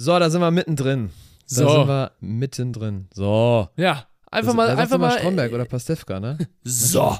So, 0.00 0.16
da 0.18 0.30
sind 0.30 0.40
wir 0.40 0.50
mittendrin. 0.52 1.10
Da 1.50 1.54
So. 1.56 1.68
sind 1.70 1.88
wir 1.88 2.12
mittendrin. 2.20 3.08
So. 3.12 3.68
Ja, 3.76 4.06
einfach 4.30 4.50
Das- 4.50 4.56
mal, 4.56 4.68
da 4.68 4.76
einfach 4.80 4.98
mal. 4.98 5.18
Stromberg 5.18 5.52
oder 5.52 5.64
Pastewka, 5.64 6.20
ne? 6.20 6.38
So. 6.64 7.16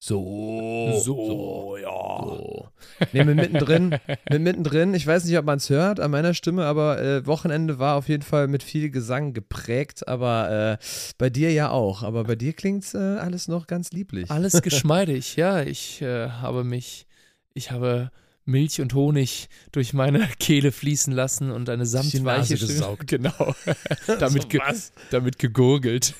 So. 0.00 1.00
So, 1.04 1.76
ja. 1.76 1.88
So. 2.24 2.68
Nee, 3.12 3.24
mit 3.24 3.36
mittendrin, 3.36 3.96
mit 4.30 4.42
mittendrin, 4.42 4.94
ich 4.94 5.06
weiß 5.06 5.24
nicht, 5.24 5.36
ob 5.38 5.44
man 5.44 5.58
es 5.58 5.70
hört 5.70 6.00
an 6.00 6.10
meiner 6.10 6.34
Stimme, 6.34 6.64
aber 6.66 7.00
äh, 7.00 7.26
Wochenende 7.26 7.78
war 7.78 7.96
auf 7.96 8.08
jeden 8.08 8.22
Fall 8.22 8.48
mit 8.48 8.62
viel 8.62 8.90
Gesang 8.90 9.32
geprägt, 9.32 10.06
aber 10.08 10.78
äh, 10.80 10.84
bei 11.18 11.30
dir 11.30 11.52
ja 11.52 11.70
auch. 11.70 12.02
Aber 12.02 12.24
bei 12.24 12.36
dir 12.36 12.52
klingt 12.52 12.92
äh, 12.94 12.98
alles 12.98 13.48
noch 13.48 13.66
ganz 13.66 13.90
lieblich. 13.92 14.30
Alles 14.30 14.60
geschmeidig, 14.62 15.36
ja. 15.36 15.62
Ich 15.62 16.00
äh, 16.02 16.28
habe 16.30 16.62
mich, 16.64 17.06
ich 17.54 17.70
habe 17.72 18.10
Milch 18.48 18.80
und 18.80 18.94
Honig 18.94 19.48
durch 19.72 19.92
meine 19.92 20.26
Kehle 20.40 20.72
fließen 20.72 21.12
lassen 21.12 21.50
und 21.50 21.68
eine 21.68 21.86
samtweiche 21.86 22.56
Stimme. 22.56 22.72
gesaugt. 22.72 23.08
Genau. 23.18 23.54
damit, 24.18 24.48
ge 24.50 24.60
was? 24.60 24.92
damit 25.10 25.38
gegurgelt. 25.38 26.14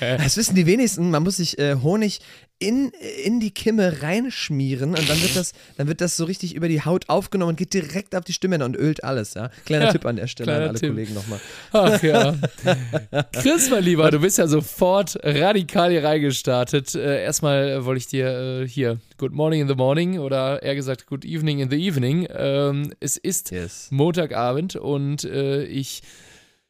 Das 0.00 0.36
wissen 0.36 0.54
die 0.54 0.66
wenigsten. 0.66 1.10
Man 1.10 1.22
muss 1.22 1.36
sich 1.36 1.58
äh, 1.58 1.76
Honig 1.82 2.20
in, 2.58 2.90
in 3.24 3.38
die 3.38 3.50
Kimme 3.50 4.02
reinschmieren 4.02 4.90
und 4.90 5.08
dann 5.08 5.20
wird 5.20 5.36
das, 5.36 5.52
dann 5.76 5.88
wird 5.88 6.00
das 6.00 6.16
so 6.16 6.24
richtig 6.24 6.54
über 6.54 6.68
die 6.68 6.82
Haut 6.82 7.08
aufgenommen 7.08 7.50
und 7.50 7.56
geht 7.56 7.74
direkt 7.74 8.14
auf 8.14 8.24
die 8.24 8.32
Stimme 8.32 8.64
und 8.64 8.76
ölt 8.76 9.04
alles. 9.04 9.34
Ja? 9.34 9.50
Kleiner 9.66 9.86
Ja, 9.86 9.92
Tipp 9.92 10.06
an 10.06 10.16
der 10.16 10.26
Stelle 10.26 10.54
an 10.54 10.62
alle 10.62 10.78
Tipp. 10.78 10.90
Kollegen 10.90 11.14
nochmal. 11.14 11.38
Ach 11.72 12.02
ja. 12.02 12.34
Chris, 13.32 13.68
mein 13.68 13.84
Lieber, 13.84 14.10
du 14.10 14.20
bist 14.20 14.38
ja 14.38 14.46
sofort 14.46 15.18
radikal 15.22 15.90
hier 15.90 16.02
reingestartet. 16.04 16.94
Äh, 16.94 17.24
erstmal 17.24 17.84
wollte 17.84 17.98
ich 17.98 18.06
dir 18.06 18.62
äh, 18.62 18.68
hier 18.68 18.98
Good 19.18 19.32
Morning 19.32 19.60
in 19.60 19.68
the 19.68 19.74
Morning 19.74 20.18
oder 20.18 20.62
eher 20.62 20.74
gesagt 20.74 21.06
Good 21.06 21.24
Evening 21.26 21.58
in 21.58 21.68
the 21.70 21.76
Evening. 21.76 22.26
Ähm, 22.34 22.92
es 23.00 23.18
ist 23.18 23.50
Yes. 23.50 23.88
Montagabend 23.90 24.76
und 24.76 25.24
äh, 25.24 25.64
ich 25.64 26.02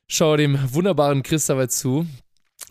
schaue 0.09 0.37
dem 0.37 0.59
wunderbaren 0.73 1.23
Chris 1.23 1.47
dabei 1.47 1.67
zu, 1.69 2.07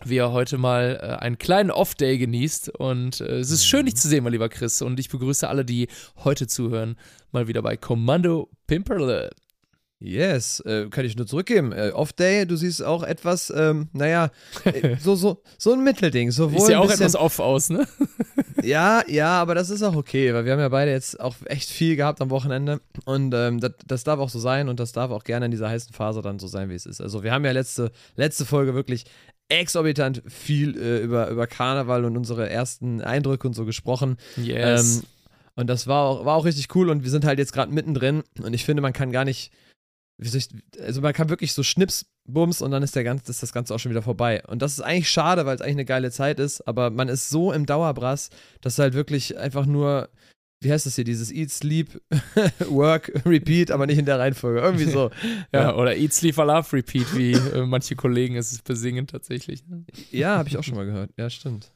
wie 0.04 0.18
er 0.18 0.32
heute 0.32 0.58
mal 0.58 0.98
äh, 1.00 1.24
einen 1.24 1.38
kleinen 1.38 1.70
Off-Day 1.70 2.18
genießt. 2.18 2.68
Und 2.70 3.20
äh, 3.20 3.38
es 3.38 3.50
ist 3.50 3.66
schön, 3.66 3.86
dich 3.86 3.96
zu 3.96 4.08
sehen, 4.08 4.24
mein 4.24 4.32
lieber 4.32 4.48
Chris. 4.48 4.82
Und 4.82 5.00
ich 5.00 5.08
begrüße 5.08 5.48
alle, 5.48 5.64
die 5.64 5.88
heute 6.24 6.46
zuhören, 6.46 6.96
mal 7.32 7.48
wieder 7.48 7.62
bei 7.62 7.76
Kommando 7.76 8.50
Pimperle. 8.66 9.30
Yes, 9.98 10.60
äh, 10.60 10.88
kann 10.90 11.06
ich 11.06 11.16
nur 11.16 11.26
zurückgeben. 11.26 11.72
Äh, 11.72 11.90
Off-Day, 11.94 12.46
du 12.46 12.56
siehst 12.56 12.84
auch 12.84 13.02
etwas, 13.02 13.50
ähm, 13.54 13.88
naja, 13.92 14.30
äh, 14.64 14.96
so, 15.00 15.14
so, 15.14 15.42
so 15.56 15.72
ein 15.72 15.82
Mittelding. 15.82 16.30
Sowohl 16.30 16.58
Ich 16.58 16.64
sehe 16.64 16.78
auch 16.78 16.86
bisschen, 16.86 17.06
etwas 17.06 17.16
off 17.16 17.38
aus, 17.38 17.70
ne? 17.70 17.86
Ja, 18.62 19.04
ja, 19.06 19.40
aber 19.40 19.54
das 19.54 19.70
ist 19.70 19.82
auch 19.82 19.94
okay, 19.94 20.32
weil 20.34 20.44
wir 20.44 20.52
haben 20.52 20.60
ja 20.60 20.70
beide 20.70 20.90
jetzt 20.90 21.20
auch 21.20 21.36
echt 21.44 21.68
viel 21.68 21.94
gehabt 21.94 22.20
am 22.20 22.30
Wochenende 22.30 22.80
und 23.04 23.32
ähm, 23.34 23.60
das, 23.60 23.72
das 23.86 24.04
darf 24.04 24.18
auch 24.18 24.30
so 24.30 24.38
sein 24.38 24.68
und 24.68 24.80
das 24.80 24.92
darf 24.92 25.10
auch 25.10 25.24
gerne 25.24 25.44
in 25.44 25.50
dieser 25.50 25.68
heißen 25.68 25.92
Phase 25.92 26.22
dann 26.22 26.38
so 26.38 26.46
sein, 26.46 26.68
wie 26.70 26.74
es 26.74 26.86
ist. 26.86 27.00
Also 27.00 27.22
wir 27.22 27.32
haben 27.32 27.44
ja 27.44 27.52
letzte, 27.52 27.92
letzte 28.16 28.44
Folge 28.44 28.74
wirklich 28.74 29.04
exorbitant 29.48 30.22
viel 30.26 30.76
äh, 30.76 31.00
über, 31.00 31.28
über 31.28 31.46
Karneval 31.46 32.04
und 32.04 32.16
unsere 32.16 32.48
ersten 32.48 33.00
Eindrücke 33.00 33.46
und 33.46 33.54
so 33.54 33.64
gesprochen. 33.64 34.16
Yes. 34.36 34.96
Ähm, 34.96 35.02
und 35.54 35.68
das 35.68 35.86
war 35.86 36.04
auch, 36.04 36.24
war 36.24 36.36
auch 36.36 36.44
richtig 36.44 36.74
cool 36.74 36.90
und 36.90 37.04
wir 37.04 37.10
sind 37.10 37.24
halt 37.24 37.38
jetzt 37.38 37.52
gerade 37.52 37.72
mittendrin 37.72 38.22
und 38.42 38.52
ich 38.52 38.64
finde, 38.64 38.82
man 38.82 38.92
kann 38.92 39.12
gar 39.12 39.24
nicht, 39.24 39.52
ich, 40.18 40.48
also 40.80 41.00
man 41.00 41.12
kann 41.12 41.28
wirklich 41.28 41.52
so 41.52 41.62
Schnips, 41.62 42.06
Bums 42.26 42.62
und 42.62 42.70
dann 42.70 42.82
ist, 42.82 42.96
der 42.96 43.04
ganze, 43.04 43.30
ist 43.30 43.42
das 43.42 43.52
Ganze 43.52 43.74
auch 43.74 43.78
schon 43.78 43.90
wieder 43.90 44.02
vorbei. 44.02 44.42
Und 44.46 44.62
das 44.62 44.72
ist 44.72 44.80
eigentlich 44.80 45.10
schade, 45.10 45.46
weil 45.46 45.54
es 45.56 45.60
eigentlich 45.60 45.76
eine 45.76 45.84
geile 45.84 46.10
Zeit 46.10 46.40
ist, 46.40 46.66
aber 46.66 46.90
man 46.90 47.08
ist 47.08 47.28
so 47.28 47.52
im 47.52 47.66
Dauerbrass, 47.66 48.30
dass 48.60 48.78
halt 48.78 48.94
wirklich 48.94 49.36
einfach 49.38 49.66
nur, 49.66 50.08
wie 50.60 50.72
heißt 50.72 50.86
das 50.86 50.94
hier, 50.94 51.04
dieses 51.04 51.30
Eat, 51.30 51.50
Sleep, 51.50 52.00
Work, 52.68 53.12
Repeat, 53.26 53.70
aber 53.70 53.86
nicht 53.86 53.98
in 53.98 54.06
der 54.06 54.18
Reihenfolge. 54.18 54.60
Irgendwie 54.60 54.86
so. 54.90 55.10
ja, 55.52 55.74
oder 55.76 55.96
Eat, 55.96 56.12
Sleep, 56.14 56.36
Love, 56.36 56.72
Repeat, 56.72 57.14
wie 57.16 57.32
äh, 57.32 57.66
manche 57.66 57.94
Kollegen 57.94 58.36
es 58.36 58.60
besingen 58.62 59.06
tatsächlich. 59.06 59.66
ne? 59.66 59.84
Ja, 60.10 60.38
habe 60.38 60.48
ich 60.48 60.56
auch 60.56 60.64
schon 60.64 60.76
mal 60.76 60.86
gehört. 60.86 61.10
Ja, 61.18 61.28
stimmt. 61.30 61.72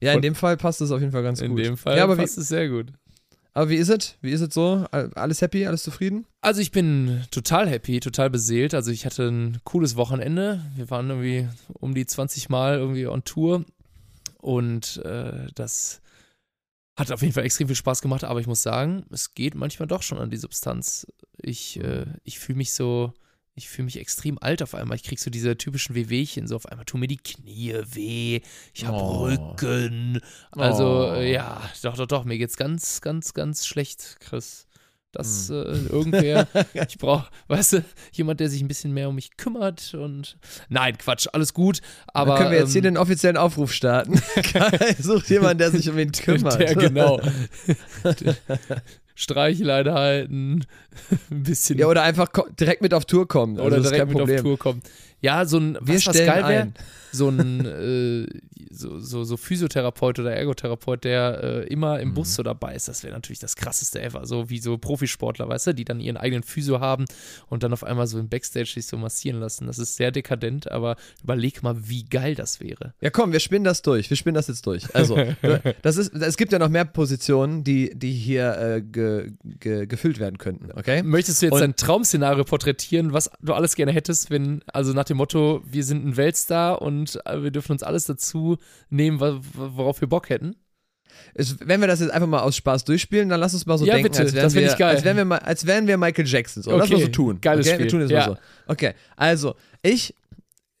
Ja, 0.00 0.12
in 0.12 0.16
Und- 0.16 0.22
dem 0.22 0.34
Fall 0.34 0.56
passt 0.56 0.80
es 0.80 0.90
auf 0.90 1.00
jeden 1.00 1.12
Fall 1.12 1.22
ganz 1.22 1.40
In 1.40 1.50
gut. 1.50 1.60
dem 1.64 1.76
Fall 1.76 1.96
ja, 1.96 2.04
aber 2.04 2.16
wie, 2.16 2.22
passt 2.22 2.38
es 2.38 2.48
sehr 2.48 2.68
gut. 2.68 2.92
Aber 3.54 3.70
wie 3.70 3.76
ist 3.76 3.88
es? 3.88 4.16
Wie 4.20 4.30
ist 4.32 4.40
es 4.40 4.52
so? 4.52 4.86
All- 4.90 5.12
Alles 5.14 5.40
happy? 5.40 5.66
Alles 5.66 5.82
zufrieden? 5.82 6.26
Also 6.40 6.60
ich 6.60 6.72
bin 6.72 7.24
total 7.30 7.68
happy, 7.68 8.00
total 8.00 8.28
beseelt. 8.30 8.74
Also 8.74 8.90
ich 8.90 9.06
hatte 9.06 9.28
ein 9.28 9.58
cooles 9.64 9.96
Wochenende. 9.96 10.60
Wir 10.76 10.90
waren 10.90 11.08
irgendwie 11.08 11.48
um 11.74 11.94
die 11.94 12.04
20 12.06 12.48
Mal 12.48 12.78
irgendwie 12.78 13.06
on 13.06 13.24
Tour 13.24 13.64
und 14.38 14.98
äh, 15.04 15.46
das 15.54 16.00
hat 16.96 17.10
auf 17.10 17.22
jeden 17.22 17.32
Fall 17.32 17.44
extrem 17.44 17.66
viel 17.68 17.76
Spaß 17.76 18.02
gemacht. 18.02 18.24
Aber 18.24 18.40
ich 18.40 18.46
muss 18.46 18.62
sagen, 18.62 19.04
es 19.10 19.34
geht 19.34 19.54
manchmal 19.54 19.88
doch 19.88 20.02
schon 20.02 20.18
an 20.18 20.30
die 20.30 20.36
Substanz. 20.36 21.06
Ich, 21.40 21.80
äh, 21.80 22.06
ich 22.24 22.38
fühle 22.38 22.58
mich 22.58 22.72
so, 22.72 23.12
ich 23.56 23.68
fühle 23.68 23.84
mich 23.84 23.98
extrem 24.00 24.38
alt 24.40 24.62
auf 24.62 24.74
einmal. 24.74 24.96
Ich 24.96 25.04
krieg 25.04 25.18
so 25.20 25.30
diese 25.30 25.56
typischen 25.56 25.94
Wehwehchen. 25.94 26.46
So 26.48 26.56
auf 26.56 26.66
einmal 26.66 26.84
tun 26.84 27.00
mir 27.00 27.06
die 27.06 27.18
Knie 27.18 27.74
weh. 27.92 28.40
Ich 28.72 28.84
habe 28.84 28.96
Oh. 28.98 29.24
Rücken. 29.26 30.20
Also 30.50 31.10
Oh. 31.10 31.14
äh, 31.14 31.32
ja, 31.32 31.62
doch, 31.82 31.96
doch, 31.96 32.06
doch. 32.06 32.24
Mir 32.24 32.36
geht's 32.38 32.56
ganz, 32.56 33.00
ganz, 33.00 33.32
ganz 33.34 33.66
schlecht, 33.66 34.16
Chris. 34.20 34.66
Das 35.12 35.48
Hm. 35.48 35.54
äh, 35.54 35.92
irgendwer, 35.92 36.48
ich 36.88 36.98
brauche, 36.98 37.30
weißt 37.46 37.74
du, 37.74 37.84
jemand, 38.10 38.40
der 38.40 38.48
sich 38.50 38.60
ein 38.60 38.66
bisschen 38.66 38.92
mehr 38.92 39.08
um 39.08 39.14
mich 39.14 39.36
kümmert 39.36 39.94
und 39.94 40.36
nein, 40.68 40.98
Quatsch, 40.98 41.28
alles 41.32 41.54
gut, 41.54 41.80
aber 42.08 42.32
Dann 42.32 42.38
können 42.38 42.50
wir 42.50 42.58
jetzt 42.58 42.72
hier 42.72 42.80
ähm, 42.80 42.94
den 42.94 42.96
offiziellen 42.96 43.36
Aufruf 43.36 43.72
starten. 43.72 44.20
Sucht 44.98 45.30
jemanden, 45.30 45.58
der 45.58 45.70
sich 45.70 45.88
um 45.88 45.96
ihn 46.00 46.10
kümmert. 46.10 46.58
der 46.58 46.74
genau 46.74 47.20
Streichlein 49.14 49.90
halten, 49.92 50.64
ein 51.30 51.42
bisschen 51.42 51.78
Ja, 51.78 51.86
oder 51.86 52.02
einfach 52.02 52.28
direkt 52.58 52.82
mit 52.82 52.92
auf 52.94 53.04
Tour 53.04 53.28
kommen. 53.28 53.58
Also 53.58 53.66
oder 53.66 53.80
direkt 53.80 54.08
mit 54.08 54.16
auf 54.16 54.22
Problem. 54.22 54.42
Tour 54.42 54.58
kommen. 54.58 54.82
Ja, 55.24 55.44
so 55.46 55.58
ein, 55.58 55.78
Wir 55.80 55.94
was 55.94 56.02
stellen 56.02 56.26
geil 56.26 56.48
wäre, 56.48 56.72
so 57.12 57.28
ein 57.30 57.64
äh, 57.64 58.26
so, 58.70 58.98
so, 58.98 59.22
so 59.24 59.36
Physiotherapeut 59.36 60.18
oder 60.18 60.34
Ergotherapeut, 60.34 61.04
der 61.04 61.42
äh, 61.42 61.66
immer 61.68 62.00
im 62.00 62.08
Mhm. 62.10 62.14
Bus 62.14 62.34
so 62.34 62.42
dabei 62.42 62.74
ist, 62.74 62.88
das 62.88 63.02
wäre 63.04 63.14
natürlich 63.14 63.38
das 63.38 63.54
krasseste 63.56 64.02
ever. 64.02 64.26
So 64.26 64.50
wie 64.50 64.58
so 64.58 64.76
Profisportler, 64.78 65.48
weißt 65.48 65.68
du, 65.68 65.74
die 65.74 65.84
dann 65.84 66.00
ihren 66.00 66.16
eigenen 66.16 66.42
Physio 66.42 66.80
haben 66.80 67.04
und 67.48 67.62
dann 67.62 67.72
auf 67.72 67.84
einmal 67.84 68.06
so 68.08 68.18
im 68.18 68.28
Backstage 68.28 68.66
sich 68.74 68.86
so 68.86 68.96
massieren 68.96 69.38
lassen. 69.40 69.66
Das 69.68 69.78
ist 69.78 69.94
sehr 69.96 70.10
dekadent, 70.10 70.70
aber 70.70 70.96
überleg 71.22 71.62
mal, 71.62 71.88
wie 71.88 72.04
geil 72.04 72.34
das 72.34 72.60
wäre. 72.60 72.94
Ja, 73.00 73.10
komm, 73.10 73.32
wir 73.32 73.40
spinnen 73.40 73.64
das 73.64 73.80
durch. 73.82 74.10
Wir 74.10 74.16
spinnen 74.16 74.34
das 74.34 74.48
jetzt 74.48 74.66
durch. 74.66 74.92
Also, 74.94 75.16
das 75.82 75.96
ist, 75.96 76.12
es 76.14 76.36
gibt 76.36 76.52
ja 76.52 76.58
noch 76.58 76.68
mehr 76.68 76.84
Positionen, 76.84 77.62
die, 77.64 77.96
die 77.96 78.12
hier 78.12 78.58
äh, 78.58 78.82
ge, 78.82 79.32
ge, 79.60 79.86
gefüllt 79.86 80.18
werden 80.18 80.38
könnten, 80.38 80.70
okay? 80.76 81.02
Möchtest 81.04 81.40
du 81.42 81.46
jetzt 81.46 81.54
Und- 81.54 81.60
dein 81.60 81.76
Traumszenario 81.76 82.42
porträtieren, 82.44 83.12
was 83.12 83.30
du 83.40 83.54
alles 83.54 83.76
gerne 83.76 83.92
hättest, 83.92 84.30
wenn, 84.30 84.62
also 84.66 84.92
nach 84.92 85.04
dem 85.04 85.13
Motto, 85.16 85.62
wir 85.64 85.84
sind 85.84 86.04
ein 86.06 86.16
Weltstar 86.16 86.82
und 86.82 87.18
äh, 87.26 87.42
wir 87.42 87.50
dürfen 87.50 87.72
uns 87.72 87.82
alles 87.82 88.04
dazu 88.06 88.58
nehmen, 88.90 89.20
worauf 89.20 90.00
wir 90.00 90.08
Bock 90.08 90.28
hätten? 90.28 90.56
Es, 91.34 91.56
wenn 91.60 91.80
wir 91.80 91.86
das 91.86 92.00
jetzt 92.00 92.10
einfach 92.10 92.26
mal 92.26 92.40
aus 92.40 92.56
Spaß 92.56 92.84
durchspielen, 92.84 93.28
dann 93.28 93.38
lass 93.38 93.54
uns 93.54 93.66
mal 93.66 93.78
so 93.78 93.84
Ja, 93.86 93.94
denken, 93.94 94.10
bitte, 94.10 94.22
als, 94.22 94.34
wären 94.34 94.52
wir, 94.52 94.66
ich 94.66 94.76
geil. 94.76 94.96
als, 94.96 95.04
wären 95.04 95.16
wir, 95.16 95.24
mal- 95.24 95.38
als 95.38 95.64
wären 95.66 95.86
wir 95.86 95.96
Michael 95.96 96.26
Jackson. 96.26 96.62
So. 96.62 96.72
Lass 96.72 96.86
Okay, 96.90 96.94
mal 96.94 97.00
so 97.02 97.08
tun. 97.08 97.40
geiles 97.40 97.66
okay? 97.66 97.74
Spiel. 97.74 97.84
Wir 97.86 97.90
tun 97.90 98.00
jetzt 98.00 98.10
Ja. 98.10 98.18
mal 98.20 98.26
so. 98.34 98.38
Okay, 98.72 98.94
also, 99.16 99.54
ich. 99.82 100.14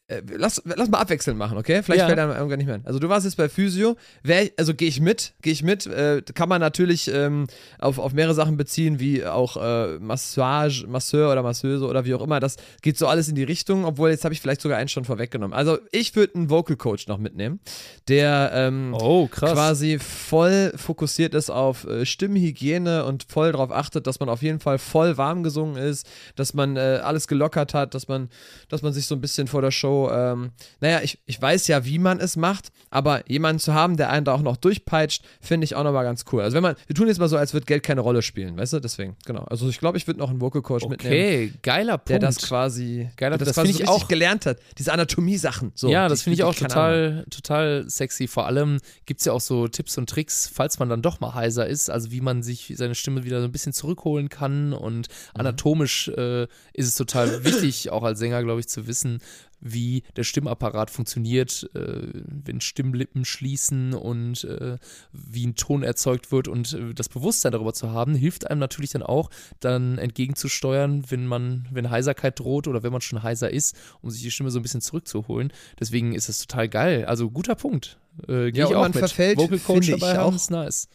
Äh, 0.06 0.20
lass, 0.36 0.60
lass 0.66 0.90
mal 0.90 0.98
abwechselnd 0.98 1.38
machen, 1.38 1.56
okay? 1.56 1.82
Vielleicht 1.82 2.00
Ja. 2.00 2.06
fällt 2.08 2.18
einem 2.18 2.32
irgendwann 2.32 2.58
nicht 2.58 2.66
mehr 2.66 2.74
ein. 2.74 2.84
Also 2.84 2.98
du 2.98 3.08
warst 3.08 3.24
jetzt 3.24 3.36
bei 3.38 3.48
Physio, 3.48 3.96
Wär, 4.22 4.50
also 4.58 4.74
gehe 4.74 4.86
ich 4.88 5.00
mit, 5.00 5.32
gehe 5.40 5.52
ich 5.54 5.62
mit, 5.62 5.86
äh, 5.86 6.20
kann 6.34 6.50
man 6.50 6.60
natürlich 6.60 7.08
ähm, 7.10 7.46
auf, 7.78 7.98
auf 7.98 8.12
mehrere 8.12 8.34
Sachen 8.34 8.58
beziehen, 8.58 9.00
wie 9.00 9.24
auch 9.24 9.56
äh, 9.56 9.98
Massage, 10.00 10.86
Masseur 10.86 11.32
oder 11.32 11.42
Masseuse 11.42 11.86
oder 11.86 12.04
wie 12.04 12.12
auch 12.12 12.20
immer, 12.20 12.38
das 12.38 12.56
geht 12.82 12.98
so 12.98 13.06
alles 13.06 13.28
in 13.28 13.34
die 13.34 13.44
Richtung, 13.44 13.86
obwohl 13.86 14.10
jetzt 14.10 14.24
habe 14.24 14.34
ich 14.34 14.42
vielleicht 14.42 14.60
sogar 14.60 14.76
einen 14.76 14.88
schon 14.90 15.06
vorweggenommen. 15.06 15.56
Also 15.56 15.78
ich 15.90 16.14
würde 16.16 16.34
einen 16.34 16.50
Vocal 16.50 16.76
Coach 16.76 17.06
noch 17.06 17.16
mitnehmen, 17.16 17.60
der 18.08 18.50
ähm, 18.52 18.94
Oh, 19.00 19.26
quasi 19.28 19.98
voll 19.98 20.74
fokussiert 20.76 21.32
ist 21.34 21.48
auf 21.48 21.84
äh, 21.86 22.04
Stimmhygiene 22.04 23.06
und 23.06 23.24
voll 23.26 23.52
darauf 23.52 23.70
achtet, 23.72 24.06
dass 24.06 24.20
man 24.20 24.28
auf 24.28 24.42
jeden 24.42 24.60
Fall 24.60 24.76
voll 24.78 25.16
warm 25.16 25.42
gesungen 25.42 25.76
ist, 25.76 26.06
dass 26.36 26.52
man 26.52 26.76
äh, 26.76 27.00
alles 27.02 27.26
gelockert 27.26 27.72
hat, 27.72 27.94
dass 27.94 28.06
man, 28.06 28.28
dass 28.68 28.82
man 28.82 28.92
sich 28.92 29.06
so 29.06 29.14
ein 29.14 29.22
bisschen 29.22 29.46
vor 29.46 29.62
der 29.62 29.70
Show, 29.70 29.93
ähm, 30.12 30.50
naja, 30.80 31.00
ich, 31.02 31.18
ich 31.26 31.40
weiß 31.40 31.66
ja, 31.68 31.84
wie 31.84 31.98
man 31.98 32.20
es 32.20 32.36
macht, 32.36 32.68
aber 32.90 33.28
jemanden 33.30 33.58
zu 33.60 33.74
haben, 33.74 33.96
der 33.96 34.10
einen 34.10 34.24
da 34.24 34.32
auch 34.34 34.42
noch 34.42 34.56
durchpeitscht, 34.56 35.22
finde 35.40 35.64
ich 35.64 35.74
auch 35.74 35.84
nochmal 35.84 36.04
ganz 36.04 36.24
cool. 36.32 36.42
Also 36.42 36.54
wenn 36.54 36.62
man, 36.62 36.76
wir 36.86 36.94
tun 36.94 37.08
jetzt 37.08 37.18
mal 37.18 37.28
so, 37.28 37.36
als 37.36 37.52
würde 37.52 37.66
Geld 37.66 37.82
keine 37.82 38.00
Rolle 38.00 38.22
spielen, 38.22 38.56
weißt 38.56 38.74
du, 38.74 38.80
deswegen, 38.80 39.16
genau. 39.26 39.42
Also 39.44 39.68
ich 39.68 39.78
glaube, 39.78 39.98
ich 39.98 40.06
würde 40.06 40.20
noch 40.20 40.30
einen 40.30 40.40
Vocal 40.40 40.62
Coach 40.62 40.86
mitnehmen. 40.88 41.12
Okay, 41.14 41.52
geiler 41.62 41.98
Punkt. 41.98 42.10
Der 42.10 42.18
das 42.20 42.38
quasi, 42.38 43.08
Geiler- 43.16 43.38
der 43.38 43.46
das 43.46 43.54
das 43.54 43.54
quasi 43.56 43.70
ich 43.70 43.76
so 43.78 43.82
richtig 43.92 44.04
auch- 44.04 44.08
gelernt 44.08 44.46
hat. 44.46 44.58
Diese 44.78 44.92
Anatomie-Sachen. 44.92 45.72
So, 45.74 45.88
ja, 45.88 46.08
das 46.08 46.22
finde 46.22 46.34
ich 46.34 46.42
auch 46.44 46.54
Ahnung. 46.56 46.68
total, 46.68 47.26
total 47.30 47.84
sexy. 47.88 48.26
Vor 48.28 48.46
allem 48.46 48.78
gibt 49.06 49.20
es 49.20 49.26
ja 49.26 49.32
auch 49.32 49.40
so 49.40 49.68
Tipps 49.68 49.98
und 49.98 50.08
Tricks, 50.08 50.50
falls 50.52 50.78
man 50.78 50.88
dann 50.88 51.02
doch 51.02 51.20
mal 51.20 51.34
heiser 51.34 51.66
ist, 51.66 51.90
also 51.90 52.10
wie 52.10 52.20
man 52.20 52.42
sich 52.42 52.72
seine 52.76 52.94
Stimme 52.94 53.24
wieder 53.24 53.40
so 53.40 53.46
ein 53.46 53.52
bisschen 53.52 53.72
zurückholen 53.72 54.28
kann. 54.28 54.72
Und 54.72 55.08
Mhm. 55.08 55.40
anatomisch 55.40 56.08
äh, 56.08 56.44
ist 56.72 56.88
es 56.88 56.94
total 56.94 57.44
wichtig, 57.44 57.90
auch 57.90 58.02
als 58.02 58.18
Sänger, 58.18 58.42
glaube 58.42 58.60
ich, 58.60 58.68
zu 58.68 58.86
wissen, 58.86 59.18
wie 59.64 60.02
der 60.14 60.22
Stimmapparat 60.24 60.90
funktioniert, 60.90 61.68
äh, 61.74 62.08
wenn 62.44 62.60
Stimmlippen 62.60 63.24
schließen 63.24 63.94
und 63.94 64.44
äh, 64.44 64.76
wie 65.12 65.46
ein 65.46 65.56
Ton 65.56 65.82
erzeugt 65.82 66.30
wird 66.30 66.46
und 66.46 66.74
äh, 66.74 66.94
das 66.94 67.08
Bewusstsein 67.08 67.52
darüber 67.52 67.72
zu 67.72 67.90
haben, 67.90 68.14
hilft 68.14 68.48
einem 68.48 68.60
natürlich 68.60 68.90
dann 68.90 69.02
auch, 69.02 69.30
dann 69.60 69.98
entgegenzusteuern, 69.98 71.04
wenn 71.10 71.26
man, 71.26 71.66
wenn 71.72 71.90
Heiserkeit 71.90 72.38
droht 72.38 72.68
oder 72.68 72.82
wenn 72.82 72.92
man 72.92 73.00
schon 73.00 73.22
heiser 73.22 73.50
ist, 73.50 73.74
um 74.02 74.10
sich 74.10 74.22
die 74.22 74.30
Stimme 74.30 74.50
so 74.50 74.58
ein 74.58 74.62
bisschen 74.62 74.82
zurückzuholen. 74.82 75.52
Deswegen 75.80 76.14
ist 76.14 76.28
es 76.28 76.38
total 76.38 76.68
geil. 76.68 77.06
Also 77.06 77.30
guter 77.30 77.54
Punkt. 77.54 77.98
Äh, 78.28 78.50
ja, 78.50 78.68
ich 78.68 78.74
auch 78.74 78.82
man 78.82 78.90
mit. 78.90 78.98
verfällt, 78.98 79.38
Vocal 79.38 79.58
Coach 79.58 79.88
ich 79.88 79.98
dabei 79.98 80.18
auch. 80.18 80.26
haben, 80.26 80.36
ist 80.36 80.50
nice. 80.50 80.88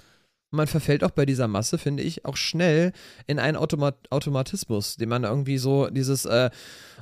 Man 0.52 0.68
verfällt 0.68 1.04
auch 1.04 1.12
bei 1.12 1.26
dieser 1.26 1.48
Masse, 1.48 1.78
finde 1.78 2.04
ich, 2.04 2.26
auch 2.26 2.38
schnell 2.38 2.92
in 3.28 3.40
einen 3.40 3.58
Automat 3.58 3.96
Automatismus, 4.10 4.96
den 4.96 5.10
man 5.10 5.24
irgendwie 5.24 5.58
so 5.58 5.90
dieses, 5.90 6.26
äh, 6.26 6.50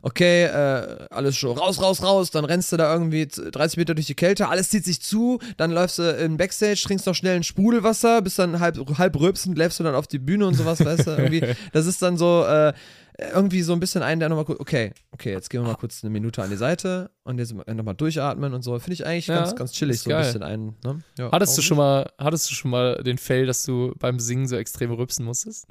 okay, 0.01 0.45
äh, 0.45 1.07
alles 1.09 1.37
schon 1.37 1.57
raus, 1.57 1.81
raus, 1.81 2.03
raus, 2.03 2.31
dann 2.31 2.45
rennst 2.45 2.71
du 2.71 2.77
da 2.77 2.91
irgendwie 2.91 3.27
30 3.27 3.77
Meter 3.77 3.95
durch 3.95 4.07
die 4.07 4.15
Kälte, 4.15 4.49
alles 4.49 4.69
zieht 4.69 4.85
sich 4.85 5.01
zu, 5.01 5.39
dann 5.57 5.71
läufst 5.71 5.99
du 5.99 6.03
in 6.03 6.37
Backstage, 6.37 6.81
trinkst 6.85 7.05
noch 7.05 7.15
schnell 7.15 7.37
ein 7.37 7.43
Sprudelwasser, 7.43 8.21
bist 8.21 8.39
dann 8.39 8.59
halb, 8.59 8.77
halb 8.97 9.19
rülpsend, 9.19 9.57
läufst 9.57 9.79
du 9.79 9.83
dann 9.83 9.95
auf 9.95 10.07
die 10.07 10.19
Bühne 10.19 10.45
und 10.45 10.53
sowas, 10.53 10.83
weißt 10.83 11.07
du, 11.07 11.11
irgendwie, 11.11 11.43
das 11.73 11.85
ist 11.85 12.01
dann 12.01 12.17
so, 12.17 12.43
äh, 12.45 12.73
irgendwie 13.19 13.63
so 13.63 13.73
ein 13.73 13.79
bisschen 13.79 14.03
ein, 14.03 14.19
der 14.19 14.29
nochmal 14.29 14.45
kurz, 14.45 14.59
okay, 14.59 14.91
okay, 15.11 15.31
jetzt 15.31 15.49
gehen 15.49 15.61
wir 15.61 15.67
mal 15.67 15.75
kurz 15.75 16.03
eine 16.03 16.11
Minute 16.11 16.43
an 16.43 16.51
die 16.51 16.55
Seite 16.55 17.09
und 17.23 17.39
jetzt 17.39 17.53
nochmal 17.53 17.95
durchatmen 17.95 18.53
und 18.53 18.61
so. 18.61 18.77
Finde 18.77 18.93
ich 18.93 19.05
eigentlich 19.05 19.27
Ja, 19.27 19.39
ganz, 19.39 19.55
ganz 19.55 19.71
chillig, 19.71 20.01
so 20.01 20.11
ein 20.11 20.17
bisschen 20.21 20.43
ein. 20.43 20.75
Ne? 20.83 21.01
Ja, 21.17 21.31
Hattest 21.31 21.57
du 21.57 21.63
schon 21.63 21.77
mal, 21.77 22.11
hattest 22.19 22.49
du 22.51 22.53
schon 22.53 22.69
mal 22.69 23.01
den 23.03 23.17
Fail, 23.17 23.47
dass 23.47 23.65
du 23.65 23.93
beim 23.97 24.19
Singen 24.19 24.47
so 24.47 24.55
extrem 24.55 24.91
rübsen 24.91 25.25
musstest? 25.25 25.65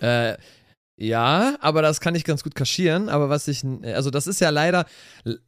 Äh, 0.00 0.36
ja, 1.02 1.56
aber 1.60 1.82
das 1.82 2.00
kann 2.00 2.14
ich 2.14 2.22
ganz 2.22 2.44
gut 2.44 2.54
kaschieren. 2.54 3.08
Aber 3.08 3.28
was 3.28 3.48
ich, 3.48 3.64
also 3.82 4.10
das 4.10 4.28
ist 4.28 4.40
ja 4.40 4.50
leider, 4.50 4.86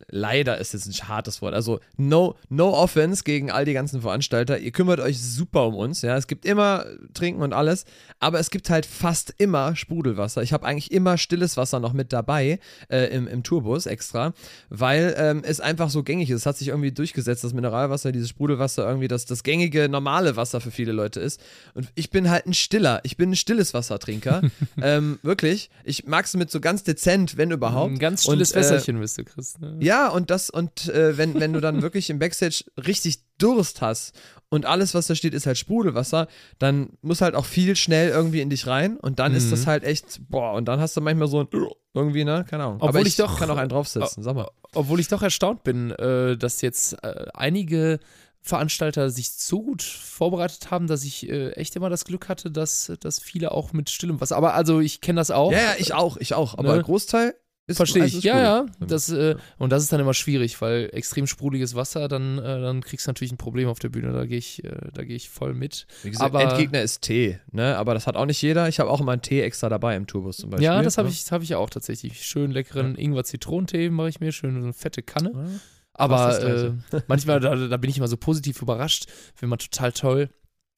leider 0.08 0.58
ist 0.58 0.72
jetzt 0.72 0.88
ein 0.88 1.08
hartes 1.08 1.42
Wort. 1.42 1.54
Also 1.54 1.78
no, 1.96 2.34
no 2.48 2.70
offense 2.70 3.22
gegen 3.22 3.52
all 3.52 3.64
die 3.64 3.72
ganzen 3.72 4.00
Veranstalter. 4.00 4.58
Ihr 4.58 4.72
kümmert 4.72 4.98
euch 4.98 5.22
super 5.22 5.68
um 5.68 5.76
uns. 5.76 6.02
Ja, 6.02 6.16
es 6.16 6.26
gibt 6.26 6.44
immer 6.44 6.86
Trinken 7.14 7.40
und 7.40 7.52
alles, 7.52 7.84
aber 8.18 8.40
es 8.40 8.50
gibt 8.50 8.68
halt 8.68 8.84
fast 8.84 9.32
immer 9.38 9.76
Sprudelwasser. 9.76 10.42
Ich 10.42 10.52
habe 10.52 10.66
eigentlich 10.66 10.90
immer 10.90 11.18
stilles 11.18 11.56
Wasser 11.56 11.78
noch 11.78 11.92
mit 11.92 12.12
dabei 12.12 12.58
äh, 12.88 13.14
im, 13.14 13.28
im 13.28 13.44
Tourbus 13.44 13.86
extra, 13.86 14.34
weil 14.70 15.14
ähm, 15.16 15.42
es 15.46 15.60
einfach 15.60 15.88
so 15.88 16.02
gängig 16.02 16.30
ist. 16.30 16.40
Es 16.40 16.46
hat 16.46 16.56
sich 16.56 16.66
irgendwie 16.66 16.90
durchgesetzt, 16.90 17.44
dass 17.44 17.54
Mineralwasser, 17.54 18.10
dieses 18.10 18.30
Sprudelwasser 18.30 18.88
irgendwie 18.88 19.06
das, 19.06 19.24
das 19.24 19.44
gängige 19.44 19.88
normale 19.88 20.34
Wasser 20.34 20.60
für 20.60 20.72
viele 20.72 20.90
Leute 20.90 21.20
ist. 21.20 21.40
Und 21.74 21.92
ich 21.94 22.10
bin 22.10 22.28
halt 22.28 22.44
ein 22.44 22.54
Stiller. 22.54 22.98
Ich 23.04 23.16
bin 23.16 23.30
ein 23.30 23.36
stilles 23.36 23.72
Wassertrinker. 23.72 24.42
ähm, 24.82 25.20
wirklich. 25.22 25.43
Ich 25.84 26.04
mag 26.06 26.24
es 26.24 26.34
mit 26.34 26.50
so 26.50 26.60
ganz 26.60 26.82
dezent, 26.82 27.36
wenn 27.36 27.50
überhaupt. 27.50 27.92
Ein 27.92 27.98
ganz 27.98 28.22
stilles 28.24 28.50
und, 28.52 28.56
äh, 28.56 28.60
Wässerchen 28.60 29.00
bist 29.00 29.18
du, 29.18 29.24
Chris. 29.24 29.58
Ne? 29.58 29.76
ja, 29.80 30.08
und 30.08 30.30
das, 30.30 30.50
und 30.50 30.88
äh, 30.88 31.16
wenn, 31.18 31.38
wenn 31.40 31.52
du 31.52 31.60
dann 31.60 31.82
wirklich 31.82 32.10
im 32.10 32.18
Backstage 32.18 32.64
richtig 32.86 33.20
Durst 33.38 33.80
hast 33.82 34.14
und 34.48 34.64
alles, 34.66 34.94
was 34.94 35.08
da 35.08 35.14
steht, 35.14 35.34
ist 35.34 35.46
halt 35.46 35.58
Sprudelwasser, 35.58 36.28
dann 36.58 36.90
muss 37.02 37.20
halt 37.20 37.34
auch 37.34 37.44
viel 37.46 37.74
schnell 37.76 38.10
irgendwie 38.10 38.40
in 38.40 38.50
dich 38.50 38.66
rein 38.66 38.96
und 38.96 39.18
dann 39.18 39.34
ist 39.34 39.46
Mhm. 39.46 39.50
das 39.50 39.66
halt 39.66 39.84
echt, 39.84 40.20
boah, 40.28 40.52
und 40.54 40.66
dann 40.66 40.78
hast 40.80 40.96
du 40.96 41.00
manchmal 41.00 41.26
so 41.28 41.40
ein 41.40 41.48
irgendwie, 41.94 42.24
ne, 42.24 42.44
keine 42.48 42.62
Ahnung. 42.64 42.76
Obwohl 42.76 42.88
Aber 42.88 43.00
ich, 43.00 43.08
ich 43.08 43.16
doch- 43.16 43.38
kann 43.38 43.50
auch 43.50 43.56
einen 43.56 43.68
draufsetzen, 43.68 44.22
sag 44.22 44.34
mal. 44.36 44.48
Obwohl 44.72 44.98
ich 45.00 45.08
doch 45.08 45.22
erstaunt 45.22 45.62
bin, 45.64 45.90
äh, 45.92 46.36
dass 46.36 46.60
jetzt 46.60 46.94
äh, 47.04 47.26
einige 47.34 48.00
Veranstalter 48.46 49.08
sich 49.08 49.32
so 49.32 49.62
gut 49.62 49.82
vorbereitet 49.82 50.70
haben, 50.70 50.86
dass 50.86 51.02
ich 51.02 51.30
äh, 51.30 51.52
echt 51.52 51.76
immer 51.76 51.88
das 51.88 52.04
Glück 52.04 52.28
hatte, 52.28 52.50
dass, 52.50 52.92
dass 53.00 53.18
viele 53.18 53.52
auch 53.52 53.72
mit 53.72 53.88
stillem 53.88 54.20
Wasser. 54.20 54.36
Aber 54.36 54.52
also 54.52 54.80
ich 54.80 55.00
kenne 55.00 55.18
das 55.18 55.30
auch. 55.30 55.50
Ja, 55.50 55.58
ja, 55.58 55.74
ich 55.78 55.94
auch, 55.94 56.18
ich 56.18 56.34
auch, 56.34 56.58
aber 56.58 56.76
Ne? 56.76 56.82
Großteil 56.82 57.34
ist 57.66 57.78
Verstehe 57.78 58.04
ich. 58.04 58.22
Ja, 58.22 58.38
ja. 58.38 58.66
Das, 58.80 59.08
äh, 59.08 59.36
und 59.56 59.72
das 59.72 59.82
ist 59.82 59.90
dann 59.90 60.00
immer 60.00 60.12
schwierig, 60.12 60.60
weil 60.60 60.90
extrem 60.92 61.26
sprudeliges 61.26 61.74
Wasser, 61.74 62.06
dann, 62.08 62.36
äh, 62.36 62.60
dann 62.60 62.82
kriegst 62.82 63.06
du 63.06 63.08
natürlich 63.08 63.32
ein 63.32 63.38
Problem 63.38 63.70
auf 63.70 63.78
der 63.78 63.88
Bühne. 63.88 64.12
Da 64.12 64.26
gehe 64.26 64.36
ich, 64.36 64.62
äh, 64.62 64.90
da 64.92 65.04
gehe 65.04 65.16
ich 65.16 65.30
voll 65.30 65.54
mit. 65.54 65.86
Wie 66.02 66.10
gesagt, 66.10 66.34
aber- 66.34 66.42
Endgegner 66.42 66.82
ist 66.82 67.00
Tee, 67.00 67.40
ne, 67.50 67.78
aber 67.78 67.94
das 67.94 68.06
hat 68.06 68.16
auch 68.16 68.26
nicht 68.26 68.42
jeder. 68.42 68.68
Ich 68.68 68.78
habe 68.80 68.90
auch 68.90 69.00
immer 69.00 69.12
einen 69.12 69.22
Tee 69.22 69.40
extra 69.40 69.70
dabei 69.70 69.96
im 69.96 70.06
Tourbus 70.06 70.36
zum 70.36 70.50
Beispiel. 70.50 70.66
Ja, 70.66 70.82
das 70.82 70.98
habe 70.98 71.08
ne? 71.08 71.14
ich, 71.14 71.22
das 71.22 71.32
hab 71.32 71.42
ich 71.42 71.54
auch 71.54 71.70
tatsächlich. 71.70 72.22
Schön 72.26 72.50
leckeren 72.50 72.96
Ingwer-Zitronentee 72.96 73.88
mache 73.88 74.10
ich 74.10 74.20
mir, 74.20 74.32
schön 74.32 74.52
so 74.60 74.64
eine 74.64 74.74
fette 74.74 75.02
Kanne. 75.02 75.32
Ja. 75.34 75.60
Aber 75.94 76.42
äh, 76.42 76.72
manchmal, 77.08 77.40
da, 77.40 77.54
da 77.54 77.76
bin 77.76 77.90
ich 77.90 77.96
immer 77.96 78.08
so 78.08 78.16
positiv 78.16 78.60
überrascht, 78.62 79.06
wenn 79.40 79.48
man 79.48 79.58
total 79.58 79.92
toll 79.92 80.30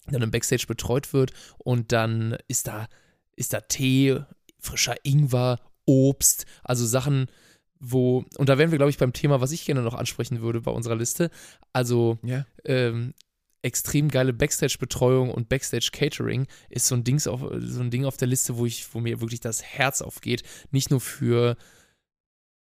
dann 0.09 0.23
im 0.23 0.31
Backstage 0.31 0.67
betreut 0.69 1.13
wird 1.13 1.33
und 1.59 1.91
dann 1.91 2.37
ist 2.47 2.69
da, 2.69 2.87
ist 3.35 3.53
da 3.53 3.61
Tee, 3.61 4.21
frischer 4.61 4.95
Ingwer, 5.03 5.59
Obst, 5.85 6.47
also 6.63 6.87
Sachen, 6.87 7.27
wo, 7.81 8.25
und 8.37 8.49
da 8.49 8.57
wären 8.59 8.71
wir, 8.71 8.79
glaube 8.79 8.91
ich, 8.91 8.99
beim 8.99 9.13
Thema, 9.13 9.41
was 9.41 9.53
ich 9.53 9.65
gerne 9.65 9.83
noch 9.83 9.95
ansprechen 9.95 10.41
würde 10.41 10.61
bei 10.61 10.71
unserer 10.71 10.97
Liste. 10.97 11.31
Also 11.73 12.19
Ja. 12.23 12.47
ähm, 12.65 13.15
extrem 13.63 14.09
geile 14.09 14.33
Backstage-Betreuung 14.33 15.31
und 15.31 15.49
Backstage-Catering 15.49 16.47
ist 16.69 16.87
so 16.87 16.95
ein, 16.95 17.05
Dings 17.05 17.27
auf, 17.27 17.41
so 17.59 17.81
ein 17.81 17.91
Ding 17.91 18.05
auf 18.05 18.17
der 18.17 18.29
Liste, 18.29 18.57
wo, 18.57 18.65
ich, 18.65 18.95
wo 18.95 19.01
mir 19.01 19.21
wirklich 19.21 19.41
das 19.41 19.63
Herz 19.63 20.03
aufgeht. 20.03 20.45
Nicht 20.71 20.91
nur 20.91 21.01
für 21.01 21.57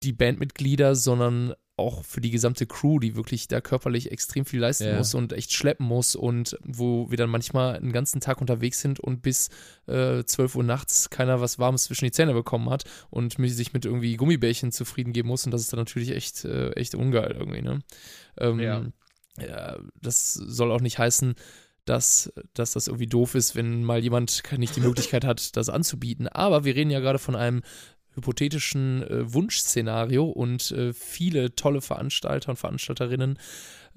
die 0.03 0.13
Bandmitglieder, 0.13 0.95
sondern 0.95 1.53
auch 1.81 2.05
für 2.05 2.21
die 2.21 2.31
gesamte 2.31 2.65
Crew, 2.65 2.99
die 2.99 3.15
wirklich 3.15 3.47
da 3.47 3.59
körperlich 3.61 4.11
extrem 4.11 4.45
viel 4.45 4.59
leisten 4.61 4.85
Ja. 4.85 4.97
muss 4.97 5.13
und 5.13 5.33
echt 5.33 5.51
schleppen 5.51 5.85
muss 5.85 6.15
und 6.15 6.57
wo 6.63 7.09
wir 7.11 7.17
dann 7.17 7.29
manchmal 7.29 7.75
einen 7.75 7.91
ganzen 7.91 8.21
Tag 8.21 8.39
unterwegs 8.39 8.79
sind 8.79 8.99
und 8.99 9.21
bis 9.21 9.49
äh, 9.87 10.23
12 10.23 10.55
Uhr 10.55 10.63
nachts 10.63 11.09
keiner 11.09 11.41
was 11.41 11.59
Warmes 11.59 11.83
zwischen 11.83 12.05
die 12.05 12.11
Zähne 12.11 12.33
bekommen 12.33 12.69
hat 12.69 12.85
und 13.09 13.35
sich 13.49 13.73
mit 13.73 13.83
irgendwie 13.85 14.15
Gummibärchen 14.15 14.71
zufrieden 14.71 15.11
geben 15.13 15.27
muss 15.27 15.45
und 15.45 15.51
das 15.51 15.61
ist 15.61 15.73
dann 15.73 15.79
natürlich 15.79 16.11
echt, 16.11 16.45
äh, 16.45 16.71
echt 16.71 16.95
ungeil 16.95 17.35
irgendwie, 17.37 17.61
ne? 17.61 17.79
Ähm, 18.37 18.59
Ja. 18.59 18.85
ja, 19.39 19.79
das 20.01 20.33
soll 20.33 20.71
auch 20.71 20.81
nicht 20.81 20.99
heißen, 20.99 21.35
dass, 21.85 22.31
dass 22.53 22.73
das 22.73 22.87
irgendwie 22.87 23.07
doof 23.07 23.33
ist, 23.35 23.55
wenn 23.55 23.83
mal 23.83 23.99
jemand 23.99 24.43
nicht 24.57 24.75
die 24.75 24.81
Möglichkeit 24.81 25.25
hat, 25.25 25.57
das 25.57 25.67
anzubieten. 25.67 26.27
Aber 26.27 26.63
wir 26.63 26.75
reden 26.75 26.91
ja 26.91 26.99
gerade 26.99 27.17
von 27.19 27.35
einem 27.35 27.63
hypothetischen 28.15 29.03
äh, 29.03 29.33
Wunschszenario 29.33 30.25
und 30.25 30.71
äh, 30.71 30.93
viele 30.93 31.55
tolle 31.55 31.81
Veranstalter 31.81 32.49
und 32.49 32.57
Veranstalterinnen 32.57 33.37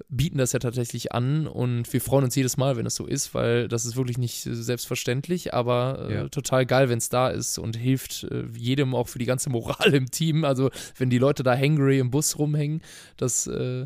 bieten 0.09 0.37
das 0.37 0.51
ja 0.51 0.59
tatsächlich 0.59 1.13
an 1.13 1.47
und 1.47 1.91
wir 1.93 2.01
freuen 2.01 2.25
uns 2.25 2.35
jedes 2.35 2.57
Mal, 2.57 2.75
wenn 2.75 2.85
es 2.85 2.95
so 2.95 3.05
ist, 3.05 3.33
weil 3.33 3.69
das 3.69 3.85
ist 3.85 3.95
wirklich 3.95 4.17
nicht 4.17 4.45
äh, 4.45 4.53
selbstverständlich, 4.53 5.53
aber 5.53 6.07
äh, 6.09 6.13
Ja. 6.15 6.29
total 6.29 6.65
geil, 6.65 6.89
wenn 6.89 6.97
es 6.97 7.07
da 7.09 7.29
ist 7.29 7.57
und 7.57 7.77
hilft 7.77 8.25
äh, 8.25 8.43
jedem 8.57 8.93
auch 8.93 9.07
für 9.07 9.19
die 9.19 9.25
ganze 9.25 9.49
Moral 9.49 9.93
im 9.93 10.11
Team. 10.11 10.43
Also 10.43 10.69
wenn 10.97 11.09
die 11.09 11.17
Leute 11.17 11.43
da 11.43 11.55
hangry 11.57 11.99
im 11.99 12.11
Bus 12.11 12.37
rumhängen, 12.37 12.81
das, 13.15 13.47
äh, 13.47 13.85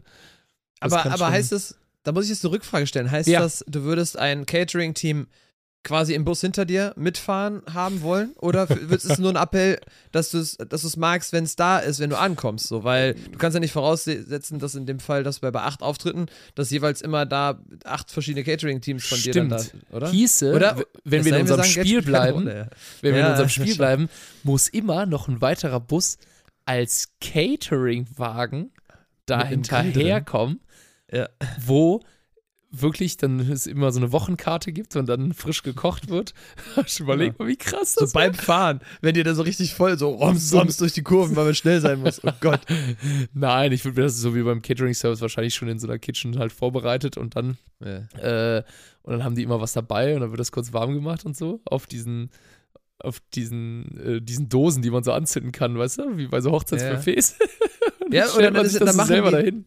das 0.79 0.93
Aber, 0.93 1.11
aber 1.11 1.27
heißt 1.29 1.51
es, 1.51 1.77
da 2.03 2.11
muss 2.11 2.23
ich 2.25 2.29
jetzt 2.31 2.43
eine 2.45 2.53
Rückfrage 2.53 2.87
stellen, 2.87 3.11
heißt 3.11 3.29
Ja. 3.29 3.41
das, 3.41 3.63
du 3.67 3.83
würdest 3.83 4.17
ein 4.17 4.45
Catering-Team 4.47 5.27
quasi 5.83 6.13
im 6.13 6.25
Bus 6.25 6.41
hinter 6.41 6.65
dir 6.65 6.93
mitfahren 6.97 7.61
haben 7.73 8.01
wollen? 8.01 8.33
Oder 8.37 8.69
ist 8.69 9.05
es 9.05 9.17
nur 9.17 9.31
ein 9.31 9.41
Appell, 9.41 9.79
dass 10.11 10.29
du 10.31 10.39
es 10.39 10.57
dass 10.57 10.81
du's 10.81 10.97
magst, 10.97 11.31
wenn 11.31 11.45
es 11.45 11.55
da 11.55 11.79
ist, 11.79 11.99
wenn 11.99 12.09
du 12.09 12.17
ankommst? 12.17 12.67
So, 12.67 12.83
weil 12.83 13.13
du 13.13 13.37
kannst 13.37 13.53
ja 13.55 13.59
nicht 13.61 13.71
voraussetzen, 13.71 14.59
dass 14.59 14.75
in 14.75 14.85
dem 14.85 14.99
Fall, 14.99 15.23
dass 15.23 15.39
bei, 15.39 15.51
bei 15.51 15.61
acht 15.61 15.81
Auftritten, 15.81 16.25
dass 16.55 16.69
jeweils 16.69 17.01
immer 17.01 17.25
da 17.25 17.59
acht 17.85 18.11
verschiedene 18.11 18.43
Catering-Teams 18.43 19.05
von 19.07 19.19
dir 19.21 19.33
dann 19.33 19.49
da, 19.49 19.59
Stimmt. 19.59 19.83
oder? 19.91 20.09
hieße, 20.11 20.53
Oder- 20.53 20.75
wenn 21.05 21.23
wir 21.25 21.33
in 21.35 21.41
unserem 21.41 21.61
sagen, 21.63 21.71
Spiel 21.85 22.01
bleiben, 22.01 22.33
Rolle, 22.39 22.55
ja. 22.57 22.67
wenn 23.01 23.13
wir 23.13 23.19
in 23.21 23.25
Ja, 23.25 23.31
unserem 23.31 23.49
Spiel 23.49 23.75
bleiben, 23.77 24.09
muss 24.43 24.67
immer 24.67 25.05
noch 25.05 25.27
ein 25.29 25.39
weiterer 25.41 25.79
Bus 25.79 26.17
als 26.65 27.07
Catering-Wagen 27.21 28.71
da 29.25 29.45
hinterherkommen, 29.45 30.59
Ja. 31.11 31.29
wo 31.65 32.01
wirklich 32.71 33.17
dann 33.17 33.39
es 33.39 33.65
immer 33.65 33.91
so 33.91 33.99
eine 33.99 34.11
Wochenkarte 34.11 34.71
gibt 34.71 34.95
und 34.95 35.07
dann 35.07 35.33
frisch 35.33 35.63
gekocht 35.63 36.09
wird. 36.09 36.33
Ich 36.85 36.99
überleg 36.99 37.37
mal, 37.39 37.47
wie 37.47 37.55
krass 37.57 37.95
So 37.95 38.01
das 38.01 38.11
beim 38.13 38.33
Fahren, 38.33 38.81
wenn 39.01 39.15
dir 39.15 39.23
da 39.23 39.33
so 39.33 39.41
richtig 39.41 39.73
voll 39.73 39.97
so 39.97 40.09
roms, 40.11 40.53
roms 40.53 40.77
durch 40.77 40.93
die 40.93 41.01
Kurven, 41.01 41.35
weil 41.35 41.45
man 41.45 41.55
schnell 41.55 41.81
sein 41.81 41.99
muss. 41.99 42.21
Oh 42.23 42.31
Gott. 42.41 42.61
Nein, 43.33 43.71
ich 43.71 43.83
würde 43.85 43.99
mir 44.01 44.05
das 44.07 44.17
so 44.17 44.35
wie 44.35 44.43
beim 44.43 44.61
Catering-Service 44.61 45.21
wahrscheinlich 45.21 45.55
schon 45.55 45.67
in 45.67 45.79
so 45.79 45.87
einer 45.87 45.97
Kitchen 45.99 46.37
halt 46.37 46.51
vorbereitet 46.51 47.17
und 47.17 47.35
dann 47.35 47.57
Ja. 47.83 48.57
Äh, 48.57 48.63
und 49.01 49.13
dann 49.13 49.23
haben 49.23 49.33
die 49.35 49.43
immer 49.43 49.59
was 49.61 49.73
dabei 49.73 50.13
und 50.13 50.21
dann 50.21 50.29
wird 50.29 50.39
das 50.39 50.51
kurz 50.51 50.71
warm 50.71 50.93
gemacht 50.93 51.25
und 51.25 51.35
so 51.35 51.61
auf 51.65 51.87
diesen 51.87 52.29
auf 53.01 53.21
diesen, 53.33 53.97
äh, 53.97 54.21
diesen 54.21 54.49
Dosen, 54.49 54.81
die 54.83 54.89
man 54.91 55.03
so 55.05 55.13
anzünden 55.13 55.53
kann, 55.53 55.77
weißt 55.77 55.99
du, 55.99 56.17
wie 56.17 56.27
bei 56.27 56.41
so 56.41 56.51
Hochzeitsbuffets. 56.51 57.37
Und 58.05 58.13
Ja, 58.13 58.25
dann 58.25 58.29
oder 58.31 58.33
stellt 58.33 58.45
dann 58.45 58.53
man 58.53 58.65
ist- 58.65 58.75
dann 58.75 58.85
das 58.87 58.91
so 58.95 58.97
machen 58.97 59.07
selber 59.07 59.29
die- 59.29 59.35
dahin. 59.37 59.65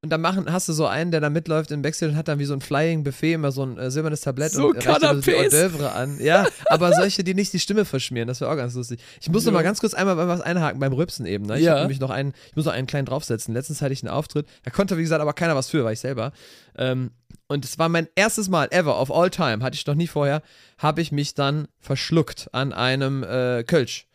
Und 0.00 0.10
dann 0.10 0.20
machen, 0.20 0.52
hast 0.52 0.68
du 0.68 0.72
so 0.72 0.86
einen, 0.86 1.10
der 1.10 1.20
da 1.20 1.28
mitläuft 1.28 1.72
im 1.72 1.82
Backstage 1.82 2.12
und 2.12 2.16
hat 2.16 2.28
dann 2.28 2.38
wie 2.38 2.44
so 2.44 2.54
ein 2.54 2.60
Flying 2.60 3.02
Buffet 3.02 3.32
immer 3.32 3.50
so 3.50 3.64
ein 3.64 3.76
äh, 3.78 3.90
silbernes 3.90 4.20
Tablett 4.20 4.52
So 4.52 4.68
und 4.68 4.76
reicht 4.86 5.00
so 5.00 5.20
die. 5.20 5.32
Hors 5.34 5.52
d'oeuvre 5.52 5.88
an. 5.88 6.18
Ja, 6.20 6.46
aber 6.66 6.92
solche, 6.92 7.24
die 7.24 7.34
nicht 7.34 7.52
die 7.52 7.58
Stimme 7.58 7.84
verschmieren, 7.84 8.28
das 8.28 8.40
wäre 8.40 8.48
auch 8.48 8.56
ganz 8.56 8.74
lustig. 8.74 9.00
Ich 9.20 9.28
muss 9.28 9.44
noch 9.44 9.50
Ja. 9.50 9.58
mal 9.58 9.64
ganz 9.64 9.80
kurz 9.80 9.94
einmal 9.94 10.14
bei 10.14 10.28
was 10.28 10.40
einhaken, 10.40 10.78
beim 10.78 10.92
Rübsen 10.92 11.26
eben. 11.26 11.46
Ne? 11.46 11.58
Ich 11.58 11.64
Ja. 11.64 11.80
nämlich 11.80 11.98
noch 11.98 12.10
einen, 12.10 12.32
ich 12.48 12.54
muss 12.54 12.64
noch 12.64 12.72
einen 12.74 12.86
kleinen 12.86 13.06
draufsetzen. 13.06 13.52
Letztens 13.54 13.82
hatte 13.82 13.92
ich 13.92 14.04
einen 14.04 14.12
Auftritt, 14.12 14.46
da 14.62 14.70
konnte, 14.70 14.96
wie 14.98 15.02
gesagt, 15.02 15.20
aber 15.20 15.32
keiner 15.32 15.56
was 15.56 15.68
für, 15.68 15.82
war 15.82 15.90
ich 15.90 15.98
selber. 16.00 16.30
Ähm, 16.76 17.10
und 17.48 17.64
es 17.64 17.78
war 17.80 17.88
mein 17.88 18.06
erstes 18.14 18.48
Mal 18.48 18.68
ever, 18.70 19.00
of 19.00 19.10
all 19.10 19.30
time, 19.30 19.64
hatte 19.64 19.74
ich 19.74 19.84
noch 19.84 19.96
nie 19.96 20.06
vorher, 20.06 20.42
habe 20.78 21.00
ich 21.00 21.10
mich 21.10 21.34
dann 21.34 21.66
verschluckt 21.80 22.48
an 22.52 22.72
einem 22.72 23.24
äh, 23.24 23.64
Kölsch. 23.64 24.06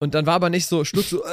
Und 0.00 0.14
dann 0.14 0.24
war 0.24 0.34
aber 0.34 0.48
nicht 0.48 0.66
so 0.66 0.84
Schluck 0.84 1.04
so, 1.04 1.22
äh, 1.22 1.26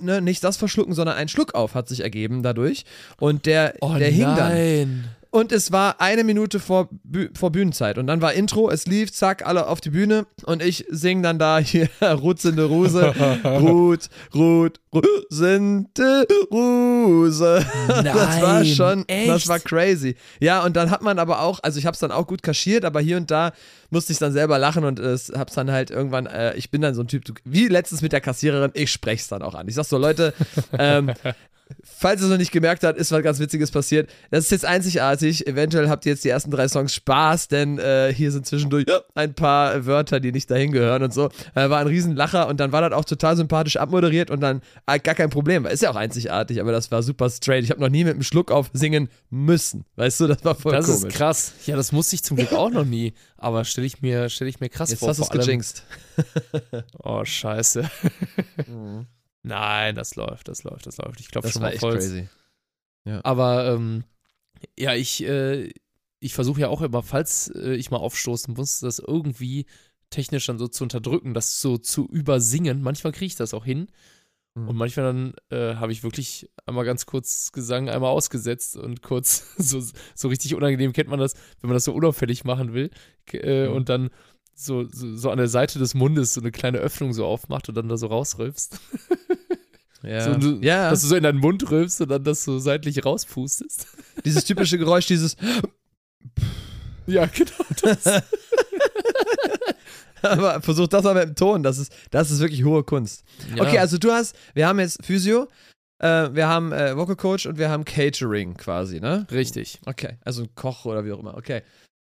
ne, 0.00 0.22
nicht 0.22 0.42
das 0.44 0.56
verschlucken, 0.56 0.94
sondern 0.94 1.16
ein 1.16 1.28
Schluck 1.28 1.54
auf 1.54 1.74
hat 1.74 1.88
sich 1.88 2.00
ergeben 2.00 2.44
dadurch. 2.44 2.84
Und 3.18 3.44
der, 3.44 3.74
Oh 3.80 3.94
der 3.98 4.10
hing 4.10 4.22
dann. 4.36 5.04
Nein. 5.34 5.40
Und 5.40 5.52
es 5.52 5.72
war 5.72 6.00
eine 6.00 6.24
Minute 6.24 6.60
vor, 6.60 6.88
Bü 7.02 7.28
vor 7.34 7.50
Bühnenzeit. 7.50 7.98
Und 7.98 8.06
dann 8.06 8.22
war 8.22 8.34
Intro, 8.34 8.70
es 8.70 8.86
lief, 8.86 9.12
zack, 9.12 9.46
alle 9.46 9.66
auf 9.66 9.80
die 9.80 9.90
Bühne. 9.90 10.26
Und 10.44 10.62
ich 10.62 10.86
sing 10.88 11.22
dann 11.22 11.38
da 11.38 11.58
hier 11.58 11.88
Rutzende 12.02 12.64
Ruse. 12.64 13.12
Rut, 13.44 14.08
Rut, 14.34 14.80
Rusende 14.94 16.26
Ruse. 16.50 17.66
das 17.88 18.42
war 18.42 18.60
Nein, 18.60 18.66
schon, 18.66 19.04
das 19.06 19.40
echt? 19.42 19.48
war 19.48 19.58
crazy. 19.58 20.16
Ja, 20.40 20.64
und 20.64 20.76
dann 20.76 20.90
hat 20.90 21.02
man 21.02 21.18
aber 21.18 21.40
auch, 21.40 21.60
also 21.62 21.78
ich 21.78 21.86
hab's 21.86 21.98
dann 21.98 22.12
auch 22.12 22.26
gut 22.26 22.42
kaschiert, 22.42 22.84
aber 22.84 23.00
hier 23.00 23.16
und 23.16 23.30
da 23.30 23.52
musste 23.90 24.12
ich 24.12 24.18
dann 24.18 24.32
selber 24.32 24.58
lachen 24.58 24.84
und 24.84 24.98
es 24.98 25.32
hab's 25.36 25.54
dann 25.54 25.70
halt 25.70 25.90
irgendwann, 25.90 26.26
äh, 26.26 26.54
ich 26.56 26.70
bin 26.70 26.80
dann 26.80 26.94
so 26.94 27.02
ein 27.02 27.08
Typ, 27.08 27.24
wie 27.44 27.68
letztens 27.68 28.02
mit 28.02 28.12
der 28.12 28.20
Kassiererin, 28.20 28.70
ich 28.74 28.90
sprech's 28.90 29.28
dann 29.28 29.42
auch 29.42 29.54
an. 29.54 29.68
Ich 29.68 29.74
sag 29.74 29.84
so, 29.84 29.98
Leute, 29.98 30.34
ähm, 30.78 31.12
Falls 31.82 32.20
ihr 32.20 32.24
es 32.26 32.30
noch 32.30 32.38
nicht 32.38 32.52
gemerkt 32.52 32.84
habt, 32.84 32.98
ist 32.98 33.10
was 33.10 33.22
ganz 33.22 33.38
Witziges 33.38 33.70
passiert. 33.70 34.10
Das 34.30 34.44
ist 34.44 34.50
jetzt 34.50 34.64
einzigartig. 34.66 35.46
Eventuell 35.46 35.88
habt 35.88 36.04
ihr 36.04 36.12
jetzt 36.12 36.24
die 36.24 36.28
ersten 36.28 36.50
drei 36.50 36.68
Songs 36.68 36.92
Spaß, 36.94 37.48
denn 37.48 37.78
äh, 37.78 38.12
hier 38.14 38.32
sind 38.32 38.46
zwischendurch 38.46 38.84
ein 39.14 39.34
paar 39.34 39.86
Wörter, 39.86 40.20
die 40.20 40.30
nicht 40.32 40.50
dahin 40.50 40.72
gehören 40.72 41.02
und 41.02 41.14
so. 41.14 41.30
Äh, 41.54 41.70
war 41.70 41.78
ein 41.80 41.86
Riesenlacher 41.86 42.48
und 42.48 42.60
dann 42.60 42.72
war 42.72 42.82
das 42.82 42.92
auch 42.92 43.04
total 43.06 43.36
sympathisch 43.36 43.76
abmoderiert 43.76 44.30
und 44.30 44.40
dann 44.40 44.60
äh, 44.86 44.98
gar 44.98 45.14
kein 45.14 45.30
Problem. 45.30 45.64
Ist 45.64 45.82
ja 45.82 45.90
auch 45.90 45.96
einzigartig, 45.96 46.60
aber 46.60 46.72
das 46.72 46.90
war 46.90 47.02
super 47.02 47.30
straight. 47.30 47.64
Ich 47.64 47.70
habe 47.70 47.80
noch 47.80 47.88
nie 47.88 48.04
mit 48.04 48.14
einem 48.14 48.22
Schluck 48.24 48.50
auf 48.50 48.68
singen 48.74 49.08
müssen. 49.30 49.84
Weißt 49.96 50.20
du, 50.20 50.26
das 50.26 50.44
war 50.44 50.54
voll 50.54 50.72
Das 50.72 50.86
komisch. 50.86 51.04
ist 51.04 51.16
krass. 51.16 51.52
Ja, 51.66 51.76
das 51.76 51.92
musste 51.92 52.14
ich 52.16 52.22
zum 52.24 52.36
Glück 52.36 52.52
auch 52.52 52.70
noch 52.70 52.84
nie. 52.84 53.14
Aber 53.38 53.64
stelle 53.64 53.86
ich 53.86 54.02
mir, 54.02 54.28
stell 54.28 54.48
ich 54.48 54.60
mir 54.60 54.68
krass 54.68 54.90
Jetzt 54.90 54.98
vor. 55.00 55.08
hast 55.08 55.18
du 55.18 55.22
es 55.22 55.30
gejinxt. 55.30 55.84
Oh, 57.02 57.24
scheiße. 57.24 57.90
Nein, 59.44 59.94
das 59.94 60.16
läuft, 60.16 60.48
das 60.48 60.64
läuft, 60.64 60.86
das 60.86 60.96
läuft. 60.96 61.20
Ich 61.20 61.28
glaube 61.28 61.48
schon 61.48 61.62
war 61.62 61.68
mal 61.68 61.72
echt 61.72 61.80
voll. 61.80 61.92
crazy. 61.94 62.28
Aber 63.22 63.66
ähm, 63.72 64.04
ja, 64.78 64.94
ich, 64.94 65.22
äh, 65.24 65.70
ich 66.18 66.34
versuche 66.34 66.62
ja 66.62 66.68
auch 66.68 66.80
immer, 66.80 67.02
falls 67.02 67.52
äh, 67.54 67.74
ich 67.74 67.90
mal 67.90 67.98
aufstoßen 67.98 68.54
muss, 68.54 68.80
das 68.80 68.98
irgendwie 68.98 69.66
technisch 70.08 70.46
dann 70.46 70.58
so 70.58 70.66
zu 70.68 70.84
unterdrücken, 70.84 71.34
das 71.34 71.60
so 71.60 71.76
zu 71.76 72.06
übersingen. 72.06 72.80
Manchmal 72.80 73.12
kriege 73.12 73.26
ich 73.26 73.36
das 73.36 73.52
auch 73.52 73.64
hin. 73.66 73.88
Mhm. 74.54 74.68
Und 74.68 74.76
manchmal 74.76 75.04
dann 75.06 75.34
äh, 75.50 75.74
habe 75.74 75.92
ich 75.92 76.02
wirklich 76.02 76.48
einmal 76.64 76.86
ganz 76.86 77.04
kurz 77.04 77.52
Gesang 77.52 77.90
einmal 77.90 78.10
ausgesetzt 78.10 78.76
und 78.78 79.02
kurz 79.02 79.54
so, 79.58 79.82
so 80.14 80.28
richtig 80.28 80.54
unangenehm 80.54 80.94
kennt 80.94 81.10
man 81.10 81.18
das, 81.18 81.34
wenn 81.60 81.68
man 81.68 81.74
das 81.76 81.84
so 81.84 81.92
unauffällig 81.92 82.44
machen 82.44 82.72
will 82.72 82.90
Mhm. 83.32 83.72
und 83.72 83.88
dann 83.88 84.10
so, 84.54 84.88
so, 84.90 85.16
so 85.16 85.30
an 85.30 85.38
der 85.38 85.48
Seite 85.48 85.78
des 85.78 85.94
Mundes 85.94 86.34
so 86.34 86.40
eine 86.40 86.52
kleine 86.52 86.78
Öffnung 86.78 87.12
so 87.12 87.26
aufmacht 87.26 87.68
und 87.68 87.74
dann 87.76 87.88
da 87.88 87.96
so 87.96 88.06
rausrülpst. 88.06 88.78
Ja, 90.06 90.20
So, 90.20 90.34
du, 90.34 90.58
ja. 90.60 90.90
Dass 90.90 91.00
du 91.00 91.08
so 91.08 91.16
in 91.16 91.22
deinen 91.22 91.38
Mund 91.38 91.70
rülpst 91.70 92.00
und 92.02 92.10
dann 92.10 92.24
das 92.24 92.44
so 92.44 92.58
seitlich 92.58 93.04
rauspustest. 93.04 93.86
dieses 94.24 94.44
typische 94.44 94.76
Geräusch, 94.76 95.06
dieses 95.06 95.36
Ja, 97.06 97.26
genau. 97.26 97.64
Das. 97.80 98.04
aber 100.22 100.60
versuch 100.60 100.88
das 100.88 101.04
mal 101.04 101.14
mit 101.14 101.28
dem 101.28 101.34
Ton, 101.36 101.62
das 101.62 101.78
ist, 101.78 101.92
das 102.10 102.30
ist 102.30 102.40
wirklich 102.40 102.64
hohe 102.64 102.84
Kunst. 102.84 103.24
Okay, 103.58 103.78
also 103.78 103.98
du 103.98 104.10
hast, 104.12 104.36
wir 104.54 104.66
haben 104.66 104.80
jetzt 104.80 105.04
Physio, 105.04 105.48
äh, 105.98 106.30
wir 106.32 106.48
haben 106.48 106.72
äh, 106.72 106.96
Vocal 106.96 107.16
Coach 107.16 107.46
und 107.46 107.58
wir 107.58 107.70
haben 107.70 107.84
Catering 107.84 108.54
quasi, 108.56 109.00
ne? 109.00 109.26
Richtig. 109.30 109.80
Okay, 109.86 110.18
also 110.24 110.42
ein 110.42 110.54
Koch 110.54 110.84
oder 110.84 111.04
wie 111.04 111.12
auch 111.12 111.20
immer, 111.20 111.36
okay. 111.36 111.62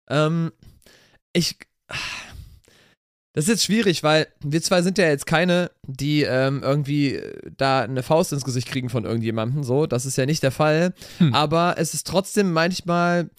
Ähm, 0.09 0.53
ich, 1.33 1.59
das 3.39 3.45
ist 3.45 3.51
jetzt 3.51 3.65
schwierig, 3.67 4.03
weil 4.03 4.27
wir 4.41 4.61
zwei 4.63 4.83
sind 4.83 4.99
ja 4.99 5.07
jetzt 5.07 5.25
keine, 5.25 5.71
die 5.87 6.23
ähm, 6.25 6.61
irgendwie 6.65 7.15
äh, 7.15 7.41
da 7.57 7.83
eine 7.83 8.03
Faust 8.03 8.33
ins 8.33 8.45
Gesicht 8.45 8.67
kriegen 8.69 8.89
von 8.91 9.05
irgendjemandem, 9.05 9.63
so, 9.63 9.87
das 9.87 10.07
ist 10.07 10.19
ja 10.19 10.27
nicht 10.27 10.43
der 10.43 10.51
Fall, 10.51 10.93
Hm. 11.19 11.33
aber 11.33 11.77
es 11.79 11.95
ist 11.95 12.05
trotzdem 12.09 12.51
manchmal 12.51 13.31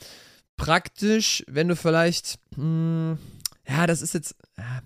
praktisch, 0.55 1.43
wenn 1.47 1.67
du 1.67 1.75
vielleicht, 1.75 2.39
hm, 2.55 3.17
ja, 3.67 3.87
das 3.87 4.01
ist 4.01 4.13
jetzt, 4.13 4.35
ja. 4.57 4.81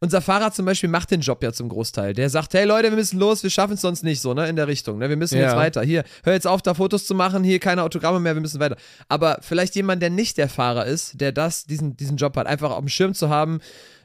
Unser 0.00 0.20
Fahrer 0.20 0.52
zum 0.52 0.64
Beispiel 0.64 0.88
macht 0.88 1.10
den 1.10 1.20
Job 1.22 1.42
ja 1.42 1.52
zum 1.52 1.68
Großteil. 1.68 2.12
Der 2.14 2.30
sagt, 2.30 2.54
hey 2.54 2.64
Leute, 2.64 2.90
wir 2.90 2.96
müssen 2.96 3.18
los, 3.18 3.42
wir 3.42 3.50
schaffen 3.50 3.72
es 3.74 3.80
sonst 3.80 4.04
nicht 4.04 4.20
so, 4.20 4.32
ne, 4.32 4.48
in 4.48 4.54
der 4.54 4.68
Richtung, 4.68 4.98
ne, 4.98 5.08
wir 5.08 5.16
müssen 5.16 5.36
Ja. 5.38 5.46
jetzt 5.48 5.56
weiter. 5.56 5.82
Hier, 5.82 6.04
hör 6.22 6.32
jetzt 6.34 6.46
auf, 6.46 6.62
da 6.62 6.74
Fotos 6.74 7.04
zu 7.06 7.16
machen, 7.16 7.42
hier 7.42 7.58
keine 7.58 7.82
Autogramme 7.82 8.20
mehr, 8.20 8.34
wir 8.34 8.40
müssen 8.40 8.60
weiter. 8.60 8.76
Aber 9.08 9.38
vielleicht 9.40 9.74
jemand, 9.74 10.00
der 10.02 10.10
nicht 10.10 10.36
der 10.38 10.48
Fahrer 10.48 10.86
ist, 10.86 11.20
der 11.20 11.32
das, 11.32 11.64
diesen, 11.64 11.96
diesen 11.96 12.16
Job 12.16 12.36
hat, 12.36 12.46
einfach 12.46 12.70
auf 12.70 12.78
dem 12.78 12.88
Schirm 12.88 13.12
zu 13.14 13.28
haben, 13.28 13.58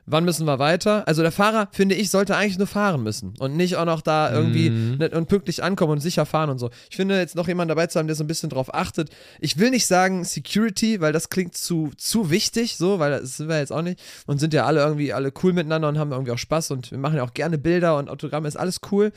wann 0.05 0.25
müssen 0.25 0.45
wir 0.45 0.59
weiter? 0.59 1.07
Also 1.07 1.21
der 1.21 1.31
Fahrer, 1.31 1.67
finde 1.71 1.95
ich, 1.95 2.09
sollte 2.09 2.35
eigentlich 2.35 2.57
nur 2.57 2.67
fahren 2.67 3.03
müssen 3.03 3.33
und 3.39 3.55
nicht 3.55 3.75
auch 3.77 3.85
noch 3.85 4.01
da 4.01 4.31
irgendwie 4.33 4.69
Mhm. 4.69 4.99
und 5.13 5.27
pünktlich 5.27 5.63
ankommen 5.63 5.93
und 5.93 5.99
sicher 5.99 6.25
fahren 6.25 6.49
und 6.49 6.59
so. 6.59 6.69
Ich 6.89 6.95
finde 6.95 7.17
jetzt 7.17 7.35
noch 7.35 7.47
jemanden 7.47 7.69
dabei 7.69 7.87
zu 7.87 7.99
haben, 7.99 8.07
der 8.07 8.15
so 8.15 8.23
ein 8.23 8.27
bisschen 8.27 8.49
drauf 8.49 8.73
achtet. 8.73 9.09
Ich 9.39 9.57
will 9.57 9.69
nicht 9.69 9.85
sagen 9.85 10.23
Security, 10.23 10.99
weil 11.01 11.13
das 11.13 11.29
klingt 11.29 11.55
zu, 11.55 11.91
zu 11.97 12.29
wichtig, 12.29 12.77
so, 12.77 12.99
weil 12.99 13.11
das 13.11 13.37
sind 13.37 13.47
wir 13.49 13.59
jetzt 13.59 13.71
auch 13.71 13.81
nicht 13.81 13.99
und 14.25 14.39
sind 14.39 14.53
ja 14.53 14.65
alle 14.65 14.81
irgendwie 14.81 15.13
alle 15.13 15.31
cool 15.43 15.53
miteinander 15.53 15.87
und 15.87 15.97
haben 15.97 16.11
irgendwie 16.11 16.31
auch 16.31 16.37
Spaß 16.37 16.71
und 16.71 16.91
wir 16.91 16.97
machen 16.97 17.17
ja 17.17 17.23
auch 17.23 17.33
gerne 17.33 17.57
Bilder 17.57 17.97
und 17.97 18.09
Autogramme, 18.09 18.47
ist 18.47 18.57
alles 18.57 18.81
cool. 18.91 19.11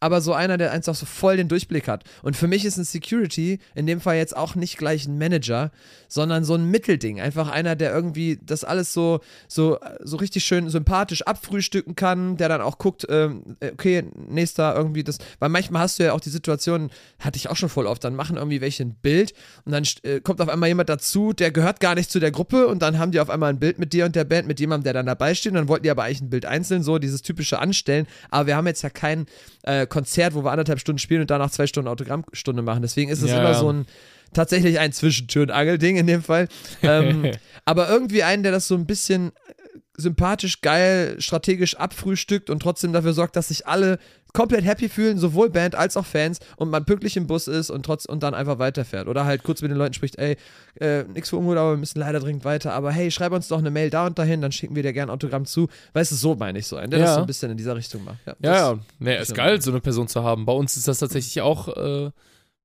Aber 0.00 0.20
so 0.20 0.32
einer, 0.32 0.58
der 0.58 0.72
einfach 0.72 0.96
so 0.96 1.06
voll 1.06 1.36
den 1.36 1.46
Durchblick 1.46 1.86
hat. 1.86 2.02
Und 2.24 2.36
für 2.36 2.48
mich 2.48 2.64
ist 2.64 2.76
ein 2.76 2.84
Security 2.84 3.60
in 3.76 3.86
dem 3.86 4.00
Fall 4.00 4.16
jetzt 4.16 4.36
auch 4.36 4.56
nicht 4.56 4.76
gleich 4.76 5.06
ein 5.06 5.16
Manager, 5.16 5.70
sondern 6.08 6.42
so 6.44 6.54
ein 6.54 6.64
Mittelding. 6.64 7.20
Einfach 7.20 7.48
einer, 7.48 7.76
der 7.76 7.94
irgendwie 7.94 8.40
das 8.44 8.64
alles 8.64 8.92
so, 8.92 9.20
so, 9.46 9.78
so 10.02 10.16
richtig 10.16 10.31
schön 10.40 10.68
sympathisch 10.68 11.22
abfrühstücken 11.22 11.96
kann, 11.96 12.36
der 12.36 12.48
dann 12.48 12.60
auch 12.60 12.78
guckt, 12.78 13.06
ähm, 13.08 13.56
okay, 13.60 14.04
nächster 14.28 14.74
irgendwie 14.74 15.04
das, 15.04 15.18
weil 15.38 15.48
manchmal 15.48 15.82
hast 15.82 15.98
du 15.98 16.04
ja 16.04 16.12
auch 16.12 16.20
die 16.20 16.30
Situation, 16.30 16.90
hatte 17.18 17.36
ich 17.36 17.48
auch 17.48 17.56
schon 17.56 17.68
voll 17.68 17.86
oft, 17.86 18.02
dann 18.04 18.14
machen 18.14 18.36
irgendwie 18.36 18.60
welche 18.60 18.84
ein 18.84 18.94
Bild 18.94 19.34
und 19.64 19.72
dann 19.72 19.84
äh, 20.02 20.20
kommt 20.20 20.40
auf 20.40 20.48
einmal 20.48 20.68
jemand 20.68 20.88
dazu, 20.88 21.32
der 21.32 21.50
gehört 21.50 21.80
gar 21.80 21.94
nicht 21.94 22.10
zu 22.10 22.20
der 22.20 22.30
Gruppe 22.30 22.66
und 22.66 22.82
dann 22.82 22.98
haben 22.98 23.12
die 23.12 23.20
auf 23.20 23.30
einmal 23.30 23.50
ein 23.50 23.58
Bild 23.58 23.78
mit 23.78 23.92
dir 23.92 24.04
und 24.04 24.16
der 24.16 24.24
Band, 24.24 24.46
mit 24.48 24.60
jemandem, 24.60 24.84
der 24.84 24.92
dann 24.94 25.06
dabei 25.06 25.34
steht 25.34 25.52
und 25.52 25.56
dann 25.56 25.68
wollten 25.68 25.84
die 25.84 25.90
aber 25.90 26.04
eigentlich 26.04 26.22
ein 26.22 26.30
Bild 26.30 26.46
einzeln, 26.46 26.82
so 26.82 26.98
dieses 26.98 27.22
typische 27.22 27.58
Anstellen, 27.58 28.06
aber 28.30 28.46
wir 28.46 28.56
haben 28.56 28.66
jetzt 28.66 28.82
ja 28.82 28.90
kein 28.90 29.26
äh, 29.62 29.86
Konzert, 29.86 30.34
wo 30.34 30.44
wir 30.44 30.50
anderthalb 30.50 30.80
Stunden 30.80 30.98
spielen 30.98 31.20
und 31.22 31.30
danach 31.30 31.50
zwei 31.50 31.66
Stunden 31.66 31.88
Autogrammstunde 31.88 32.62
machen, 32.62 32.82
deswegen 32.82 33.10
ist 33.10 33.22
es 33.22 33.30
Ja, 33.30 33.38
immer 33.40 33.50
ja. 33.52 33.58
so 33.58 33.72
ein 33.72 33.86
tatsächlich 34.34 34.78
ein 34.78 34.92
Zwischentür- 34.92 35.42
und 35.42 35.50
Angelding 35.50 35.96
in 35.96 36.06
dem 36.06 36.22
Fall. 36.22 36.48
Ähm, 36.82 37.30
aber 37.64 37.88
irgendwie 37.88 38.22
einen, 38.22 38.42
der 38.42 38.52
das 38.52 38.66
so 38.66 38.74
ein 38.74 38.86
bisschen 38.86 39.28
äh, 39.28 39.61
sympathisch, 39.96 40.60
geil, 40.62 41.16
strategisch 41.18 41.76
abfrühstückt 41.76 42.48
und 42.50 42.60
trotzdem 42.60 42.92
dafür 42.92 43.12
sorgt, 43.12 43.36
dass 43.36 43.48
sich 43.48 43.66
alle 43.66 43.98
komplett 44.32 44.64
happy 44.64 44.88
fühlen, 44.88 45.18
sowohl 45.18 45.50
Band 45.50 45.74
als 45.74 45.96
auch 45.98 46.06
Fans 46.06 46.38
und 46.56 46.70
man 46.70 46.86
pünktlich 46.86 47.18
im 47.18 47.26
Bus 47.26 47.48
ist 47.48 47.68
und 47.68 47.84
trotz 47.84 48.06
und 48.06 48.22
dann 48.22 48.32
einfach 48.32 48.58
weiterfährt. 48.58 49.06
Oder 49.06 49.26
halt 49.26 49.42
kurz 49.42 49.60
mit 49.60 49.70
den 49.70 49.76
Leuten 49.76 49.92
spricht, 49.92 50.16
ey, 50.18 50.38
äh, 50.80 51.04
nix 51.04 51.28
für 51.28 51.36
ungut, 51.36 51.58
aber 51.58 51.72
wir 51.72 51.76
müssen 51.76 51.98
leider 51.98 52.18
dringend 52.20 52.44
weiter. 52.46 52.72
Aber 52.72 52.90
hey, 52.90 53.10
schreib 53.10 53.32
uns 53.32 53.48
doch 53.48 53.58
eine 53.58 53.70
Mail 53.70 53.90
da 53.90 54.06
und 54.06 54.18
dahin, 54.18 54.40
dann 54.40 54.50
schicken 54.50 54.74
wir 54.74 54.82
dir 54.82 54.94
gerne 54.94 55.12
ein 55.12 55.14
Autogramm 55.14 55.44
zu. 55.44 55.68
Weißt 55.92 56.12
du, 56.12 56.16
so 56.16 56.34
meine 56.34 56.58
ich 56.58 56.66
so 56.66 56.76
einen, 56.76 56.90
der 56.90 57.00
Ja. 57.00 57.04
das 57.06 57.14
so 57.16 57.20
ein 57.20 57.26
bisschen 57.26 57.50
in 57.50 57.58
dieser 57.58 57.76
Richtung 57.76 58.04
macht. 58.04 58.18
Ja, 58.24 58.34
Ja, 58.40 58.54
ja. 58.72 58.78
Nee, 58.98 59.16
ist 59.16 59.28
ist 59.30 59.34
geil, 59.36 59.60
so 59.60 59.70
eine 59.70 59.80
Person 59.80 60.08
zu 60.08 60.22
haben. 60.24 60.46
Bei 60.46 60.54
uns 60.54 60.78
ist 60.78 60.88
das 60.88 61.00
tatsächlich 61.00 61.42
auch 61.42 61.68
äh, 61.68 62.10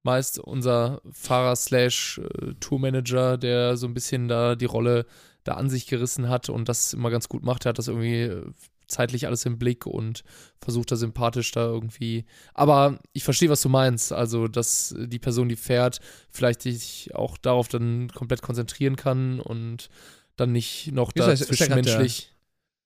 meist 0.04 0.40
unser 0.40 1.02
Fahrer 1.12 1.58
slash 1.58 2.20
äh, 2.20 2.54
Tourmanager, 2.62 3.38
der 3.38 3.76
so 3.76 3.88
ein 3.88 3.94
bisschen 3.94 4.30
da 4.30 4.56
die 4.56 4.64
Rolle 4.66 5.06
da 5.48 5.54
an 5.54 5.70
sich 5.70 5.88
gerissen 5.88 6.30
hat 6.30 6.50
und 6.50 6.70
das 6.70 6.94
immer 6.94 7.10
ganz 7.10 7.30
gut 7.30 7.44
macht. 7.44 7.66
Er 7.66 7.70
hat 7.70 7.78
das 7.78 7.88
irgendwie 7.88 8.22
äh, 8.22 8.52
zeitlich 8.88 9.28
alles 9.28 9.46
im 9.46 9.58
Blick 9.58 9.86
und 9.86 10.24
versucht 10.62 10.92
da 10.92 10.96
sympathisch 10.96 11.52
da 11.52 11.66
irgendwie. 11.66 12.26
Aber 12.54 13.00
ich 13.14 13.24
verstehe, 13.24 13.50
was 13.50 13.62
du 13.62 13.70
meinst. 13.70 14.14
Also, 14.14 14.48
dass 14.48 14.96
die 14.98 15.20
Person, 15.20 15.50
die 15.50 15.56
fährt, 15.56 16.00
vielleicht 16.30 16.62
sich 16.62 17.12
auch 17.14 17.38
darauf 17.38 17.68
dann 17.68 18.10
komplett 18.10 18.42
konzentrieren 18.42 18.96
kann 18.96 19.40
und 19.40 19.90
dann 20.36 20.52
nicht 20.52 20.92
noch 20.92 21.12
da 21.12 21.36
zwischenmenschlich. 21.36 22.34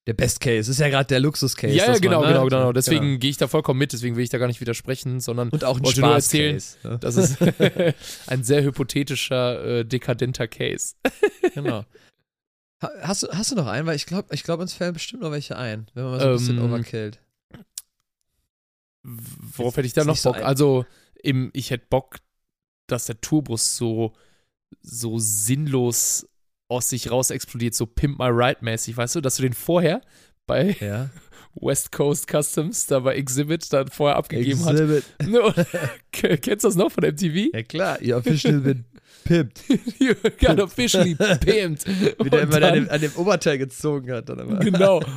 Der 0.07 0.13
Best 0.13 0.39
Case 0.39 0.71
ist 0.71 0.79
ja 0.79 0.89
gerade 0.89 1.05
der 1.05 1.19
Luxus-Case. 1.19 1.75
Ja, 1.75 1.83
ja, 1.83 1.87
dass 1.91 1.97
man, 1.97 2.01
genau, 2.01 2.21
ne? 2.21 2.27
genau, 2.29 2.45
genau. 2.45 2.73
Deswegen 2.73 3.19
gehe 3.19 3.29
ich 3.29 3.37
da 3.37 3.47
vollkommen 3.47 3.77
mit, 3.77 3.93
deswegen 3.93 4.15
will 4.15 4.23
ich 4.23 4.31
da 4.31 4.39
gar 4.39 4.47
nicht 4.47 4.59
widersprechen, 4.59 5.19
sondern 5.19 5.49
Und 5.49 5.63
auch 5.63 5.77
ein 5.77 5.85
wollte 5.85 6.01
nur 6.01 6.09
Spaß-Case. 6.09 6.77
ne? 6.83 6.97
das 6.99 7.17
ist 7.17 7.37
ein 8.27 8.43
sehr 8.43 8.63
hypothetischer, 8.63 9.63
äh, 9.63 9.85
dekadenter 9.85 10.47
Case. 10.47 10.95
Genau. 11.53 11.85
Ha- 12.81 12.91
Hast 13.01 13.23
du, 13.23 13.27
hast 13.29 13.51
du 13.51 13.55
noch 13.55 13.67
einen? 13.67 13.85
Weil 13.87 13.95
ich 13.95 14.05
glaube, 14.05 14.33
ich 14.33 14.43
glaub, 14.43 14.59
uns 14.59 14.73
fällen 14.73 14.93
bestimmt 14.93 15.21
noch 15.23 15.31
welche 15.31 15.57
ein, 15.57 15.87
wenn 15.93 16.03
man 16.03 16.13
mal 16.13 16.19
so 16.19 16.27
ein 16.27 16.33
bisschen 16.37 16.57
Ähm, 16.57 16.65
overkillt. 16.65 17.19
Worauf 19.03 19.77
hätte 19.77 19.87
ich 19.87 19.93
da 19.93 20.03
noch 20.03 20.15
so 20.15 20.29
Bock? 20.29 20.37
ein- 20.37 20.43
also, 20.45 20.85
im, 21.23 21.49
ich 21.53 21.71
hätte 21.71 21.85
Bock, 21.89 22.17
dass 22.87 23.05
der 23.05 23.19
Tourbus 23.21 23.75
so, 23.77 24.13
so 24.81 25.17
sinnlos 25.19 26.27
aus 26.67 26.89
sich 26.89 27.09
raus 27.11 27.29
explodiert, 27.31 27.73
so 27.73 27.85
Pimp 27.85 28.19
My 28.19 28.27
Ride 28.27 28.59
mäßig, 28.61 28.95
weißt 28.95 29.15
du, 29.15 29.21
dass 29.21 29.35
du 29.37 29.41
den 29.43 29.53
vorher 29.53 30.01
bei 30.45 30.77
Ja. 30.79 31.09
West 31.55 31.91
Coast 31.91 32.27
Customs, 32.31 32.85
da 32.85 32.99
bei 32.99 33.15
Exhibit, 33.15 33.73
dann 33.73 33.89
vorher 33.89 34.15
abgegeben 34.17 34.61
Exhibit. 34.67 35.03
hat. 35.57 35.67
Kennst 36.11 36.63
du 36.63 36.67
das 36.69 36.75
noch 36.75 36.91
von 36.91 37.03
MTV? 37.03 37.49
Ja 37.53 37.63
klar, 37.63 38.01
ihr 38.01 38.15
official 38.17 38.59
bin. 38.61 38.85
Pimpt. 39.23 39.61
you 39.99 40.13
got 40.39 40.59
officially 40.59 41.15
pimped. 41.15 41.85
Wie 42.23 42.29
der 42.29 42.41
immer 42.41 42.59
dann- 42.59 42.63
an 42.63 42.73
dem, 42.75 42.89
an 42.89 43.01
dem 43.01 43.15
Oberteil 43.15 43.57
gezogen 43.57 44.11
hat. 44.11 44.29
Dann 44.29 44.39
immer. 44.39 44.59
Genau. 44.59 45.01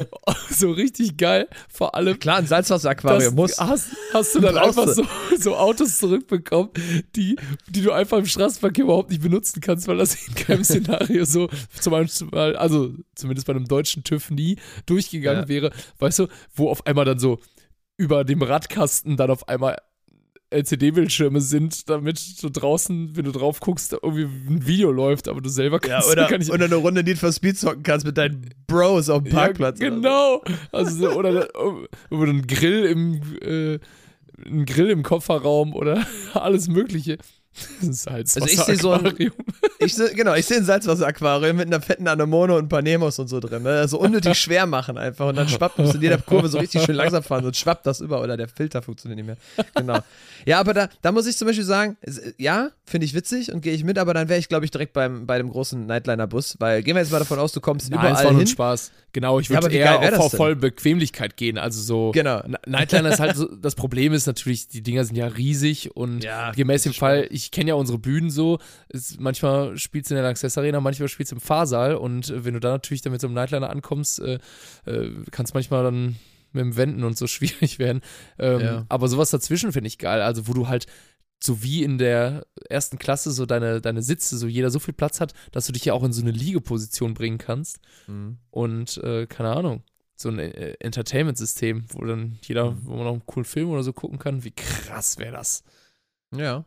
So 0.51 0.71
richtig 0.71 1.17
geil. 1.17 1.49
Vor 1.69 1.95
allem, 1.97 2.19
Klar, 2.19 2.37
ein 2.39 2.47
Salzwasseraquarium 2.47 3.35
muss. 3.35 3.59
hast, 3.59 3.89
hast 4.13 4.35
du 4.37 4.41
dann 4.41 4.57
einfach 4.57 4.87
so, 4.87 5.05
so 5.39 5.57
Autos 5.57 5.99
zurückbekommen, 5.99 6.71
die, 7.17 7.37
die 7.69 7.83
du 7.83 7.91
einfach 7.91 8.19
im 8.19 8.27
Straßenverkehr 8.27 8.85
überhaupt 8.85 9.11
nicht 9.11 9.23
benutzen 9.23 9.61
kannst, 9.61 9.89
weil 9.89 9.97
das 9.97 10.15
in 10.29 10.35
keinem 10.37 10.63
Szenario 10.63 11.25
so, 11.25 11.49
zum 11.81 11.91
Beispiel, 11.91 12.29
also 12.57 12.95
zumindest 13.17 13.47
bei 13.49 13.53
einem 13.55 13.67
deutschen 13.67 14.05
TÜV 14.05 14.31
nie 14.31 14.57
durchgegangen 14.87 15.43
Ja. 15.43 15.49
wäre. 15.49 15.71
Weißt 15.99 16.21
du, 16.21 16.29
wo 16.55 16.69
auf 16.71 16.87
einmal 16.87 17.05
dann 17.05 17.19
so 17.19 17.41
über 17.97 18.23
dem 18.25 18.43
Radkasten 18.43 19.17
dann 19.17 19.31
auf 19.31 19.49
einmal 19.49 19.79
LCD-Bildschirme 20.55 21.41
sind, 21.41 21.89
damit 21.91 22.19
so 22.19 22.49
draußen, 22.51 23.17
wenn 23.17 23.25
du 23.25 23.33
drauf 23.33 23.61
guckst, 23.61 23.93
irgendwie 23.93 24.25
ein 24.25 24.67
Video 24.67 24.91
läuft, 24.91 25.29
aber 25.29 25.41
du 25.41 25.49
selber 25.49 25.81
Ja, 25.87 25.97
kannst 25.97 26.09
oder, 26.13 26.29
gar 26.29 26.39
nicht 26.39 26.51
oder 26.51 26.65
eine 26.67 26.77
Runde 26.77 27.03
Need 27.03 27.19
for 27.19 27.33
Speed 27.33 27.59
zocken 27.59 27.83
kannst 27.83 28.07
mit 28.07 28.17
deinen 28.17 28.51
Bros 28.67 29.09
auf 29.11 29.23
dem 29.23 29.33
Parkplatz. 29.33 29.81
Ja, 29.81 29.89
oder 29.89 29.97
so. 29.97 30.01
genau. 30.03 30.43
Also 30.73 30.97
so, 30.97 31.13
oder, 31.13 31.49
oder 32.11 32.31
ein 32.33 32.47
Grill 32.47 32.85
im 32.85 33.21
äh, 33.43 33.79
ein 34.47 34.65
Grill 34.67 34.91
im 34.91 35.03
Kofferraum 35.03 35.75
oder 35.75 36.07
alles 36.35 36.69
Mögliche. 36.69 37.19
Das 37.81 37.89
ist 37.89 38.07
halt 38.11 38.27
Also 38.35 38.47
ich 38.47 38.61
seh 38.61 38.75
so 38.77 38.93
ein-. 38.93 39.15
Ich 39.79 39.95
seh, 39.95 40.15
genau, 40.15 40.35
ich 40.35 40.47
sehe 40.47 40.59
ein 40.59 40.65
Salzwasseraquarium 40.65 41.57
mit 41.57 41.67
einer 41.67 41.81
fetten 41.81 42.09
Anemone 42.09 42.55
und 42.55 42.65
ein 42.65 42.69
paar 42.69 42.83
Nemos 42.83 43.19
und 43.19 43.29
so 43.29 43.41
drin. 43.41 43.63
Ne? 43.63 43.87
So 43.89 43.99
unnötig 44.01 44.39
schwer 44.39 44.67
machen 44.67 44.97
einfach. 44.99 45.29
Und 45.29 45.37
dann 45.37 45.49
schwappt 45.49 45.79
musst 45.79 45.93
du 45.93 45.97
in 45.99 46.03
jeder 46.03 46.19
Kurve 46.19 46.49
so 46.49 46.59
richtig 46.59 46.83
schön 46.83 46.95
langsam 46.97 47.23
fahren, 47.23 47.45
sonst 47.45 47.59
schwappt 47.59 47.87
das 47.87 48.01
über 48.01 48.23
oder 48.23 48.37
der 48.37 48.49
Filter 48.49 48.83
funktioniert 48.83 49.17
nicht 49.17 49.27
mehr. 49.27 49.37
Genau. 49.75 50.01
Ja, 50.47 50.61
aber 50.61 50.75
da, 50.75 50.89
da 51.03 51.13
muss 51.13 51.27
ich 51.27 51.37
zum 51.37 51.47
Beispiel 51.47 51.65
sagen, 51.65 51.97
ja, 52.39 52.71
finde 52.85 53.07
ich 53.07 53.15
witzig 53.15 53.53
und 53.53 53.61
gehe 53.63 53.73
ich 53.73 53.85
mit, 53.85 53.99
aber 53.99 54.15
dann 54.15 54.29
wäre 54.29 54.39
ich, 54.39 54.49
glaube 54.49 54.65
ich, 54.65 54.71
direkt 54.71 54.93
beim, 54.93 55.27
bei 55.27 55.39
dem 55.39 55.51
großen 55.51 55.87
Nightliner-Bus, 55.87 56.57
weil 56.59 56.83
gehen 56.83 56.95
wir 56.97 57.03
jetzt 57.03 57.13
mal 57.13 57.19
davon 57.19 57.39
aus, 57.39 57.53
du 57.53 57.61
kommst 57.61 57.91
Nein, 57.91 58.01
überall 58.01 58.37
hin. 58.37 58.47
Spaß. 58.47 58.93
Genau, 59.13 59.39
ich 59.39 59.49
Ja, 59.49 59.63
würde 59.63 59.73
wie 59.73 59.79
eher 59.79 60.21
auf, 60.21 60.33
voll 60.33 60.57
Bequemlichkeit 60.57 61.37
gehen. 61.37 61.57
Also 61.57 61.81
so. 61.81 62.11
Genau. 62.13 62.43
Nightliner 62.67 63.11
ist 63.11 63.21
halt 63.21 63.37
so, 63.37 63.47
das 63.55 63.75
Problem 63.77 64.13
ist 64.13 64.27
natürlich, 64.27 64.67
die 64.69 64.83
Dinger 64.83 65.05
sind 65.05 65.17
ja 65.17 65.29
riesig 65.29 65.95
und 65.97 66.25
Ja, 66.25 66.51
gemäß 66.51 66.83
dem 66.83 66.95
Fall, 66.95 67.27
ich 67.31 67.44
kenne 67.51 67.69
ja 67.71 67.75
unsere 67.75 67.99
Bühnen 67.99 68.31
so, 68.31 68.59
ist, 68.89 69.21
manchmal 69.21 69.77
spielst 69.79 70.11
du 70.11 70.15
in 70.15 70.17
der 70.17 70.25
Lanxess 70.25 70.57
Arena, 70.59 70.81
manchmal 70.81 71.09
spielst 71.09 71.33
du 71.33 71.37
im 71.37 71.41
Fahrsaal 71.41 71.95
und 71.97 72.31
äh, 72.31 72.45
wenn 72.45 72.55
du 72.55 72.61
da 72.61 72.71
natürlich 72.71 73.03
dann 73.03 73.13
mit 73.13 73.21
so 73.21 73.27
einem 73.27 73.35
Nightliner 73.35 73.71
ankommst, 73.71 74.21
äh, 74.21 74.39
äh, 74.87 75.11
kann 75.31 75.45
es 75.45 75.55
manchmal 75.55 75.83
dann 75.85 76.17
mit 76.53 76.61
dem 76.63 76.77
Wenden 76.77 77.05
und 77.05 77.19
so 77.19 77.27
schwierig 77.29 77.79
werden. 77.79 78.01
Ähm, 78.39 78.61
Ja. 78.61 78.87
Aber 78.89 79.09
sowas 79.09 79.31
dazwischen 79.31 79.73
finde 79.73 79.89
ich 79.89 79.99
geil, 79.99 80.23
also 80.23 80.47
wo 80.49 80.53
du 80.53 80.69
halt 80.69 80.87
so 81.43 81.63
wie 81.63 81.83
in 81.83 81.99
der 81.99 82.47
ersten 82.71 82.99
Klasse 82.99 83.31
so 83.31 83.45
deine, 83.45 83.81
deine 83.83 84.03
Sitze, 84.03 84.39
so 84.39 84.47
jeder 84.47 84.71
so 84.71 84.79
viel 84.79 84.95
Platz 84.95 85.21
hat, 85.21 85.35
dass 85.53 85.67
du 85.67 85.73
dich 85.73 85.85
ja 85.85 85.93
auch 85.93 86.03
in 86.05 86.13
so 86.13 86.23
eine 86.23 86.31
Liegeposition 86.31 87.13
bringen 87.13 87.37
kannst 87.39 87.81
Mhm. 88.07 88.39
und 88.51 88.97
äh, 88.99 89.27
keine 89.27 89.51
Ahnung, 89.55 89.83
so 90.17 90.29
ein 90.31 90.39
äh, 90.39 90.75
Entertainment-System, 90.81 91.85
wo 91.89 92.05
dann 92.05 92.39
jeder, 92.43 92.71
Mhm. 92.71 92.79
wo 92.85 92.95
man 92.95 93.05
noch 93.05 93.13
einen 93.13 93.27
coolen 93.27 93.45
Film 93.45 93.69
oder 93.71 93.83
so 93.83 93.93
gucken 93.93 94.19
kann. 94.19 94.45
Wie 94.45 94.53
krass 94.53 95.19
wäre 95.19 95.33
das? 95.33 95.65
Ja, 96.35 96.65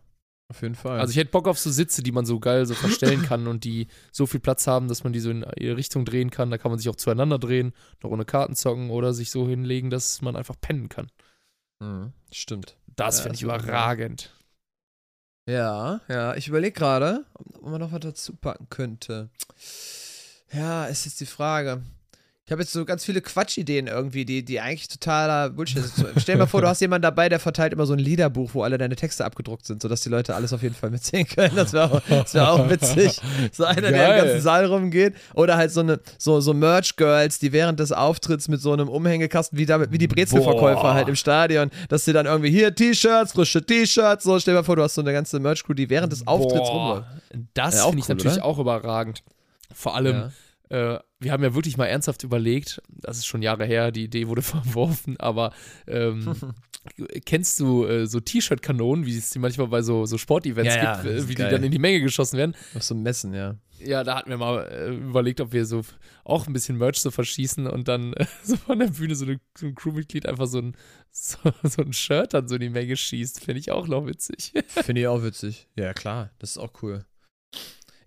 auf 0.49 0.61
jeden 0.61 0.75
Fall. 0.75 0.99
Also 0.99 1.11
ich 1.11 1.17
hätte 1.17 1.31
Bock 1.31 1.47
auf 1.47 1.59
so 1.59 1.69
Sitze, 1.69 2.03
die 2.03 2.11
man 2.11 2.25
so 2.25 2.39
geil 2.39 2.65
so 2.65 2.73
verstellen 2.73 3.21
kann 3.27 3.47
und 3.47 3.63
die 3.63 3.87
so 4.11 4.25
viel 4.25 4.39
Platz 4.39 4.65
haben, 4.67 4.87
dass 4.87 5.03
man 5.03 5.11
die 5.13 5.19
so 5.19 5.29
in 5.29 5.45
ihre 5.57 5.75
Richtung 5.75 6.05
drehen 6.05 6.31
kann. 6.31 6.51
Da 6.51 6.57
kann 6.57 6.71
man 6.71 6.79
sich 6.79 6.89
auch 6.89 6.95
zueinander 6.95 7.37
drehen, 7.37 7.73
noch 8.01 8.11
ohne 8.11 8.25
Karten 8.25 8.55
zocken 8.55 8.89
oder 8.89 9.13
sich 9.13 9.29
so 9.31 9.47
hinlegen, 9.47 9.89
dass 9.89 10.21
man 10.21 10.35
einfach 10.35 10.55
pennen 10.59 10.89
kann. 10.89 11.11
mhm. 11.79 12.13
Stimmt. 12.31 12.77
Das 12.95 13.17
Ja, 13.17 13.23
finde 13.23 13.35
ich 13.35 13.43
überragend. 13.43 14.33
Ja, 15.49 16.01
ja, 16.09 16.35
ich 16.35 16.47
überlege 16.49 16.73
gerade, 16.73 17.25
ob 17.35 17.69
man 17.69 17.79
noch 17.79 17.91
was 17.93 18.01
dazu 18.01 18.35
packen 18.35 18.67
könnte. 18.69 19.29
Ja, 20.51 20.85
ist 20.85 21.05
jetzt 21.05 21.21
die 21.21 21.25
Frage. 21.25 21.83
Ich 22.47 22.51
habe 22.53 22.61
jetzt 22.61 22.71
so 22.71 22.85
ganz 22.85 23.03
viele 23.03 23.19
Quatschideen 23.19 23.87
irgendwie, 23.87 24.23
die, 24.23 24.45
die 24.45 24.61
eigentlich 24.61 24.87
totaler 24.87 25.49
Bullshit 25.49 25.83
sind. 25.83 26.07
Stell 26.15 26.35
dir 26.35 26.39
mal 26.39 26.45
vor, 26.47 26.61
du 26.61 26.69
hast 26.69 26.79
jemanden 26.79 27.01
dabei, 27.01 27.27
der 27.27 27.41
verteilt 27.41 27.73
immer 27.73 27.85
so 27.85 27.91
ein 27.91 27.99
Liederbuch, 27.99 28.51
wo 28.53 28.63
alle 28.63 28.77
deine 28.77 28.95
Texte 28.95 29.25
abgedruckt 29.25 29.65
sind, 29.65 29.81
sodass 29.81 29.99
die 29.99 30.07
Leute 30.07 30.33
alles 30.33 30.53
auf 30.53 30.63
jeden 30.63 30.73
Fall 30.73 30.89
mitsehen 30.89 31.27
können. 31.27 31.57
Das 31.57 31.73
wäre 31.73 31.91
auch, 31.91 32.01
das 32.07 32.33
wär 32.33 32.49
auch 32.49 32.69
witzig. 32.69 33.19
So 33.51 33.65
einer, 33.65 33.81
der 33.81 33.91
Geil. 33.91 34.17
im 34.19 34.25
ganzen 34.27 34.41
Saal 34.41 34.63
rumgeht. 34.65 35.15
Oder 35.33 35.57
halt 35.57 35.71
so 35.71 35.81
eine 35.81 35.99
so, 36.17 36.39
so 36.39 36.53
Merch-Girls, 36.53 37.39
die 37.39 37.51
während 37.51 37.81
des 37.81 37.91
Auftritts 37.91 38.47
mit 38.47 38.61
so 38.61 38.71
einem 38.71 38.87
Umhängekasten, 38.87 39.59
wie, 39.59 39.65
damit, 39.65 39.91
wie 39.91 39.97
die 39.97 40.07
Brezelverkäufer 40.07 40.93
halt 40.93 41.09
im 41.09 41.17
Stadion, 41.17 41.69
dass 41.89 42.05
sie 42.05 42.13
dann 42.13 42.27
irgendwie 42.27 42.49
hier 42.49 42.73
T-Shirts, 42.73 43.33
frische 43.33 43.61
T-Shirts, 43.65 44.23
so 44.23 44.39
stell 44.39 44.53
dir 44.53 44.61
mal 44.61 44.63
vor, 44.63 44.77
du 44.77 44.83
hast 44.83 44.95
so 44.95 45.01
eine 45.01 45.11
ganze 45.11 45.41
Merch-Crew, 45.41 45.73
die 45.73 45.89
während 45.89 46.13
des 46.13 46.25
Auftritts 46.25 46.69
rumläuft. 46.69 47.07
Das 47.55 47.75
Ja, 47.75 47.83
finde 47.87 47.99
ich 47.99 48.05
cool, 48.07 48.15
natürlich 48.15 48.37
oder? 48.37 48.45
auch 48.45 48.57
überragend. 48.57 49.21
Vor 49.73 49.95
allem, 49.95 50.31
Ja. 50.71 50.93
äh, 50.95 50.99
wir 51.19 51.31
haben 51.31 51.43
ja 51.43 51.55
wirklich 51.55 51.77
mal 51.77 51.85
ernsthaft 51.85 52.23
überlegt, 52.23 52.81
das 52.89 53.17
ist 53.17 53.25
schon 53.25 53.41
Jahre 53.41 53.65
her, 53.65 53.91
die 53.91 54.03
Idee 54.03 54.27
wurde 54.27 54.41
verworfen, 54.43 55.17
aber 55.19 55.53
ähm, 55.87 56.35
kennst 57.25 57.59
du 57.59 57.85
äh, 57.85 58.05
so 58.07 58.19
T-Shirt-Kanonen, 58.19 59.05
wie 59.05 59.17
es 59.17 59.31
die 59.31 59.39
manchmal 59.39 59.67
bei 59.67 59.81
so, 59.81 60.05
so 60.05 60.17
Sportevents 60.17 60.75
Ja, 60.75 60.83
ja, 60.83 61.01
gibt, 61.01 61.15
das 61.15 61.23
äh, 61.23 61.29
wie 61.29 61.35
geil. 61.35 61.49
die 61.49 61.55
dann 61.55 61.63
in 61.63 61.71
die 61.71 61.79
Menge 61.79 62.01
geschossen 62.01 62.37
werden? 62.37 62.55
Auf 62.75 62.83
so 62.83 62.95
Messen, 62.95 63.33
ja. 63.33 63.55
Ja, 63.79 64.03
da 64.03 64.15
hatten 64.15 64.29
wir 64.29 64.37
mal 64.37 64.67
äh, 64.71 64.89
überlegt, 64.89 65.39
ob 65.39 65.53
wir 65.53 65.65
so 65.65 65.81
auch 66.23 66.47
ein 66.47 66.53
bisschen 66.53 66.77
Merch 66.77 66.99
so 66.99 67.11
verschießen 67.11 67.67
und 67.67 67.87
dann 67.87 68.13
äh, 68.13 68.25
so 68.43 68.55
von 68.57 68.79
der 68.79 68.87
Bühne 68.87 69.15
so, 69.15 69.25
eine, 69.25 69.39
so 69.57 69.67
ein 69.67 69.75
Crewmitglied 69.75 70.25
einfach 70.25 70.47
so 70.47 70.59
ein, 70.59 70.75
so, 71.11 71.37
so 71.63 71.81
ein 71.81 71.93
Shirt 71.93 72.33
dann 72.33 72.47
so 72.47 72.55
in 72.55 72.61
die 72.61 72.69
Menge 72.69 72.95
schießt. 72.95 73.43
Finde 73.43 73.59
ich 73.59 73.71
auch 73.71 73.87
noch 73.87 74.05
witzig. 74.07 74.53
Finde 74.67 75.01
ich 75.01 75.07
auch 75.07 75.23
witzig. 75.23 75.67
Ja, 75.75 75.93
klar, 75.93 76.31
das 76.39 76.51
ist 76.51 76.57
auch 76.57 76.71
cool. 76.81 77.05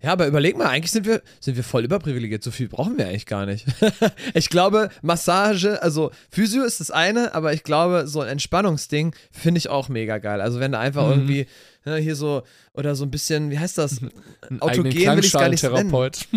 Ja, 0.03 0.13
aber 0.13 0.25
überleg 0.27 0.57
mal, 0.57 0.65
eigentlich 0.67 0.91
sind 0.91 1.05
wir, 1.05 1.21
sind 1.39 1.55
wir 1.57 1.63
voll 1.63 1.83
überprivilegiert. 1.83 2.43
So 2.43 2.49
viel 2.51 2.67
brauchen 2.67 2.97
wir 2.97 3.07
eigentlich 3.07 3.27
gar 3.27 3.45
nicht. 3.45 3.65
ich 4.33 4.49
glaube, 4.49 4.89
Massage, 5.01 5.81
also 5.83 6.11
Physio 6.31 6.63
ist 6.63 6.79
das 6.79 6.89
eine, 6.89 7.35
aber 7.35 7.53
ich 7.53 7.63
glaube, 7.63 8.07
so 8.07 8.21
ein 8.21 8.27
Entspannungsding 8.29 9.13
finde 9.31 9.59
ich 9.59 9.69
auch 9.69 9.89
mega 9.89 10.17
geil. 10.17 10.41
Also 10.41 10.59
wenn 10.59 10.71
du 10.71 10.79
einfach 10.79 11.05
Mhm. 11.05 11.11
irgendwie 11.11 11.47
ne, 11.85 11.97
hier 11.97 12.15
so, 12.15 12.43
oder 12.73 12.95
so 12.95 13.05
ein 13.05 13.11
bisschen, 13.11 13.51
wie 13.51 13.59
heißt 13.59 13.77
das? 13.77 14.01
Ein 14.49 14.61
Autogen 14.61 14.85
will 14.85 14.93
ich's 14.93 15.03
gar 15.05 15.15
nicht 15.15 15.31
Klangschalentherapeut. 15.31 16.27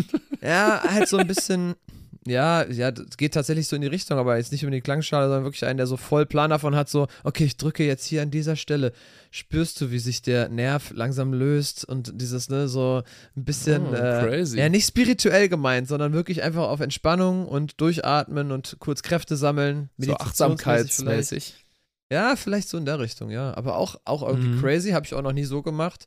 Ja, 0.43 0.83
halt 0.87 1.09
so 1.09 1.17
ein 1.17 1.27
bisschen. 1.27 1.75
Ja, 2.27 2.65
ja, 2.71 2.91
das 2.91 3.19
geht 3.19 3.35
tatsächlich 3.35 3.69
so 3.69 3.77
in 3.77 3.83
die 3.83 3.89
Richtung, 3.89 4.19
aber 4.19 4.39
jetzt 4.39 4.51
nicht 4.51 4.63
über 4.63 4.71
die 4.73 4.81
Klangschale, 4.81 5.27
sondern 5.27 5.45
wirklich 5.45 5.67
einen, 5.67 5.77
der 5.77 5.87
so 5.87 5.99
voll 5.99 6.25
Plan 6.25 6.49
davon 6.49 6.75
hat, 6.75 6.89
so, 6.89 7.07
okay, 7.23 7.45
ich 7.45 7.59
drücke 7.59 7.85
jetzt 7.85 8.07
hier 8.07 8.23
an 8.23 8.31
dieser 8.31 8.57
Stelle. 8.57 8.93
Spürst 9.31 9.79
du, 9.81 9.91
wie 9.91 9.99
sich 9.99 10.23
der 10.23 10.49
Nerv 10.49 10.91
langsam 10.95 11.35
löst 11.35 11.85
und 11.85 12.13
dieses, 12.21 12.49
ne, 12.49 12.67
so 12.67 13.03
ein 13.37 13.45
bisschen, 13.45 13.87
Oh, 13.89 13.95
äh, 13.95 14.27
crazy. 14.27 14.59
ja, 14.59 14.69
nicht 14.71 14.87
spirituell 14.89 15.51
gemeint, 15.51 15.87
sondern 15.87 16.15
wirklich 16.15 16.43
einfach 16.43 16.69
auf 16.69 16.81
Entspannung 16.81 17.47
und 17.47 17.79
durchatmen 17.81 18.53
und 18.53 18.77
kurz 18.79 19.03
Kräfte 19.03 19.37
sammeln. 19.37 19.91
so 19.99 20.15
achtsamkeitsmäßig. 20.17 21.55
Ja, 22.13 22.37
vielleicht 22.37 22.69
so 22.69 22.79
in 22.79 22.85
der 22.87 23.01
Richtung, 23.01 23.31
ja. 23.31 23.55
Aber 23.57 23.77
auch, 23.77 23.97
auch 24.05 24.23
irgendwie 24.27 24.49
Mhm. 24.49 24.61
crazy, 24.61 24.91
habe 24.91 25.05
ich 25.05 25.15
auch 25.15 25.23
noch 25.23 25.33
nie 25.33 25.45
so 25.45 25.63
gemacht. 25.63 26.07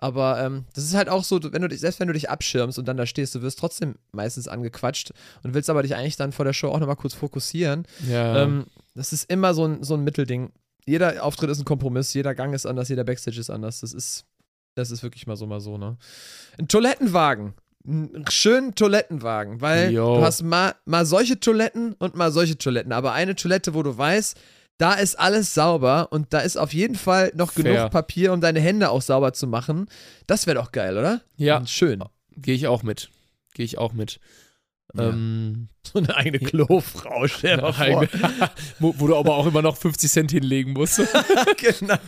Aber 0.00 0.40
ähm, 0.40 0.64
das 0.74 0.84
ist 0.84 0.94
halt 0.94 1.08
auch 1.08 1.24
so, 1.24 1.40
wenn 1.52 1.60
du 1.60 1.68
dich, 1.68 1.80
selbst 1.80 1.98
wenn 1.98 2.06
du 2.06 2.14
dich 2.14 2.30
abschirmst 2.30 2.78
und 2.78 2.86
dann 2.86 2.96
da 2.96 3.04
stehst, 3.04 3.34
du 3.34 3.42
wirst 3.42 3.58
trotzdem 3.58 3.96
meistens 4.12 4.46
angequatscht 4.46 5.10
und 5.42 5.54
willst 5.54 5.68
aber 5.68 5.82
dich 5.82 5.96
eigentlich 5.96 6.16
dann 6.16 6.30
vor 6.30 6.44
der 6.44 6.52
Show 6.52 6.68
auch 6.68 6.78
nochmal 6.78 6.96
kurz 6.96 7.14
fokussieren. 7.14 7.84
Ja. 8.08 8.44
Ähm, 8.44 8.66
das 8.94 9.12
ist 9.12 9.28
immer 9.30 9.54
so 9.54 9.64
ein, 9.66 9.82
so 9.82 9.94
ein 9.94 10.04
Mittelding. 10.04 10.52
Jeder 10.86 11.24
Auftritt 11.24 11.50
ist 11.50 11.58
ein 11.58 11.64
Kompromiss, 11.64 12.14
jeder 12.14 12.34
Gang 12.36 12.54
ist 12.54 12.64
anders, 12.64 12.88
jeder 12.88 13.02
Backstage 13.02 13.40
ist 13.40 13.50
anders. 13.50 13.80
Das 13.80 13.92
ist, 13.92 14.24
das 14.76 14.92
ist 14.92 15.02
wirklich 15.02 15.26
mal 15.26 15.36
so, 15.36 15.46
mal 15.48 15.60
so, 15.60 15.76
ne? 15.78 15.96
Ein 16.58 16.68
Toilettenwagen. 16.68 17.54
Einen 17.86 18.24
schönen 18.28 18.74
Toilettenwagen, 18.74 19.60
weil 19.60 19.90
Jo. 19.92 20.16
du 20.18 20.22
hast 20.22 20.42
mal, 20.42 20.74
mal 20.84 21.06
solche 21.06 21.40
Toiletten 21.40 21.94
und 21.94 22.14
mal 22.14 22.30
solche 22.30 22.56
Toiletten. 22.56 22.92
Aber 22.92 23.12
eine 23.14 23.34
Toilette, 23.34 23.74
wo 23.74 23.82
du 23.82 23.96
weißt, 23.96 24.38
da 24.78 24.94
ist 24.94 25.18
alles 25.18 25.54
sauber 25.54 26.08
und 26.10 26.32
da 26.32 26.38
ist 26.40 26.56
auf 26.56 26.72
jeden 26.72 26.94
Fall 26.94 27.32
noch 27.34 27.52
Fair. 27.52 27.64
genug 27.64 27.90
Papier, 27.90 28.32
um 28.32 28.40
deine 28.40 28.60
Hände 28.60 28.90
auch 28.90 29.02
sauber 29.02 29.32
zu 29.32 29.46
machen. 29.46 29.86
Das 30.26 30.46
wäre 30.46 30.56
doch 30.56 30.72
geil, 30.72 30.96
oder? 30.96 31.20
ja, 31.36 31.58
Und 31.58 31.68
schön. 31.68 32.02
gehe 32.36 32.54
ich 32.54 32.66
auch 32.68 32.82
mit. 32.82 33.10
Gehe 33.54 33.64
ich 33.64 33.76
auch 33.78 33.92
mit. 33.92 34.20
Ja. 34.94 35.10
Ähm, 35.10 35.68
So 35.92 36.00
eine 36.00 36.14
eigene 36.16 36.38
Klofrau, 36.38 37.26
stell 37.28 37.56
dir 37.56 37.72
vor. 37.72 38.06
wo, 38.78 38.94
wo 38.98 39.06
du 39.06 39.16
aber 39.16 39.36
auch 39.36 39.46
immer 39.46 39.62
noch 39.62 39.78
50 39.78 40.10
Cent 40.10 40.30
hinlegen 40.30 40.74
musst. 40.74 40.98
genau. 41.56 41.98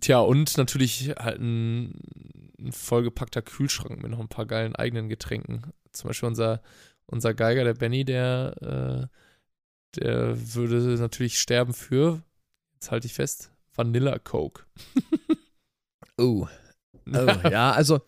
Tja, 0.00 0.18
und 0.20 0.56
natürlich 0.58 1.14
halt 1.18 1.40
ein, 1.40 1.94
ein 2.58 2.72
vollgepackter 2.72 3.40
Kühlschrank 3.42 4.02
mit 4.02 4.10
noch 4.10 4.20
ein 4.20 4.28
paar 4.28 4.44
geilen 4.46 4.76
eigenen 4.76 5.08
Getränken. 5.08 5.62
Zum 5.92 6.08
Beispiel 6.08 6.28
unser, 6.28 6.60
unser 7.10 7.34
Geiger, 7.34 7.64
der 7.64 7.74
Benny, 7.74 8.04
der, 8.04 9.08
äh, 9.96 10.00
der 10.00 10.54
würde 10.54 10.76
natürlich 10.98 11.38
sterben 11.38 11.72
für, 11.74 12.22
jetzt 12.74 12.90
halte 12.90 13.06
ich 13.06 13.14
fest, 13.14 13.50
Vanilla 13.74 14.18
Coke. 14.18 14.64
Oh. 16.18 16.46
Oh, 17.12 17.48
ja, 17.48 17.72
also 17.72 18.02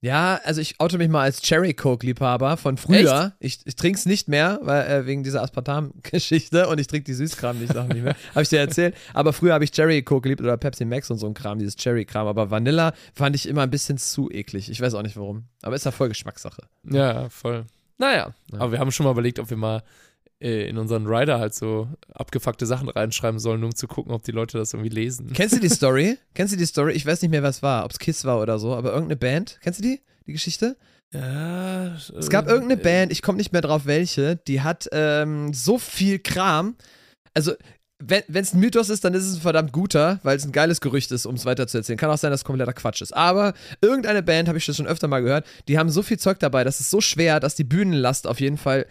Ja, 0.00 0.40
also 0.42 0.60
ich 0.60 0.80
oute 0.80 0.98
mich 0.98 1.08
mal 1.08 1.22
als 1.22 1.40
Cherry 1.42 1.74
Coke-Liebhaber 1.74 2.56
von 2.56 2.76
früher. 2.76 3.34
Ich, 3.38 3.60
ich 3.64 3.76
trinke 3.76 3.98
es 3.98 4.04
nicht 4.04 4.26
mehr, 4.28 4.58
weil, 4.62 4.90
äh, 4.90 5.06
wegen 5.06 5.22
dieser 5.22 5.42
Aspartam-Geschichte 5.42 6.68
und 6.68 6.80
ich 6.80 6.88
trinke 6.88 7.04
die 7.04 7.14
Süßkram 7.14 7.60
nicht, 7.60 7.72
Sachen 7.72 7.90
nicht 7.90 8.02
mehr. 8.02 8.16
habe 8.30 8.42
ich 8.42 8.48
dir 8.48 8.58
erzählt. 8.58 8.96
Aber 9.14 9.32
früher 9.32 9.54
habe 9.54 9.62
ich 9.62 9.70
Cherry 9.70 10.02
Coke 10.02 10.22
geliebt 10.22 10.40
oder 10.40 10.56
Pepsi 10.56 10.84
Max 10.84 11.08
und 11.10 11.18
so 11.18 11.26
ein 11.28 11.34
Kram, 11.34 11.60
dieses 11.60 11.76
Cherry-Kram. 11.76 12.26
Aber 12.26 12.50
Vanilla 12.50 12.94
fand 13.14 13.36
ich 13.36 13.48
immer 13.48 13.62
ein 13.62 13.70
bisschen 13.70 13.96
zu 13.96 14.28
eklig. 14.28 14.68
Ich 14.70 14.80
weiß 14.80 14.94
auch 14.94 15.02
nicht 15.02 15.16
warum. 15.16 15.44
Aber 15.62 15.76
ist 15.76 15.84
ja 15.84 15.92
voll 15.92 16.08
Geschmackssache. 16.08 16.64
Ja, 16.82 17.28
voll. 17.30 17.64
Naja, 17.98 18.34
ja. 18.52 18.58
aber 18.58 18.72
wir 18.72 18.78
haben 18.78 18.90
schon 18.90 19.04
mal 19.04 19.12
überlegt, 19.12 19.38
ob 19.38 19.50
wir 19.50 19.56
mal 19.56 19.82
äh, 20.40 20.68
in 20.68 20.76
unseren 20.76 21.06
Rider 21.06 21.38
halt 21.38 21.54
so 21.54 21.88
abgefuckte 22.12 22.66
Sachen 22.66 22.88
reinschreiben 22.88 23.38
sollen, 23.38 23.62
um 23.62 23.74
zu 23.74 23.86
gucken, 23.86 24.12
ob 24.12 24.24
die 24.24 24.32
Leute 24.32 24.58
das 24.58 24.72
irgendwie 24.72 24.90
lesen. 24.90 25.32
Kennst 25.32 25.56
du 25.56 25.60
die 25.60 25.68
Story? 25.70 26.18
Kennst 26.34 26.52
du 26.52 26.58
die 26.58 26.66
Story? 26.66 26.92
Ich 26.92 27.06
weiß 27.06 27.22
nicht 27.22 27.30
mehr, 27.30 27.42
was 27.42 27.62
war, 27.62 27.84
ob 27.84 27.92
es 27.92 27.98
Kiss 27.98 28.24
war 28.24 28.40
oder 28.40 28.58
so, 28.58 28.74
aber 28.74 28.92
irgendeine 28.92 29.16
Band. 29.16 29.58
Kennst 29.62 29.78
du 29.78 29.84
die? 29.84 30.00
Die 30.26 30.32
Geschichte? 30.32 30.76
Ja. 31.12 31.94
Es 31.94 32.28
gab 32.28 32.48
äh, 32.48 32.50
irgendeine 32.50 32.80
Band, 32.80 33.12
ich 33.12 33.22
komme 33.22 33.38
nicht 33.38 33.52
mehr 33.52 33.60
drauf, 33.60 33.82
welche, 33.84 34.36
die 34.36 34.62
hat 34.62 34.88
ähm, 34.92 35.52
so 35.52 35.78
viel 35.78 36.18
Kram. 36.18 36.76
Also, 37.34 37.52
wenn 38.08 38.42
es 38.42 38.54
ein 38.54 38.60
Mythos 38.60 38.88
ist, 38.88 39.04
dann 39.04 39.14
ist 39.14 39.24
es 39.24 39.36
ein 39.36 39.40
verdammt 39.40 39.72
guter, 39.72 40.20
weil 40.22 40.36
es 40.36 40.44
ein 40.44 40.52
geiles 40.52 40.80
Gerücht 40.80 41.10
ist, 41.12 41.26
um 41.26 41.34
es 41.34 41.44
weiterzuerzählen. 41.44 41.98
Kann 41.98 42.10
auch 42.10 42.18
sein, 42.18 42.30
dass 42.30 42.40
es 42.40 42.44
kompletter 42.44 42.72
Quatsch 42.72 43.02
ist. 43.02 43.14
Aber 43.14 43.54
irgendeine 43.80 44.22
Band, 44.22 44.48
habe 44.48 44.58
ich 44.58 44.66
das 44.66 44.76
schon 44.76 44.86
öfter 44.86 45.08
mal 45.08 45.22
gehört, 45.22 45.46
die 45.68 45.78
haben 45.78 45.90
so 45.90 46.02
viel 46.02 46.18
Zeug 46.18 46.38
dabei, 46.38 46.64
das 46.64 46.80
ist 46.80 46.90
so 46.90 47.00
schwer, 47.00 47.40
dass 47.40 47.54
die 47.54 47.64
Bühnenlast 47.64 48.26
auf 48.26 48.40
jeden 48.40 48.58
Fall 48.58 48.86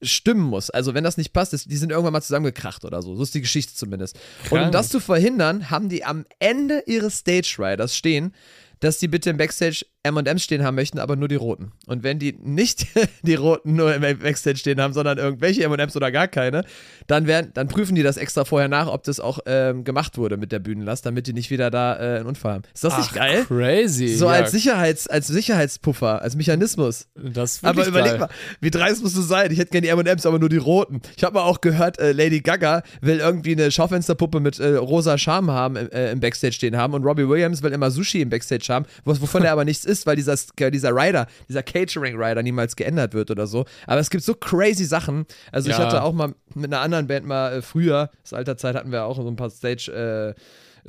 stimmen 0.00 0.42
muss. 0.42 0.70
Also 0.70 0.94
wenn 0.94 1.04
das 1.04 1.16
nicht 1.16 1.32
passt, 1.32 1.54
ist, 1.54 1.70
die 1.70 1.76
sind 1.76 1.90
irgendwann 1.90 2.12
mal 2.12 2.22
zusammengekracht 2.22 2.84
oder 2.84 3.02
so. 3.02 3.14
So 3.14 3.22
ist 3.22 3.34
die 3.34 3.40
Geschichte 3.40 3.74
zumindest. 3.74 4.18
Krank. 4.44 4.52
Und 4.52 4.66
um 4.66 4.72
das 4.72 4.88
zu 4.88 5.00
verhindern, 5.00 5.70
haben 5.70 5.88
die 5.88 6.04
am 6.04 6.24
Ende 6.38 6.84
ihres 6.86 7.18
Stage 7.18 7.56
Riders 7.58 7.96
stehen, 7.96 8.34
dass 8.80 8.98
die 8.98 9.08
bitte 9.08 9.30
im 9.30 9.36
Backstage 9.36 9.84
M&M's 10.04 10.42
stehen 10.42 10.64
haben 10.64 10.74
möchten, 10.74 10.98
aber 10.98 11.14
nur 11.14 11.28
die 11.28 11.36
roten. 11.36 11.70
Und 11.86 12.02
wenn 12.02 12.18
die 12.18 12.32
nicht 12.42 12.86
die 13.22 13.34
roten 13.34 13.76
nur 13.76 13.94
im 13.94 14.00
Backstage 14.18 14.56
stehen 14.56 14.80
haben, 14.80 14.92
sondern 14.92 15.18
irgendwelche 15.18 15.62
M&M's 15.64 15.96
oder 15.96 16.10
gar 16.10 16.26
keine, 16.26 16.64
dann 17.06 17.26
werden, 17.26 17.52
dann 17.54 17.68
prüfen 17.68 17.94
die 17.94 18.02
das 18.02 18.16
extra 18.16 18.44
vorher 18.44 18.68
nach, 18.68 18.88
ob 18.88 19.04
das 19.04 19.20
auch 19.20 19.38
ähm, 19.46 19.84
gemacht 19.84 20.18
wurde 20.18 20.36
mit 20.36 20.50
der 20.50 20.58
Bühnenlast, 20.58 21.06
damit 21.06 21.28
die 21.28 21.32
nicht 21.32 21.50
wieder 21.50 21.70
da 21.70 21.94
äh, 21.94 22.16
einen 22.18 22.26
Unfall 22.26 22.54
haben. 22.54 22.62
Ist 22.74 22.82
das 22.82 22.94
Ach, 22.94 22.98
nicht 22.98 23.14
geil? 23.14 23.44
Crazy. 23.46 24.08
So 24.08 24.26
ja. 24.26 24.32
als 24.32 24.50
Sicherheits, 24.50 25.06
als 25.06 25.28
Sicherheitspuffer, 25.28 26.20
als 26.20 26.34
Mechanismus. 26.34 27.06
Das 27.14 27.62
Aber 27.62 27.86
überleg 27.86 28.12
geil. 28.12 28.18
mal, 28.20 28.28
wie 28.60 28.70
dreist 28.70 29.02
musst 29.02 29.16
du 29.16 29.22
sein? 29.22 29.52
Ich 29.52 29.58
hätte 29.58 29.70
gerne 29.70 29.86
die 29.86 29.90
M&M's, 29.92 30.26
aber 30.26 30.40
nur 30.40 30.48
die 30.48 30.56
roten. 30.56 31.00
Ich 31.16 31.22
habe 31.22 31.34
mal 31.34 31.44
auch 31.44 31.60
gehört, 31.60 32.00
äh, 32.00 32.10
Lady 32.10 32.40
Gaga 32.40 32.82
will 33.00 33.18
irgendwie 33.18 33.52
eine 33.52 33.70
Schaufensterpuppe 33.70 34.40
mit 34.40 34.58
äh, 34.58 34.74
rosa 34.74 35.16
Charme 35.16 35.52
haben 35.52 35.76
äh, 35.76 36.10
im 36.10 36.18
Backstage 36.18 36.54
stehen 36.54 36.76
haben 36.76 36.94
und 36.94 37.04
Robbie 37.04 37.28
Williams 37.28 37.62
will 37.62 37.72
immer 37.72 37.92
Sushi 37.92 38.20
im 38.20 38.30
Backstage 38.30 38.66
haben, 38.68 38.86
wovon 39.04 39.44
er 39.44 39.52
aber 39.52 39.64
nichts 39.64 39.84
ist, 39.84 39.91
weil 40.06 40.16
dieser 40.16 40.36
dieser 40.70 40.90
Rider, 40.94 41.26
dieser 41.48 41.62
Catering-Rider 41.62 42.42
niemals 42.42 42.76
geändert 42.76 43.14
wird 43.14 43.30
oder 43.30 43.46
so. 43.46 43.64
Aber 43.86 44.00
es 44.00 44.10
gibt 44.10 44.24
so 44.24 44.34
crazy 44.34 44.84
Sachen. 44.84 45.26
Also 45.50 45.70
ja. 45.70 45.76
ich 45.76 45.82
hatte 45.82 46.02
auch 46.02 46.12
mal 46.12 46.34
mit 46.54 46.72
einer 46.72 46.82
anderen 46.82 47.06
Band 47.06 47.26
mal 47.26 47.52
äh, 47.54 47.62
früher, 47.62 48.10
aus 48.22 48.32
alter 48.32 48.56
Zeit 48.56 48.74
hatten 48.74 48.92
wir 48.92 49.04
auch 49.04 49.16
so 49.16 49.28
ein 49.28 49.36
paar 49.36 49.50
Stage- 49.50 50.34
äh, 50.36 50.40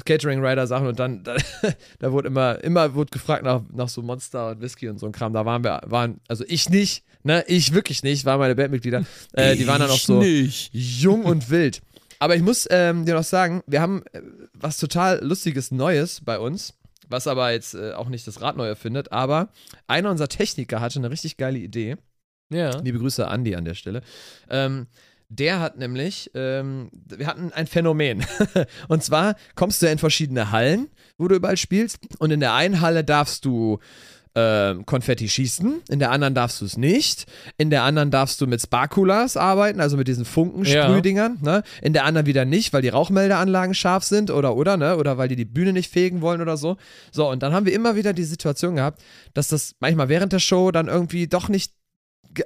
Catering-Rider-Sachen 0.05 0.87
und 0.87 0.99
dann, 0.99 1.23
da, 1.23 1.35
da, 1.99 2.11
wurde 2.11 2.27
immer, 2.27 2.63
immer 2.63 2.95
wurde 2.95 3.11
gefragt 3.11 3.43
nach, 3.43 3.61
nach 3.71 3.89
so 3.89 4.01
Monster 4.01 4.51
und 4.51 4.61
Whisky 4.61 4.89
und 4.89 4.99
so 4.99 5.05
ein 5.05 5.11
Kram. 5.11 5.33
Da 5.33 5.45
waren 5.45 5.63
wir, 5.63 5.81
waren, 5.85 6.19
also 6.27 6.43
ich 6.47 6.69
nicht, 6.69 7.03
ne, 7.23 7.43
ich 7.47 7.73
wirklich 7.73 8.03
nicht, 8.03 8.25
waren 8.25 8.39
meine 8.39 8.55
Bandmitglieder. 8.55 9.05
Äh, 9.33 9.55
die 9.55 9.67
waren 9.67 9.79
dann 9.79 9.91
auch 9.91 9.99
so 9.99 10.19
nicht. 10.19 10.71
jung 10.73 11.25
und 11.25 11.49
wild. 11.49 11.81
Aber 12.19 12.35
ich 12.35 12.41
muss 12.41 12.67
ähm, 12.71 13.05
dir 13.05 13.15
noch 13.15 13.23
sagen, 13.23 13.63
wir 13.67 13.81
haben 13.81 14.03
äh, 14.13 14.21
was 14.53 14.77
total 14.77 15.23
Lustiges 15.23 15.71
Neues 15.71 16.21
bei 16.21 16.39
uns 16.39 16.73
was 17.09 17.27
aber 17.27 17.51
jetzt 17.51 17.75
äh, 17.75 17.93
auch 17.93 18.09
nicht 18.09 18.27
das 18.27 18.41
Rad 18.41 18.57
neu 18.57 18.67
erfindet, 18.67 19.11
aber 19.11 19.49
einer 19.87 20.09
unserer 20.09 20.29
Techniker 20.29 20.81
hatte 20.81 20.99
eine 20.99 21.11
richtig 21.11 21.37
geile 21.37 21.59
Idee. 21.59 21.97
Ja. 22.49 22.79
Liebe 22.81 22.99
Grüße 22.99 23.25
an 23.25 23.33
Andi 23.33 23.55
an 23.55 23.65
der 23.65 23.73
Stelle. 23.73 24.01
Ähm, 24.49 24.87
der 25.29 25.59
hat 25.59 25.77
nämlich, 25.77 26.29
ähm, 26.35 26.89
wir 26.93 27.25
hatten 27.25 27.51
ein 27.53 27.65
Phänomen. 27.65 28.23
und 28.87 29.03
zwar 29.03 29.35
kommst 29.55 29.81
du 29.81 29.87
ja 29.87 29.91
in 29.91 29.97
verschiedene 29.97 30.51
Hallen, 30.51 30.89
wo 31.17 31.27
du 31.27 31.35
überall 31.35 31.57
spielst. 31.57 31.99
Und 32.19 32.31
in 32.31 32.39
der 32.39 32.53
einen 32.53 32.81
Halle 32.81 33.03
darfst 33.03 33.45
du 33.45 33.79
äh, 34.35 34.75
Konfetti 34.85 35.29
schießen, 35.29 35.81
in 35.89 35.99
der 35.99 36.11
anderen 36.11 36.33
darfst 36.33 36.61
du 36.61 36.65
es 36.65 36.77
nicht, 36.77 37.25
in 37.57 37.69
der 37.69 37.83
anderen 37.83 38.11
darfst 38.11 38.41
du 38.41 38.47
mit 38.47 38.61
Sparkulas 38.61 39.37
arbeiten, 39.37 39.79
also 39.79 39.97
mit 39.97 40.07
diesen 40.07 40.25
Funkensprühdingern, 40.25 41.39
ja. 41.43 41.51
ne? 41.57 41.63
in 41.81 41.93
der 41.93 42.05
anderen 42.05 42.25
wieder 42.25 42.45
nicht, 42.45 42.73
weil 42.73 42.81
die 42.81 42.89
Rauchmeldeanlagen 42.89 43.75
scharf 43.75 44.03
sind 44.03 44.31
oder 44.31 44.55
oder, 44.55 44.77
ne? 44.77 44.97
oder 44.97 45.17
weil 45.17 45.27
die 45.27 45.35
die 45.35 45.45
Bühne 45.45 45.73
nicht 45.73 45.91
fegen 45.91 46.21
wollen 46.21 46.41
oder 46.41 46.57
so. 46.57 46.77
So, 47.11 47.29
und 47.29 47.43
dann 47.43 47.53
haben 47.53 47.65
wir 47.65 47.73
immer 47.73 47.95
wieder 47.95 48.13
die 48.13 48.23
Situation 48.23 48.75
gehabt, 48.75 49.01
dass 49.33 49.49
das 49.49 49.75
manchmal 49.79 50.09
während 50.09 50.33
der 50.33 50.39
Show 50.39 50.71
dann 50.71 50.87
irgendwie 50.87 51.27
doch 51.27 51.49
nicht 51.49 51.73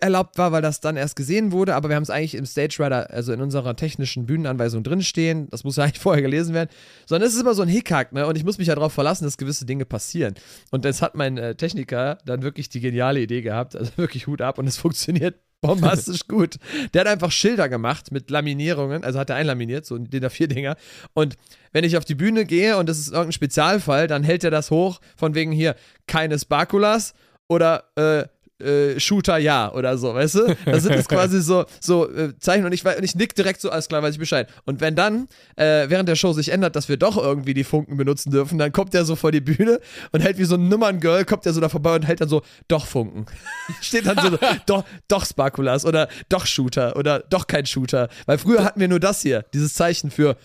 erlaubt 0.01 0.37
war, 0.37 0.51
weil 0.51 0.61
das 0.61 0.79
dann 0.79 0.97
erst 0.97 1.15
gesehen 1.15 1.51
wurde, 1.51 1.75
aber 1.75 1.89
wir 1.89 1.95
haben 1.95 2.03
es 2.03 2.09
eigentlich 2.09 2.35
im 2.35 2.45
Stage 2.45 2.77
Rider, 2.79 3.09
also 3.11 3.33
in 3.33 3.41
unserer 3.41 3.75
technischen 3.75 4.25
Bühnenanweisung 4.25 4.83
drinstehen. 4.83 5.49
Das 5.49 5.63
muss 5.63 5.77
ja 5.77 5.83
eigentlich 5.85 5.99
vorher 5.99 6.21
gelesen 6.21 6.53
werden. 6.53 6.69
Sondern 7.05 7.27
es 7.27 7.35
ist 7.35 7.41
immer 7.41 7.53
so 7.53 7.61
ein 7.61 7.67
Hickhack, 7.67 8.13
ne? 8.13 8.27
Und 8.27 8.37
ich 8.37 8.43
muss 8.43 8.57
mich 8.57 8.67
ja 8.67 8.75
darauf 8.75 8.93
verlassen, 8.93 9.25
dass 9.25 9.37
gewisse 9.37 9.65
Dinge 9.65 9.85
passieren. 9.85 10.35
Und 10.71 10.85
das 10.85 11.01
hat 11.01 11.15
mein 11.15 11.37
äh, 11.37 11.55
Techniker 11.55 12.17
dann 12.25 12.41
wirklich 12.41 12.69
die 12.69 12.79
geniale 12.79 13.19
Idee 13.19 13.41
gehabt, 13.41 13.75
also 13.75 13.91
wirklich 13.97 14.27
Hut 14.27 14.41
ab 14.41 14.57
und 14.57 14.67
es 14.67 14.77
funktioniert 14.77 15.35
bombastisch 15.61 16.21
gut. 16.27 16.57
Der 16.93 17.01
hat 17.01 17.07
einfach 17.07 17.31
Schilder 17.31 17.69
gemacht 17.69 18.11
mit 18.11 18.29
Laminierungen, 18.29 19.03
also 19.03 19.19
hat 19.19 19.29
er 19.29 19.35
einlaminiert, 19.35 19.85
so 19.85 19.97
den 19.97 20.21
da 20.21 20.29
vier 20.29 20.47
Dinger. 20.47 20.75
Und 21.13 21.35
wenn 21.71 21.83
ich 21.83 21.97
auf 21.97 22.05
die 22.05 22.15
Bühne 22.15 22.45
gehe 22.45 22.77
und 22.77 22.87
das 22.89 22.99
ist 22.99 23.09
irgendein 23.09 23.33
Spezialfall, 23.33 24.07
dann 24.07 24.23
hält 24.23 24.43
er 24.43 24.51
das 24.51 24.71
hoch, 24.71 24.99
von 25.15 25.35
wegen 25.35 25.51
hier 25.51 25.75
keine 26.07 26.37
Sparkulas 26.37 27.13
oder 27.47 27.85
äh, 27.95 28.25
äh, 28.59 28.99
Shooter 28.99 29.37
ja 29.37 29.71
oder 29.73 29.97
so, 29.97 30.13
weißt 30.13 30.35
du? 30.35 30.57
Da 30.65 30.79
sind 30.79 30.95
es 30.95 31.07
quasi 31.09 31.41
so, 31.41 31.65
so 31.79 32.09
äh, 32.09 32.37
Zeichen 32.39 32.65
und 32.65 32.73
ich, 32.73 32.85
und 32.85 33.03
ich 33.03 33.15
nick 33.15 33.35
direkt 33.35 33.61
so, 33.61 33.69
alles 33.69 33.87
klar, 33.87 34.01
weiß 34.01 34.13
ich 34.13 34.19
Bescheid. 34.19 34.49
Und 34.65 34.81
wenn 34.81 34.95
dann 34.95 35.27
äh, 35.55 35.89
während 35.89 36.09
der 36.09 36.15
Show 36.15 36.33
sich 36.33 36.49
ändert, 36.49 36.75
dass 36.75 36.89
wir 36.89 36.97
doch 36.97 37.17
irgendwie 37.17 37.53
die 37.53 37.63
Funken 37.63 37.97
benutzen 37.97 38.31
dürfen, 38.31 38.57
dann 38.57 38.71
kommt 38.71 38.93
der 38.93 39.05
so 39.05 39.15
vor 39.15 39.31
die 39.31 39.41
Bühne 39.41 39.79
und 40.11 40.21
hält 40.21 40.37
wie 40.37 40.45
so 40.45 40.55
ein 40.55 40.69
Nummerngirl, 40.69 41.25
kommt 41.25 41.45
der 41.45 41.53
so 41.53 41.61
da 41.61 41.69
vorbei 41.69 41.95
und 41.95 42.03
hält 42.03 42.21
dann 42.21 42.29
so, 42.29 42.41
doch 42.67 42.85
Funken. 42.85 43.25
Steht 43.81 44.05
dann 44.05 44.17
so, 44.17 44.37
doch, 44.65 44.83
doch 45.07 45.25
Sparkulas 45.25 45.85
oder 45.85 46.07
doch 46.29 46.45
Shooter 46.45 46.95
oder 46.95 47.19
doch 47.19 47.47
kein 47.47 47.65
Shooter. 47.65 48.09
Weil 48.25 48.37
früher 48.37 48.63
hatten 48.63 48.79
wir 48.79 48.87
nur 48.87 48.99
das 48.99 49.21
hier, 49.21 49.45
dieses 49.53 49.73
Zeichen 49.73 50.11
für 50.11 50.37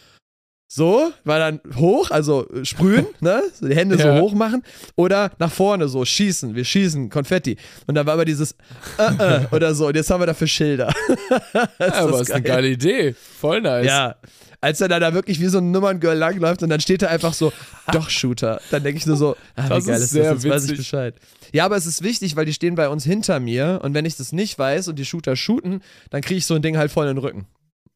so, 0.75 1.13
war 1.25 1.39
dann 1.39 1.61
hoch, 1.77 2.11
also 2.11 2.47
sprühen, 2.63 3.07
ne? 3.21 3.43
So 3.53 3.69
die 3.69 3.77
Hände 3.77 3.97
ja. 3.97 4.17
so 4.17 4.23
hoch 4.23 4.33
machen. 4.33 4.63
Oder 4.97 5.31
nach 5.39 5.53
vorne 5.53 5.87
so, 5.87 6.03
schießen, 6.03 6.55
wir 6.55 6.65
schießen, 6.65 7.11
Konfetti. 7.11 7.59
Und 7.87 7.95
dann 7.95 8.07
war 8.07 8.15
aber 8.15 8.25
dieses 8.25 8.53
äh, 8.97 9.43
äh, 9.43 9.47
oder 9.51 9.75
so. 9.75 9.89
Und 9.89 9.97
jetzt 9.97 10.09
haben 10.09 10.23
wir 10.23 10.27
dafür 10.27 10.47
Schilder. 10.47 10.91
ja, 11.79 11.93
aber 11.93 12.23
ist 12.23 12.29
geil. 12.29 12.37
eine 12.37 12.43
geile 12.47 12.69
Idee. 12.71 13.15
Voll 13.39 13.61
nice. 13.61 13.85
Ja. 13.85 14.15
Als 14.63 14.81
er 14.81 14.89
dann 14.89 15.03
da 15.03 15.13
wirklich 15.13 15.41
wie 15.41 15.49
so 15.49 15.59
ein 15.59 15.73
Nummerngirl 15.73 16.17
langläuft 16.17 16.63
und 16.63 16.71
dann 16.71 16.81
steht 16.81 17.03
da 17.03 17.09
einfach 17.09 17.35
so, 17.35 17.53
doch 17.93 18.09
Shooter. 18.09 18.59
Dann 18.71 18.83
denke 18.83 18.97
ich 18.97 19.05
nur 19.05 19.19
so, 19.19 19.37
ah, 19.57 19.69
das 19.69 19.85
wie 19.85 19.89
geil 19.89 19.99
ist, 19.99 20.05
ist 20.05 20.11
sehr 20.13 20.33
das, 20.33 20.43
jetzt 20.43 20.55
weiß 20.55 20.71
ich 20.71 20.77
Bescheid. 20.79 21.15
Ja, 21.53 21.67
aber 21.67 21.77
es 21.77 21.85
ist 21.85 22.03
wichtig, 22.03 22.35
weil 22.37 22.47
die 22.47 22.55
stehen 22.55 22.77
bei 22.77 22.89
uns 22.89 23.05
hinter 23.05 23.41
mir 23.41 23.81
und 23.83 23.93
wenn 23.93 24.07
ich 24.07 24.17
das 24.17 24.33
nicht 24.33 24.59
weiß 24.59 24.89
und 24.89 24.99
die 24.99 25.05
Shooter 25.05 25.37
shooten, 25.37 25.83
dann 26.09 26.23
kriege 26.23 26.39
ich 26.39 26.47
so 26.47 26.55
ein 26.55 26.63
Ding 26.63 26.79
halt 26.79 26.91
voll 26.91 27.09
in 27.09 27.17
den 27.17 27.19
Rücken. 27.19 27.47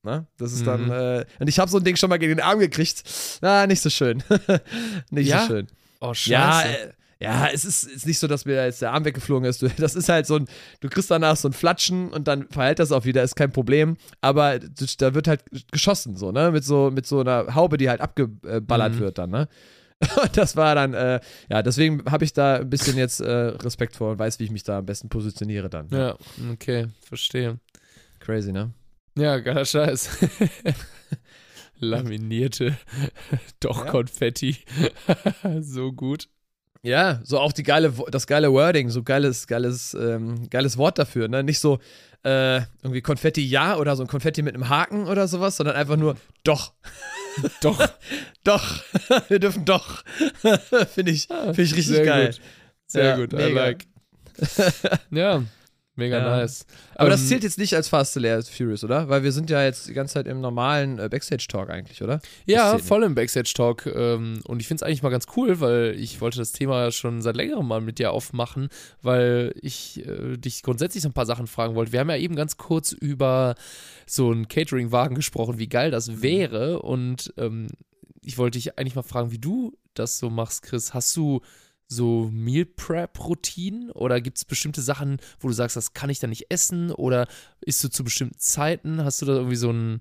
Ne? 0.07 0.27
Das 0.39 0.53
ist 0.53 0.63
mhm. 0.63 0.65
dann, 0.65 0.91
äh, 0.91 1.25
und 1.39 1.49
ich 1.49 1.59
habe 1.59 1.71
so 1.71 1.77
ein 1.77 1.85
Ding 1.85 1.97
schon 1.97 2.09
mal 2.09 2.19
gegen 2.19 2.37
den 2.37 2.41
Arm 2.41 2.59
gekriegt. 2.59 3.03
Na, 3.43 3.67
nicht 3.67 3.83
so 3.83 3.91
schön. 3.91 4.23
nicht 5.11 5.29
ja? 5.29 5.43
so 5.43 5.47
schön. 5.49 5.67
Oh, 6.01 6.15
scheiße. 6.15 6.31
Ja, 6.33 6.63
äh, 6.63 6.93
ja, 7.19 7.49
es 7.49 7.65
ist, 7.65 7.85
ist 7.85 8.07
nicht 8.07 8.19
so, 8.19 8.27
dass 8.27 8.45
mir 8.45 8.65
jetzt 8.65 8.83
der 8.83 8.93
Arm 8.93 9.05
weggeflogen 9.05 9.49
ist. 9.49 9.65
Das 9.79 9.95
ist 9.95 10.09
halt 10.09 10.27
so 10.27 10.37
ein, 10.37 10.47
du 10.81 10.89
kriegst 10.89 11.11
danach 11.11 11.37
so 11.37 11.49
ein 11.49 11.53
Flatschen 11.53 12.11
und 12.11 12.29
dann 12.29 12.49
verhält 12.49 12.79
das 12.79 12.93
auch 12.93 13.05
wieder, 13.05 13.23
ist 13.23 13.37
kein 13.37 13.53
Problem. 13.53 13.97
Aber 14.21 14.59
da 14.59 15.15
wird 15.15 15.27
halt 15.27 15.43
geschossen, 15.73 16.17
so, 16.17 16.31
ne? 16.31 16.51
Mit 16.53 16.65
so, 16.65 16.91
mit 16.91 17.07
so 17.07 17.21
einer 17.21 17.55
Haube, 17.55 17.79
die 17.79 17.89
halt 17.89 18.01
abgeballert 18.01 18.95
mhm. 18.95 18.99
wird 18.99 19.19
dann, 19.19 19.31
ne? 19.31 19.49
Und 20.23 20.37
das 20.37 20.57
war 20.57 20.75
dann, 20.75 20.93
äh, 20.93 21.21
ja, 21.49 21.63
deswegen 21.63 22.05
habe 22.11 22.25
ich 22.25 22.35
da 22.35 22.57
ein 22.57 22.69
bisschen 22.69 22.99
jetzt 22.99 23.21
äh, 23.21 23.31
Respekt 23.31 23.97
vor 23.97 24.13
und 24.13 24.19
weiß, 24.19 24.39
wie 24.39 24.45
ich 24.45 24.51
mich 24.51 24.63
da 24.63 24.79
am 24.81 24.85
besten 24.85 25.09
positioniere 25.09 25.71
dann. 25.71 25.89
Ja, 25.89 26.19
okay, 26.53 26.89
verstehe. 27.01 27.59
Crazy, 28.19 28.53
ne? 28.53 28.73
Ja, 29.17 29.39
geiler 29.39 29.65
Scheiß. 29.65 30.11
Laminierte 31.79 32.77
doch. 33.61 33.87
Konfetti. 33.87 34.59
so 35.61 35.93
gut. 35.93 36.29
Ja, 36.83 37.21
so 37.25 37.41
auch 37.41 37.53
die 37.53 37.63
geile, 37.63 37.93
das 38.11 38.27
geile 38.27 38.53
Wording, 38.53 38.91
so 38.91 39.03
geiles, 39.03 39.47
geiles, 39.47 39.95
ähm, 39.95 40.49
geiles 40.51 40.77
Wort 40.77 40.99
dafür, 40.99 41.29
ne? 41.29 41.43
Nicht 41.43 41.59
so 41.59 41.81
äh, 42.23 42.59
irgendwie 42.83 43.01
Konfetti 43.01 43.45
ja 43.45 43.77
oder 43.77 43.97
so 43.97 44.03
ein 44.03 44.09
Konfetti 44.09 44.43
mit 44.43 44.55
einem 44.55 44.69
Haken 44.69 45.07
oder 45.07 45.27
sowas, 45.29 45.57
sondern 45.57 45.77
einfach 45.77 45.97
nur 45.97 46.17
doch. 46.45 46.75
doch. 47.61 47.89
doch. 48.45 48.85
Wir 49.29 49.39
dürfen 49.39 49.65
doch. 49.65 50.05
Finde 50.93 51.13
ich, 51.13 51.27
find 51.27 51.59
ich 51.59 51.75
richtig 51.75 51.87
Sehr 51.87 52.05
geil. 52.05 52.27
Gut. 52.27 52.41
Sehr 52.87 53.05
ja, 53.05 53.17
gut, 53.17 53.33
I 53.33 53.53
like. 53.53 53.87
ja. 55.11 55.43
Mega 55.97 56.19
Ja. 56.19 56.37
nice. 56.39 56.67
Aber 56.95 57.09
das 57.11 57.23
Ähm, 57.23 57.27
zählt 57.29 57.43
jetzt 57.43 57.59
nicht 57.59 57.75
als 57.75 57.89
Fast 57.89 58.17
and 58.17 58.47
Furious, 58.49 58.85
oder? 58.85 59.09
Weil 59.09 59.23
wir 59.23 59.33
sind 59.33 59.49
ja 59.51 59.65
jetzt 59.65 59.89
die 59.89 59.95
ganze 59.95 60.15
Zeit 60.15 60.27
im 60.27 60.41
normalen 60.43 60.99
äh, 60.99 61.09
Backstage-Talk 61.11 61.71
eigentlich, 61.71 62.03
oder? 62.03 62.21
Ja, 62.45 62.77
voll 62.79 63.03
im 63.03 63.15
Backstage-Talk. 63.15 63.87
Ähm, 63.87 64.41
und 64.45 64.61
ich 64.61 64.69
finde 64.69 64.81
es 64.81 64.87
eigentlich 64.87 65.03
mal 65.03 65.09
ganz 65.09 65.27
cool, 65.37 65.59
weil 65.61 65.95
ich 65.99 66.21
wollte 66.21 66.39
das 66.39 66.53
Thema 66.53 66.91
schon 66.93 67.23
seit 67.23 67.35
längerem 67.37 67.67
mal 67.67 67.81
mit 67.81 67.99
dir 67.99 68.13
aufmachen, 68.13 68.69
weil 69.03 69.55
ich 69.61 70.07
äh, 70.07 70.37
dich 70.37 70.63
grundsätzlich 70.63 71.03
so 71.03 71.09
ein 71.09 71.15
paar 71.15 71.27
Sachen 71.27 71.47
fragen 71.47 71.75
wollte. 71.75 71.93
Wir 71.93 72.01
haben 72.01 72.11
ja 72.11 72.17
eben 72.17 72.37
ganz 72.37 72.57
kurz 72.59 72.93
über 72.93 73.55
so 74.07 74.31
einen 74.31 74.49
Catering-Wagen 74.49 75.15
gesprochen, 75.15 75.59
wie 75.59 75.69
geil 75.69 75.89
Mhm. 75.89 75.93
das 75.93 76.23
wäre. 76.23 76.83
Und 76.83 77.33
ähm, 77.39 77.69
ich 78.23 78.37
wollte 78.39 78.59
dich 78.59 78.79
eigentlich 78.79 78.97
mal 78.97 79.03
fragen, 79.03 79.33
wie 79.33 79.39
du 79.39 79.77
das 79.95 80.19
so 80.19 80.29
machst, 80.29 80.63
Chris. 80.63 80.93
Hast 80.93 81.17
du 81.17 81.41
so 81.89 82.29
Meal 82.33 82.65
Prep-Routinen 82.65 83.91
oder 83.93 84.21
gibt 84.21 84.39
es 84.39 84.45
bestimmte 84.45 84.83
Sachen, 84.83 85.19
wo 85.41 85.49
du 85.49 85.55
sagst, 85.55 85.77
das 85.77 85.93
kann 85.93 86.11
ich 86.11 86.19
dann 86.19 86.31
nicht 86.31 86.47
essen 86.51 86.91
oder 86.91 87.29
isst 87.61 87.83
du 87.85 87.89
zu 87.89 88.03
bestimmten 88.05 88.39
Zeiten? 88.39 89.05
Hast 89.05 89.23
du 89.23 89.27
da 89.27 89.35
irgendwie 89.35 89.57
so 89.57 89.71
ein, 89.71 90.01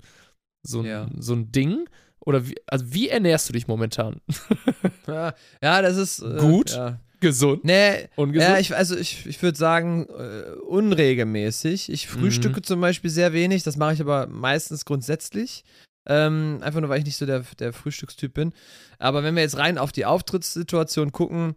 so 0.64 0.80
ein, 0.80 0.86
Ja. 0.86 1.10
so 1.20 1.34
ein 1.34 1.52
Ding? 1.52 1.88
Oder 2.20 2.48
wie, 2.48 2.56
also 2.66 2.92
wie 2.94 3.10
ernährst 3.10 3.50
du 3.50 3.54
dich 3.54 3.68
momentan? 3.68 4.20
Ja, 5.08 5.36
ja 5.62 5.82
das 5.84 5.98
ist. 5.98 6.22
Äh, 6.24 6.38
Gut. 6.40 6.72
Ja. 6.72 7.00
Gesund? 7.22 7.64
Nee, 7.64 8.10
Ungesund? 8.16 8.50
Ja, 8.52 8.60
ich, 8.60 8.76
also 8.76 8.96
ich, 8.98 9.26
ich 9.26 9.42
würde 9.42 9.58
sagen, 9.58 10.08
äh, 10.10 10.52
unregelmäßig. 10.68 11.90
Ich 11.92 12.08
frühstücke 12.08 12.60
Mhm. 12.60 12.64
zum 12.64 12.82
Beispiel 12.82 13.10
sehr 13.10 13.32
wenig, 13.34 13.64
das 13.64 13.78
mache 13.78 13.94
ich 13.94 14.02
aber 14.02 14.28
meistens 14.28 14.86
grundsätzlich. 14.86 15.64
Ähm, 16.08 16.60
einfach 16.62 16.82
nur, 16.82 16.90
weil 16.90 17.00
ich 17.00 17.06
nicht 17.06 17.18
so 17.18 17.26
der, 17.26 17.44
der 17.60 17.74
Frühstückstyp 17.74 18.34
bin. 18.34 18.54
Aber 19.00 19.24
wenn 19.24 19.36
wir 19.36 19.42
jetzt 19.42 19.58
rein 19.58 19.78
auf 19.78 19.92
die 19.92 20.06
Auftrittssituation 20.06 21.12
gucken, 21.12 21.56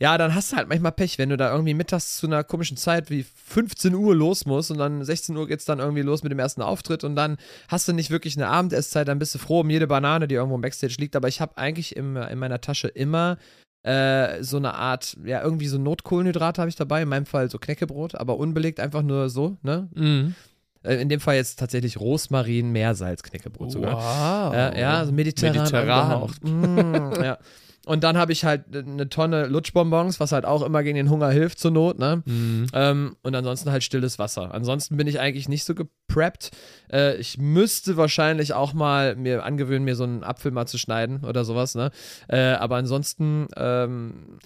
ja, 0.00 0.16
dann 0.16 0.34
hast 0.34 0.52
du 0.52 0.56
halt 0.56 0.68
manchmal 0.68 0.92
Pech, 0.92 1.18
wenn 1.18 1.28
du 1.28 1.36
da 1.36 1.52
irgendwie 1.52 1.74
mittags 1.74 2.16
zu 2.16 2.26
einer 2.26 2.42
komischen 2.42 2.78
Zeit 2.78 3.10
wie 3.10 3.22
15 3.22 3.94
Uhr 3.94 4.16
los 4.16 4.46
musst 4.46 4.70
und 4.70 4.78
dann 4.78 5.04
16 5.04 5.36
Uhr 5.36 5.46
geht's 5.46 5.66
dann 5.66 5.78
irgendwie 5.78 6.00
los 6.00 6.22
mit 6.22 6.32
dem 6.32 6.38
ersten 6.38 6.62
Auftritt 6.62 7.04
und 7.04 7.16
dann 7.16 7.36
hast 7.68 7.86
du 7.86 7.92
nicht 7.92 8.10
wirklich 8.10 8.36
eine 8.36 8.48
Abendesszeit, 8.48 9.08
dann 9.08 9.18
bist 9.18 9.34
du 9.34 9.38
froh 9.38 9.60
um 9.60 9.68
jede 9.68 9.86
Banane, 9.86 10.26
die 10.26 10.36
irgendwo 10.36 10.54
im 10.54 10.62
Backstage 10.62 10.96
liegt. 10.98 11.16
Aber 11.16 11.28
ich 11.28 11.42
habe 11.42 11.58
eigentlich 11.58 11.96
im, 11.96 12.16
in 12.16 12.38
meiner 12.38 12.62
Tasche 12.62 12.88
immer 12.88 13.36
äh, 13.82 14.42
so 14.42 14.56
eine 14.56 14.74
Art, 14.74 15.18
ja, 15.22 15.42
irgendwie 15.42 15.66
so 15.66 15.76
Notkohlenhydrate 15.76 16.62
habe 16.62 16.70
ich 16.70 16.76
dabei, 16.76 17.02
in 17.02 17.08
meinem 17.08 17.26
Fall 17.26 17.50
so 17.50 17.58
Knäckebrot, 17.58 18.14
aber 18.14 18.38
unbelegt, 18.38 18.80
einfach 18.80 19.02
nur 19.02 19.28
so, 19.28 19.58
ne? 19.62 19.88
Mhm. 19.94 20.34
Äh, 20.82 20.96
in 20.96 21.08
dem 21.08 21.20
Fall 21.20 21.36
jetzt 21.36 21.58
tatsächlich 21.58 21.98
Rosmarin, 21.98 22.72
Meersalz, 22.72 23.22
Knäckebrot 23.22 23.72
sogar. 23.72 23.96
Wow. 23.96 24.54
Ja, 24.54 24.78
ja, 24.78 25.04
so 25.04 25.12
mediterran. 25.12 25.56
Mediterran. 25.56 26.30
Mm, 26.42 27.22
ja. 27.22 27.38
Und 27.86 28.04
dann 28.04 28.18
habe 28.18 28.32
ich 28.32 28.44
halt 28.44 28.76
eine 28.76 29.08
Tonne 29.08 29.46
Lutschbonbons, 29.46 30.20
was 30.20 30.32
halt 30.32 30.44
auch 30.44 30.62
immer 30.62 30.82
gegen 30.82 30.96
den 30.96 31.08
Hunger 31.08 31.30
hilft 31.30 31.58
zur 31.58 31.70
Not, 31.70 31.98
ne? 31.98 32.22
Mhm. 32.26 32.66
Ähm, 32.74 33.16
und 33.22 33.34
ansonsten 33.34 33.70
halt 33.72 33.82
stilles 33.82 34.18
Wasser. 34.18 34.52
Ansonsten 34.52 34.96
bin 34.98 35.06
ich 35.06 35.18
eigentlich 35.18 35.48
nicht 35.48 35.64
so 35.64 35.74
gepreppt. 35.74 36.50
Äh, 36.92 37.16
ich 37.16 37.38
müsste 37.38 37.96
wahrscheinlich 37.96 38.52
auch 38.52 38.74
mal 38.74 39.16
mir 39.16 39.44
angewöhnen, 39.44 39.84
mir 39.84 39.96
so 39.96 40.04
einen 40.04 40.22
Apfel 40.22 40.52
mal 40.52 40.66
zu 40.66 40.76
schneiden 40.76 41.24
oder 41.24 41.44
sowas, 41.44 41.74
ne? 41.74 41.90
Äh, 42.28 42.52
aber 42.52 42.76
ansonsten, 42.76 43.48
ähm, 43.56 44.38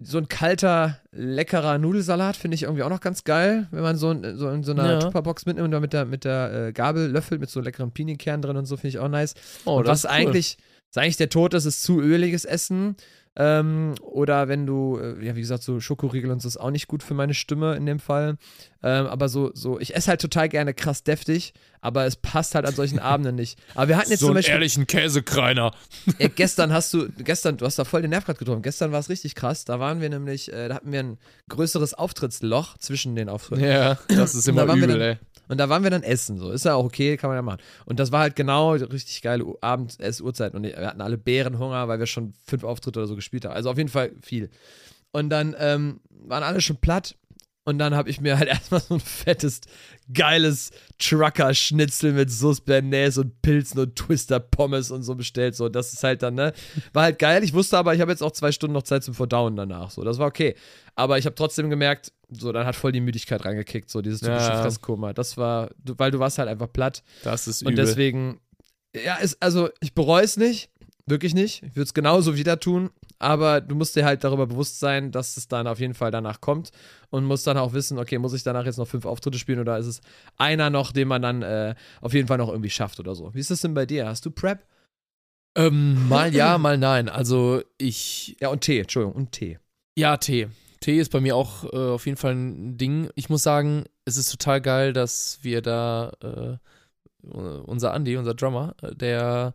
so 0.00 0.18
ein 0.18 0.28
kalter, 0.28 0.98
leckerer 1.12 1.78
Nudelsalat 1.78 2.36
finde 2.36 2.54
ich 2.54 2.62
irgendwie 2.62 2.82
auch 2.84 2.88
noch 2.90 3.00
ganz 3.00 3.24
geil, 3.24 3.66
wenn 3.72 3.82
man 3.82 3.96
so, 3.96 4.10
in- 4.12 4.36
so 4.36 4.48
in 4.50 4.62
so 4.62 4.72
einer 4.72 4.92
Ja. 4.92 4.98
Tupperbox 5.00 5.44
mitnimmt 5.46 5.64
und 5.66 5.70
dann 5.72 5.82
mit 5.82 5.92
der, 5.92 6.04
mit 6.04 6.24
der 6.24 6.68
äh, 6.68 6.72
Gabel 6.72 7.10
löffelt 7.10 7.40
mit 7.40 7.50
so 7.50 7.60
leckeren 7.60 7.90
Pinienkernen 7.90 8.42
drin 8.42 8.56
und 8.56 8.66
so, 8.66 8.76
finde 8.76 8.88
ich 8.88 8.98
auch 8.98 9.08
nice. 9.08 9.34
Oh, 9.64 9.78
und 9.78 9.86
das 9.88 9.90
was 9.90 9.98
ist 10.04 10.04
cool. 10.10 10.10
eigentlich, 10.16 10.58
was 10.92 11.02
eigentlich 11.02 11.16
der 11.16 11.28
Tod 11.30 11.54
ist, 11.54 11.64
ist 11.64 11.82
zu 11.82 12.00
öliges 12.00 12.44
Essen. 12.44 12.96
Ähm, 13.34 13.94
oder 14.02 14.48
wenn 14.48 14.66
du, 14.66 14.98
äh, 14.98 15.24
ja, 15.24 15.34
wie 15.34 15.40
gesagt, 15.40 15.62
so 15.62 15.80
Schokoriegel 15.80 16.30
und 16.30 16.42
so 16.42 16.48
ist 16.48 16.58
auch 16.58 16.70
nicht 16.70 16.86
gut 16.86 17.02
für 17.02 17.14
meine 17.14 17.32
Stimme 17.32 17.76
in 17.76 17.86
dem 17.86 17.98
Fall. 17.98 18.36
Ähm, 18.82 19.06
aber 19.06 19.30
so, 19.30 19.52
so, 19.54 19.80
ich 19.80 19.96
esse 19.96 20.08
halt 20.10 20.20
total 20.20 20.50
gerne 20.50 20.74
krass 20.74 21.02
deftig, 21.02 21.54
aber 21.80 22.04
es 22.04 22.16
passt 22.16 22.54
halt 22.54 22.66
an 22.66 22.74
solchen 22.74 22.98
Abenden 22.98 23.36
nicht. 23.36 23.58
Aber 23.74 23.88
wir 23.88 23.96
hatten 23.96 24.10
jetzt 24.10 24.20
so 24.20 24.26
zum 24.26 24.32
einen 24.32 24.40
Beispiel, 24.40 24.52
ehrlichen 24.52 24.86
Käsekreiner. 24.86 25.72
ja, 26.18 26.28
gestern 26.28 26.74
hast 26.74 26.92
du, 26.92 27.08
gestern, 27.08 27.56
du 27.56 27.64
hast 27.64 27.78
da 27.78 27.84
voll 27.86 28.02
den 28.02 28.10
Nerv 28.10 28.26
gerade 28.26 28.38
getroffen. 28.38 28.60
Gestern 28.60 28.92
war 28.92 29.00
es 29.00 29.08
richtig 29.08 29.34
krass. 29.34 29.64
Da 29.64 29.80
waren 29.80 30.02
wir 30.02 30.10
nämlich, 30.10 30.52
äh, 30.52 30.68
da 30.68 30.74
hatten 30.74 30.92
wir 30.92 31.00
ein 31.00 31.18
größeres 31.48 31.94
Auftrittsloch 31.94 32.76
zwischen 32.76 33.14
den 33.16 33.30
Auftritten. 33.30 33.64
Ja, 33.64 33.98
das 34.08 34.34
ist 34.34 34.46
immer 34.46 34.66
Da 34.66 34.74
übel, 34.74 34.88
dann- 34.88 35.00
ey. 35.00 35.16
Und 35.48 35.58
da 35.58 35.68
waren 35.68 35.82
wir 35.82 35.90
dann 35.90 36.02
essen, 36.02 36.38
so. 36.38 36.50
Ist 36.50 36.64
ja 36.64 36.74
auch 36.74 36.84
okay, 36.84 37.16
kann 37.16 37.28
man 37.28 37.36
ja 37.36 37.42
machen. 37.42 37.60
Und 37.84 37.98
das 37.98 38.10
war 38.12 38.20
halt 38.20 38.36
genau 38.36 38.72
richtig 38.72 39.20
geile 39.22 39.44
Abend-Ess-Uhrzeit. 39.60 40.54
Und 40.54 40.64
wir 40.82 40.88
hatten 40.88 41.00
alle 41.00 41.16
Bärenhunger, 41.16 41.88
weil 41.88 41.98
wir 41.98 42.06
schon 42.06 42.34
fünf 42.44 42.64
Auftritte 42.64 42.98
oder 42.98 43.06
so 43.08 43.14
gespielt 43.16 43.44
haben. 43.46 43.54
Also 43.54 43.70
auf 43.70 43.78
jeden 43.78 43.88
Fall 43.88 44.12
viel. 44.20 44.50
Und 45.12 45.30
dann 45.30 45.54
ähm, 45.58 46.00
waren 46.10 46.42
alle 46.42 46.60
schon 46.60 46.76
platt. 46.76 47.16
Und 47.64 47.78
dann 47.78 47.94
habe 47.94 48.10
ich 48.10 48.20
mir 48.20 48.38
halt 48.38 48.48
erstmal 48.50 48.80
so 48.80 48.94
ein 48.94 49.00
fettes, 49.00 49.60
geiles 50.12 50.72
Trucker-Schnitzel 51.26 52.12
mit 52.12 52.30
Sauce 52.30 52.60
Bernays 52.60 53.18
und 53.18 53.40
Pilzen 53.42 53.78
und 53.80 53.94
Twister-Pommes 53.96 54.90
und 54.90 55.02
so 55.04 55.14
bestellt. 55.14 55.54
So, 55.54 55.68
das 55.68 55.92
ist 55.92 56.02
halt 56.02 56.22
dann, 56.22 56.34
ne? 56.34 56.52
War 56.92 57.04
halt 57.04 57.18
geil. 57.18 57.44
Ich 57.44 57.54
wusste 57.54 57.78
aber, 57.78 57.94
ich 57.94 58.00
habe 58.00 58.10
jetzt 58.10 58.22
auch 58.22 58.32
zwei 58.32 58.50
Stunden 58.52 58.74
noch 58.74 58.82
Zeit 58.82 59.04
zum 59.04 59.14
Verdauen 59.14 59.54
danach. 59.56 59.90
So, 59.90 60.02
das 60.02 60.18
war 60.18 60.26
okay. 60.26 60.56
Aber 60.96 61.18
ich 61.18 61.24
habe 61.24 61.34
trotzdem 61.36 61.70
gemerkt, 61.70 62.12
so, 62.30 62.50
dann 62.52 62.66
hat 62.66 62.74
voll 62.76 62.92
die 62.92 63.00
Müdigkeit 63.00 63.44
reingekickt, 63.44 63.90
so 63.90 64.02
dieses 64.02 64.20
typische 64.20 64.48
Ja. 64.48 64.62
Fresskoma. 64.62 65.12
Das 65.12 65.36
war, 65.36 65.70
weil 65.84 66.10
du 66.10 66.18
warst 66.18 66.38
halt 66.38 66.48
einfach 66.48 66.72
platt. 66.72 67.02
Das 67.22 67.46
ist 67.46 67.62
Und 67.62 67.74
übel. 67.74 67.84
deswegen, 67.84 68.40
ja, 68.94 69.16
ist, 69.16 69.42
also 69.42 69.70
ich 69.80 69.94
bereue 69.94 70.24
es 70.24 70.36
nicht, 70.36 70.70
wirklich 71.06 71.34
nicht. 71.34 71.62
Ich 71.62 71.76
würde 71.76 71.82
es 71.84 71.94
genauso 71.94 72.36
wieder 72.36 72.60
tun, 72.60 72.90
aber 73.18 73.60
du 73.60 73.74
musst 73.74 73.96
dir 73.96 74.04
halt 74.04 74.24
darüber 74.24 74.46
bewusst 74.46 74.78
sein, 74.80 75.10
dass 75.12 75.36
es 75.36 75.48
dann 75.48 75.66
auf 75.66 75.80
jeden 75.80 75.94
Fall 75.94 76.10
danach 76.10 76.40
kommt 76.40 76.70
und 77.10 77.24
musst 77.24 77.46
dann 77.46 77.56
auch 77.58 77.72
wissen, 77.72 77.98
okay, 77.98 78.18
muss 78.18 78.32
ich 78.34 78.42
danach 78.42 78.64
jetzt 78.66 78.78
noch 78.78 78.88
fünf 78.88 79.04
Auftritte 79.04 79.38
spielen 79.38 79.58
oder 79.60 79.78
ist 79.78 79.86
es 79.86 80.00
einer 80.36 80.70
noch, 80.70 80.92
den 80.92 81.08
man 81.08 81.22
dann 81.22 81.42
äh, 81.42 81.74
auf 82.00 82.14
jeden 82.14 82.28
Fall 82.28 82.38
noch 82.38 82.48
irgendwie 82.48 82.70
schafft 82.70 83.00
oder 83.00 83.14
so. 83.14 83.32
Wie 83.34 83.40
ist 83.40 83.50
das 83.50 83.60
denn 83.60 83.74
bei 83.74 83.86
dir? 83.86 84.06
Hast 84.06 84.24
du 84.26 84.30
Prep? 84.30 84.64
ähm, 85.56 86.08
mal 86.08 86.34
ja, 86.34 86.56
mal 86.58 86.78
nein. 86.78 87.08
Also 87.08 87.62
ich, 87.78 88.36
Ja, 88.40 88.48
und 88.48 88.60
Tee, 88.62 88.80
Entschuldigung, 88.80 89.14
und 89.16 89.32
Tee. 89.32 89.58
ja, 89.96 90.16
Tee. 90.16 90.48
Tee 90.80 90.98
ist 90.98 91.12
bei 91.12 91.20
mir 91.20 91.36
auch 91.36 91.64
äh, 91.72 91.76
auf 91.76 92.06
jeden 92.06 92.16
Fall 92.18 92.34
ein 92.34 92.76
Ding. 92.76 93.08
Ich 93.14 93.28
muss 93.28 93.42
sagen, 93.44 93.84
es 94.04 94.16
ist 94.16 94.30
total 94.30 94.60
geil, 94.60 94.92
dass 94.92 95.38
wir 95.42 95.62
da, 95.62 96.12
äh, 96.22 96.56
unser 97.22 97.94
Andy, 97.94 98.16
unser 98.16 98.34
Drummer, 98.34 98.74
äh, 98.82 98.94
der 98.94 99.54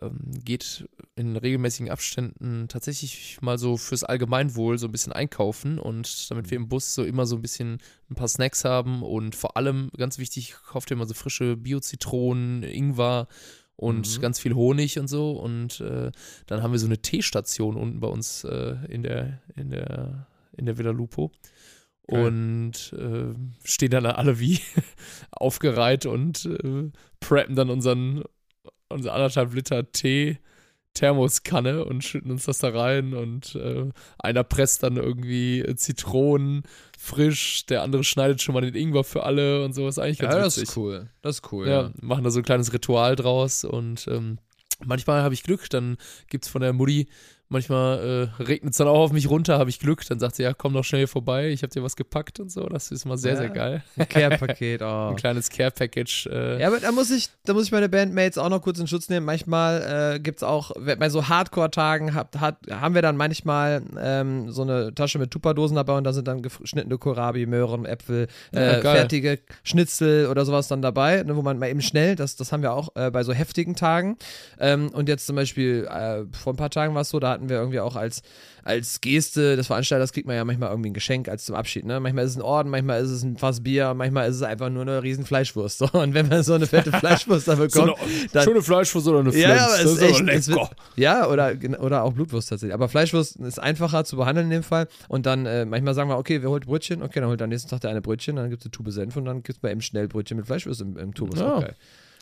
ähm, 0.00 0.18
geht 0.44 0.86
in 1.16 1.36
regelmäßigen 1.36 1.90
Abständen 1.90 2.68
tatsächlich 2.68 3.38
mal 3.40 3.58
so 3.58 3.76
fürs 3.78 4.04
Allgemeinwohl 4.04 4.78
so 4.78 4.86
ein 4.86 4.92
bisschen 4.92 5.12
einkaufen 5.14 5.78
und 5.78 6.30
damit 6.30 6.50
wir 6.50 6.56
im 6.56 6.68
Bus 6.68 6.94
so 6.94 7.04
immer 7.04 7.24
so 7.24 7.36
ein 7.36 7.42
bisschen 7.42 7.78
ein 8.10 8.14
paar 8.14 8.28
Snacks 8.28 8.64
haben 8.64 9.02
und 9.02 9.34
vor 9.34 9.56
allem, 9.56 9.90
ganz 9.96 10.18
wichtig, 10.18 10.54
kauft 10.66 10.90
er 10.90 10.96
immer 10.96 11.06
so 11.06 11.14
frische 11.14 11.56
Bio-Zitronen, 11.56 12.62
Ingwer 12.64 13.28
und 13.76 14.16
Mhm. 14.16 14.20
ganz 14.20 14.38
viel 14.38 14.54
Honig 14.54 14.98
und 14.98 15.08
so 15.08 15.32
und 15.32 15.80
äh, 15.80 16.12
dann 16.46 16.62
haben 16.62 16.72
wir 16.72 16.78
so 16.78 16.86
eine 16.86 16.98
Teestation 16.98 17.76
unten 17.76 18.00
bei 18.00 18.08
uns 18.08 18.44
äh, 18.44 18.76
in 18.88 19.02
der, 19.02 19.40
in 19.56 19.70
der, 19.70 20.26
in 20.56 20.66
der 20.66 20.76
Villa 20.76 20.90
Lupo. 20.90 21.30
Geil. 22.08 22.26
Und 22.26 22.92
äh, 22.98 23.34
stehen 23.64 23.90
dann 23.90 24.06
alle 24.06 24.40
wie 24.40 24.60
aufgereiht 25.30 26.06
und 26.06 26.46
äh, 26.46 26.90
preppen 27.20 27.54
dann 27.54 27.70
unseren, 27.70 28.24
unsere 28.88 29.14
anderthalb 29.14 29.54
Liter 29.54 29.92
Tee 29.92 30.38
Thermoskanne 30.94 31.84
und 31.84 32.02
schütten 32.02 32.30
uns 32.30 32.44
das 32.46 32.58
da 32.58 32.70
rein 32.70 33.14
und 33.14 33.54
äh, 33.54 33.88
einer 34.18 34.42
presst 34.42 34.82
dann 34.82 34.96
irgendwie 34.96 35.64
Zitronen 35.76 36.62
frisch, 36.98 37.66
der 37.66 37.82
andere 37.82 38.02
schneidet 38.02 38.42
schon 38.42 38.54
mal 38.54 38.62
den 38.62 38.74
Ingwer 38.74 39.04
für 39.04 39.22
alle 39.22 39.64
und 39.64 39.74
so 39.74 39.86
ist 39.86 39.98
eigentlich 39.98 40.18
ganz 40.18 40.56
witzig. 40.56 40.76
cool. 40.76 41.08
Das 41.22 41.36
ist 41.36 41.52
cool, 41.52 41.68
Ja, 41.68 41.92
machen 42.00 42.24
da 42.24 42.30
so 42.30 42.40
ein 42.40 42.44
kleines 42.44 42.72
Ritual 42.72 43.14
draus 43.14 43.64
und 43.64 44.08
ähm, 44.08 44.38
manchmal 44.84 45.22
habe 45.22 45.34
ich 45.34 45.44
Glück, 45.44 45.70
dann 45.70 45.98
gibt 46.28 46.44
es 46.44 46.50
von 46.50 46.62
der 46.62 46.72
Mutti, 46.72 47.08
manchmal 47.50 48.28
äh, 48.38 48.42
regnet 48.42 48.72
es 48.72 48.78
dann 48.78 48.88
auch 48.88 48.98
auf 49.00 49.12
mich 49.12 49.28
runter, 49.30 49.58
habe 49.58 49.70
ich 49.70 49.78
Glück, 49.80 50.04
dann 50.06 50.18
sagt 50.18 50.36
sie, 50.36 50.42
ja, 50.42 50.52
komm 50.54 50.74
doch 50.74 50.84
schnell 50.84 51.00
hier 51.00 51.08
vorbei, 51.08 51.48
ich 51.48 51.62
habe 51.62 51.72
dir 51.72 51.82
was 51.82 51.96
gepackt 51.96 52.40
und 52.40 52.50
so, 52.50 52.66
das 52.66 52.90
ist 52.90 53.04
mal 53.06 53.16
sehr, 53.16 53.32
Ja. 53.32 53.38
sehr 53.38 53.48
geil. 53.50 53.82
Ein 53.96 54.08
Care-Paket, 54.08 54.82
oh. 54.82 55.08
Ein 55.10 55.16
kleines 55.16 55.48
Care-Package. 55.50 56.26
Äh, 56.26 56.60
Ja, 56.60 56.68
aber 56.68 56.80
da 56.80 56.92
muss 56.92 57.10
ich, 57.10 57.28
da 57.44 57.54
muss 57.54 57.64
ich 57.64 57.72
meine 57.72 57.88
Bandmates 57.88 58.36
auch 58.38 58.48
noch 58.50 58.60
kurz 58.62 58.78
in 58.78 58.86
Schutz 58.86 59.08
nehmen. 59.08 59.24
Manchmal 59.26 60.14
äh, 60.16 60.20
gibt 60.20 60.38
es 60.38 60.42
auch, 60.42 60.72
bei 60.98 61.08
so 61.08 61.28
Hardcore-Tagen 61.28 62.14
hab, 62.14 62.38
hat, 62.38 62.58
haben 62.70 62.94
wir 62.94 63.02
dann 63.02 63.16
manchmal 63.16 63.82
ähm, 64.00 64.50
so 64.50 64.62
eine 64.62 64.94
Tasche 64.94 65.18
mit 65.18 65.30
Tupperdosen 65.30 65.76
dabei 65.76 65.96
und 65.96 66.04
da 66.04 66.12
sind 66.12 66.28
dann 66.28 66.42
geschnittene 66.42 66.98
Kohlrabi, 66.98 67.46
Möhren, 67.46 67.84
Äpfel, 67.86 68.28
Ja, 68.52 68.78
äh, 68.78 68.82
geil. 68.82 68.96
fertige 68.96 69.38
Schnitzel 69.62 70.26
oder 70.26 70.44
sowas 70.44 70.68
dann 70.68 70.82
dabei, 70.82 71.22
ne, 71.22 71.34
wo 71.36 71.42
man 71.42 71.58
mal 71.58 71.68
eben 71.68 71.80
schnell, 71.82 72.14
das, 72.16 72.36
das 72.36 72.52
haben 72.52 72.62
wir 72.62 72.72
auch 72.72 72.94
äh, 72.96 73.10
bei 73.10 73.22
so 73.24 73.32
heftigen 73.32 73.74
Tagen. 73.74 74.16
Ähm, 74.58 74.90
und 74.90 75.08
jetzt 75.08 75.26
zum 75.26 75.36
Beispiel, 75.36 75.86
äh, 75.90 76.24
vor 76.36 76.52
ein 76.52 76.56
paar 76.56 76.70
Tagen 76.70 76.94
war 76.94 77.02
es 77.02 77.08
so, 77.08 77.18
da 77.20 77.37
hatten 77.38 77.48
wir 77.48 77.56
irgendwie 77.56 77.80
auch 77.80 77.96
als, 77.96 78.22
als 78.64 79.00
Geste 79.00 79.56
des 79.56 79.68
Veranstalters, 79.68 80.12
kriegt 80.12 80.26
man 80.26 80.36
ja 80.36 80.44
manchmal 80.44 80.70
irgendwie 80.70 80.90
ein 80.90 80.94
Geschenk 80.94 81.28
als 81.28 81.44
zum 81.44 81.54
Abschied. 81.54 81.84
Ne? 81.84 82.00
Manchmal 82.00 82.24
ist 82.24 82.32
es 82.32 82.36
ein 82.36 82.42
Orden, 82.42 82.70
manchmal 82.70 83.02
ist 83.02 83.10
es 83.10 83.22
ein 83.22 83.36
Fass 83.36 83.62
Bier, 83.62 83.94
manchmal 83.94 84.28
ist 84.28 84.36
es 84.36 84.42
einfach 84.42 84.68
nur 84.68 84.82
eine 84.82 85.02
riesen 85.02 85.24
Fleischwurst. 85.24 85.78
So. 85.78 85.88
Und 85.92 86.14
wenn 86.14 86.28
man 86.28 86.42
so 86.42 86.54
eine 86.54 86.66
fette 86.66 86.92
Fleischwurst 86.98 87.48
da 87.48 87.54
bekommt, 87.54 87.72
So 87.72 87.82
eine 87.82 88.28
dann, 88.32 88.44
schöne 88.44 88.62
Fleischwurst 88.62 89.06
oder 89.08 89.20
eine 89.20 89.32
Flens. 89.32 89.46
ja, 89.46 89.66
aber 89.66 89.80
ist 89.80 90.02
ist 90.02 90.28
echt, 90.28 90.48
wird, 90.48 90.70
ja, 90.96 91.28
oder, 91.28 91.54
oder 91.78 92.02
auch 92.02 92.12
Blutwurst 92.12 92.48
tatsächlich. 92.48 92.74
Aber 92.74 92.88
Fleischwurst 92.88 93.36
ist 93.36 93.58
einfacher 93.58 94.04
zu 94.04 94.16
behandeln 94.16 94.46
in 94.46 94.50
dem 94.50 94.62
Fall. 94.62 94.88
Und 95.08 95.26
dann 95.26 95.46
äh, 95.46 95.64
manchmal 95.64 95.94
sagen 95.94 96.10
wir, 96.10 96.18
okay, 96.18 96.42
wir 96.42 96.50
holen 96.50 96.62
Brötchen, 96.64 97.02
okay, 97.02 97.20
dann 97.20 97.28
holt 97.28 97.40
am 97.40 97.48
nächsten 97.48 97.70
Tag 97.70 97.80
der 97.80 97.90
eine 97.90 98.02
Brötchen, 98.02 98.36
dann 98.36 98.50
gibt 98.50 98.62
es 98.62 98.66
eine 98.66 98.72
Tube 98.72 98.90
Senf 98.90 99.16
und 99.16 99.24
dann 99.24 99.42
gibt 99.42 99.56
es 99.56 99.58
bei 99.58 99.72
ihm 99.72 99.80
schnell 99.80 100.08
Brötchen 100.08 100.36
mit 100.36 100.46
Fleischwurst 100.46 100.80
im, 100.80 100.96
im 100.96 101.14
Tubus. 101.14 101.38
Ja, 101.38 101.54
auch 101.54 101.60
geil. 101.60 101.76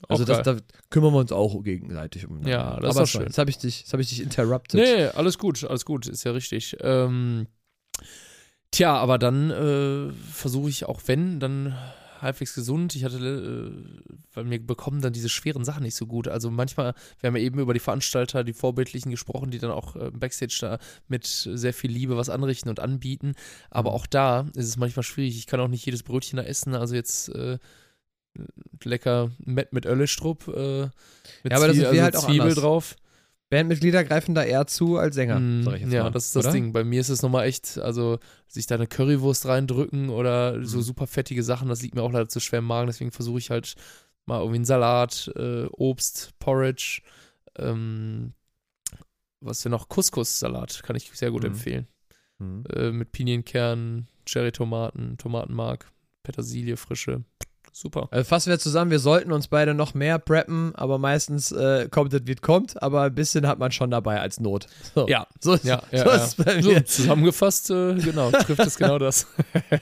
Also 0.09 0.23
auch 0.23 0.27
das, 0.27 0.43
da 0.43 0.57
kümmern 0.91 1.13
wir 1.13 1.21
uns 1.21 1.33
auch 1.33 1.63
gegenseitig 1.63 2.29
um. 2.29 2.47
Ja, 2.47 2.79
das 2.81 2.91
ist 2.91 2.97
Aber 2.97 3.07
sorry, 3.07 3.09
schön. 3.09 3.23
Jetzt 3.23 3.39
habe 3.39 3.51
ich 3.51 3.59
dich, 3.59 3.81
jetzt 3.81 3.93
habe 3.93 4.03
ich 4.03 4.09
dich 4.09 4.23
interrupted. 4.23 4.81
Nee, 4.81 5.07
alles 5.07 5.39
gut, 5.39 5.65
alles 5.65 5.85
gut, 5.85 6.07
ist 6.07 6.25
ja 6.25 6.33
richtig. 6.33 6.77
Ähm, 6.81 7.47
tja, 8.71 8.97
aber 8.97 9.19
dann 9.19 9.51
äh, 9.51 10.13
versuche 10.13 10.69
ich 10.69 10.85
auch, 10.85 11.01
wenn, 11.07 11.41
dann 11.41 11.75
halbwegs 12.21 12.55
gesund. 12.55 12.95
Ich 12.95 13.05
hatte, 13.05 13.17
äh, 13.19 14.13
weil 14.35 14.45
mir 14.45 14.61
bekommen 14.61 15.01
dann 15.01 15.13
diese 15.13 15.29
schweren 15.29 15.65
Sachen 15.65 15.83
nicht 15.83 15.95
so 15.95 16.07
gut. 16.07 16.29
Also 16.29 16.51
manchmal, 16.51 16.95
wir 17.21 17.29
haben 17.29 17.37
ja 17.37 17.43
eben 17.43 17.59
über 17.59 17.75
die 17.75 17.81
Veranstalter, 17.81 18.45
die 18.45 18.53
Vorbildlichen 18.53 19.11
gesprochen, 19.11 19.51
die 19.51 19.59
dann 19.59 19.71
auch 19.71 19.97
äh, 19.97 20.11
Backstage 20.11 20.59
da 20.61 20.79
mit 21.09 21.27
sehr 21.27 21.75
viel 21.75 21.91
Liebe 21.91 22.17
was 22.17 22.31
anrichten 22.31 22.69
und 22.69 22.81
anbieten. 22.81 23.35
Aber 23.71 23.93
auch 23.93 24.07
da 24.07 24.47
ist 24.55 24.69
es 24.69 24.77
manchmal 24.77 25.03
schwierig. 25.03 25.37
Ich 25.39 25.47
kann 25.47 25.61
auch 25.61 25.69
nicht 25.69 25.87
jedes 25.87 26.03
Brötchen 26.03 26.37
da 26.37 26.43
essen. 26.43 26.75
Also 26.75 26.95
jetzt 26.95 27.29
äh, 27.31 27.59
lecker 28.85 29.31
Met 29.39 29.73
mit 29.73 29.87
Öllestrupp, 29.87 30.49
äh, 30.49 30.83
mit 31.43 31.53
Ja, 31.53 31.57
aber 31.57 31.69
das 31.69 31.77
Zwie- 31.77 31.83
ist 31.83 31.93
wie 31.93 32.03
halt 32.03 32.15
also 32.15 32.27
auch 32.27 32.31
Zwiebel 32.31 32.43
anders. 32.49 32.59
drauf. 32.59 32.97
Bandmitglieder 33.49 34.03
greifen 34.03 34.35
da 34.35 34.43
eher 34.43 34.67
zu 34.67 34.97
als 34.97 35.15
Sänger, 35.15 35.39
Mm, 35.39 35.63
sag 35.63 35.75
ich 35.77 35.83
jetzt 35.83 35.93
ja, 35.93 36.03
mal. 36.03 36.11
das 36.11 36.27
ist 36.27 36.37
das 36.37 36.47
oder? 36.47 36.53
Ding. 36.53 36.73
Bei 36.73 36.83
mir 36.83 37.01
ist 37.01 37.11
es 37.11 37.23
nochmal 37.23 37.47
echt, 37.47 37.79
also 37.79 38.19
sich 38.49 38.67
da 38.67 38.75
eine 38.75 38.89
Currywurst 38.89 39.47
reindrücken 39.47 40.09
oder 40.09 40.65
so 40.67 40.79
Mhm. 40.79 40.83
super 40.83 41.07
fettige 41.07 41.45
Sachen, 41.45 41.69
das 41.69 41.81
liegt 41.81 41.95
mir 41.95 42.03
auch 42.03 42.11
leider 42.13 42.29
zu 42.29 42.41
schwer 42.41 42.59
im 42.59 42.65
Magen, 42.65 42.89
deswegen 42.89 43.13
versuche 43.13 43.39
ich 43.39 43.51
halt 43.51 43.75
mal 44.27 44.39
irgendwie 44.41 44.57
einen 44.57 44.65
Salat, 44.65 45.31
äh, 45.37 45.67
Obst, 45.67 46.33
Porridge, 46.41 47.03
ähm, 47.57 48.33
was 49.41 49.61
denn 49.63 49.71
noch? 49.71 49.89
Couscous-Salat 49.89 50.83
kann 50.83 50.97
ich 50.97 51.11
sehr 51.15 51.31
gut 51.31 51.43
Mhm. 51.45 51.51
empfehlen. 51.51 51.87
Mhm. 52.39 52.65
Äh, 52.75 52.91
mit 52.91 53.13
Pinienkernen, 53.13 54.09
Cherry-Tomaten, 54.27 55.19
Tomatenmark, 55.19 55.87
Petersilie, 56.25 56.77
frische. 56.77 57.23
Super. 57.79 58.09
Also 58.11 58.25
fassen 58.27 58.49
wir 58.49 58.59
zusammen, 58.59 58.91
wir 58.91 58.99
sollten 58.99 59.33
uns 59.33 59.49
beide 59.49 59.75
noch 59.75 59.93
mehr 59.93 60.19
preppen, 60.19 60.75
aber 60.77 60.97
meistens 60.97 61.53
äh, 61.53 61.89
kommt 61.91 62.11
es, 62.15 62.23
wie 62.25 62.33
es 62.33 62.41
kommt, 62.41 62.83
aber 62.83 63.03
ein 63.03 63.15
bisschen 63.15 63.47
hat 63.47 63.59
man 63.59 63.71
schon 63.71 63.91
dabei 63.91 64.19
als 64.19 64.41
Not. 64.41 64.67
So. 64.95 65.07
Ja, 65.09 65.27
so 65.41 65.53
ist, 65.53 65.65
ja, 65.67 65.83
ja, 65.93 65.99
so 65.99 66.09
ja. 66.09 66.15
ist 66.17 66.23
es 66.23 66.35
bei 66.43 66.63
So, 66.63 66.71
mir. 66.71 66.87
zusammengefasst, 66.87 67.69
äh, 67.71 67.97
genau, 67.97 68.31
trifft 68.31 68.61
es 68.67 68.79
genau 68.79 68.99
das. 68.99 69.27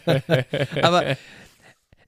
Aber 0.82 1.04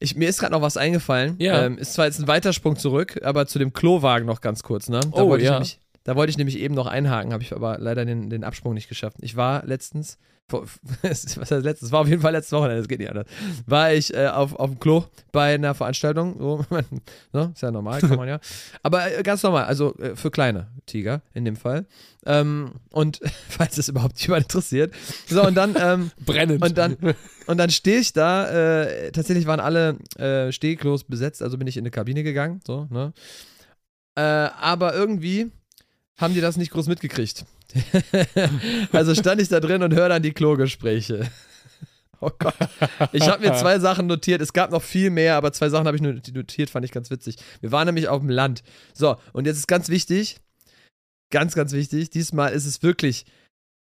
ich, 0.00 0.16
mir 0.16 0.28
ist 0.28 0.40
gerade 0.40 0.52
noch 0.54 0.60
was 0.60 0.76
eingefallen. 0.76 1.36
Ja. 1.38 1.64
Ähm, 1.66 1.78
ist 1.78 1.94
zwar 1.94 2.06
jetzt 2.06 2.18
ein 2.18 2.26
Weitersprung 2.26 2.76
zurück, 2.76 3.20
aber 3.22 3.46
zu 3.46 3.58
dem 3.60 3.72
Klowagen 3.72 4.26
noch 4.26 4.40
ganz 4.40 4.64
kurz, 4.64 4.88
ne? 4.88 4.98
Da 5.00 5.22
Oh, 5.22 5.28
wollte 5.28 5.44
ich 5.44 5.50
ja. 5.50 5.62
Da 6.06 6.14
wollte 6.14 6.30
ich 6.30 6.38
nämlich 6.38 6.60
eben 6.60 6.74
noch 6.74 6.86
einhaken, 6.86 7.32
habe 7.32 7.42
ich 7.42 7.52
aber 7.52 7.78
leider 7.80 8.04
den, 8.04 8.30
den 8.30 8.44
Absprung 8.44 8.74
nicht 8.74 8.88
geschafft. 8.88 9.16
Ich 9.22 9.34
war 9.34 9.66
letztens, 9.66 10.18
vor, 10.48 10.64
was 11.02 11.36
heißt 11.36 11.64
letztens, 11.64 11.90
war 11.90 12.02
auf 12.02 12.08
jeden 12.08 12.22
Fall 12.22 12.30
letztes 12.30 12.52
Wochenende, 12.52 12.76
das 12.76 12.86
geht 12.86 13.00
nicht 13.00 13.10
anders, 13.10 13.26
war 13.66 13.92
ich 13.92 14.14
äh, 14.14 14.28
auf, 14.28 14.54
auf 14.54 14.70
dem 14.70 14.78
Klo 14.78 15.02
bei 15.32 15.54
einer 15.54 15.74
Veranstaltung, 15.74 16.36
so, 16.38 16.64
ne? 17.32 17.50
ist 17.52 17.60
ja 17.60 17.72
normal, 17.72 18.00
kann 18.02 18.16
man 18.16 18.28
ja, 18.28 18.38
aber 18.84 19.18
äh, 19.18 19.22
ganz 19.24 19.42
normal, 19.42 19.64
also 19.64 19.96
äh, 19.96 20.14
für 20.14 20.30
kleine 20.30 20.68
Tiger 20.86 21.22
in 21.34 21.44
dem 21.44 21.56
Fall 21.56 21.86
ähm, 22.24 22.74
und 22.90 23.20
falls 23.48 23.76
es 23.76 23.88
überhaupt 23.88 24.16
jemand 24.20 24.44
interessiert, 24.44 24.94
so 25.26 25.44
und 25.44 25.56
dann 25.56 25.74
ähm, 25.76 26.12
Brennend. 26.24 26.62
und 26.62 26.78
dann, 26.78 26.96
und 27.48 27.56
dann 27.58 27.70
stehe 27.70 27.98
ich 27.98 28.12
da, 28.12 28.84
äh, 28.84 29.10
tatsächlich 29.10 29.48
waren 29.48 29.58
alle 29.58 29.98
äh, 30.18 30.52
Stehklos 30.52 31.02
besetzt, 31.02 31.42
also 31.42 31.58
bin 31.58 31.66
ich 31.66 31.76
in 31.76 31.82
eine 31.82 31.90
Kabine 31.90 32.22
gegangen, 32.22 32.60
so, 32.64 32.86
ne? 32.90 33.12
Äh, 34.14 34.22
aber 34.22 34.94
irgendwie 34.94 35.50
haben 36.16 36.34
die 36.34 36.40
das 36.40 36.56
nicht 36.56 36.70
groß 36.70 36.88
mitgekriegt. 36.88 37.44
also 38.92 39.14
stand 39.14 39.40
ich 39.40 39.48
da 39.48 39.60
drin 39.60 39.82
und 39.82 39.94
höre 39.94 40.08
dann 40.08 40.22
die 40.22 40.32
Klogespräche. 40.32 41.28
Oh 42.22 42.30
Gott. 42.38 42.54
Ich 43.12 43.28
habe 43.28 43.46
mir 43.46 43.54
zwei 43.56 43.78
Sachen 43.78 44.06
notiert. 44.06 44.40
Es 44.40 44.54
gab 44.54 44.70
noch 44.70 44.82
viel 44.82 45.10
mehr, 45.10 45.36
aber 45.36 45.52
zwei 45.52 45.68
Sachen 45.68 45.86
habe 45.86 45.98
ich 45.98 46.02
nur 46.02 46.14
notiert, 46.14 46.70
fand 46.70 46.86
ich 46.86 46.90
ganz 46.90 47.10
witzig. 47.10 47.36
Wir 47.60 47.72
waren 47.72 47.84
nämlich 47.84 48.08
auf 48.08 48.20
dem 48.20 48.30
Land. 48.30 48.62
So, 48.94 49.16
und 49.34 49.46
jetzt 49.46 49.58
ist 49.58 49.68
ganz 49.68 49.90
wichtig, 49.90 50.38
ganz, 51.30 51.54
ganz 51.54 51.72
wichtig, 51.72 52.08
diesmal 52.08 52.52
ist 52.52 52.64
es 52.64 52.82
wirklich 52.82 53.26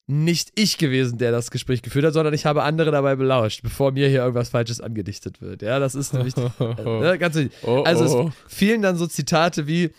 nicht 0.07 0.51
ich 0.55 0.77
gewesen, 0.77 1.17
der 1.17 1.31
das 1.31 1.51
Gespräch 1.51 1.81
geführt 1.81 2.05
hat, 2.05 2.13
sondern 2.13 2.33
ich 2.33 2.45
habe 2.45 2.63
andere 2.63 2.91
dabei 2.91 3.15
belauscht, 3.15 3.63
bevor 3.63 3.91
mir 3.91 4.07
hier 4.07 4.19
irgendwas 4.19 4.49
Falsches 4.49 4.79
angedichtet 4.79 5.41
wird. 5.41 5.61
Ja, 5.61 5.79
das 5.79 5.93
ist 5.93 6.13
nämlich 6.13 6.35
ne, 6.59 7.17
ganz 7.19 7.35
wichtig. 7.35 7.51
Oh, 7.63 7.83
Also 7.83 8.05
oh. 8.05 8.31
es 8.47 8.55
fielen 8.55 8.81
dann 8.81 8.95
so 8.95 9.07
Zitate 9.07 9.67
wie, 9.67 9.91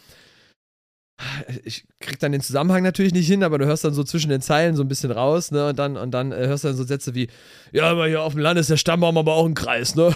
ich 1.65 1.85
krieg 2.01 2.19
dann 2.19 2.33
den 2.33 2.41
Zusammenhang 2.41 2.83
natürlich 2.83 3.13
nicht 3.13 3.27
hin, 3.27 3.43
aber 3.43 3.59
du 3.59 3.67
hörst 3.67 3.85
dann 3.85 3.95
so 3.95 4.03
zwischen 4.03 4.29
den 4.29 4.41
Zeilen 4.41 4.75
so 4.77 4.83
ein 4.83 4.89
bisschen 4.89 5.11
raus, 5.11 5.51
ne? 5.51 5.69
Und 5.69 5.79
dann, 5.79 5.97
und 5.97 6.11
dann 6.11 6.33
äh, 6.33 6.47
hörst 6.47 6.65
du 6.65 6.69
dann 6.69 6.77
so 6.77 6.85
Sätze 6.85 7.15
wie, 7.15 7.29
ja, 7.71 7.85
aber 7.85 8.09
hier 8.09 8.23
auf 8.23 8.33
dem 8.33 8.43
Land 8.43 8.59
ist 8.59 8.71
der 8.71 8.77
Stammbaum 8.77 9.17
aber 9.17 9.35
auch 9.35 9.47
ein 9.47 9.55
Kreis, 9.55 9.95
ne? 9.95 10.07
und 10.07 10.15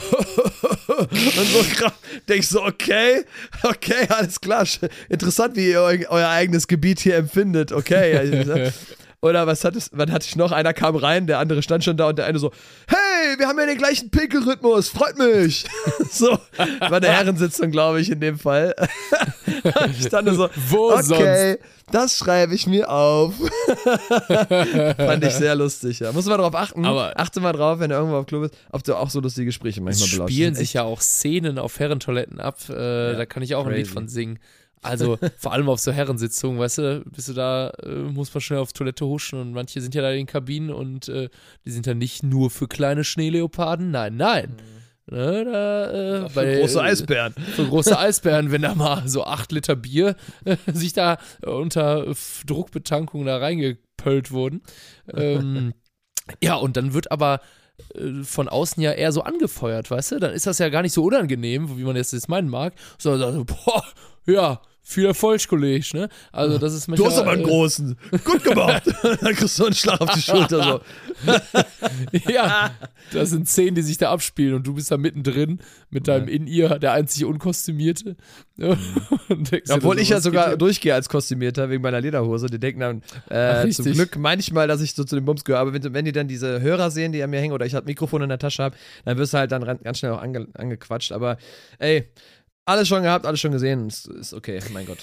so. 1.11 1.87
Denkst 2.29 2.51
du, 2.51 2.61
okay, 2.63 3.25
okay, 3.63 4.07
alles 4.09 4.41
klar. 4.41 4.67
Interessant, 5.09 5.57
wie 5.57 5.71
ihr 5.71 5.81
eu 5.81 5.99
euer 6.09 6.29
eigenes 6.29 6.67
Gebiet 6.67 7.01
hier 7.01 7.17
empfindet. 7.17 7.73
Okay. 7.73 8.73
Oder 9.23 9.47
was, 9.47 9.65
hat 9.65 9.77
es, 9.77 9.91
was 9.93 10.11
hatte 10.11 10.27
ich 10.29 10.37
noch? 10.37 10.53
Einer 10.53 10.75
kam 10.75 10.95
rein, 10.95 11.27
der 11.27 11.39
andere 11.39 11.63
stand 11.63 11.85
schon 11.85 11.97
da 11.97 12.09
und 12.09 12.19
der 12.19 12.27
eine 12.27 12.39
so, 12.39 12.53
hey, 12.87 13.06
wir 13.39 13.49
haben 13.49 13.59
ja 13.59 13.67
den 13.67 13.79
gleichen 13.79 14.11
Pinkelrhythmus, 14.11 14.89
freut 14.89 15.19
mich. 15.19 15.65
so, 16.11 16.39
war 16.81 16.93
eine 16.93 17.09
Herrensitzung, 17.09 17.71
glaube 17.71 18.01
ich, 18.01 18.11
in 18.11 18.21
dem 18.21 18.39
Fall. 18.39 18.75
ich 19.99 20.11
nur 20.11 20.35
so, 20.35 20.49
Wo 20.69 20.93
okay, 20.93 21.59
das 21.93 22.17
schreibe 22.17 22.55
ich 22.55 22.67
mir 22.67 22.91
auf. 22.91 23.35
Fand 24.97 25.25
ich 25.25 25.33
sehr 25.35 25.55
lustig, 25.55 26.01
ja. 26.01 26.13
Muss 26.13 26.27
man 26.27 26.39
darauf 26.39 26.55
achten. 26.55 26.85
Aber- 26.85 27.13
Achte 27.17 27.41
mal 27.41 27.53
drauf, 27.53 27.79
wenn 27.79 27.91
du 27.91 27.97
irgendwo 27.97 28.17
auf 28.17 28.27
Klo 28.27 28.41
bist, 28.41 28.55
ob 28.73 28.83
du 28.83 28.95
auch 28.97 29.11
so 29.11 29.21
lustige 29.21 29.47
Gespräche 29.47 29.81
Es 29.81 29.85
manchmal 29.85 30.09
belauscht. 30.11 30.33
spielen 30.33 30.55
Das 30.55 30.63
ist 30.63 30.69
sich 30.69 30.75
ja 30.75 30.83
auch 30.83 31.01
Szenen 31.01 31.59
auf 31.59 31.79
Herrentoiletten 31.79 32.41
ab. 32.41 32.59
Äh, 32.69 32.73
da 33.17 33.27
kann 33.27 33.43
ich 33.43 33.55
auch 33.55 33.67
ein 33.67 33.73
Lied 33.73 33.85
crazy. 33.85 33.93
von 33.93 34.09
singen. 34.09 34.39
Also 34.87 35.19
vor 35.37 35.53
allem 35.53 35.69
auf 35.69 35.81
so 35.81 35.93
Herrensitzungen, 35.93 36.59
weißt 36.59 36.79
du, 36.79 37.05
bist 37.07 37.29
du 37.29 37.33
da, 37.33 37.71
äh, 37.83 37.89
muss 37.89 38.33
man 38.33 38.41
schnell 38.41 38.61
auf 38.61 38.73
Toilette 38.73 39.07
huschen 39.07 39.41
und 39.41 39.53
manche 39.53 39.81
sind 39.81 39.95
ja 39.95 40.03
da 40.03 40.11
in 40.11 40.19
den 40.19 40.27
Kabinen 40.27 40.71
und 40.71 41.09
äh, 41.09 41.29
die 41.65 41.71
sind 41.71 41.87
ja 41.87 41.95
nicht 41.95 42.23
nur 42.23 42.51
für 42.51 42.69
kleine 42.69 43.05
Schneeleoparden, 43.05 43.91
nein, 43.91 44.17
nein. 44.17 44.57
Ne, 45.09 45.45
da, 45.45 45.91
äh, 45.91 46.29
Für 46.29 46.35
bei, 46.35 46.59
große 46.59 46.79
äh, 46.81 46.83
Eisbären. 46.83 47.33
Für 47.55 47.67
große 47.67 47.97
Eisbären, 47.97 48.51
wenn 48.51 48.63
da 48.63 48.75
mal 48.75 49.07
so 49.07 49.25
acht 49.25 49.53
Liter 49.53 49.77
Bier 49.77 50.17
äh, 50.45 50.57
sich 50.73 50.95
da 50.95 51.19
äh, 51.43 51.51
unter 51.51 52.13
Druckbetankung 52.45 53.25
da 53.25 53.37
reingepöllt 53.37 54.33
wurden. 54.33 54.63
Ähm, 55.15 55.75
ja, 56.43 56.57
und 56.57 56.77
dann 56.77 56.93
wird 56.93 57.13
aber 57.13 57.41
von 58.23 58.49
außen 58.49 58.83
ja 58.83 58.93
eher 58.93 59.13
so 59.13 59.23
angefeuert, 59.23 59.91
weißt 59.91 60.13
du? 60.13 60.19
Dann 60.19 60.33
ist 60.33 60.47
das 60.47 60.59
ja 60.59 60.71
gar 60.71 60.83
nicht 60.83 60.95
so 60.95 61.05
unangenehm, 61.05 61.79
wie 61.79 61.85
man 61.85 61.95
das 61.95 62.13
jetzt 62.13 62.29
meinen 62.29 62.49
mag, 62.49 62.75
sondern 62.99 63.35
so, 63.35 63.45
boah, 63.45 63.85
ja, 64.27 64.61
viel 64.89 65.05
Erfolg, 65.05 65.47
Kollege, 65.49 65.85
ne? 65.95 66.09
Also 66.31 66.59
das 66.59 66.73
ist 66.73 66.87
Du 66.87 66.93
manchmal, 66.93 67.11
hast 67.11 67.19
aber 67.19 67.31
einen 67.33 67.43
äh, 67.43 67.45
großen. 67.45 67.97
Gut 68.25 68.45
gemacht. 68.45 68.85
Dann 69.03 69.35
kriegst 69.35 69.59
du 69.59 69.65
einen 69.65 69.75
Schlag 69.75 70.01
auf 70.01 70.13
die 70.13 70.23
Schulter. 70.23 70.63
So. 71.25 71.33
Ja, 72.33 72.71
das 73.13 73.31
sind 73.31 73.49
Szenen, 73.49 73.75
die 73.75 73.83
sich 73.83 73.99
da 73.99 74.11
abspielen 74.11 74.55
und 74.55 74.67
du 74.67 74.75
bist 74.75 74.91
da 74.91 74.97
mittendrin 74.97 75.59
mit 75.91 76.09
deinem 76.09 76.29
In-Ear, 76.29 76.79
der 76.79 76.93
einzig 76.93 77.25
Unkostümierte. 77.25 78.17
Obwohl 79.71 79.99
ich 79.99 80.11
ja 80.11 80.21
sogar 80.21 80.51
geht 80.51 80.61
durchgehe 80.61 80.95
als 80.95 81.09
Kostümierter 81.09 81.69
wegen 81.69 81.83
meiner 81.83 82.01
Lederhose. 82.01 82.47
Die 82.47 82.59
denken 82.59 82.81
dann 82.81 83.03
äh, 83.29 83.69
zum 83.71 83.93
Glück 83.93 84.17
manchmal, 84.17 84.69
dass 84.69 84.81
ich 84.81 84.95
so 84.95 85.05
zu 85.05 85.17
den 85.17 85.25
Bums 85.25 85.45
gehöre. 85.45 85.61
Aber 85.61 85.73
wenn, 85.73 85.95
wenn 85.95 86.05
die 86.05 86.13
dann 86.13 86.29
diese 86.29 86.61
Hörer 86.61 86.91
sehen, 86.91 87.13
die 87.13 87.23
an 87.23 87.31
mir 87.31 87.41
hängen 87.41 87.53
oder 87.53 87.67
ich 87.67 87.75
halt 87.75 87.87
Mikrofon 87.87 88.23
in 88.23 88.29
der 88.29 88.39
Tasche 88.39 88.63
habe, 88.63 88.77
dann 89.05 89.19
wirst 89.19 89.35
du 89.35 89.39
halt 89.39 89.53
dann 89.53 89.65
ganz 89.83 89.99
schnell 89.99 90.13
auch 90.13 90.23
ange, 90.23 90.47
angequatscht. 90.55 91.13
Aber 91.13 91.39
ey, 91.79 92.09
alles 92.67 92.89
schon 92.89 93.03
gehabt, 93.05 93.25
alles 93.27 93.39
schon 93.41 93.53
gesehen. 93.53 93.87
Ist, 93.87 94.07
ist 94.09 94.35
okay, 94.35 94.59
mein 94.73 94.87
Gott. 94.87 94.99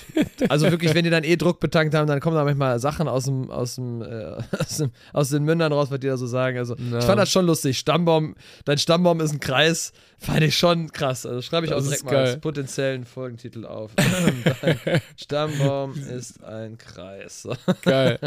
Also 0.50 0.70
wirklich, 0.70 0.94
wenn 0.94 1.06
die 1.06 1.10
dann 1.10 1.24
eh 1.24 1.38
Druck 1.38 1.60
betankt 1.62 1.96
haben, 1.96 2.08
dann 2.08 2.20
kommen 2.20 2.36
da 2.36 2.44
manchmal 2.44 2.78
Sachen 2.80 3.08
aus 3.08 3.24
dem, 3.24 3.50
aus 3.50 3.76
dem, 3.76 4.02
äh, 4.02 4.36
aus, 4.60 4.78
dem 4.78 4.92
aus 5.14 5.30
den 5.30 5.44
Mündern 5.44 5.72
raus, 5.72 5.90
was 5.90 6.00
die 6.02 6.08
da 6.08 6.18
so 6.18 6.28
sagen. 6.28 6.58
Also 6.58 6.76
Ja. 6.76 7.00
ich 7.00 7.06
fand 7.06 7.20
das 7.20 7.32
schon 7.32 7.46
lustig. 7.46 7.78
Stammbaum, 7.80 8.36
dein 8.66 8.78
Stammbaum 8.78 9.22
ist 9.22 9.32
ein 9.32 9.40
Kreis, 9.40 9.94
fand 10.20 10.42
ich 10.42 10.58
schon 10.58 10.92
krass. 10.92 11.26
Also 11.26 11.42
schreibe 11.42 11.66
ich 11.66 11.72
Das 11.72 11.84
auch 11.84 11.88
direkt 11.88 12.04
mal 12.06 12.16
als 12.18 12.40
potenziellen 12.42 13.06
Folgentitel 13.06 13.66
auf. 13.66 13.92
dein 14.62 15.02
Stammbaum 15.16 15.94
ist 15.96 16.44
ein 16.44 16.78
Kreis. 16.78 17.48
Geil. 17.84 18.20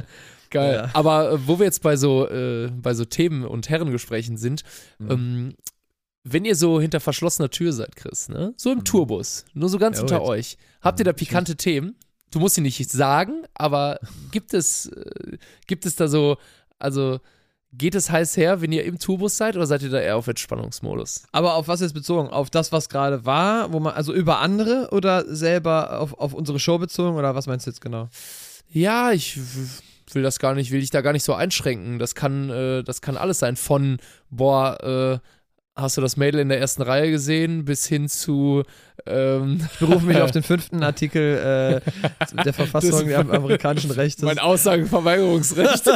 Geil. 0.49 0.75
Ja. 0.85 0.90
Aber 0.94 1.33
äh, 1.33 1.46
wo 1.46 1.59
wir 1.59 1.66
jetzt 1.66 1.83
bei 1.83 1.96
so, 1.96 2.27
äh, 2.29 2.70
bei 2.70 2.94
so 2.94 3.05
Themen 3.05 3.44
und 3.44 3.68
Herrengesprächen 3.68 4.37
sind, 4.38 4.62
Mhm. 4.99 5.11
ähm, 5.11 5.55
wenn 6.28 6.44
ihr 6.44 6.56
so 6.56 6.80
hinter 6.80 7.00
verschlossener 7.00 7.50
Tür 7.50 7.72
seid, 7.72 7.94
Chris, 7.96 8.28
ne? 8.28 8.52
So 8.56 8.72
im 8.72 8.84
Tourbus, 8.84 9.44
nur 9.54 9.68
so 9.68 9.78
ganz 9.78 9.96
Ja, 9.98 10.02
unter 10.02 10.18
jetzt. 10.18 10.28
euch, 10.28 10.58
habt 10.82 10.98
ihr 10.98 11.04
da 11.04 11.12
pikante 11.12 11.56
Themen? 11.56 11.96
du 12.32 12.40
musst 12.40 12.56
sie 12.56 12.60
nicht 12.60 12.90
sagen, 12.90 13.44
aber 13.54 13.98
gibt 14.32 14.52
es, 14.52 14.86
äh, 14.86 15.38
gibt 15.66 15.86
es 15.86 15.96
da 15.96 16.08
so, 16.08 16.36
also 16.78 17.20
geht 17.72 17.94
es 17.94 18.10
heiß 18.10 18.36
her, 18.36 18.60
wenn 18.60 18.72
ihr 18.72 18.84
im 18.84 18.98
Tourbus 18.98 19.36
seid 19.36 19.56
oder 19.56 19.66
seid 19.66 19.82
ihr 19.82 19.90
da 19.90 20.00
eher 20.00 20.16
auf 20.16 20.26
Entspannungsmodus? 20.26 21.24
Aber 21.32 21.54
auf 21.54 21.68
was 21.68 21.80
jetzt 21.80 21.92
bezogen? 21.94 22.28
Auf 22.28 22.50
das, 22.50 22.72
was 22.72 22.88
gerade 22.88 23.24
war, 23.24 23.72
wo 23.72 23.80
man, 23.80 23.94
also 23.94 24.12
über 24.12 24.40
andere 24.40 24.88
oder 24.92 25.24
selber 25.34 26.00
auf, 26.00 26.14
auf 26.14 26.32
unsere 26.34 26.58
Show 26.58 26.78
bezogen 26.78 27.16
oder 27.16 27.34
was 27.34 27.46
meinst 27.46 27.66
du 27.66 27.70
jetzt 27.70 27.80
genau? 27.80 28.08
Ja, 28.68 29.12
ich 29.12 29.38
will 30.12 30.22
das 30.22 30.38
gar 30.38 30.54
nicht, 30.54 30.70
will 30.70 30.82
ich 30.82 30.90
da 30.90 31.00
gar 31.00 31.12
nicht 31.12 31.24
so 31.24 31.34
einschränken. 31.34 31.98
Das 31.98 32.14
kann, 32.14 32.50
äh, 32.50 32.82
das 32.82 33.00
kann 33.00 33.16
alles 33.16 33.38
sein. 33.38 33.56
Von, 33.56 33.98
boah, 34.30 35.20
äh, 35.22 35.26
hast 35.77 35.99
du 35.99 36.01
das 36.01 36.16
Mädel 36.16 36.41
in 36.41 36.49
der 36.49 36.59
ersten 36.59 36.81
Reihe 36.83 37.11
gesehen, 37.11 37.66
bis 37.66 37.87
hin 37.87 38.09
zu. 38.09 38.62
Ähm, 39.05 39.61
ich 39.70 39.79
berufe 39.79 40.07
mich 40.07 40.16
auf 40.22 40.31
den 40.31 40.43
fünften 40.43 40.83
Artikel 40.83 41.83
äh, 41.83 41.83
der 42.43 42.55
Verfassung 42.55 43.07
des 43.07 43.14
amerikanischen 43.16 43.91
Rechts. 43.91 44.22
Mein 44.22 44.39
Aussagenverweigerungsrecht. 44.39 45.87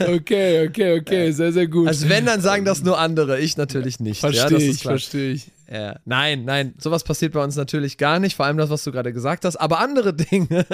okay, 0.00 0.66
okay, 0.68 0.98
okay, 0.98 1.30
sehr, 1.30 1.52
sehr 1.52 1.68
gut. 1.68 1.86
Also 1.86 2.08
wenn, 2.08 2.26
dann 2.26 2.40
sagen 2.40 2.64
das 2.64 2.82
nur 2.82 2.98
andere, 2.98 3.38
ich 3.38 3.56
natürlich 3.56 4.00
nicht. 4.00 4.18
Verstehe 4.20 4.58
ja, 4.58 4.70
ich, 4.70 4.82
verstehe 4.82 5.32
ich. 5.34 5.52
Ja. 5.72 5.96
Nein, 6.04 6.44
nein, 6.44 6.74
sowas 6.78 7.04
passiert 7.04 7.32
bei 7.32 7.42
uns 7.42 7.54
natürlich 7.56 7.96
gar 7.98 8.18
nicht, 8.18 8.34
vor 8.36 8.46
allem 8.46 8.58
das, 8.58 8.68
was 8.68 8.82
du 8.84 8.90
gerade 8.90 9.12
gesagt 9.12 9.44
hast, 9.44 9.56
aber 9.56 9.78
andere 9.78 10.12
Dinge. 10.14 10.66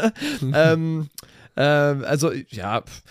ähm, 0.55 1.11
ähm, 1.57 2.05
also, 2.05 2.33
ja. 2.49 2.81
Pff 2.81 3.03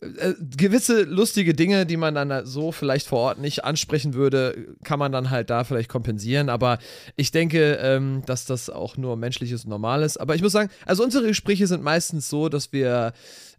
äh, 0.00 0.34
gewisse 0.56 1.02
lustige 1.02 1.54
Dinge, 1.54 1.84
die 1.84 1.96
man 1.96 2.14
dann 2.14 2.46
so 2.46 2.70
vielleicht 2.70 3.08
vor 3.08 3.18
Ort 3.18 3.38
nicht 3.40 3.64
ansprechen 3.64 4.14
würde, 4.14 4.76
kann 4.84 4.98
man 4.98 5.10
dann 5.10 5.30
halt 5.30 5.50
da 5.50 5.64
vielleicht 5.64 5.88
kompensieren. 5.88 6.48
Aber 6.48 6.78
ich 7.16 7.32
denke, 7.32 7.78
ähm, 7.82 8.22
dass 8.24 8.44
das 8.44 8.70
auch 8.70 8.96
nur 8.96 9.16
menschliches 9.16 9.64
und 9.64 9.70
normales. 9.70 10.16
Aber 10.16 10.36
ich 10.36 10.42
muss 10.42 10.52
sagen, 10.52 10.70
also 10.86 11.02
unsere 11.02 11.26
Gespräche 11.26 11.66
sind 11.66 11.82
meistens 11.82 12.28
so, 12.28 12.48
dass 12.48 12.72
wir 12.72 13.12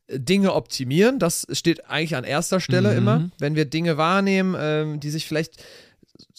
äh, 0.07 0.19
Dinge 0.19 0.53
optimieren. 0.53 1.19
Das 1.19 1.45
steht 1.51 1.89
eigentlich 1.89 2.15
an 2.15 2.23
erster 2.23 2.61
Stelle 2.61 2.91
mhm. 2.91 2.97
immer. 2.97 3.29
Wenn 3.39 3.55
wir 3.55 3.65
Dinge 3.65 3.97
wahrnehmen, 3.97 4.55
ähm, 4.57 4.99
die 5.01 5.09
sich 5.09 5.27
vielleicht 5.27 5.61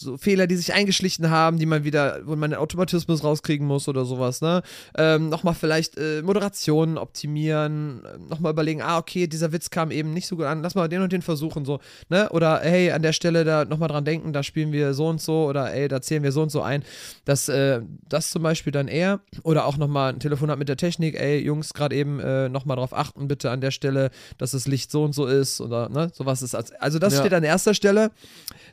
so 0.01 0.17
Fehler, 0.17 0.47
die 0.47 0.55
sich 0.55 0.73
eingeschlichen 0.73 1.29
haben, 1.29 1.59
die 1.59 1.65
man 1.65 1.83
wieder, 1.83 2.21
wo 2.25 2.35
man 2.35 2.51
den 2.51 2.59
Automatismus 2.59 3.23
rauskriegen 3.23 3.65
muss 3.65 3.87
oder 3.87 4.05
sowas, 4.05 4.41
ne? 4.41 4.61
Ähm, 4.97 5.29
nochmal 5.29 5.53
vielleicht 5.53 5.97
äh, 5.97 6.21
Moderationen 6.21 6.97
optimieren, 6.97 8.03
äh, 8.05 8.17
nochmal 8.29 8.51
überlegen, 8.51 8.81
ah, 8.81 8.97
okay, 8.97 9.27
dieser 9.27 9.51
Witz 9.51 9.69
kam 9.69 9.91
eben 9.91 10.13
nicht 10.13 10.27
so 10.27 10.35
gut 10.35 10.45
an, 10.45 10.61
lass 10.61 10.75
mal 10.75 10.87
den 10.87 11.01
und 11.01 11.11
den 11.11 11.21
versuchen, 11.21 11.65
so, 11.65 11.79
ne? 12.09 12.29
Oder 12.29 12.59
hey, 12.61 12.91
an 12.91 13.01
der 13.01 13.13
Stelle 13.13 13.43
da 13.45 13.65
nochmal 13.65 13.89
dran 13.89 14.05
denken, 14.05 14.33
da 14.33 14.43
spielen 14.43 14.71
wir 14.71 14.93
so 14.93 15.07
und 15.07 15.21
so 15.21 15.45
oder 15.45 15.73
ey, 15.73 15.87
da 15.87 16.01
zählen 16.01 16.23
wir 16.23 16.31
so 16.31 16.41
und 16.41 16.49
so 16.49 16.61
ein. 16.61 16.83
Das, 17.25 17.49
äh, 17.49 17.81
das 18.09 18.31
zum 18.31 18.43
Beispiel 18.43 18.71
dann 18.71 18.87
eher. 18.87 19.21
Oder 19.43 19.65
auch 19.65 19.77
nochmal 19.77 20.13
ein 20.13 20.19
Telefonat 20.19 20.57
mit 20.59 20.69
der 20.69 20.77
Technik, 20.77 21.19
ey, 21.19 21.39
Jungs, 21.39 21.73
gerade 21.73 21.95
eben 21.95 22.19
äh, 22.19 22.49
nochmal 22.49 22.77
drauf 22.77 22.93
achten, 22.93 23.27
bitte 23.27 23.51
an 23.51 23.61
der 23.61 23.71
Stelle, 23.71 24.11
dass 24.37 24.51
das 24.51 24.67
Licht 24.67 24.91
so 24.91 25.03
und 25.03 25.13
so 25.13 25.25
ist 25.25 25.61
oder 25.61 25.89
ne, 25.89 26.11
sowas 26.13 26.41
ist. 26.41 26.55
Also 26.55 26.99
das 26.99 27.13
ja. 27.13 27.19
steht 27.19 27.33
an 27.33 27.43
erster 27.43 27.73
Stelle. 27.73 28.11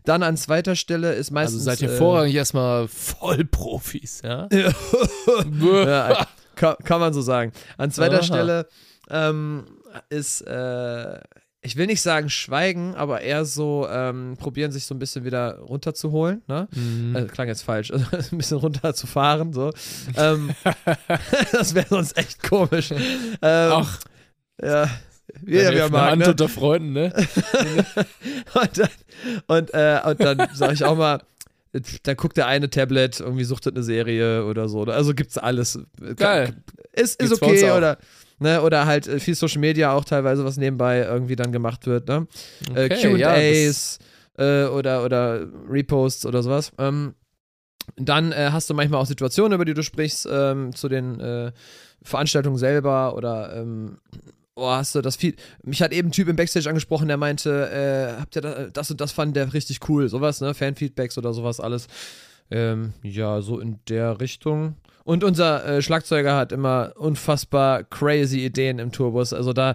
Dann 0.04 0.22
an 0.22 0.36
zweiter 0.36 0.76
Stelle 0.76 1.14
ist 1.14 1.30
meistens. 1.30 1.66
Also 1.66 1.70
seid 1.70 1.82
ihr 1.82 1.94
äh, 1.94 1.96
vorrangig 1.96 2.34
erstmal 2.34 2.88
Vollprofis, 2.88 4.22
ja? 4.24 4.48
ja 5.60 6.26
kann, 6.54 6.76
kann, 6.84 7.00
man 7.00 7.12
so 7.12 7.22
sagen. 7.22 7.52
An 7.76 7.90
zweiter 7.90 8.16
Aha. 8.16 8.22
Stelle 8.22 8.68
ähm, 9.10 9.64
ist, 10.10 10.42
äh, 10.42 11.20
ich 11.60 11.76
will 11.76 11.86
nicht 11.86 12.02
sagen 12.02 12.30
schweigen, 12.30 12.94
aber 12.94 13.20
eher 13.20 13.44
so 13.44 13.88
ähm, 13.90 14.36
probieren, 14.38 14.70
sich 14.70 14.86
so 14.86 14.94
ein 14.94 14.98
bisschen 14.98 15.24
wieder 15.24 15.58
runterzuholen. 15.58 16.42
Ne? 16.46 16.68
Mhm. 16.74 17.16
Äh, 17.16 17.24
klang 17.24 17.48
jetzt 17.48 17.62
falsch, 17.62 17.90
also 17.90 18.04
ein 18.32 18.38
bisschen 18.38 18.58
runterzufahren. 18.58 19.52
So. 19.52 19.72
ähm, 20.16 20.50
das 21.52 21.74
wäre 21.74 21.86
sonst 21.88 22.16
echt 22.16 22.42
komisch. 22.42 22.90
Ähm, 22.90 23.38
Ach. 23.42 24.00
Ja, 24.60 24.90
jeder 25.46 25.72
ja, 25.72 25.88
mag, 25.88 26.10
Hand 26.10 26.22
ne? 26.22 26.30
unter 26.30 26.48
Freunden, 26.48 26.92
ne? 26.92 27.12
und 28.54 28.78
dann, 28.78 28.88
und, 29.46 29.74
äh, 29.74 30.00
und 30.04 30.20
dann 30.20 30.48
sag 30.54 30.72
ich 30.72 30.84
auch 30.84 30.96
mal, 30.96 31.20
da 32.02 32.14
guckt 32.14 32.36
der 32.36 32.46
eine 32.46 32.70
Tablet, 32.70 33.20
irgendwie 33.20 33.44
suchtet 33.44 33.74
eine 33.74 33.84
Serie 33.84 34.44
oder 34.44 34.68
so. 34.68 34.82
Also 34.84 35.14
gibt's 35.14 35.38
alles. 35.38 35.78
Geil. 36.16 36.54
Ist, 36.92 37.20
ist 37.22 37.42
okay 37.42 37.70
oder, 37.72 37.98
ne, 38.38 38.62
oder 38.62 38.86
halt 38.86 39.06
äh, 39.06 39.20
viel 39.20 39.34
Social 39.34 39.60
Media 39.60 39.92
auch 39.92 40.04
teilweise, 40.04 40.44
was 40.44 40.56
nebenbei 40.56 41.00
irgendwie 41.00 41.36
dann 41.36 41.52
gemacht 41.52 41.86
wird. 41.86 42.08
Ne? 42.08 42.26
Äh, 42.74 42.86
okay, 42.86 43.18
QAs 43.18 43.98
ja, 44.38 44.64
äh, 44.64 44.68
oder, 44.68 45.04
oder 45.04 45.46
Reposts 45.68 46.26
oder 46.26 46.42
sowas. 46.42 46.72
Ähm, 46.78 47.14
dann 47.96 48.32
äh, 48.32 48.50
hast 48.52 48.68
du 48.70 48.74
manchmal 48.74 49.00
auch 49.00 49.06
Situationen, 49.06 49.54
über 49.54 49.64
die 49.64 49.74
du 49.74 49.82
sprichst, 49.82 50.28
ähm, 50.30 50.74
zu 50.74 50.88
den 50.88 51.20
äh, 51.20 51.52
Veranstaltungen 52.02 52.58
selber 52.58 53.14
oder 53.14 53.54
ähm, 53.56 53.98
oh, 54.58 54.70
hast 54.70 54.94
du 54.94 55.00
das 55.00 55.16
viel. 55.16 55.34
Mich 55.62 55.82
hat 55.82 55.92
eben 55.92 56.08
ein 56.08 56.12
Typ 56.12 56.28
im 56.28 56.36
Backstage 56.36 56.68
angesprochen, 56.68 57.08
der 57.08 57.16
meinte, 57.16 57.70
äh, 57.70 58.20
habt 58.20 58.36
ihr 58.36 58.42
das, 58.42 58.72
das 58.72 58.90
und 58.90 59.00
das 59.00 59.12
fand 59.12 59.36
der 59.36 59.52
richtig 59.54 59.88
cool, 59.88 60.08
sowas, 60.08 60.40
ne? 60.40 60.54
Fanfeedbacks 60.54 61.16
oder 61.16 61.32
sowas 61.32 61.60
alles. 61.60 61.86
Ähm, 62.50 62.92
ja, 63.02 63.40
so 63.40 63.60
in 63.60 63.78
der 63.88 64.20
Richtung. 64.20 64.76
Und 65.04 65.24
unser 65.24 65.64
äh, 65.64 65.82
Schlagzeuger 65.82 66.36
hat 66.36 66.52
immer 66.52 66.92
unfassbar 66.96 67.84
crazy 67.84 68.44
Ideen 68.44 68.78
im 68.78 68.92
Tourbus. 68.92 69.32
Also 69.32 69.52
da, 69.52 69.74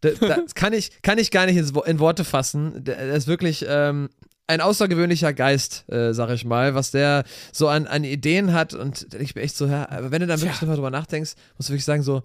da, 0.00 0.10
da 0.20 0.38
kann, 0.54 0.72
ich, 0.72 1.02
kann 1.02 1.18
ich 1.18 1.30
gar 1.30 1.46
nicht 1.46 1.56
in, 1.56 1.98
Worte 2.00 2.24
fassen. 2.24 2.84
Der, 2.84 2.98
ist 3.14 3.28
wirklich 3.28 3.64
ähm, 3.68 4.08
ein 4.46 4.60
außergewöhnlicher 4.60 5.32
Geist, 5.32 5.88
äh, 5.88 6.12
sag 6.12 6.30
ich 6.30 6.44
mal, 6.44 6.74
was 6.74 6.90
der 6.90 7.24
so 7.52 7.68
an, 7.68 7.86
an 7.86 8.04
Ideen 8.04 8.52
hat. 8.52 8.74
Und 8.74 9.14
ich 9.14 9.34
bin 9.34 9.44
echt 9.44 9.56
so, 9.56 9.66
ja, 9.66 9.88
aber 9.88 10.10
wenn 10.10 10.20
du 10.20 10.26
dann 10.26 10.40
wirklich 10.40 10.60
ja. 10.60 10.66
mal 10.66 10.74
drüber 10.74 10.90
nachdenkst, 10.90 11.34
musst 11.56 11.68
du 11.68 11.72
wirklich 11.72 11.84
sagen, 11.84 12.02
so, 12.02 12.22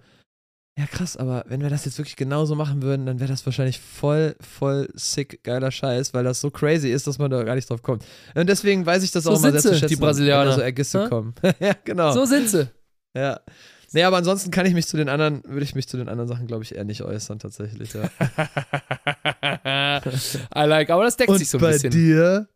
ja, 0.78 0.86
krass, 0.86 1.18
aber 1.18 1.44
wenn 1.48 1.62
wir 1.64 1.72
das 1.72 1.86
jetzt 1.86 1.98
wirklich 1.98 2.16
genauso 2.16 2.54
machen 2.54 2.84
würden, 2.84 3.08
dann 3.08 3.20
wäre 3.20 3.30
das 3.30 3.44
wahrscheinlich 3.48 3.80
voll, 3.80 4.36
voll 4.40 4.88
sick, 4.94 5.44
geiler 5.44 5.72
Scheiß, 5.72 6.14
weil 6.14 6.24
das 6.24 6.40
so 6.40 6.52
crazy 6.52 6.92
ist, 6.92 7.08
dass 7.08 7.18
man 7.18 7.32
da 7.32 7.42
gar 7.42 7.56
nicht 7.56 7.68
drauf 7.68 7.82
kommt. 7.82 8.06
Und 8.36 8.48
deswegen 8.48 8.86
weiß 8.86 9.02
ich 9.02 9.10
das 9.10 9.24
so 9.24 9.32
auch 9.32 9.40
immer 9.40 9.52
sehr 9.54 9.62
zu 9.62 9.74
schätzen, 9.74 9.88
die 9.88 9.96
Brasilianer. 9.96 10.54
so 10.54 10.62
Ergüsse 10.62 11.00
ja? 11.00 11.10
kommen. 11.10 11.34
ja, 11.60 11.74
genau. 11.84 12.12
So 12.12 12.26
sind 12.26 12.48
sie. 12.48 12.70
Ja. 13.16 13.40
Nee, 13.94 14.04
aber 14.04 14.18
ansonsten 14.18 14.52
kann 14.52 14.68
ich 14.68 14.74
mich 14.76 14.86
zu 14.86 14.98
den 14.98 15.10
anderen, 15.10 15.42
würde 15.46 15.64
ich 15.64 15.74
mich 15.74 15.88
zu 15.88 15.98
den 15.98 16.10
anderen 16.10 16.28
Sachen, 16.28 16.46
glaube 16.46 16.64
ich, 16.64 16.76
eher 16.76 16.84
nicht 16.84 17.02
äußern, 17.02 17.40
tatsächlich, 17.40 17.94
ja. 17.94 18.04
I 20.56 20.68
like, 20.68 20.90
aber 20.90 21.06
das 21.06 21.16
deckt 21.16 21.30
Und 21.30 21.40
sich 21.40 21.50
so 21.50 21.58
ein 21.58 21.62
bei 21.62 21.72
bisschen. 21.72 21.90
Bei 21.90 21.96
dir? 21.96 22.48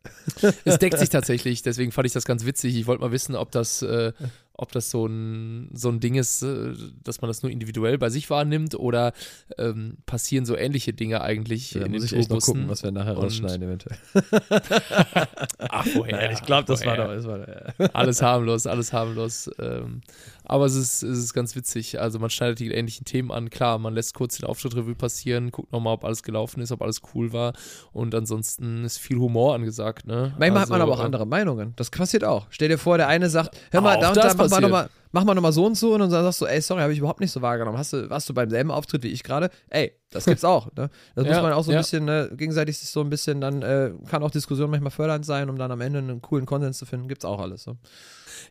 es 0.66 0.78
deckt 0.78 1.00
sich 1.00 1.10
tatsächlich, 1.10 1.64
deswegen 1.64 1.92
fand 1.92 2.06
ich 2.06 2.14
das 2.14 2.26
ganz 2.26 2.46
witzig. 2.46 2.76
Ich 2.76 2.86
wollte 2.86 3.02
mal 3.02 3.12
wissen, 3.12 3.36
ob 3.36 3.50
das, 3.52 3.82
äh, 3.82 4.12
ob 4.54 4.72
das 4.72 4.92
so 4.92 5.06
ein, 5.06 5.70
so 5.74 5.90
ein 5.90 6.00
Ding 6.00 6.16
ist, 6.16 6.44
äh, 6.44 6.74
dass 7.04 7.22
man 7.22 7.30
das 7.30 7.42
nur 7.42 7.52
individuell 7.52 7.98
bei 7.98 8.10
sich 8.10 8.30
wahrnimmt 8.30 8.76
oder 8.76 9.14
ähm, 9.58 9.98
passieren 10.06 10.46
so 10.46 10.56
ähnliche 10.56 10.94
Dinge 10.94 11.22
eigentlich 11.22 11.74
ja, 11.74 11.86
in 11.86 11.92
muss 11.92 12.08
den 12.08 12.20
ich 12.20 12.32
echt 12.32 12.46
gucken, 12.46 12.70
was 12.70 12.84
wir 12.84 12.92
nachher 12.92 13.14
rausschneiden 13.14 13.64
eventuell. 13.64 13.98
Ach, 15.60 15.88
woher? 15.96 16.16
Nein, 16.18 16.32
ich 16.34 16.44
glaube, 16.44 16.66
das 16.66 16.86
war 16.86 16.98
doch. 16.98 17.08
Das 17.08 17.26
war 17.26 17.40
doch 17.40 17.48
ja. 17.48 17.86
Alles 17.94 18.22
harmlos, 18.22 18.68
alles 18.68 18.94
harmlos. 18.94 19.50
Ähm, 19.60 20.02
aber 20.52 20.66
es 20.66 20.76
ist, 20.76 21.02
es 21.02 21.18
ist 21.18 21.34
ganz 21.34 21.56
witzig. 21.56 22.02
Also 22.02 22.20
man 22.20 22.30
schneidet 22.30 22.60
die 22.60 22.70
ähnlichen 22.72 23.06
Themen 23.06 23.32
an. 23.32 23.50
Klar, 23.50 23.80
man 23.80 23.94
lässt 23.94 24.14
kurz 24.14 24.38
den 24.38 24.46
Auftritt-Revue 24.46 24.96
passieren, 24.96 25.50
guckt 25.50 25.72
nochmal, 25.72 25.94
ob 25.94 26.04
alles 26.04 26.24
gelaufen 26.24 26.60
ist, 26.60 26.74
ob 26.74 26.82
alles 26.82 27.02
cool 27.16 27.32
war. 27.32 27.54
Und 27.94 28.14
ansonsten 28.14 28.84
ist 28.84 28.98
viel 28.98 29.18
Humor 29.18 29.56
angesagt. 29.56 30.06
Ne? 30.06 30.36
Manchmal 30.38 30.50
also, 30.50 30.60
hat 30.62 30.70
man 30.70 30.82
aber 30.82 30.92
auch 30.92 31.00
äh, 31.00 31.06
andere 31.06 31.26
Meinungen. 31.26 31.72
Das 31.78 31.90
passiert 31.90 32.26
auch. 32.26 32.48
Stell 32.50 32.68
dir 32.68 32.78
vor, 32.78 32.98
der 32.98 33.08
eine 33.08 33.30
sagt, 33.30 33.58
hör 33.72 33.80
mal, 33.80 33.98
da 33.98 34.10
und 34.10 34.18
da 34.18 34.34
mach 34.34 34.50
mal 34.50 34.60
nochmal 34.60 34.90
mach 35.12 35.24
mal 35.24 35.34
nochmal 35.34 35.54
so 35.54 35.66
und 35.66 35.76
so 35.76 35.94
und 35.94 36.00
dann 36.00 36.10
sagst 36.10 36.42
du, 36.42 36.46
ey, 36.46 36.62
sorry, 36.62 36.82
habe 36.82 36.94
ich 36.94 37.00
überhaupt 37.00 37.20
nicht 37.20 37.32
so 37.32 37.42
wahrgenommen. 37.42 37.78
Hast 37.78 37.94
du, 37.94 38.10
warst 38.10 38.30
du 38.30 38.34
beim 38.34 38.50
selben 38.50 38.72
Auftritt 38.72 39.04
wie 39.04 39.10
ich 39.10 39.24
gerade? 39.24 39.50
Ey, 39.70 39.94
das 40.10 40.26
gibt's 40.26 40.44
auch. 40.44 40.68
Ne? 40.76 40.90
Das 41.16 41.26
ja, 41.26 41.34
muss 41.34 41.42
man 41.42 41.54
auch 41.54 41.64
so 41.64 41.72
ein 41.72 41.76
ja. 41.76 41.82
bisschen, 41.82 42.06
ne, 42.06 42.32
gegenseitig 42.34 42.78
sich 42.78 42.90
so 42.90 43.02
ein 43.02 43.10
bisschen, 43.10 43.42
dann 43.42 43.62
äh, 43.62 43.92
kann 44.10 44.24
auch 44.24 44.32
Diskussion 44.32 44.70
manchmal 44.70 44.92
fördernd 44.92 45.26
sein, 45.26 45.50
um 45.50 45.58
dann 45.58 45.72
am 45.72 45.82
Ende 45.82 46.00
einen 46.00 46.22
coolen 46.22 46.46
Konsens 46.46 46.78
zu 46.78 46.86
finden. 46.86 47.08
Gibt's 47.08 47.26
auch 47.26 47.40
alles. 47.40 47.64
So. 47.64 47.78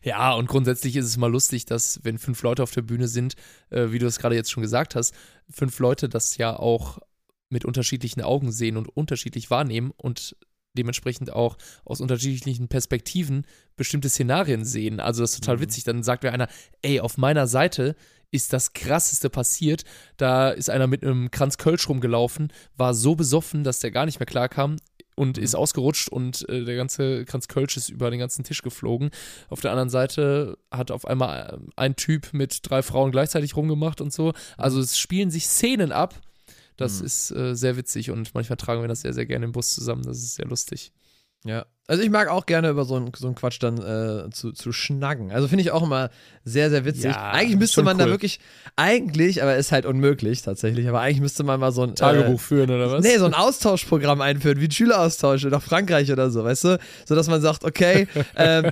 Ja, 0.03 0.33
und 0.33 0.47
grundsätzlich 0.47 0.95
ist 0.95 1.05
es 1.05 1.17
mal 1.17 1.31
lustig, 1.31 1.65
dass, 1.65 1.99
wenn 2.03 2.17
fünf 2.17 2.41
Leute 2.43 2.63
auf 2.63 2.71
der 2.71 2.81
Bühne 2.81 3.07
sind, 3.07 3.35
äh, 3.69 3.91
wie 3.91 3.99
du 3.99 4.05
es 4.05 4.19
gerade 4.19 4.35
jetzt 4.35 4.51
schon 4.51 4.63
gesagt 4.63 4.95
hast, 4.95 5.13
fünf 5.49 5.77
Leute 5.79 6.09
das 6.09 6.37
ja 6.37 6.57
auch 6.57 6.99
mit 7.49 7.65
unterschiedlichen 7.65 8.21
Augen 8.21 8.51
sehen 8.51 8.77
und 8.77 8.87
unterschiedlich 8.87 9.49
wahrnehmen 9.49 9.91
und 9.97 10.35
dementsprechend 10.77 11.31
auch 11.31 11.57
aus 11.85 12.01
unterschiedlichen 12.01 12.67
Perspektiven 12.67 13.45
bestimmte 13.75 14.09
Szenarien 14.09 14.65
sehen. 14.65 14.99
Also 14.99 15.21
das 15.21 15.33
ist 15.33 15.43
total 15.43 15.57
mhm. 15.57 15.61
witzig. 15.61 15.83
Dann 15.83 16.03
sagt 16.03 16.23
mir 16.23 16.31
einer, 16.31 16.47
ey, 16.81 16.99
auf 16.99 17.17
meiner 17.17 17.47
Seite 17.47 17.95
ist 18.31 18.53
das 18.53 18.73
krasseste 18.73 19.29
passiert. 19.29 19.83
Da 20.17 20.49
ist 20.49 20.69
einer 20.69 20.87
mit 20.87 21.03
einem 21.03 21.31
Kranz 21.31 21.57
Kölsch 21.57 21.87
rumgelaufen, 21.89 22.51
war 22.77 22.93
so 22.93 23.15
besoffen, 23.15 23.63
dass 23.63 23.79
der 23.79 23.91
gar 23.91 24.05
nicht 24.05 24.19
mehr 24.19 24.25
klarkam 24.25 24.77
und 25.15 25.37
ist 25.37 25.55
ausgerutscht 25.55 26.09
und 26.09 26.47
äh, 26.49 26.63
der 26.63 26.75
ganze 26.77 27.25
Kranz 27.25 27.47
Kölsch 27.47 27.77
ist 27.77 27.89
über 27.89 28.09
den 28.09 28.19
ganzen 28.19 28.43
Tisch 28.43 28.61
geflogen. 28.61 29.11
Auf 29.49 29.61
der 29.61 29.71
anderen 29.71 29.89
Seite 29.89 30.57
hat 30.71 30.89
auf 30.89 31.05
einmal 31.05 31.59
äh, 31.59 31.71
ein 31.75 31.95
Typ 31.95 32.33
mit 32.33 32.59
drei 32.63 32.81
Frauen 32.81 33.11
gleichzeitig 33.11 33.55
rumgemacht 33.55 34.01
und 34.01 34.13
so. 34.13 34.33
Also 34.57 34.79
es 34.79 34.97
spielen 34.97 35.29
sich 35.29 35.47
Szenen 35.47 35.91
ab. 35.91 36.19
Das 36.81 36.99
mhm. 36.99 37.05
ist 37.05 37.31
äh, 37.31 37.55
sehr 37.55 37.77
witzig 37.77 38.11
und 38.11 38.33
manchmal 38.33 38.57
tragen 38.57 38.81
wir 38.81 38.87
das 38.87 39.01
sehr, 39.01 39.13
sehr 39.13 39.25
gerne 39.25 39.45
im 39.45 39.51
Bus 39.51 39.73
zusammen. 39.73 40.03
Das 40.03 40.17
ist 40.17 40.35
sehr 40.35 40.47
lustig. 40.47 40.91
Ja, 41.45 41.65
Also 41.87 42.03
ich 42.03 42.09
mag 42.09 42.29
auch 42.29 42.45
gerne 42.45 42.69
über 42.69 42.85
so 42.85 42.95
einen 42.95 43.11
so 43.17 43.27
einen 43.27 43.35
Quatsch 43.35 43.57
dann 43.61 43.77
äh, 43.77 44.29
zu, 44.29 44.51
zu 44.53 44.71
schnacken. 44.71 45.31
Also 45.31 45.47
finde 45.47 45.63
ich 45.63 45.71
auch 45.71 45.83
immer 45.83 46.09
sehr, 46.45 46.69
sehr 46.69 46.85
witzig. 46.85 47.05
Ja, 47.11 47.31
eigentlich 47.31 47.57
müsste 47.59 47.83
man 47.83 47.97
da 47.97 48.05
cool. 48.05 48.11
wirklich, 48.11 48.39
eigentlich, 48.75 49.43
aber 49.43 49.55
ist 49.57 49.71
halt 49.71 49.85
unmöglich 49.85 50.41
tatsächlich, 50.41 50.87
aber 50.87 51.01
eigentlich 51.01 51.21
müsste 51.21 51.43
man 51.43 51.59
mal 51.59 51.71
so 51.71 51.83
ein 51.83 51.95
Tagebuch 51.95 52.35
Äh, 52.35 52.37
führen 52.37 52.69
oder 52.71 52.91
was? 52.91 53.03
Nee, 53.03 53.17
so 53.17 53.25
ein 53.25 53.33
Austauschprogramm 53.33 54.21
einführen, 54.21 54.61
wie 54.61 54.65
ein 54.65 54.71
Schüleraustausch 54.71 55.43
nach 55.45 55.61
Frankreich 55.61 56.11
oder 56.11 56.29
so, 56.31 56.43
weißt 56.43 56.63
du? 56.65 56.79
So 57.05 57.15
dass 57.15 57.27
man 57.27 57.41
sagt, 57.41 57.65
okay, 57.65 58.07
ähm, 58.37 58.69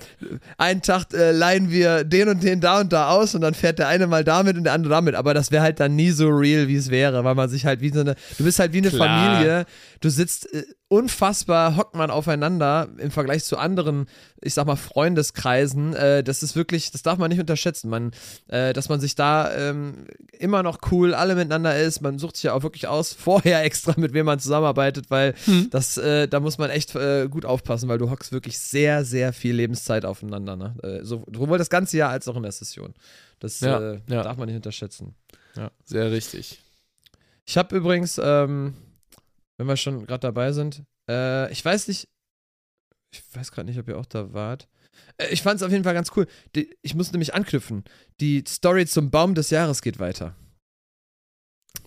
einen 0.57 0.81
Tag 0.81 1.13
äh, 1.13 1.31
leihen 1.31 1.71
wir 1.71 2.03
den 2.03 2.29
und 2.29 2.43
den 2.43 2.61
da 2.61 2.79
und 2.79 2.93
da 2.93 3.09
aus 3.09 3.35
und 3.35 3.41
dann 3.41 3.53
fährt 3.53 3.79
der 3.79 3.87
eine 3.87 4.07
mal 4.07 4.23
damit 4.23 4.55
und 4.55 4.63
der 4.63 4.73
andere 4.73 4.91
damit. 4.93 5.15
Aber 5.15 5.33
das 5.33 5.51
wäre 5.51 5.63
halt 5.63 5.79
dann 5.79 5.95
nie 5.95 6.11
so 6.11 6.29
real, 6.29 6.67
wie 6.67 6.75
es 6.75 6.89
wäre, 6.89 7.23
weil 7.23 7.35
man 7.35 7.49
sich 7.49 7.65
halt 7.65 7.81
wie 7.81 7.89
so 7.89 7.99
eine, 8.01 8.15
du 8.37 8.43
bist 8.43 8.59
halt 8.59 8.71
wie 8.71 8.77
eine 8.77 8.89
Klar. 8.89 9.33
Familie, 9.33 9.65
du 9.99 10.09
sitzt 10.09 10.53
äh, 10.53 10.63
unfassbar, 10.87 11.75
hockt 11.75 11.95
man 11.95 12.09
aufeinander 12.09 12.89
im 12.99 13.11
Vergleich 13.11 13.43
zu 13.43 13.57
anderen, 13.57 14.07
ich 14.41 14.53
sag 14.53 14.65
mal, 14.67 14.75
Freundeskreisen. 14.75 15.93
Äh, 15.95 16.23
das 16.23 16.43
ist 16.43 16.55
wirklich, 16.55 16.91
das 16.91 17.01
darf 17.01 17.17
man 17.17 17.29
nicht 17.29 17.39
unterschätzen. 17.39 17.89
Man, 17.89 18.11
äh, 18.47 18.73
dass 18.73 18.89
man 18.89 18.99
sich 18.99 19.15
da 19.15 19.53
ähm, 19.55 20.05
immer 20.31 20.63
noch 20.63 20.79
cool 20.91 21.13
alle 21.13 21.35
miteinander 21.35 21.77
ist. 21.77 22.01
Man 22.01 22.19
sucht 22.19 22.35
sich 22.35 22.43
ja 22.43 22.53
auch 22.53 22.63
wirklich 22.63 22.87
aus, 22.87 23.13
vorher 23.19 23.63
extra, 23.63 23.93
mit 23.97 24.13
wem 24.13 24.25
man 24.25 24.39
zusammenarbeitet, 24.39 25.09
weil 25.09 25.33
das, 25.71 25.97
äh, 25.97 26.27
da 26.27 26.39
muss 26.39 26.57
man 26.57 26.69
echt 26.69 26.95
äh, 26.95 27.27
gut 27.29 27.45
aufpassen, 27.45 27.89
weil 27.89 27.97
du 27.97 28.09
hockst 28.09 28.31
wirklich 28.31 28.59
sehr, 28.59 29.05
sehr 29.05 29.33
viel 29.33 29.55
Lebenszeit 29.55 30.05
aufeinander. 30.05 30.55
Ne? 30.55 30.75
Äh, 30.83 31.05
so, 31.05 31.25
sowohl 31.33 31.57
das 31.57 31.69
ganze 31.69 31.97
Jahr 31.97 32.11
als 32.11 32.27
auch 32.27 32.35
in 32.35 32.43
der 32.43 32.51
Session. 32.51 32.93
Das 33.39 33.59
Ja, 33.59 33.93
äh, 33.93 33.99
ja. 34.07 34.23
darf 34.23 34.37
man 34.37 34.47
nicht 34.47 34.55
unterschätzen. 34.55 35.15
Sehr 35.83 36.11
richtig. 36.11 36.61
Ich 37.45 37.57
habe 37.57 37.75
übrigens, 37.75 38.19
ähm, 38.23 38.75
wenn 39.57 39.67
wir 39.67 39.75
schon 39.77 40.05
gerade 40.05 40.21
dabei 40.21 40.51
sind, 40.51 40.83
ich 41.51 41.65
weiß 41.65 41.87
nicht, 41.87 42.07
ich 43.11 43.23
weiß 43.33 43.51
gerade 43.51 43.67
nicht, 43.69 43.79
ob 43.79 43.87
ihr 43.87 43.97
auch 43.97 44.05
da 44.05 44.33
wart. 44.33 44.67
Äh, 45.17 45.27
ich 45.29 45.41
fand 45.41 45.57
es 45.57 45.63
auf 45.63 45.71
jeden 45.71 45.83
Fall 45.83 45.93
ganz 45.93 46.11
cool. 46.15 46.27
Die, 46.55 46.75
ich 46.81 46.95
muss 46.95 47.11
nämlich 47.11 47.33
anknüpfen. 47.33 47.83
Die 48.19 48.43
Story 48.47 48.85
zum 48.85 49.09
Baum 49.11 49.35
des 49.35 49.49
Jahres 49.49 49.81
geht 49.81 49.99
weiter. 49.99 50.35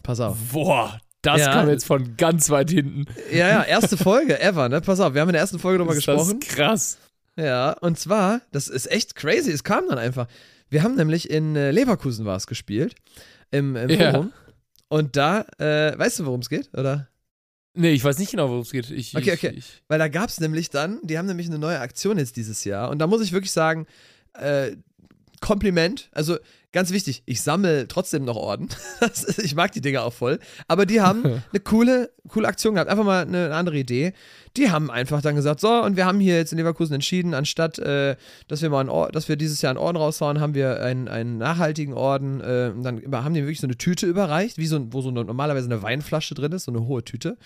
Pass 0.03 0.21
auf. 0.21 0.37
Boah, 0.53 1.01
das 1.23 1.41
Ja. 1.41 1.53
kam 1.53 1.69
jetzt 1.69 1.85
von 1.87 2.17
ganz 2.17 2.51
weit 2.51 2.71
hinten. 2.71 3.05
Ja, 3.31 3.49
ja, 3.49 3.63
erste 3.63 3.97
Folge 3.97 4.41
ever, 4.41 4.69
ne? 4.69 4.81
Pass 4.81 5.01
auf, 5.01 5.15
wir 5.15 5.21
haben 5.21 5.29
in 5.29 5.35
der 5.35 5.43
ersten 5.43 5.59
Folge 5.59 5.79
drüber 5.79 5.93
Ist 5.93 6.05
gesprochen. 6.05 6.41
Das 6.41 6.49
krass. 6.49 6.99
Ja, 7.37 7.73
und 7.81 7.99
zwar, 7.99 8.43
das 8.51 8.69
ist 8.69 8.91
echt 8.91 9.15
crazy, 9.15 9.51
es 9.53 9.65
kam 9.65 9.89
dann 9.89 9.99
einfach. 9.99 10.27
Wir 10.69 10.83
haben 10.83 10.97
nämlich 10.97 11.31
in 11.31 11.55
äh, 11.57 11.71
Leverkusen 11.71 12.25
war 12.25 12.37
es 12.37 12.47
gespielt, 12.47 12.95
im, 13.51 13.77
im 13.77 13.89
Ja. 13.91 14.11
Forum. 14.13 14.33
Und 14.89 15.17
da, 15.17 15.47
äh, 15.59 15.97
weißt 15.99 16.19
du, 16.21 16.27
worum 16.27 16.41
es 16.41 16.49
geht, 16.51 16.69
oder? 16.75 17.09
Nee, 17.75 17.93
ich 17.93 18.05
weiß 18.05 18.19
nicht 18.19 18.31
genau, 18.31 18.49
worum 18.49 18.63
es 18.63 18.71
geht. 18.71 18.91
Ich, 18.91 19.17
Okay, 19.17 19.33
okay. 19.33 19.55
Ich, 19.57 19.83
Weil 19.89 19.99
da 19.99 20.09
gab 20.09 20.29
es 20.29 20.41
nämlich 20.41 20.69
dann, 20.71 21.01
die 21.03 21.17
haben 21.17 21.27
nämlich 21.27 21.47
eine 21.47 21.59
neue 21.59 21.81
Aktion 21.81 22.19
jetzt 22.19 22.37
dieses 22.37 22.65
Jahr. 22.65 22.91
Und 22.91 22.99
da 22.99 23.07
muss 23.07 23.23
ich 23.23 23.33
wirklich 23.33 23.53
sagen, 23.53 23.87
äh, 24.35 24.73
Kompliment. 25.41 26.09
Also 26.13 26.39
ganz 26.73 26.91
wichtig, 26.91 27.23
ich 27.27 27.43
sammle 27.43 27.87
trotzdem 27.87 28.25
noch 28.25 28.37
Orden. 28.37 28.69
Ist, 29.01 29.39
ich 29.39 29.55
mag 29.55 29.73
die 29.73 29.81
Dinger 29.81 30.03
auch 30.03 30.13
voll. 30.13 30.39
Aber 30.69 30.87
die 30.87 31.01
haben 31.01 31.23
eine 31.53 31.61
coole, 31.63 32.11
coole 32.29 32.49
Aktion 32.49 32.75
gehabt. 32.75 32.91
Einfach 32.91 33.05
mal 33.05 33.23
eine, 33.23 33.47
eine 33.47 33.55
andere 33.55 33.79
Idee. 33.79 34.13
Die 34.57 34.71
haben 34.71 34.91
einfach 34.91 35.23
dann 35.23 35.35
gesagt, 35.35 35.61
so, 35.61 35.83
und 35.83 35.97
wir 35.97 36.07
haben 36.07 36.21
hier 36.21 36.37
jetzt 36.37 36.53
in 36.53 36.59
Leverkusen 36.59 36.95
entschieden, 36.95 37.35
anstatt, 37.35 37.79
äh, 37.79 38.17
dass 38.49 38.63
wir 38.63 38.71
mal 38.71 38.81
einen 38.81 38.91
Or 38.91 39.11
dass 39.13 39.29
wir 39.29 39.37
dieses 39.37 39.63
Jahr 39.63 39.71
einen 39.71 39.79
Orden 39.79 39.97
raushauen, 39.97 40.41
haben 40.41 40.55
wir 40.55 40.83
einen, 40.83 41.09
einen 41.09 41.39
nachhaltigen 41.39 41.95
Orden. 41.95 42.41
Äh, 42.41 42.73
und 42.75 42.83
dann 42.83 43.03
haben 43.13 43.35
die 43.35 43.43
wirklich 43.43 43.61
so 43.61 43.67
eine 43.67 43.77
Tüte 43.77 44.07
überreicht, 44.07 44.59
wie 44.59 44.67
so, 44.67 44.93
wo 44.93 45.01
so 45.01 45.11
eine, 45.11 45.25
normalerweise 45.25 45.67
eine 45.67 45.83
Weinflasche 45.83 46.35
drin 46.35 46.53
ist, 46.53 46.65
so 46.65 46.73
eine 46.73 46.87
hohe 46.87 47.05
Tüte. 47.05 47.37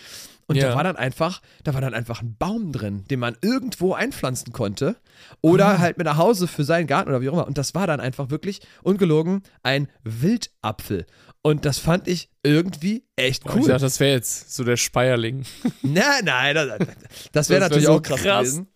Und 0.49 0.57
da 0.63 0.69
Ja. 0.69 0.75
war 0.77 0.85
dann 0.85 0.97
einfach, 0.97 1.43
da 1.65 1.75
war 1.75 1.81
dann 1.81 1.93
einfach 1.93 2.23
ein 2.23 2.37
Baum 2.39 2.71
drin, 2.73 3.05
den 3.11 3.19
man 3.19 3.37
irgendwo 3.43 3.95
einpflanzen 3.95 4.53
konnte. 4.53 4.97
Oder 5.41 5.67
Ah. 5.67 5.79
halt 5.79 5.99
mit 5.99 6.05
nach 6.05 6.17
Hause 6.19 6.47
für 6.47 6.63
seinen 6.63 6.87
Garten 6.87 7.09
oder 7.11 7.21
wie 7.21 7.29
auch 7.29 7.33
immer. 7.33 7.47
Und 7.49 7.59
das 7.59 7.75
war 7.75 7.87
dann 7.89 7.99
einfach 8.01 8.31
wirklich, 8.31 8.61
ungelogen, 8.85 9.43
ein 9.65 9.89
Wildapfel. 10.05 11.07
Und 11.43 11.65
das 11.65 11.79
fand 11.79 12.07
ich 12.09 12.29
irgendwie 12.45 13.05
echt 13.17 13.45
Boah, 13.45 13.51
ich 13.57 13.63
cool. 13.63 13.69
dachte, 13.69 13.83
das 13.85 13.99
wäre 14.01 14.13
jetzt 14.13 14.55
so 14.55 14.63
der 14.65 14.77
Speierling. 14.77 15.45
nein, 15.83 16.25
nein, 16.25 16.55
das, 16.55 16.69
das 17.33 17.49
wäre 17.49 17.61
wär 17.63 17.69
natürlich 17.69 17.87
so 17.87 17.93
auch 17.95 18.03
krass, 18.03 18.23
krass. 18.23 18.41
gewesen. 18.43 18.69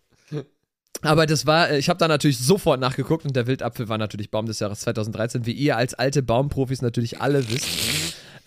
Aber 1.03 1.25
das 1.27 1.47
war, 1.47 1.71
äh, 1.71 1.79
ich 1.79 1.89
habe 1.89 1.99
da 1.99 2.09
natürlich 2.09 2.39
sofort 2.39 2.79
nachgeguckt 2.81 3.25
und 3.25 3.35
der 3.35 3.47
Wildapfel 3.47 3.89
war 3.89 3.97
natürlich 3.97 4.31
Baum 4.31 4.47
des 4.47 4.59
Jahres 4.59 4.81
2013, 4.81 5.47
wie 5.47 5.53
ihr 5.53 5.77
als 5.77 5.95
alte 5.95 6.23
Baumprofis 6.23 6.83
natürlich 6.83 7.21
alle 7.21 7.49
wisst. 7.49 7.67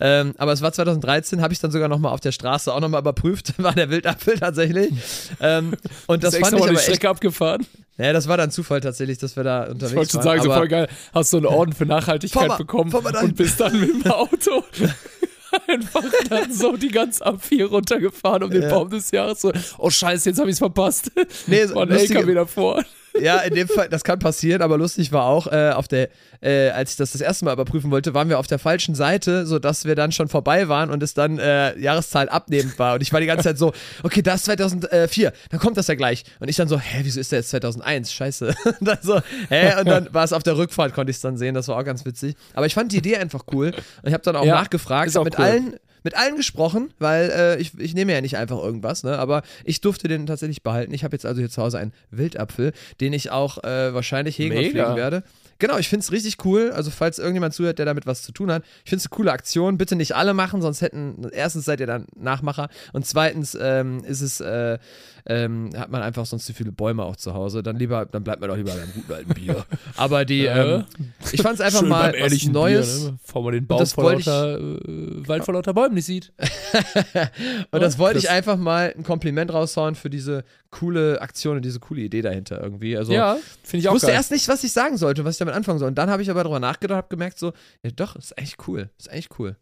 Ähm, 0.00 0.34
aber 0.38 0.52
es 0.52 0.60
war 0.62 0.72
2013, 0.72 1.40
habe 1.40 1.52
ich 1.52 1.60
dann 1.60 1.70
sogar 1.70 1.88
nochmal 1.88 2.12
auf 2.12 2.20
der 2.20 2.32
Straße 2.32 2.72
auch 2.72 2.80
nochmal 2.80 3.00
überprüft, 3.00 3.54
war 3.62 3.72
der 3.74 3.90
Wildapfel 3.90 4.38
tatsächlich. 4.38 4.92
ähm, 5.40 5.74
und 6.06 6.24
das 6.24 6.34
Ist 6.34 6.40
fand 6.40 6.56
ich 6.58 6.62
aber 6.62 6.72
echt, 6.88 7.04
abgefahren. 7.06 7.66
ja, 7.98 8.12
das 8.12 8.26
war 8.28 8.36
dann 8.36 8.50
Zufall 8.50 8.80
tatsächlich, 8.80 9.18
dass 9.18 9.36
wir 9.36 9.44
da 9.44 9.62
unterwegs 9.64 9.90
Ich 9.90 9.96
wollte 9.96 10.10
schon 10.12 10.24
waren. 10.24 10.38
sagen, 10.38 10.42
so 10.42 10.52
voll 10.52 10.68
geil. 10.68 10.88
Hast 11.12 11.32
du 11.32 11.36
einen 11.38 11.46
Orden 11.46 11.72
für 11.72 11.86
Nachhaltigkeit 11.86 12.48
mal- 12.48 12.56
bekommen 12.58 12.92
und 12.92 13.36
bist 13.36 13.60
dann 13.60 13.78
mit 13.80 14.04
dem 14.04 14.10
Auto 14.10 14.64
einfach 15.68 16.02
dann 16.28 16.52
so 16.52 16.76
die 16.76 16.88
ganze 16.88 17.24
A4 17.24 17.66
runtergefahren 17.66 18.42
um 18.42 18.50
den 18.50 18.62
Ja. 18.62 18.70
Baum 18.70 18.90
des 18.90 19.10
Jahres. 19.12 19.40
So, 19.40 19.52
oh 19.78 19.90
Scheiße, 19.90 20.30
jetzt 20.30 20.38
habe 20.38 20.50
ich 20.50 20.54
es 20.54 20.58
verpasst. 20.58 21.12
Nee, 21.46 21.66
so 21.66 21.76
War 21.76 21.84
ein 21.84 21.90
LKW 21.92 22.34
davor. 22.34 22.82
Ja, 23.20 23.38
in 23.38 23.54
dem 23.54 23.68
Fall, 23.68 23.88
das 23.88 24.02
kann 24.02 24.18
passieren, 24.18 24.60
aber 24.60 24.76
lustig 24.76 25.12
war 25.12 25.24
auch, 25.24 25.46
äh, 25.46 25.70
auf 25.70 25.86
der, 25.86 26.08
äh, 26.40 26.70
als 26.70 26.92
ich 26.92 26.96
das 26.96 27.12
das 27.12 27.20
erste 27.20 27.44
Mal 27.44 27.52
überprüfen 27.52 27.90
wollte, 27.90 28.12
waren 28.12 28.28
wir 28.28 28.38
auf 28.38 28.46
der 28.48 28.58
falschen 28.58 28.94
Seite, 28.94 29.46
sodass 29.46 29.84
wir 29.84 29.94
dann 29.94 30.10
schon 30.10 30.28
vorbei 30.28 30.68
waren 30.68 30.90
und 30.90 31.02
es 31.02 31.14
dann 31.14 31.38
äh, 31.38 31.78
Jahreszahl 31.78 32.28
abnehmend 32.28 32.78
war. 32.78 32.94
Und 32.94 33.02
ich 33.02 33.12
war 33.12 33.20
die 33.20 33.26
ganze 33.26 33.44
Zeit 33.44 33.58
so, 33.58 33.72
okay, 34.02 34.20
das 34.22 34.36
ist 34.40 34.44
2004, 34.46 35.32
dann 35.50 35.60
kommt 35.60 35.76
das 35.76 35.86
ja 35.86 35.94
gleich. 35.94 36.24
Und 36.40 36.48
ich 36.48 36.56
dann 36.56 36.66
so, 36.68 36.78
hä, 36.78 37.00
wieso 37.02 37.20
ist 37.20 37.30
der 37.30 37.38
jetzt 37.38 37.50
2001? 37.50 38.12
Scheiße. 38.12 38.54
Und 38.80 38.86
dann 38.88 38.98
so, 39.00 39.20
hä, 39.48 39.78
und 39.80 39.88
dann 39.88 40.12
war 40.12 40.24
es 40.24 40.32
auf 40.32 40.42
der 40.42 40.56
Rückfahrt, 40.56 40.92
konnte 40.94 41.10
ich 41.10 41.16
es 41.16 41.22
dann 41.22 41.36
sehen, 41.36 41.54
das 41.54 41.68
war 41.68 41.78
auch 41.78 41.84
ganz 41.84 42.04
witzig. 42.04 42.34
Aber 42.54 42.66
ich 42.66 42.74
fand 42.74 42.92
die 42.92 42.98
Idee 42.98 43.16
einfach 43.16 43.44
cool 43.52 43.68
und 43.68 44.08
ich 44.08 44.12
habe 44.12 44.22
dann 44.24 44.36
auch 44.36 44.44
Ja, 44.44 44.54
nachgefragt, 44.56 45.16
auch 45.16 45.24
mit 45.24 45.38
cool. 45.38 45.44
allen 45.44 45.76
mit 46.04 46.16
allen 46.16 46.36
gesprochen, 46.36 46.92
weil 46.98 47.30
äh, 47.30 47.60
ich, 47.60 47.78
ich 47.78 47.94
nehme 47.94 48.12
ja 48.12 48.20
nicht 48.20 48.36
einfach 48.36 48.58
irgendwas, 48.58 49.02
ne? 49.02 49.18
aber 49.18 49.42
ich 49.64 49.80
durfte 49.80 50.06
den 50.06 50.26
tatsächlich 50.26 50.62
behalten. 50.62 50.94
Ich 50.94 51.02
habe 51.02 51.16
jetzt 51.16 51.26
also 51.26 51.40
hier 51.40 51.50
zu 51.50 51.62
Hause 51.62 51.78
einen 51.78 51.92
Wildapfel, 52.10 52.72
den 53.00 53.12
ich 53.12 53.30
auch 53.30 53.64
äh, 53.64 53.92
wahrscheinlich 53.94 54.38
hegen 54.38 54.54
und 54.54 54.62
Mega. 54.62 54.84
pflegen 54.84 54.96
werde. 54.96 55.22
Genau, 55.58 55.78
ich 55.78 55.88
finde 55.88 56.02
es 56.04 56.12
richtig 56.12 56.44
cool. 56.44 56.70
Also, 56.72 56.90
falls 56.90 57.18
irgendjemand 57.18 57.54
zuhört, 57.54 57.78
der 57.78 57.86
damit 57.86 58.06
was 58.06 58.22
zu 58.22 58.32
tun 58.32 58.50
hat, 58.50 58.64
ich 58.84 58.90
finde 58.90 59.00
es 59.00 59.06
eine 59.06 59.16
coole 59.16 59.32
Aktion. 59.32 59.78
Bitte 59.78 59.96
nicht 59.96 60.12
alle 60.14 60.34
machen, 60.34 60.60
sonst 60.62 60.80
hätten, 60.82 61.28
erstens 61.32 61.64
seid 61.64 61.80
ihr 61.80 61.86
dann 61.86 62.06
Nachmacher 62.16 62.68
und 62.92 63.06
zweitens 63.06 63.56
ähm, 63.60 64.02
ist 64.04 64.20
es, 64.20 64.40
äh, 64.40 64.78
ähm, 65.26 65.70
hat 65.76 65.90
man 65.90 66.02
einfach 66.02 66.26
sonst 66.26 66.44
zu 66.46 66.52
viele 66.52 66.70
Bäume 66.72 67.02
auch 67.02 67.16
zu 67.16 67.32
Hause. 67.34 67.62
Dann 67.62 67.76
lieber, 67.76 68.04
dann 68.04 68.24
bleibt 68.24 68.40
man 68.40 68.50
doch 68.50 68.56
lieber 68.56 68.72
beim 68.72 68.92
guten 68.92 69.12
alten 69.12 69.32
Bier. 69.34 69.64
Aber 69.96 70.24
die, 70.24 70.42
Ja. 70.42 70.76
ähm, 70.76 70.84
ich 71.32 71.40
fand 71.40 71.54
es 71.54 71.60
einfach 71.62 71.80
Schön 71.80 71.88
mal 71.88 72.14
was 72.20 72.44
Neues. 72.44 73.00
Bier, 73.00 73.10
ne? 73.12 73.18
Bevor 73.24 73.42
man 73.44 73.52
den 73.54 73.66
Baum 73.66 73.78
das 73.78 73.92
vor 73.94 74.04
wollte 74.04 74.20
ich- 74.20 74.26
lauter, 74.26 74.58
äh, 74.60 75.28
Wald 75.28 75.44
vor 75.44 75.54
lauter 75.54 75.72
Bäumen 75.72 75.94
nicht 75.94 76.04
sieht. 76.06 76.32
Und 77.70 77.80
das 77.82 77.94
Ja, 77.94 77.98
wollte 78.00 78.18
ich 78.18 78.30
einfach 78.30 78.56
mal 78.56 78.92
ein 78.96 79.02
Kompliment 79.02 79.52
raushauen 79.52 79.94
für 79.94 80.10
diese 80.10 80.44
coole 80.70 81.20
Aktion 81.22 81.54
und 81.56 81.64
diese 81.64 81.78
coole 81.78 82.00
Idee 82.00 82.20
dahinter 82.20 82.60
irgendwie. 82.60 82.96
Also, 82.96 83.12
ja, 83.12 83.34
finde 83.62 83.78
ich 83.78 83.84
ich 83.84 83.88
auch 83.88 83.94
wusste 83.94 84.08
geil. 84.08 84.16
erst 84.16 84.32
nicht, 84.32 84.48
was 84.48 84.64
ich 84.64 84.72
sagen 84.72 84.96
sollte, 84.96 85.24
was 85.24 85.36
ich 85.36 85.38
damit 85.38 85.53
anfangen 85.54 85.78
soll. 85.78 85.88
Und 85.88 85.94
dann 85.96 86.10
habe 86.10 86.22
ich 86.22 86.30
aber 86.30 86.42
darüber 86.44 86.60
nachgedacht, 86.60 86.96
habe 86.98 87.08
gemerkt, 87.08 87.38
so, 87.38 87.52
ja 87.82 87.90
doch, 87.90 88.16
ist 88.16 88.36
echt 88.38 88.56
cool. 88.68 88.90
Ist 88.98 89.10
echt 89.10 89.38
cool. 89.38 89.56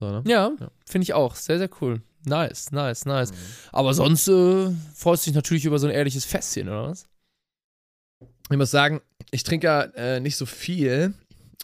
So, 0.00 0.10
ne? 0.10 0.22
Ja, 0.26 0.50
Ja. 0.60 0.70
finde 0.86 1.04
ich 1.04 1.14
auch. 1.14 1.34
Sehr, 1.36 1.58
sehr 1.58 1.70
cool. 1.80 2.02
Nice, 2.26 2.72
nice, 2.72 3.04
nice. 3.04 3.32
Mhm. 3.32 3.36
Aber 3.72 3.94
sonst 3.94 4.28
äh, 4.28 4.70
freust 4.94 5.26
du 5.26 5.30
dich 5.30 5.34
natürlich 5.36 5.64
über 5.66 5.78
so 5.78 5.86
ein 5.86 5.92
ehrliches 5.92 6.24
Festchen, 6.24 6.68
oder 6.68 6.88
was? 6.88 7.06
Ich 8.50 8.56
muss 8.56 8.70
sagen, 8.70 9.00
ich 9.30 9.42
trinke 9.42 9.66
ja 9.66 9.82
äh, 9.94 10.20
nicht 10.20 10.36
so 10.36 10.46
viel. 10.46 11.14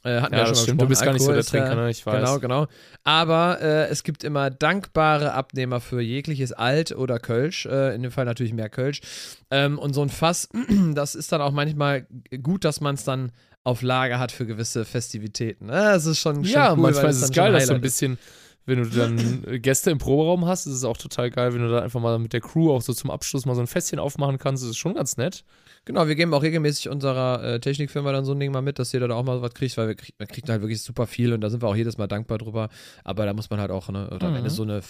Äh, 0.02 0.20
hatten 0.22 0.32
wir 0.32 0.38
Ja, 0.38 0.44
schon 0.46 0.52
das 0.54 0.58
mal 0.60 0.62
stimmt. 0.62 0.80
Du 0.82 0.86
bist 0.86 1.02
gar 1.02 1.12
nicht 1.12 1.22
so 1.22 1.30
Alkohol 1.30 1.42
der 1.52 1.60
ja- 1.60 1.66
Trinker, 1.68 1.82
ne? 1.82 1.90
Ich 1.90 2.06
weiß. 2.06 2.14
Genau, 2.20 2.38
genau. 2.38 2.66
Aber 3.04 3.60
äh, 3.60 3.88
es 3.88 4.02
gibt 4.02 4.24
immer 4.24 4.48
dankbare 4.48 5.34
Abnehmer 5.34 5.80
für 5.80 6.00
jegliches 6.00 6.52
Alt 6.52 6.92
oder 6.92 7.18
Kölsch. 7.18 7.66
Äh, 7.66 7.94
in 7.94 8.02
dem 8.02 8.10
Fall 8.10 8.24
natürlich 8.24 8.54
mehr 8.54 8.70
Kölsch. 8.70 9.02
Ähm, 9.50 9.78
und 9.78 9.92
so 9.92 10.00
ein 10.02 10.08
Fass, 10.08 10.48
das 10.94 11.14
ist 11.14 11.32
dann 11.32 11.42
auch 11.42 11.52
manchmal 11.52 12.06
gut, 12.42 12.64
dass 12.64 12.80
man 12.80 12.94
es 12.94 13.04
dann 13.04 13.30
auf 13.64 13.82
Lager 13.82 14.18
hat 14.18 14.32
für 14.32 14.46
gewisse 14.46 14.84
Festivitäten. 14.84 15.68
Das 15.68 16.06
ist 16.06 16.18
schon, 16.18 16.44
schon 16.44 16.44
ja, 16.44 16.72
cool, 16.72 16.78
manchmal 16.78 17.10
ist 17.10 17.16
es 17.16 17.30
dann 17.30 17.32
geil, 17.32 17.52
dass 17.52 17.66
du 17.66 17.74
ein 17.74 17.80
bisschen, 17.80 18.18
wenn 18.66 18.82
du 18.82 18.88
dann 18.88 19.44
Gäste 19.62 19.90
im 19.90 19.98
Proberaum 19.98 20.46
hast, 20.46 20.66
ist 20.66 20.74
es 20.74 20.84
auch 20.84 20.96
total 20.96 21.30
geil, 21.30 21.52
wenn 21.52 21.62
du 21.62 21.68
da 21.68 21.80
einfach 21.80 22.00
mal 22.00 22.18
mit 22.18 22.32
der 22.32 22.40
Crew 22.40 22.72
auch 22.72 22.82
so 22.82 22.92
zum 22.92 23.10
Abschluss 23.10 23.46
mal 23.46 23.54
so 23.54 23.60
ein 23.60 23.66
Festchen 23.66 23.98
aufmachen 23.98 24.38
kannst. 24.38 24.62
Das 24.62 24.70
ist 24.70 24.78
schon 24.78 24.94
ganz 24.94 25.16
nett. 25.16 25.44
Genau, 25.86 26.06
wir 26.06 26.14
geben 26.14 26.32
auch 26.34 26.42
regelmäßig 26.42 26.88
unserer 26.90 27.42
äh, 27.42 27.58
Technikfirma 27.58 28.12
dann 28.12 28.24
so 28.26 28.32
ein 28.32 28.38
Ding 28.38 28.52
mal 28.52 28.60
mit, 28.60 28.78
dass 28.78 28.92
jeder 28.92 29.08
da 29.08 29.14
auch 29.14 29.24
mal 29.24 29.40
was 29.40 29.54
kriegt, 29.54 29.76
weil 29.78 29.88
wir 29.88 29.94
krieg, 29.94 30.14
man 30.18 30.28
kriegt 30.28 30.48
halt 30.50 30.60
wirklich 30.60 30.82
super 30.82 31.06
viel 31.06 31.32
und 31.32 31.40
da 31.40 31.48
sind 31.48 31.62
wir 31.62 31.68
auch 31.68 31.74
jedes 31.74 31.96
Mal 31.96 32.06
dankbar 32.06 32.36
drüber. 32.36 32.68
Aber 33.02 33.24
da 33.24 33.32
muss 33.32 33.48
man 33.48 33.58
halt 33.60 33.70
auch, 33.70 33.88
ne, 33.88 34.08
oder 34.10 34.28
Mhm. 34.30 34.34
wenn 34.34 34.44
du 34.44 34.50
so 34.50 34.62
eine 34.62 34.82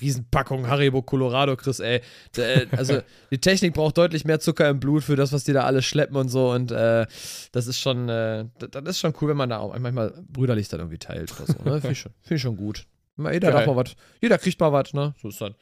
Riesenpackung 0.00 0.66
Haribo 0.66 1.02
Colorado 1.02 1.54
kriegst, 1.54 1.80
ey, 1.80 2.00
äh, 2.38 2.66
also 2.76 3.00
die 3.30 3.38
Technik 3.38 3.74
braucht 3.74 3.98
deutlich 3.98 4.24
mehr 4.24 4.40
Zucker 4.40 4.68
im 4.70 4.80
Blut 4.80 5.04
für 5.04 5.16
das, 5.16 5.32
was 5.32 5.44
die 5.44 5.52
da 5.52 5.64
alles 5.64 5.84
schleppen 5.84 6.16
und 6.16 6.28
so 6.28 6.50
und 6.50 6.70
äh, 6.72 7.06
das 7.52 7.66
ist 7.66 7.78
schon, 7.78 8.08
äh, 8.08 8.46
das, 8.58 8.82
ist 8.84 8.98
schon 9.00 9.12
cool, 9.20 9.28
wenn 9.28 9.36
man 9.36 9.50
da 9.50 9.58
auch 9.58 9.78
manchmal 9.78 10.14
brüderlich 10.28 10.68
dann 10.68 10.80
irgendwie 10.80 10.98
teilt 10.98 11.30
oder 11.38 11.46
so, 11.46 11.62
ne, 11.62 11.80
finde 11.80 11.92
ich, 11.92 12.00
schon- 12.00 12.12
find 12.22 12.36
ich 12.36 12.42
schon 12.42 12.56
gut. 12.56 12.86
Jeder 13.18 13.38
Geil. 13.38 13.52
darf 13.52 13.66
mal 13.66 13.76
was, 13.76 13.94
jeder 14.22 14.38
kriegt 14.38 14.58
mal 14.60 14.72
was, 14.72 14.94
ne, 14.94 15.14
so 15.20 15.28
ist 15.28 15.40
das. 15.42 15.52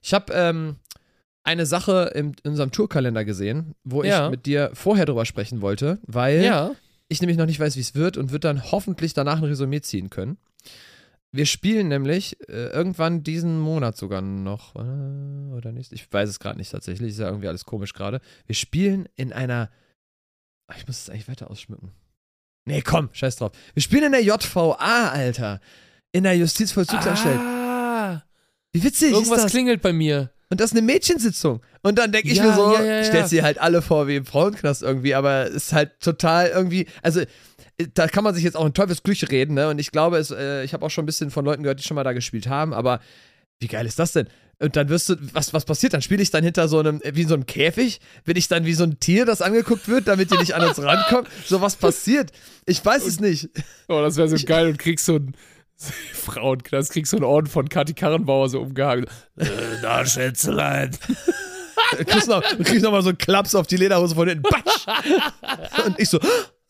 Ich 0.00 0.14
habe, 0.14 0.32
ähm, 0.32 0.76
eine 1.46 1.64
Sache 1.66 2.12
im, 2.14 2.32
in 2.42 2.50
unserem 2.50 2.72
Tourkalender 2.72 3.24
gesehen, 3.24 3.74
wo 3.84 4.02
Ja. 4.02 4.26
ich 4.26 4.30
mit 4.30 4.46
dir 4.46 4.70
vorher 4.74 5.06
drüber 5.06 5.24
sprechen 5.24 5.60
wollte, 5.62 5.98
weil 6.06 6.42
Ja. 6.42 6.72
ich 7.08 7.20
nämlich 7.20 7.38
noch 7.38 7.46
nicht 7.46 7.60
weiß, 7.60 7.76
wie 7.76 7.80
es 7.80 7.94
wird 7.94 8.16
und 8.16 8.32
wird 8.32 8.44
dann 8.44 8.70
hoffentlich 8.72 9.14
danach 9.14 9.38
ein 9.38 9.44
Resümee 9.44 9.80
ziehen 9.80 10.10
können. 10.10 10.38
Wir 11.32 11.46
spielen 11.46 11.88
nämlich 11.88 12.38
äh, 12.48 12.68
irgendwann 12.68 13.22
diesen 13.22 13.58
Monat 13.60 13.96
sogar 13.96 14.22
noch, 14.22 14.74
äh, 14.76 15.52
oder 15.54 15.72
nicht? 15.72 15.92
Ich 15.92 16.10
weiß 16.12 16.28
es 16.28 16.40
gerade 16.40 16.58
nicht 16.58 16.70
tatsächlich, 16.72 17.10
ist 17.10 17.18
ja 17.18 17.26
irgendwie 17.28 17.48
alles 17.48 17.64
komisch 17.64 17.92
gerade. 17.92 18.20
Wir 18.46 18.54
spielen 18.54 19.08
in 19.16 19.32
einer. 19.32 19.70
Ach, 20.68 20.76
ich 20.78 20.86
muss 20.86 20.98
es 21.00 21.10
eigentlich 21.10 21.28
weiter 21.28 21.50
ausschmücken. 21.50 21.92
Nee, 22.64 22.80
komm, 22.82 23.10
scheiß 23.12 23.36
drauf. 23.36 23.52
Wir 23.74 23.82
spielen 23.82 24.04
in 24.04 24.12
der 24.12 24.22
JVA, 24.24 25.08
Alter. 25.10 25.60
In 26.12 26.24
der 26.24 26.36
Justizvollzugsanstalt. 26.36 27.38
Ah, 27.38 28.22
Wie 28.72 28.82
witzig 28.82 29.12
irgendwas 29.12 29.38
ist 29.38 29.44
das? 29.44 29.52
klingelt 29.52 29.82
bei 29.82 29.92
mir. 29.92 30.30
Und 30.48 30.60
das 30.60 30.70
ist 30.70 30.76
eine 30.76 30.86
Mädchensitzung. 30.86 31.60
Und 31.82 31.98
dann 31.98 32.12
denke 32.12 32.28
ich 32.28 32.38
Ja, 32.38 32.44
mir 32.44 32.54
so, 32.54 32.72
ja, 32.74 32.82
ja, 32.84 32.96
ja. 32.98 33.04
stellt 33.04 33.28
sie 33.28 33.42
halt 33.42 33.58
alle 33.58 33.82
vor 33.82 34.06
wie 34.06 34.16
im 34.16 34.24
Frauenknast 34.24 34.82
irgendwie, 34.82 35.14
aber 35.14 35.46
ist 35.46 35.72
halt 35.72 35.98
total 36.00 36.48
irgendwie, 36.48 36.86
also 37.02 37.20
äh, 37.20 37.26
da 37.94 38.06
kann 38.06 38.22
man 38.24 38.34
sich 38.34 38.44
jetzt 38.44 38.56
auch 38.56 38.64
in 38.66 38.72
Teufelsklüche 38.74 39.30
reden, 39.30 39.54
ne? 39.54 39.68
Und 39.68 39.78
ich 39.80 39.90
glaube, 39.90 40.18
es, 40.18 40.30
äh, 40.30 40.62
ich 40.64 40.72
habe 40.72 40.84
auch 40.86 40.90
schon 40.90 41.02
ein 41.02 41.06
bisschen 41.06 41.30
von 41.30 41.44
Leuten 41.44 41.62
gehört, 41.62 41.80
die 41.80 41.84
schon 41.84 41.96
mal 41.96 42.04
da 42.04 42.12
gespielt 42.12 42.46
haben, 42.48 42.72
aber 42.72 43.00
wie 43.58 43.66
geil 43.68 43.86
ist 43.86 43.98
das 43.98 44.12
denn? 44.12 44.28
Und 44.58 44.74
dann 44.76 44.88
wirst 44.88 45.10
du, 45.10 45.16
was, 45.34 45.52
was 45.52 45.66
passiert? 45.66 45.92
Dann 45.92 46.00
spiele 46.00 46.22
ich 46.22 46.30
dann 46.30 46.42
hinter 46.42 46.66
so 46.68 46.78
einem, 46.78 47.00
wie 47.04 47.22
in 47.22 47.28
so 47.28 47.34
einem 47.34 47.44
Käfig? 47.44 48.00
Bin 48.24 48.36
ich 48.36 48.48
dann 48.48 48.64
wie 48.64 48.72
so 48.72 48.84
ein 48.84 48.98
Tier, 49.00 49.26
das 49.26 49.42
angeguckt 49.42 49.86
wird, 49.88 50.08
damit 50.08 50.30
die 50.30 50.38
nicht 50.38 50.54
an 50.54 50.66
uns 50.66 50.80
rankommt? 50.80 51.28
So 51.44 51.60
was 51.60 51.76
passiert? 51.76 52.30
Ich 52.64 52.82
weiß 52.82 53.04
es 53.04 53.20
nicht. 53.20 53.50
Oh, 53.88 54.00
das 54.00 54.16
wäre 54.16 54.28
so 54.28 54.36
geil 54.46 54.68
und 54.68 54.78
kriegst 54.78 55.04
so 55.04 55.16
ein 55.16 55.34
Frauenknast, 56.12 56.92
kriegst 56.92 57.10
so 57.10 57.16
einen 57.16 57.24
Orden 57.24 57.46
von 57.46 57.68
Kati 57.68 57.94
Karrenbauer 57.94 58.48
so 58.48 58.60
umgehangen. 58.60 59.06
Äh, 59.36 59.46
na, 59.82 60.04
Schätzelein. 60.04 60.90
Du 61.96 62.04
kriegst 62.04 62.26
noch, 62.26 62.42
du 62.42 62.64
kriegst 62.64 62.82
noch 62.82 62.90
mal 62.90 63.02
so 63.02 63.10
einen 63.10 63.18
Klaps 63.18 63.54
auf 63.54 63.68
die 63.68 63.76
Lederhose 63.76 64.14
von 64.16 64.26
hinten. 64.26 64.42
Batsch! 64.42 64.86
Und 65.86 66.00
ich 66.00 66.08
so, 66.08 66.18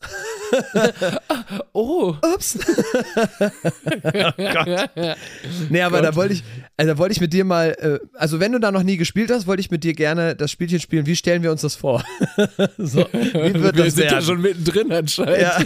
Oh. 1.73 2.15
ups. 2.33 2.57
Nee, 5.69 5.81
aber 5.81 6.01
da 6.01 6.15
wollte 6.15 6.33
ich, 6.33 6.43
also 6.75 6.93
da 6.93 6.97
wollte 6.97 7.13
ich 7.13 7.21
mit 7.21 7.33
dir 7.33 7.43
mal, 7.45 7.75
äh, 7.79 7.99
also 8.13 8.39
wenn 8.39 8.51
du 8.51 8.59
da 8.59 8.71
noch 8.71 8.83
nie 8.83 8.97
gespielt 8.97 9.31
hast, 9.31 9.47
wollte 9.47 9.61
ich 9.61 9.71
mit 9.71 9.83
dir 9.83 9.93
gerne 9.93 10.35
das 10.35 10.51
Spielchen 10.51 10.79
spielen. 10.79 11.05
Wie 11.05 11.15
stellen 11.15 11.43
wir 11.43 11.51
uns 11.51 11.61
das 11.61 11.75
vor? 11.75 12.03
so, 12.77 13.07
wie 13.11 13.33
wird 13.61 13.75
Wir 13.75 13.85
das 13.85 13.95
sind 13.95 14.05
ja 14.05 14.11
werden? 14.11 14.25
schon 14.25 14.41
mittendrin 14.41 14.91
anscheinend. 14.91 15.41
Ja. 15.41 15.57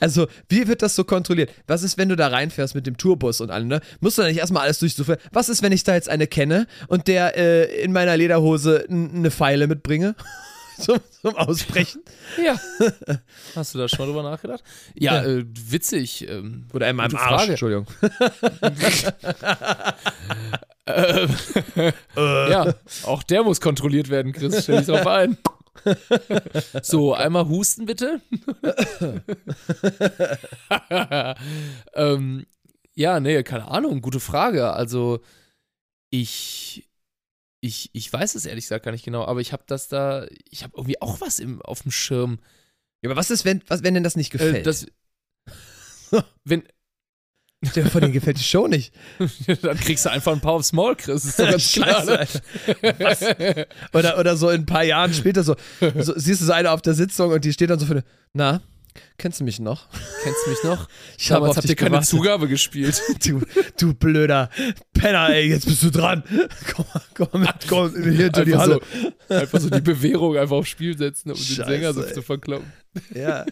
Also, 0.00 0.26
wie 0.48 0.66
wird 0.68 0.82
das 0.82 0.94
so 0.94 1.04
kontrolliert? 1.04 1.50
Was 1.66 1.82
ist, 1.82 1.98
wenn 1.98 2.08
du 2.08 2.16
da 2.16 2.28
reinfährst 2.28 2.74
mit 2.74 2.86
dem 2.86 2.96
Tourbus 2.96 3.40
und 3.40 3.50
allem, 3.50 3.68
ne? 3.68 3.80
Musst 4.00 4.18
du 4.18 4.22
da 4.22 4.28
nicht 4.28 4.38
erstmal 4.38 4.64
alles 4.64 4.78
durchsuchen? 4.78 5.16
Was 5.32 5.48
ist, 5.48 5.62
wenn 5.62 5.72
ich 5.72 5.84
da 5.84 5.94
jetzt 5.94 6.08
eine 6.08 6.26
kenne 6.26 6.66
und 6.88 7.08
der 7.08 7.36
äh, 7.36 7.82
in 7.82 7.92
meiner 7.92 8.16
Lederhose 8.16 8.86
eine 8.88 9.30
Pfeile 9.30 9.66
mitbringe? 9.66 10.14
zum, 10.78 10.98
zum 11.22 11.36
Ausbrechen? 11.36 12.02
Ja. 12.42 12.56
Hast 13.54 13.74
du 13.74 13.78
da 13.78 13.88
schon 13.88 14.00
mal 14.00 14.06
drüber 14.06 14.22
nachgedacht? 14.22 14.62
Ja, 14.94 15.22
Äh, 15.22 15.44
witzig. 15.46 16.28
Ähm, 16.28 16.66
Oder 16.72 16.90
in 16.90 16.96
meinem 16.96 17.16
Arsch, 17.16 17.28
Frage. 17.28 17.50
Entschuldigung. 17.52 17.86
äh, 20.86 21.28
ja, 22.16 22.74
auch 23.04 23.22
der 23.22 23.42
muss 23.42 23.60
kontrolliert 23.60 24.08
werden, 24.08 24.32
Chris. 24.32 24.64
Stell 24.64 24.78
dich 24.78 24.86
drauf 24.86 25.06
ein. 25.06 25.38
So, 26.82 27.14
einmal 27.14 27.48
husten 27.48 27.86
bitte. 27.86 28.20
ähm, 31.94 32.46
ja, 32.94 33.20
nee, 33.20 33.42
keine 33.42 33.68
Ahnung, 33.68 34.00
gute 34.00 34.20
Frage. 34.20 34.72
Also, 34.72 35.20
ich, 36.10 36.88
ich, 37.64 37.88
ich 37.94 38.12
weiß 38.12 38.34
es 38.34 38.44
ehrlich 38.44 38.66
gesagt 38.66 38.84
gar 38.84 38.92
nicht 38.92 39.06
genau, 39.06 39.24
aber 39.24 39.40
ich 39.40 39.54
habe 39.54 39.64
das 39.66 39.88
da, 39.88 40.26
ich 40.50 40.64
habe 40.64 40.74
irgendwie 40.76 41.00
auch 41.00 41.22
was 41.22 41.38
im, 41.38 41.62
auf 41.62 41.80
dem 41.80 41.92
Schirm. 41.92 42.38
Ja, 43.00 43.08
aber 43.08 43.16
was 43.16 43.30
ist, 43.30 43.46
wenn, 43.46 43.62
was, 43.68 43.82
wenn 43.82 43.94
denn 43.94 44.04
das 44.04 44.16
nicht 44.16 44.30
gefällt? 44.30 44.56
Äh, 44.56 44.62
das, 44.62 44.86
wenn, 46.44 46.62
Stell 47.66 47.84
dir 47.84 47.90
vor, 47.90 48.02
denen 48.02 48.12
gefällt 48.12 48.38
die 48.38 48.44
Show 48.44 48.68
nicht. 48.68 48.92
dann 49.62 49.78
kriegst 49.78 50.04
du 50.04 50.10
einfach 50.10 50.32
ein 50.32 50.42
paar 50.42 50.52
aufs 50.52 50.74
Maul, 50.74 50.96
Chris. 50.96 51.24
Ist 51.24 51.38
doch 51.38 51.48
ganz 51.48 51.72
klar. 51.72 52.04
Scheiße, 52.04 53.36
Ne? 53.38 53.66
Oder, 53.94 54.18
oder 54.18 54.36
so 54.36 54.50
in 54.50 54.62
ein 54.62 54.66
paar 54.66 54.84
Jahren 54.84 55.14
später 55.14 55.42
so, 55.42 55.56
so 55.80 56.12
siehst 56.14 56.42
du 56.42 56.44
so 56.44 56.52
eine 56.52 56.70
auf 56.70 56.82
der 56.82 56.92
Sitzung 56.92 57.32
und 57.32 57.42
die 57.46 57.54
steht 57.54 57.70
dann 57.70 57.78
so 57.78 57.86
für 57.86 57.92
eine, 57.92 58.04
na, 58.34 58.60
kennst 59.18 59.40
du 59.40 59.44
mich 59.44 59.60
noch? 59.60 59.88
Kennst 60.22 60.38
du 60.46 60.50
mich 60.50 60.62
noch? 60.64 60.88
Ich 61.18 61.30
hab 61.30 61.36
Damals 61.38 61.50
auf 61.50 61.56
habt 61.58 61.64
dich 61.64 61.70
ihr 61.70 61.76
keine. 61.76 62.02
Zugabe 62.02 62.48
gespielt. 62.48 63.00
Du, 63.24 63.40
du 63.78 63.94
blöder 63.94 64.50
Penner, 64.92 65.30
ey, 65.30 65.48
jetzt 65.48 65.66
bist 65.66 65.82
du 65.82 65.90
dran. 65.90 66.22
Komm, 66.74 66.84
komm, 67.14 67.46
komm 67.68 67.92
hier 67.92 68.12
hinter 68.24 68.44
die 68.44 68.56
Halle. 68.56 68.80
so, 69.28 69.34
einfach 69.34 69.60
so 69.60 69.70
die 69.70 69.80
Bewährung 69.80 70.36
einfach 70.36 70.56
aufs 70.56 70.68
Spiel 70.70 70.96
setzen, 70.98 71.30
um 71.30 71.36
Scheiße, 71.36 71.56
den 71.62 71.66
Sänger 71.66 71.92
so 71.94 72.02
zu 72.02 72.22
verkloppen. 72.22 72.72
Ja. 73.14 73.44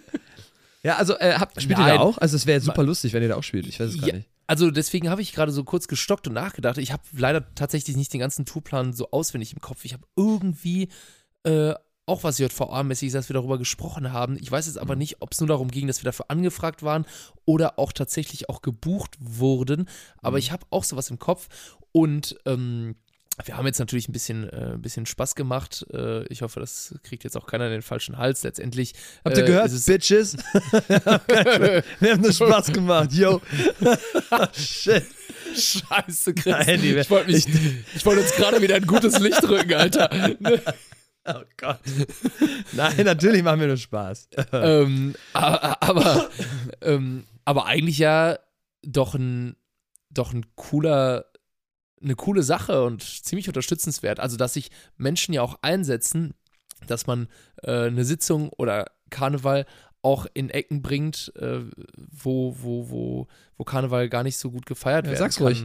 Ja, 0.83 0.97
also 0.97 1.17
äh, 1.19 1.35
habt, 1.35 1.61
spielt 1.63 1.79
ihr 1.79 1.85
Nein. 1.85 1.97
da 1.97 2.01
auch? 2.01 2.19
Also 2.19 2.35
es 2.37 2.47
wäre 2.47 2.61
super 2.61 2.83
lustig, 2.83 3.13
wenn 3.13 3.23
ihr 3.23 3.29
da 3.29 3.37
auch 3.37 3.43
spielt. 3.45 3.67
Ich 3.69 3.79
weiß 3.79 3.91
es 3.91 3.99
gar 4.01 4.09
Ja. 4.09 4.15
nicht. 4.17 4.29
Also 4.49 4.71
deswegen 4.71 5.09
habe 5.09 5.23
ich 5.23 5.33
gerade 5.33 5.53
so 5.53 5.63
kurz 5.65 5.87
gestockt 5.87 6.27
und 6.27 6.35
nachgedacht. 6.35 6.77
Ich 6.79 6.93
habe 6.93 7.03
leider 7.17 7.55
tatsächlich 7.55 7.97
nicht 7.97 8.13
den 8.13 8.21
ganzen 8.21 8.45
Tourplan 8.45 8.93
so 8.93 9.11
auswendig 9.13 9.53
im 9.53 9.61
Kopf. 9.61 9.85
Ich 9.85 9.93
habe 9.93 10.03
irgendwie 10.17 10.89
äh, 11.45 11.75
auch 12.07 12.25
was 12.25 12.39
JVA-mäßiges, 12.39 13.15
als 13.17 13.29
wir 13.29 13.35
darüber 13.35 13.59
gesprochen 13.59 14.13
haben. 14.13 14.37
Ich 14.41 14.51
weiß 14.51 14.67
jetzt 14.67 14.75
Mhm. 14.77 14.81
aber 14.83 14.97
nicht, 14.97 15.23
ob 15.23 15.33
es 15.33 15.41
nur 15.41 15.49
darum 15.49 15.71
ging, 15.71 15.87
dass 15.87 16.01
wir 16.01 16.05
dafür 16.05 16.27
angefragt 16.29 16.83
waren 16.83 17.07
oder 17.45 17.79
auch 17.79 17.93
tatsächlich 17.93 18.49
auch 18.49 18.61
gebucht 18.63 19.17
wurden. 19.21 19.89
Aber 20.21 20.33
Mhm. 20.37 20.39
ich 20.41 20.53
habe 20.53 20.67
auch 20.71 20.85
sowas 20.85 21.11
im 21.11 21.19
Kopf 21.19 21.49
und 21.93 22.37
ähm, 22.47 22.97
wir 23.47 23.57
haben 23.57 23.65
jetzt 23.67 23.79
natürlich 23.79 24.09
ein 24.09 24.13
bisschen, 24.13 24.47
äh, 24.51 24.73
ein 24.75 24.83
bisschen 24.83 25.07
Spaß 25.07 25.35
gemacht. 25.37 25.87
Äh, 25.93 26.25
ich 26.27 26.43
hoffe, 26.43 26.61
das 26.61 26.95
kriegt 27.03 27.25
jetzt 27.25 27.35
auch 27.37 27.47
keiner 27.47 27.65
in 27.67 27.73
den 27.73 27.83
falschen 27.83 28.19
Hals. 28.19 28.43
Letztendlich. 28.43 28.93
Habt 29.25 29.39
ihr 29.39 29.45
äh, 29.45 29.47
gehört, 29.47 29.67
ist 29.69 29.73
es- 29.73 29.87
Bitches? 29.87 30.37
Wir 32.01 32.13
haben 32.13 32.21
nur 32.21 32.33
Spaß 32.33 32.73
gemacht, 32.73 33.13
yo. 33.13 33.41
Shit. 34.53 35.05
Scheiße, 35.55 36.35
Chris. 36.35 36.47
Nein, 36.67 36.85
ich 36.85 37.11
wollte 37.11 37.33
wollte 38.05 38.21
uns 38.23 38.33
gerade 38.33 38.61
wieder 38.61 38.75
ein 38.77 38.87
gutes 38.87 39.19
Licht 39.19 39.43
rücken, 39.49 39.75
Alter. 39.75 40.11
Oh 41.25 41.43
Gott. 41.57 41.79
Nein, 42.73 43.05
natürlich 43.05 43.43
machen 43.43 43.61
wir 43.61 43.69
nur 43.69 43.77
Spaß. 43.77 44.29
ähm, 44.53 45.15
aber, 45.33 46.29
ähm, 46.81 47.25
aber 47.45 47.67
eigentlich 47.67 47.99
ja 47.99 48.39
doch 48.83 49.15
ein, 49.15 49.57
doch 50.11 50.33
ein 50.33 50.45
cooler, 50.57 51.27
eine 52.03 52.17
coole 52.17 52.43
Sache 52.43 52.85
und 52.85 53.03
ziemlich 53.03 53.49
unterstützenswert. 53.49 54.19
Also, 54.19 54.37
dass 54.37 54.55
sich 54.55 54.71
Menschen 54.97 55.33
ja 55.33 55.43
auch 55.43 55.59
einsetzen, 55.63 56.35
dass 56.87 57.07
man 57.07 57.29
äh, 57.63 57.87
eine 57.87 58.05
Sitzung 58.05 58.49
oder 58.51 58.87
Karneval 59.11 59.67
auch 60.03 60.27
in 60.35 60.51
Ecken 60.51 60.83
bringt, 60.83 61.33
äh, 61.37 61.61
wo, 61.97 62.57
wo, 62.61 62.91
wo, 62.91 63.27
wo 63.57 63.65
Karneval 63.65 64.09
gar 64.09 64.25
nicht 64.25 64.37
so 64.37 64.51
gut 64.51 64.67
gefeiert 64.67 65.07
Ja, 65.07 65.13
werden 65.13 65.21
sag's 65.21 65.37
kann. 65.37 65.47
ruhig. 65.47 65.65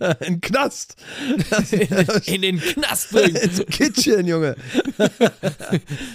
Ein 0.20 0.40
Knast. 0.40 0.96
In, 1.70 2.34
in 2.34 2.42
den 2.42 2.60
Knast 2.60 3.10
bringen. 3.12 3.36
Ins 3.42 3.64
Kitchen, 3.66 4.26
Junge. 4.26 4.56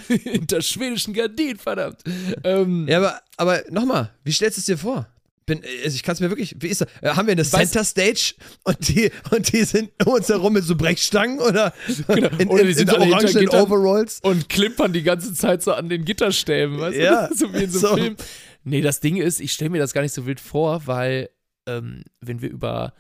Hinter 0.07 0.61
schwedischen 0.61 1.13
Gardinen, 1.13 1.57
verdammt. 1.57 1.99
Ähm, 2.43 2.87
Ja, 2.87 2.97
aber, 2.97 3.21
aber 3.37 3.63
nochmal, 3.69 4.11
wie 4.23 4.31
stellst 4.31 4.57
du 4.57 4.59
es 4.59 4.65
dir 4.65 4.77
vor? 4.77 5.07
Bin, 5.45 5.61
also 5.83 5.95
ich 5.95 6.03
kann 6.03 6.13
es 6.13 6.19
mir 6.21 6.29
wirklich, 6.29 6.55
wie 6.59 6.67
ist 6.67 6.81
das? 6.81 6.87
Äh, 7.01 7.09
Haben 7.09 7.27
wir 7.27 7.33
eine 7.33 7.43
Center 7.43 7.83
Stage 7.83 8.35
und 8.63 8.87
die, 8.87 9.11
und 9.31 9.51
die 9.51 9.63
sind 9.63 9.91
um 10.05 10.13
uns 10.13 10.29
herum 10.29 10.53
mit 10.53 10.63
so 10.63 10.75
Brechstangen 10.75 11.39
oder 11.39 11.73
Genau. 12.07 12.29
in, 12.37 12.47
Oder 12.49 12.61
in, 12.61 12.67
die 12.67 12.71
in 12.71 12.77
sind 12.77 12.89
hinter 12.91 12.99
orangenen 12.99 13.39
Gittern. 13.39 13.61
Overalls? 13.63 14.19
und 14.23 14.47
klimpern 14.49 14.93
die 14.93 15.03
ganze 15.03 15.33
Zeit 15.33 15.61
so 15.61 15.73
an 15.73 15.89
den 15.89 16.05
Gitterstäben, 16.05 16.79
weißt 16.79 16.97
Ja, 16.97 17.27
du? 17.27 17.35
So 17.37 17.53
wie 17.53 17.63
in 17.63 17.71
so 17.71 17.79
so. 17.79 17.87
einem 17.89 17.97
Film. 18.03 18.15
Nee, 18.63 18.81
das 18.81 18.99
Ding 19.01 19.17
ist, 19.17 19.41
ich 19.41 19.51
stelle 19.51 19.69
mir 19.71 19.79
das 19.79 19.91
gar 19.93 20.01
nicht 20.01 20.13
so 20.13 20.25
wild 20.25 20.39
vor, 20.39 20.87
weil 20.87 21.29
ähm, 21.67 22.03
wenn 22.21 22.41
wir 22.41 22.49
über, 22.49 22.93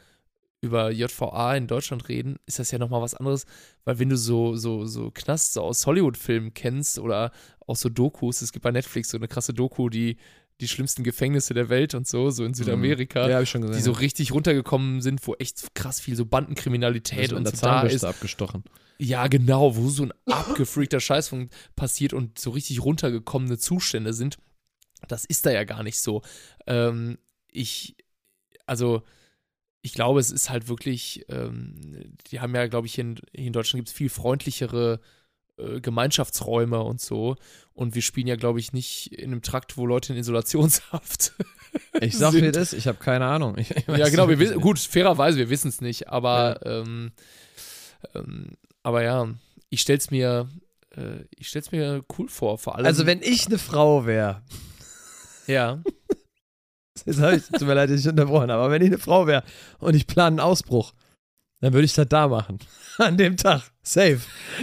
über 0.61 0.91
JVA 0.91 1.55
in 1.55 1.67
Deutschland 1.67 2.09
reden, 2.09 2.37
ist 2.45 2.59
das 2.59 2.71
ja 2.71 2.77
nochmal 2.79 3.01
was 3.01 3.13
anderes, 3.15 3.45
weil 3.85 3.99
wenn 3.99 4.09
du 4.09 4.17
so, 4.17 4.55
so, 4.55 4.85
so 4.85 5.11
Knast 5.11 5.53
so 5.53 5.61
aus 5.61 5.85
Hollywood-Filmen 5.85 6.53
kennst 6.53 6.99
oder 6.99 7.31
auch 7.65 7.75
so 7.77 7.87
Dokus, 7.87 8.41
es 8.41 8.51
gibt 8.51 8.63
bei 8.63 8.71
Netflix 8.71 9.09
so 9.09 9.17
eine 9.17 9.27
krasse 9.29 9.53
Doku, 9.53 9.87
die 9.87 10.17
die 10.61 10.67
schlimmsten 10.67 11.03
Gefängnisse 11.03 11.53
der 11.53 11.69
Welt 11.69 11.93
und 11.95 12.07
so, 12.07 12.29
so 12.29 12.45
in 12.45 12.53
Südamerika, 12.53 13.27
Ja, 13.27 13.39
gesehen. 13.39 13.71
die 13.71 13.79
so 13.79 13.91
richtig 13.91 14.31
runtergekommen 14.33 15.01
sind, 15.01 15.25
wo 15.27 15.33
echt 15.35 15.73
krass 15.75 15.99
viel 15.99 16.15
so 16.15 16.25
Bandenkriminalität 16.25 17.31
und 17.33 17.47
und 17.47 17.55
so 17.57 17.65
da 17.65 17.81
ist. 17.83 18.03
Abgestochen. 18.03 18.63
Ja, 18.99 19.27
genau, 19.27 19.75
wo 19.75 19.89
so 19.89 20.03
ein 20.03 20.13
abgefreakter 20.25 20.99
Scheiß 20.99 21.27
von 21.27 21.49
passiert 21.75 22.13
und 22.13 22.37
so 22.39 22.51
richtig 22.51 22.83
runtergekommene 22.83 23.57
Zustände 23.57 24.13
sind. 24.13 24.37
Das 25.07 25.25
ist 25.25 25.45
da 25.45 25.51
ja 25.51 25.63
gar 25.63 25.83
nicht 25.83 25.99
so. 25.99 26.21
Ähm, 26.67 27.17
ich, 27.51 27.95
also, 28.65 29.03
ich 29.81 29.93
glaube, 29.93 30.19
es 30.19 30.31
ist 30.31 30.49
halt 30.49 30.69
wirklich, 30.69 31.25
ähm, 31.27 32.15
die 32.27 32.39
haben 32.39 32.55
ja, 32.55 32.67
glaube 32.67 32.87
ich, 32.87 32.93
hier 32.95 33.03
in, 33.03 33.17
in 33.33 33.51
Deutschland 33.51 33.79
gibt 33.79 33.89
es 33.89 33.93
viel 33.93 34.09
freundlichere 34.09 35.01
äh, 35.57 35.81
Gemeinschaftsräume 35.81 36.81
und 36.81 37.01
so. 37.01 37.35
Und 37.73 37.95
wir 37.95 38.01
spielen 38.03 38.27
ja, 38.27 38.35
glaube 38.35 38.59
ich, 38.59 38.71
nicht 38.71 39.11
in 39.13 39.31
einem 39.31 39.41
Trakt, 39.41 39.77
wo 39.77 39.85
Leute 39.85 40.13
in 40.13 40.19
Isolationshaft. 40.19 41.33
Ich 42.01 42.15
sag 42.15 42.33
dir 42.33 42.51
das, 42.51 42.71
ich 42.71 42.87
habe 42.87 42.99
keine 42.99 43.25
Ahnung. 43.25 43.57
Ich, 43.57 43.71
ich 43.71 43.87
ja, 43.87 44.07
genau, 44.07 44.29
wir 44.29 44.37
wissen, 44.37 44.61
gut, 44.61 44.77
fairerweise, 44.77 45.39
wir 45.39 45.49
wissen 45.49 45.69
es 45.69 45.81
nicht, 45.81 46.07
aber 46.07 46.59
ähm, 46.63 47.13
Ähm, 48.15 48.57
aber 48.83 49.03
ja, 49.03 49.27
ich 49.69 49.81
stell's 49.81 50.11
mir, 50.11 50.49
äh, 50.95 51.23
ich 51.35 51.47
stell's 51.49 51.71
mir 51.71 52.03
cool 52.17 52.27
vor, 52.27 52.57
vor 52.57 52.75
allem. 52.75 52.85
Also 52.85 53.05
wenn 53.05 53.21
ich 53.21 53.47
eine 53.47 53.57
Frau 53.57 54.05
wäre, 54.05 54.41
ja, 55.47 55.81
jetzt 57.05 57.19
habe 57.19 57.37
ich, 57.37 57.47
tut 57.47 57.61
mir 57.61 57.73
leid, 57.73 57.89
dass 57.89 58.01
ich 58.01 58.07
unterbrochen 58.07 58.51
habe, 58.51 58.61
aber 58.61 58.71
wenn 58.71 58.81
ich 58.81 58.89
eine 58.89 58.97
Frau 58.99 59.27
wäre 59.27 59.43
und 59.79 59.95
ich 59.95 60.07
plane 60.07 60.27
einen 60.27 60.39
Ausbruch, 60.39 60.93
dann 61.63 61.73
würde 61.73 61.85
ich 61.85 61.93
das 61.93 62.07
da 62.07 62.27
machen. 62.27 62.59
An 62.97 63.17
dem 63.17 63.37
Tag. 63.37 63.61
Safe. 63.81 64.19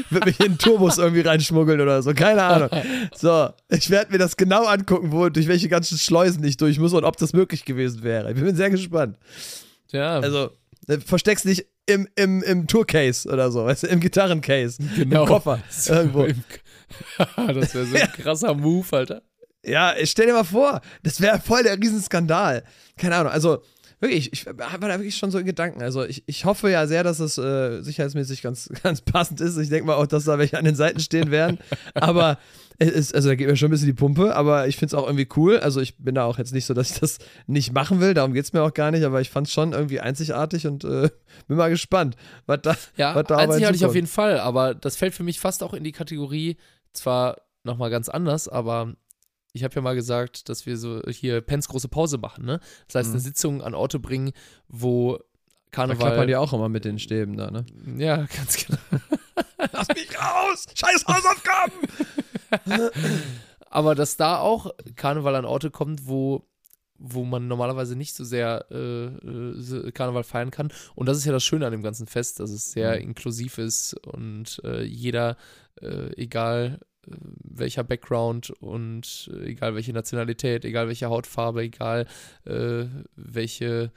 Würde 0.09 0.27
mich 0.27 0.39
in 0.41 0.57
Turbus 0.57 0.99
irgendwie 0.99 1.21
reinschmuggeln 1.23 1.81
oder 1.81 2.03
so. 2.03 2.15
Keine 2.15 2.43
Ahnung. 2.43 2.71
So, 3.17 3.51
ich 3.69 3.91
werde 3.91 4.13
mir 4.13 4.19
das 4.19 4.37
genau 4.37 4.65
angucken, 4.67 5.11
wo, 5.13 5.29
durch 5.29 5.49
welche 5.49 5.69
ganzen 5.69 5.99
Schleusen 5.99 6.43
ich 6.45 6.57
durch 6.57 6.79
muss 6.79 6.93
und 6.95 7.05
ob 7.05 7.17
das 7.17 7.33
möglich 7.33 7.65
gewesen 7.65 8.03
wäre. 8.03 8.33
Ich 8.33 8.39
bin 8.41 8.55
sehr 8.57 8.71
gespannt. 8.71 9.17
ja, 9.91 10.21
Also, 10.21 10.51
äh, 10.89 10.99
versteck's 11.01 11.45
nicht 11.45 11.67
im, 11.87 12.09
im, 12.17 12.43
im 12.43 12.67
Tourcase 12.67 13.29
oder 13.29 13.51
so, 13.51 13.65
weißt 13.67 13.83
du, 13.83 13.87
im 13.89 14.01
Gitarrencase. 14.01 14.79
genau. 14.97 15.23
Im 15.23 15.29
Koffer. 15.29 15.59
So 15.71 15.93
Irgendwo. 15.95 16.25
im- 16.25 16.45
das 17.37 17.75
wäre 17.75 17.87
so 17.87 17.97
ein 17.97 18.13
krasser 18.13 18.55
Move, 18.55 18.87
Alter. 18.97 19.23
Ja, 19.65 19.95
stell 20.05 20.27
dir 20.27 20.33
mal 20.33 20.45
vor, 20.45 20.81
das 21.03 21.21
wäre 21.21 21.41
voll 21.41 21.63
der 21.63 21.77
Riesenskandal. 21.77 22.65
Keine 22.97 23.17
Ahnung, 23.17 23.33
also 23.33 23.63
wirklich, 24.01 24.33
ich 24.33 24.47
war 24.47 24.55
da 24.57 24.99
wirklich 24.99 25.17
schon 25.17 25.31
so 25.31 25.39
in 25.39 25.47
Gedanken. 25.47 25.83
Also 25.83 26.05
ich, 26.05 26.23
ich 26.27 26.45
hoffe 26.45 26.71
ja 26.71 26.87
sehr, 26.87 27.05
dass 27.05 27.21
es 27.21 27.39
äh, 27.39 27.83
sicherheitsmäßig 27.83 28.43
ganz, 28.43 28.69
ganz 28.83 29.03
passend 29.03 29.41
ist. 29.41 29.57
Ich 29.59 29.69
denke 29.69 29.87
mal 29.87 29.95
auch, 29.95 30.07
dass 30.07 30.25
da 30.25 30.39
welche 30.39 30.59
an 30.59 30.65
den 30.65 30.75
Seiten 30.75 31.01
stehen 31.01 31.31
werden. 31.31 31.59
Aber 31.95 32.39
es 32.79 32.91
ist, 32.91 33.15
also 33.15 33.29
da 33.29 33.35
geht 33.35 33.47
mir 33.47 33.57
schon 33.57 33.69
ein 33.69 33.73
bisschen 33.73 33.87
die 33.87 33.93
Pumpe, 33.93 34.35
aber 34.35 34.67
ich 34.67 34.77
finde 34.77 34.97
es 34.97 35.01
auch 35.01 35.07
irgendwie 35.07 35.29
cool. 35.37 35.59
Also 35.59 35.81
ich 35.81 35.99
bin 35.99 36.15
da 36.15 36.25
auch 36.25 36.39
jetzt 36.39 36.55
nicht 36.55 36.65
so, 36.65 36.73
dass 36.73 36.91
ich 36.91 36.99
das 36.99 37.19
nicht 37.47 37.75
machen 37.75 38.01
will, 38.01 38.15
darum 38.15 38.33
geht 38.33 38.45
es 38.45 38.53
mir 38.55 38.63
auch 38.63 38.73
gar 38.73 38.91
nicht, 38.91 39.05
aber 39.05 39.21
ich 39.21 39.29
fand 39.29 39.47
es 39.47 39.53
schon 39.53 39.73
irgendwie 39.73 40.01
einzigartig 40.01 40.67
und 40.67 40.85
äh, 40.85 41.11
bin 41.47 41.59
mal 41.59 41.69
gespannt, 41.69 42.17
was 42.47 42.61
da, 42.63 42.77
Ja, 42.97 43.15
was 43.15 43.25
da 43.25 43.37
einzigartig 43.37 43.85
auf 43.85 43.95
jeden 43.95 44.07
Fall, 44.07 44.41
aber 44.41 44.75
das 44.75 44.97
fällt 44.97 45.15
für 45.15 45.25
mich 45.25 45.41
fast 45.41 45.63
auch 45.63 45.75
in 45.75 45.85
die 45.85 45.93
Kategorie, 45.93 46.57
zwar 46.95 47.37
nochmal 47.65 47.91
ganz 47.91 48.09
anders, 48.09 48.49
aber 48.49 48.95
ich 49.53 49.65
habe 49.65 49.75
ja 49.75 49.81
mal 49.83 49.95
gesagt, 49.95 50.49
dass 50.49 50.67
wir 50.67 50.77
so 50.77 51.03
hier 51.09 51.41
Pens 51.41 51.69
große 51.69 51.89
Pause 51.89 52.19
machen, 52.19 52.45
ne? 52.45 52.61
Das 52.87 52.95
heißt, 52.97 53.09
Mhm. 53.09 53.15
eine 53.15 53.21
Sitzung 53.21 53.63
an 53.63 53.75
Orte 53.75 53.99
bringen, 53.99 54.33
wo 54.69 55.17
Da 55.17 55.25
Karneval. 55.73 56.09
klappern 56.09 56.27
die 56.29 56.37
auch 56.37 56.53
immer 56.53 56.69
mit 56.69 56.85
den 56.85 56.99
Stäben 56.99 57.37
da, 57.37 57.51
ne? 57.51 57.65
ja, 57.97 58.17
ganz 58.27 58.65
genau. 58.67 58.79
Lass 59.73 59.89
mich 59.89 60.09
raus! 60.19 60.67
Scheiß 60.75 61.05
Hausaufgaben! 61.07 61.73
Aber 63.71 63.95
dass 63.95 64.17
da 64.17 64.39
auch 64.39 64.71
Karneval 64.97 65.37
an 65.37 65.45
Orte 65.45 65.71
kommt, 65.71 66.07
wo, 66.09 66.45
wo 66.99 67.25
man 67.25 67.47
normalerweise 67.47 67.95
nicht 67.97 68.15
so 68.15 68.25
sehr 68.25 68.67
äh, 68.71 69.05
äh, 69.07 69.93
Karneval 69.93 70.25
feiern 70.25 70.51
kann. 70.51 70.73
Und 70.97 71.07
das 71.09 71.19
ist 71.19 71.25
ja 71.25 71.33
das 71.33 71.45
Schöne 71.45 71.67
an 71.67 71.73
dem 71.73 71.83
ganzen 71.83 72.07
Fest, 72.07 72.41
dass 72.41 72.51
es 72.51 72.73
sehr 72.73 72.97
Mhm. 72.97 73.03
inklusiv 73.11 73.59
ist 73.59 73.95
und 74.07 74.61
äh, 74.65 74.83
jeder, 74.83 75.37
äh, 75.81 76.13
egal 76.21 76.81
welcher 77.07 77.85
Background 77.85 78.51
und 78.51 79.31
äh, 79.33 79.51
egal 79.51 79.75
welche 79.75 79.93
Nationalität, 79.93 80.65
egal 80.65 80.89
welche 80.89 81.09
Hautfarbe, 81.09 81.63
egal 81.63 82.07
äh, 82.45 82.85
welche, 83.17 83.93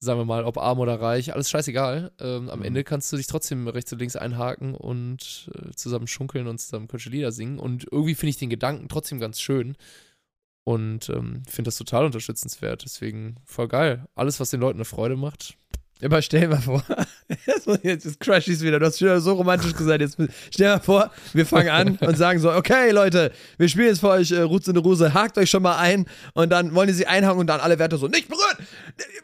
sagen 0.00 0.20
wir 0.20 0.24
mal, 0.24 0.44
ob 0.44 0.58
arm 0.58 0.78
oder 0.78 1.00
reich, 1.00 1.34
alles 1.34 1.50
scheißegal. 1.50 2.12
Ähm, 2.20 2.48
am 2.48 2.60
Mhm. 2.60 2.64
Ende 2.64 2.84
kannst 2.84 3.12
du 3.12 3.16
dich 3.16 3.26
trotzdem 3.26 3.66
rechts 3.68 3.92
und 3.92 3.98
links 3.98 4.16
einhaken 4.16 4.74
und 4.74 5.50
äh, 5.54 5.72
zusammen 5.74 6.06
schunkeln 6.06 6.46
und 6.46 6.58
zusammen 6.58 6.88
kölsche 6.88 7.10
Lieder 7.10 7.32
singen. 7.32 7.58
Und 7.58 7.86
irgendwie 7.90 8.14
finde 8.14 8.30
ich 8.30 8.36
den 8.38 8.50
Gedanken 8.50 8.88
trotzdem 8.88 9.20
ganz 9.20 9.40
schön. 9.40 9.76
Und 10.64 11.08
ähm, 11.08 11.44
finde 11.48 11.68
das 11.68 11.78
total 11.78 12.04
unterstützenswert. 12.04 12.84
Deswegen 12.84 13.36
voll 13.44 13.68
geil. 13.68 14.06
Alles, 14.14 14.38
was 14.38 14.50
den 14.50 14.60
Leuten 14.60 14.76
eine 14.76 14.84
Freude 14.84 15.16
macht. 15.16 15.56
Aber 16.04 16.22
stell 16.22 16.42
dir 16.42 16.48
mal 16.48 16.60
vor, 16.60 16.82
jetzt, 17.82 18.06
ist 18.06 18.20
Crashies 18.20 18.60
wieder, 18.62 18.78
du 18.78 18.86
hast 18.86 18.98
schon 18.98 19.20
so 19.20 19.32
romantisch 19.32 19.74
gesagt, 19.74 20.00
jetzt 20.00 20.16
stell 20.50 20.66
dir 20.68 20.74
mal 20.76 20.80
vor, 20.80 21.10
wir 21.32 21.44
fangen 21.44 21.68
an 21.70 21.96
und 22.00 22.16
sagen 22.16 22.38
so, 22.38 22.52
okay 22.52 22.90
Leute, 22.92 23.32
wir 23.56 23.68
spielen 23.68 23.88
jetzt 23.88 24.00
für 24.00 24.10
euch 24.10 24.30
äh, 24.30 24.40
Roots 24.42 24.68
in 24.68 24.74
der 24.74 24.82
Ruse, 24.82 25.12
hakt 25.12 25.36
euch 25.38 25.50
schon 25.50 25.62
mal 25.62 25.76
ein 25.76 26.06
und 26.34 26.50
dann 26.50 26.74
wollen 26.74 26.86
die 26.86 26.94
sie 26.94 27.06
einhaken 27.06 27.40
und 27.40 27.48
dann 27.48 27.58
alle 27.60 27.78
Werte 27.80 27.96
so, 27.98 28.06
nicht 28.06 28.28
berühren, 28.28 28.56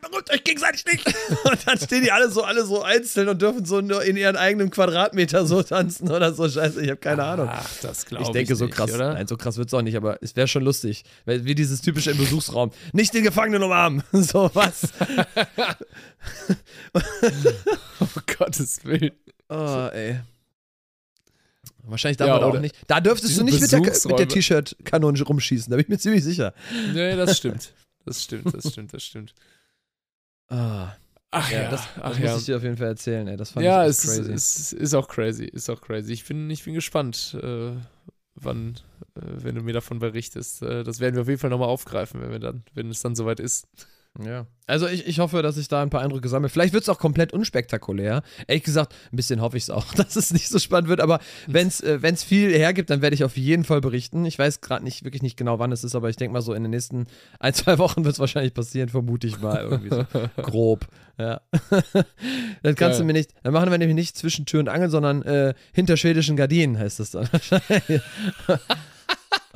berührt 0.03 0.31
euch 0.33 0.43
gegenseitig 0.43 0.85
nicht 0.87 1.07
und 1.45 1.59
dann 1.67 1.79
stehen 1.79 2.03
die 2.03 2.11
alle 2.11 2.29
so, 2.31 2.43
alle 2.43 2.65
so 2.65 2.83
einzeln 2.83 3.29
und 3.29 3.41
dürfen 3.41 3.65
so 3.65 3.81
nur 3.81 4.03
in 4.03 4.17
ihren 4.17 4.37
eigenen 4.37 4.71
Quadratmeter 4.71 5.47
so 5.47 5.63
tanzen 5.63 6.11
oder 6.11 6.35
so, 6.35 6.49
scheiße, 6.49 6.83
ich 6.83 6.89
habe 6.91 6.97
keine 6.99 7.23
Ahnung. 7.23 7.49
Ach, 7.51 7.69
das 7.83 8.05
glaube 8.07 8.23
Ich 8.25 8.29
ich. 8.31 8.33
denke, 8.33 8.57
so 8.57 8.65
nicht, 8.67 8.75
krass, 8.77 8.93
oder? 8.93 9.15
nein, 9.15 9.27
so 9.29 9.37
krass 9.37 9.57
wird 9.59 9.69
es 9.69 9.75
auch 9.75 9.83
nicht, 9.83 9.97
aber 9.97 10.19
es 10.23 10.35
wäre 10.35 10.49
schon 10.49 10.65
lustig, 10.65 11.05
weil 11.25 11.45
wie 11.45 11.55
dieses 11.55 11.83
typische 11.83 12.11
im 12.11 12.19
Besuchsraum, 12.19 12.73
nicht 12.93 13.15
den 13.15 13.23
Gefangenen 13.23 13.63
umarmen, 13.63 14.03
so 14.13 14.51
was. 14.55 14.89
Um 18.01 18.09
Gottes 18.39 18.85
Willen. 18.85 19.13
Oh, 19.49 19.89
ey. 19.93 20.21
Wahrscheinlich 21.87 22.17
darf 22.17 22.29
Ja, 22.29 22.35
man 22.39 22.45
auch 22.45 22.61
nicht. 22.61 22.75
Da 22.87 23.01
dürftest 23.01 23.39
du 23.39 23.45
nicht 23.45 23.61
mit 23.61 23.71
der, 23.71 23.81
mit 23.81 24.19
der 24.19 24.29
T-Shirt-Kanone 24.29 25.23
rumschießen, 25.23 25.71
da 25.71 25.77
bin 25.77 25.85
ich 25.85 25.89
mir 25.89 25.99
ziemlich 25.99 26.25
sicher. 26.25 26.55
Nee, 26.93 27.17
das 27.17 27.37
stimmt. 27.39 27.73
Das 28.07 28.23
stimmt, 28.23 28.55
das 28.55 28.71
stimmt, 28.71 28.93
das 28.93 29.03
stimmt. 29.03 29.35
Ah, 30.49 30.93
Ach 31.37 31.51
ja, 31.51 31.63
ja, 31.63 31.71
das, 31.71 31.89
ach 32.01 32.11
das 32.11 32.19
ja. 32.21 32.31
muss 32.31 32.41
ich 32.41 32.47
dir 32.47 32.57
auf 32.57 32.63
jeden 32.63 32.77
Fall 32.77 32.87
erzählen, 32.87 33.27
ey. 33.27 33.37
Das 33.37 33.51
fand 33.51 33.67
ja, 33.67 33.83
ich 33.83 33.91
es 33.91 34.05
ist, 34.05 34.17
crazy. 34.19 34.33
es 34.33 34.73
ist 34.73 34.95
auch 34.95 35.09
crazy, 35.09 35.45
ist 35.47 35.69
auch 35.69 35.81
crazy. 35.81 36.13
Ich 36.13 36.25
bin, 36.25 36.49
ich 36.49 36.63
bin 36.63 36.75
gespannt, 36.75 37.37
äh, 37.43 37.73
wann, 38.37 38.75
äh, 39.17 39.21
wenn 39.25 39.57
du 39.57 39.63
mir 39.63 39.73
davon 39.73 39.99
berichtest. 39.99 40.63
Äh, 40.63 40.85
das 40.85 41.01
werden 41.01 41.17
wir 41.17 41.23
auf 41.23 41.29
jeden 41.29 41.41
Fall 41.41 41.51
nochmal 41.51 41.69
aufgreifen, 41.69 42.21
wenn 42.23 42.31
wir 42.31 42.39
dann, 42.39 42.63
wenn 42.75 42.89
es 42.89 43.01
dann 43.01 43.17
soweit 43.17 43.41
ist. 43.41 43.67
Ja. 44.23 44.47
Also 44.67 44.87
ich, 44.87 45.07
ich 45.07 45.19
hoffe, 45.19 45.43
dass 45.43 45.57
ich 45.57 45.69
da 45.69 45.83
ein 45.83 45.91
paar 45.91 46.01
Eindrücke 46.01 46.29
sammle. 46.29 46.49
Vielleicht 46.49 46.73
wird 46.73 46.85
es 46.85 46.89
auch 46.89 46.99
komplett 46.99 47.33
unspektakulär. 47.33 48.23
Ehrlich 48.47 48.63
gesagt, 48.63 48.95
ein 49.13 49.17
bisschen 49.17 49.41
hoffe 49.41 49.57
ich 49.57 49.65
es 49.65 49.71
auch, 49.71 49.93
dass 49.97 50.17
es 50.17 50.33
nicht 50.33 50.49
so 50.49 50.59
spannend 50.59 50.89
wird. 50.89 51.01
Aber 51.01 51.19
wenn 51.47 51.67
es 51.67 51.81
äh, 51.81 52.01
wenn's 52.01 52.23
viel 52.23 52.53
hergibt, 52.53 52.91
dann 52.91 53.03
werde 53.03 53.15
ich 53.15 53.25
auf 53.25 53.37
jeden 53.37 53.65
Fall 53.65 53.81
berichten. 53.81 54.25
Ich 54.25 54.39
weiß 54.39 54.61
gerade 54.61 54.85
nicht 54.85 55.05
wirklich 55.05 55.23
nicht 55.23 55.37
genau, 55.37 55.59
wann 55.59 55.73
es 55.73 55.85
ist, 55.85 55.95
aber 55.95 56.09
ich 56.09 56.17
denke 56.17 56.33
mal 56.33 56.43
so 56.43 56.55
in 56.55 56.63
den 56.63 56.71
nächsten 56.71 57.07
ein, 57.41 57.55
zwei 57.55 57.79
Wochen 57.79 58.05
wird 58.05 58.15
es 58.15 58.21
wahrscheinlich 58.21 58.55
passieren, 58.55 58.89
vermute 58.89 59.27
ich 59.27 59.41
mal 59.41 59.61
irgendwie 59.61 59.91
so 59.91 60.07
grob. 60.43 60.87
Ja. 61.19 61.41
das 62.63 62.77
kannst 62.77 62.79
Geil. 62.79 62.99
du 62.99 63.05
mir 63.05 63.13
nicht. 63.13 63.33
Dann 63.43 63.53
machen 63.53 63.71
wir 63.71 63.79
nämlich 63.79 63.97
nicht 63.97 64.17
zwischen 64.17 64.47
Tür 64.47 64.61
und 64.61 64.69
Angel, 64.69 64.91
sondern 64.91 65.23
äh, 65.23 65.55
hinter 65.73 65.97
schwedischen 65.97 66.37
Gardinen 66.37 66.79
heißt 66.79 67.01
das 67.01 67.11
dann 67.11 67.29
wahrscheinlich. 67.33 68.01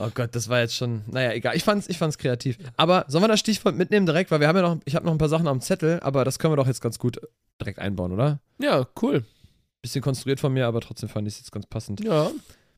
Oh 0.00 0.10
Gott, 0.14 0.34
das 0.34 0.48
war 0.48 0.60
jetzt 0.60 0.76
schon, 0.76 1.02
naja, 1.08 1.32
egal. 1.32 1.56
Ich 1.56 1.64
fand's, 1.64 1.88
ich 1.88 1.98
fand's 1.98 2.18
kreativ. 2.18 2.56
Aber 2.76 3.04
sollen 3.08 3.24
wir 3.24 3.28
das 3.28 3.40
Stichwort 3.40 3.74
mitnehmen 3.74 4.06
direkt? 4.06 4.30
Weil 4.30 4.38
wir 4.40 4.46
haben 4.46 4.56
ja 4.56 4.62
noch, 4.62 4.78
ich 4.84 4.94
habe 4.94 5.04
noch 5.04 5.12
ein 5.12 5.18
paar 5.18 5.28
Sachen 5.28 5.48
am 5.48 5.60
Zettel, 5.60 5.98
aber 6.00 6.24
das 6.24 6.38
können 6.38 6.52
wir 6.52 6.56
doch 6.56 6.68
jetzt 6.68 6.80
ganz 6.80 6.98
gut 6.98 7.20
direkt 7.60 7.80
einbauen, 7.80 8.12
oder? 8.12 8.40
Ja, 8.60 8.86
cool. 9.02 9.24
Bisschen 9.82 10.02
konstruiert 10.02 10.38
von 10.38 10.52
mir, 10.52 10.66
aber 10.66 10.80
trotzdem 10.80 11.08
fand 11.08 11.26
ich 11.26 11.34
es 11.34 11.40
jetzt 11.40 11.52
ganz 11.52 11.66
passend. 11.66 12.02
Ja, 12.02 12.30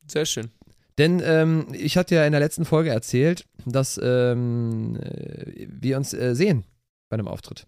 sehr 0.06 0.24
schön. 0.24 0.50
Denn 0.96 1.22
ähm, 1.24 1.66
ich 1.72 1.96
hatte 1.96 2.14
ja 2.14 2.24
in 2.24 2.32
der 2.32 2.40
letzten 2.40 2.64
Folge 2.64 2.90
erzählt, 2.90 3.44
dass 3.66 4.00
ähm, 4.02 4.96
äh, 4.96 5.66
wir 5.68 5.98
uns 5.98 6.14
äh, 6.14 6.34
sehen 6.34 6.64
bei 7.10 7.14
einem 7.14 7.28
Auftritt. 7.28 7.66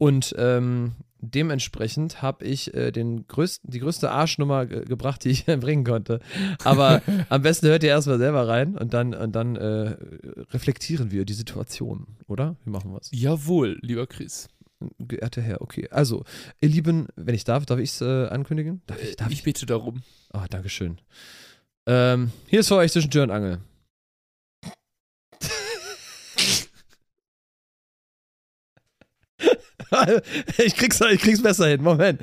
Und 0.00 0.34
ähm, 0.38 0.92
dementsprechend 1.18 2.22
habe 2.22 2.46
ich 2.46 2.72
äh, 2.72 2.90
den 2.90 3.28
größten, 3.28 3.70
die 3.70 3.80
größte 3.80 4.10
Arschnummer 4.10 4.64
ge 4.64 4.86
gebracht, 4.86 5.22
die 5.24 5.28
ich 5.28 5.44
bringen 5.44 5.84
konnte. 5.84 6.20
Aber 6.64 7.02
am 7.28 7.42
besten 7.42 7.66
hört 7.66 7.82
ihr 7.82 7.90
erstmal 7.90 8.16
selber 8.16 8.48
rein 8.48 8.78
und 8.78 8.94
dann, 8.94 9.12
und 9.12 9.32
dann 9.32 9.56
äh, 9.56 9.96
reflektieren 10.52 11.10
wir 11.10 11.26
die 11.26 11.34
Situation, 11.34 12.06
oder? 12.28 12.56
Wie 12.64 12.70
machen 12.70 12.92
wir 12.92 12.98
es? 12.98 13.10
Jawohl, 13.12 13.78
lieber 13.82 14.06
Chris. 14.06 14.48
Geehrter 14.98 15.42
Herr, 15.42 15.60
okay. 15.60 15.86
Also, 15.90 16.24
ihr 16.62 16.70
Lieben, 16.70 17.08
wenn 17.14 17.34
ich 17.34 17.44
darf, 17.44 17.66
darf 17.66 17.78
ich 17.78 17.90
es 17.90 18.00
äh, 18.00 18.28
ankündigen? 18.28 18.80
Darf 18.86 19.02
ich? 19.02 19.16
Darf 19.16 19.30
ich 19.30 19.42
bitte 19.42 19.66
darum. 19.66 20.00
Oh, 20.32 20.44
Dankeschön. 20.48 20.96
Ähm, 21.84 22.32
hier 22.46 22.60
ist 22.60 22.68
für 22.68 22.76
euch 22.76 22.92
zwischen 22.92 23.10
Tür 23.10 23.24
und 23.24 23.30
Angel. 23.30 23.58
ich, 30.58 30.76
krieg's, 30.76 31.00
ich 31.00 31.20
krieg's 31.20 31.42
besser 31.42 31.66
hin. 31.66 31.82
Moment. 31.82 32.20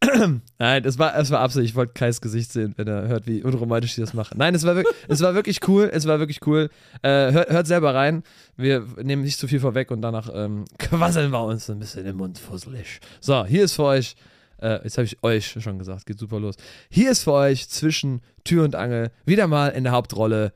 Nein, 0.58 0.84
es 0.84 0.98
war, 0.98 1.16
es 1.16 1.30
war 1.30 1.40
Absicht. 1.40 1.70
Ich 1.70 1.74
wollte 1.74 1.92
Kais 1.92 2.20
Gesicht 2.20 2.52
sehen, 2.52 2.74
wenn 2.76 2.88
er 2.88 3.08
hört, 3.08 3.26
wie 3.26 3.42
unromantisch 3.42 3.92
ich 3.92 4.04
das 4.04 4.14
mache. 4.14 4.36
Nein, 4.36 4.54
es 4.54 4.64
war, 4.64 4.76
wirklich, 4.76 4.94
es 5.08 5.20
war 5.20 5.34
wirklich 5.34 5.68
cool. 5.68 5.90
Es 5.92 6.06
war 6.06 6.18
wirklich 6.18 6.46
cool. 6.46 6.70
Äh, 7.02 7.32
hört, 7.32 7.50
hört 7.50 7.66
selber 7.66 7.94
rein. 7.94 8.22
Wir 8.56 8.86
nehmen 9.02 9.22
nicht 9.22 9.38
zu 9.38 9.46
viel 9.46 9.60
vorweg 9.60 9.90
und 9.90 10.00
danach 10.02 10.30
ähm, 10.32 10.64
quasseln 10.78 11.30
wir 11.30 11.44
uns 11.44 11.68
ein 11.68 11.78
bisschen 11.78 12.06
im 12.06 12.16
Mund 12.16 12.38
fusselig. 12.38 13.00
So, 13.20 13.44
hier 13.44 13.64
ist 13.64 13.74
für 13.74 13.84
euch 13.84 14.16
äh, 14.62 14.82
jetzt 14.84 14.98
habe 14.98 15.06
ich 15.06 15.22
euch 15.22 15.56
schon 15.58 15.78
gesagt, 15.78 16.06
geht 16.06 16.18
super 16.18 16.38
los. 16.38 16.56
Hier 16.90 17.10
ist 17.10 17.24
für 17.24 17.32
euch 17.32 17.68
zwischen 17.68 18.20
Tür 18.44 18.64
und 18.64 18.74
Angel 18.74 19.10
wieder 19.24 19.46
mal 19.46 19.68
in 19.68 19.84
der 19.84 19.92
Hauptrolle 19.92 20.52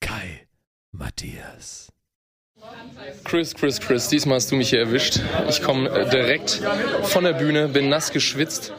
Kai 0.00 0.46
Matthias. 0.92 1.95
Chris, 3.24 3.54
Chris, 3.54 3.80
Chris, 3.80 4.08
diesmal 4.08 4.36
hast 4.36 4.52
du 4.52 4.56
mich 4.56 4.70
hier 4.70 4.80
erwischt. 4.80 5.20
Ich 5.48 5.62
komme 5.62 5.88
äh, 5.88 6.08
direkt 6.08 6.62
von 7.02 7.24
der 7.24 7.32
Bühne, 7.32 7.68
bin 7.68 7.88
nass 7.88 8.12
geschwitzt 8.12 8.72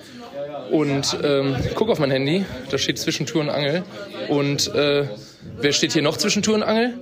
und 0.71 1.17
ähm, 1.23 1.55
guck 1.75 1.89
auf 1.89 1.99
mein 1.99 2.11
Handy. 2.11 2.45
Da 2.69 2.77
steht 2.77 2.97
zwischen 2.97 3.25
Tür 3.25 3.41
und 3.41 3.49
Angel. 3.49 3.83
Und 4.29 4.73
äh, 4.73 5.05
wer 5.59 5.71
steht 5.73 5.93
hier 5.93 6.01
noch 6.01 6.17
zwischen 6.17 6.43
Tür 6.43 6.55
und 6.55 6.63
Angel? 6.63 6.93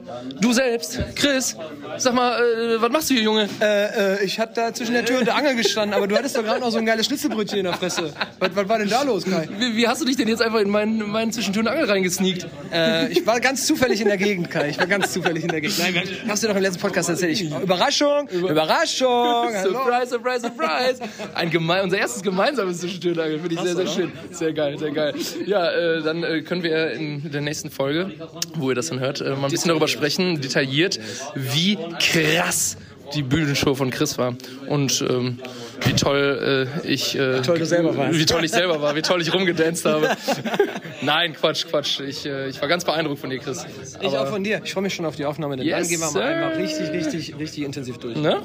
Du 0.42 0.54
selbst, 0.54 1.00
Chris. 1.16 1.56
Sag 1.98 2.14
mal, 2.14 2.40
äh, 2.42 2.82
was 2.82 2.92
machst 2.92 3.10
du 3.10 3.14
hier, 3.14 3.24
Junge? 3.24 3.50
Äh, 3.62 4.16
äh, 4.16 4.26
ich 4.26 4.40
hatte 4.40 4.54
da 4.56 4.74
zwischen 4.74 4.94
der 4.94 5.06
Tür 5.06 5.20
und 5.20 5.26
der 5.26 5.36
Angel 5.36 5.56
gestanden, 5.56 5.96
aber 5.96 6.08
du 6.08 6.16
hattest 6.16 6.38
doch 6.38 6.44
gerade 6.44 6.60
noch 6.60 6.72
so 6.72 6.78
ein 6.78 6.86
geiles 6.86 7.06
Schnitzelbrötchen 7.06 7.60
in 7.60 7.66
der 7.66 7.74
Fresse. 7.74 8.14
Was, 8.40 8.56
was 8.56 8.70
war 8.70 8.80
denn 8.80 8.90
da 8.90 9.04
los, 9.04 9.26
Kai? 9.26 9.48
Wie, 9.58 9.76
wie 9.76 9.88
hast 9.88 10.02
du 10.02 10.06
dich 10.06 10.16
denn 10.18 10.28
jetzt 10.28 10.42
einfach 10.42 10.60
in 10.60 10.70
meinen, 10.70 11.10
meinen 11.10 11.32
Zwischentür 11.32 11.62
und 11.62 11.68
Angel 11.68 11.86
reingesneakt? 11.86 12.48
Äh, 12.72 13.12
ich 13.12 13.26
war 13.26 13.40
ganz 13.40 13.66
zufällig 13.66 14.02
in 14.02 14.08
der 14.08 14.18
Gegend, 14.18 14.50
Kai. 14.50 14.70
Ich 14.70 14.80
war 14.80 14.88
ganz 14.88 15.14
zufällig 15.14 15.44
in 15.44 15.50
der 15.50 15.62
Gegend. 15.62 15.80
Nein, 15.80 16.04
hast 16.28 16.44
du 16.44 16.48
doch 16.48 16.56
im 16.56 16.62
letzten 16.62 16.82
Podcast 16.82 17.10
erzählt. 17.10 17.34
Ich, 17.34 17.50
Überraschung, 17.50 18.28
Überraschung. 18.30 19.50
Surprise, 19.64 20.08
surprise, 20.10 20.42
surprise. 20.42 21.02
Ein 21.34 21.50
gemein, 21.50 21.84
unser 21.84 21.98
erstes 21.98 22.22
gemeinsames 22.22 22.80
Zwischentür 22.80 23.12
und 23.14 23.20
Angel. 23.20 23.40
Finde 23.40 23.56
ich 23.56 23.62
sehr, 23.62 23.76
sehr 23.76 23.88
schön. 23.88 24.12
Sehr 24.32 24.54
geil, 24.54 24.78
sehr 24.78 24.92
geil. 24.92 25.14
Ja, 25.46 25.72
äh, 25.72 26.02
dann 26.02 26.24
äh, 26.24 26.42
können 26.42 26.64
wir 26.64 26.92
in 26.92 27.32
der 27.32 27.42
nächsten 27.42 27.70
Folge, 27.70 28.12
wo 28.56 28.70
ihr 28.70 28.76
das 28.76 28.88
dann 28.88 29.00
hört, 29.00 29.22
äh, 29.22 29.30
mal 29.36 29.46
ein 29.46 29.52
bisschen 29.52 29.70
darüber 29.70 29.88
sprechen, 29.88 30.42
detailliert, 30.42 31.00
wie 31.36 31.78
krass 32.00 32.78
die 33.14 33.24
Bühnenshow 33.24 33.76
von 33.76 33.92
Chris 33.92 34.18
war. 34.18 34.36
Und 34.68 35.04
ähm, 35.08 35.40
wie 35.86 35.94
toll 35.94 36.68
äh, 36.84 36.88
ich. 36.88 37.16
Äh, 37.16 37.40
wie 37.40 37.42
toll 37.42 37.60
du 37.60 37.66
selber 37.66 37.96
warst. 37.96 38.18
Wie 38.18 38.26
toll 38.26 38.44
ich 38.44 38.52
selber 38.52 38.82
war, 38.82 38.96
wie 38.96 39.02
toll 39.02 39.22
ich 39.22 39.34
rumgedanced 39.34 39.86
habe. 39.86 40.10
Nein, 41.02 41.34
Quatsch, 41.34 41.66
Quatsch. 41.68 42.00
Ich, 42.00 42.26
äh, 42.26 42.50
ich 42.50 42.62
war 42.62 42.68
ganz 42.68 42.84
beeindruckt 42.84 43.20
von 43.20 43.30
dir, 43.30 43.40
Chris. 43.40 43.66
Ich 44.02 44.18
auch 44.18 44.28
von 44.28 44.44
dir. 44.44 44.62
Ich 44.64 44.74
freue 44.74 44.84
mich 44.84 44.94
schon 44.94 45.06
auf 45.06 45.16
die 45.16 45.26
Aufnahme, 45.26 45.58
denn 45.58 45.66
Yes, 45.66 45.82
dann 45.82 45.90
gehen 45.90 46.00
wir 46.00 46.08
sir. 46.08 46.20
mal 46.20 46.34
einmal 46.34 46.54
richtig, 46.54 46.90
richtig, 46.92 47.38
richtig 47.38 47.64
intensiv 47.64 47.98
durch. 47.98 48.18
Ne? 48.18 48.42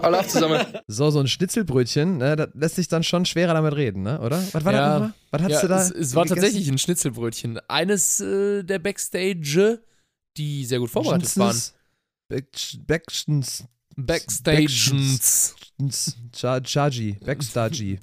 Alle 0.00 0.20
auf 0.20 0.28
zusammen. 0.28 0.64
So, 0.86 1.10
so 1.10 1.20
ein 1.20 1.28
Schnitzelbrötchen, 1.28 2.18
ne, 2.18 2.36
das 2.36 2.48
lässt 2.54 2.76
sich 2.76 2.88
dann 2.88 3.02
schon 3.02 3.24
schwerer 3.26 3.54
damit 3.54 3.74
reden, 3.76 4.02
ne? 4.02 4.20
oder? 4.20 4.42
Was 4.52 4.64
war 4.64 4.72
das 4.72 4.92
nochmal? 4.92 5.12
Was 5.30 5.42
hast 5.42 5.50
ja, 5.50 5.60
du 5.60 5.68
da? 5.68 5.82
Es, 5.82 5.90
es 5.90 6.14
war 6.14 6.24
gegessen? 6.24 6.40
tatsächlich 6.40 6.68
ein 6.68 6.78
Schnitzelbrötchen. 6.78 7.60
Eines 7.68 8.20
äh, 8.20 8.62
der 8.62 8.78
Backstage, 8.78 9.80
die 10.36 10.64
sehr 10.64 10.78
gut 10.78 10.90
vorbereitet 10.90 11.36
waren. 11.36 11.56
Backstagens. 13.96 15.64
Chaji. 16.62 17.18
Backstaji. 17.24 17.96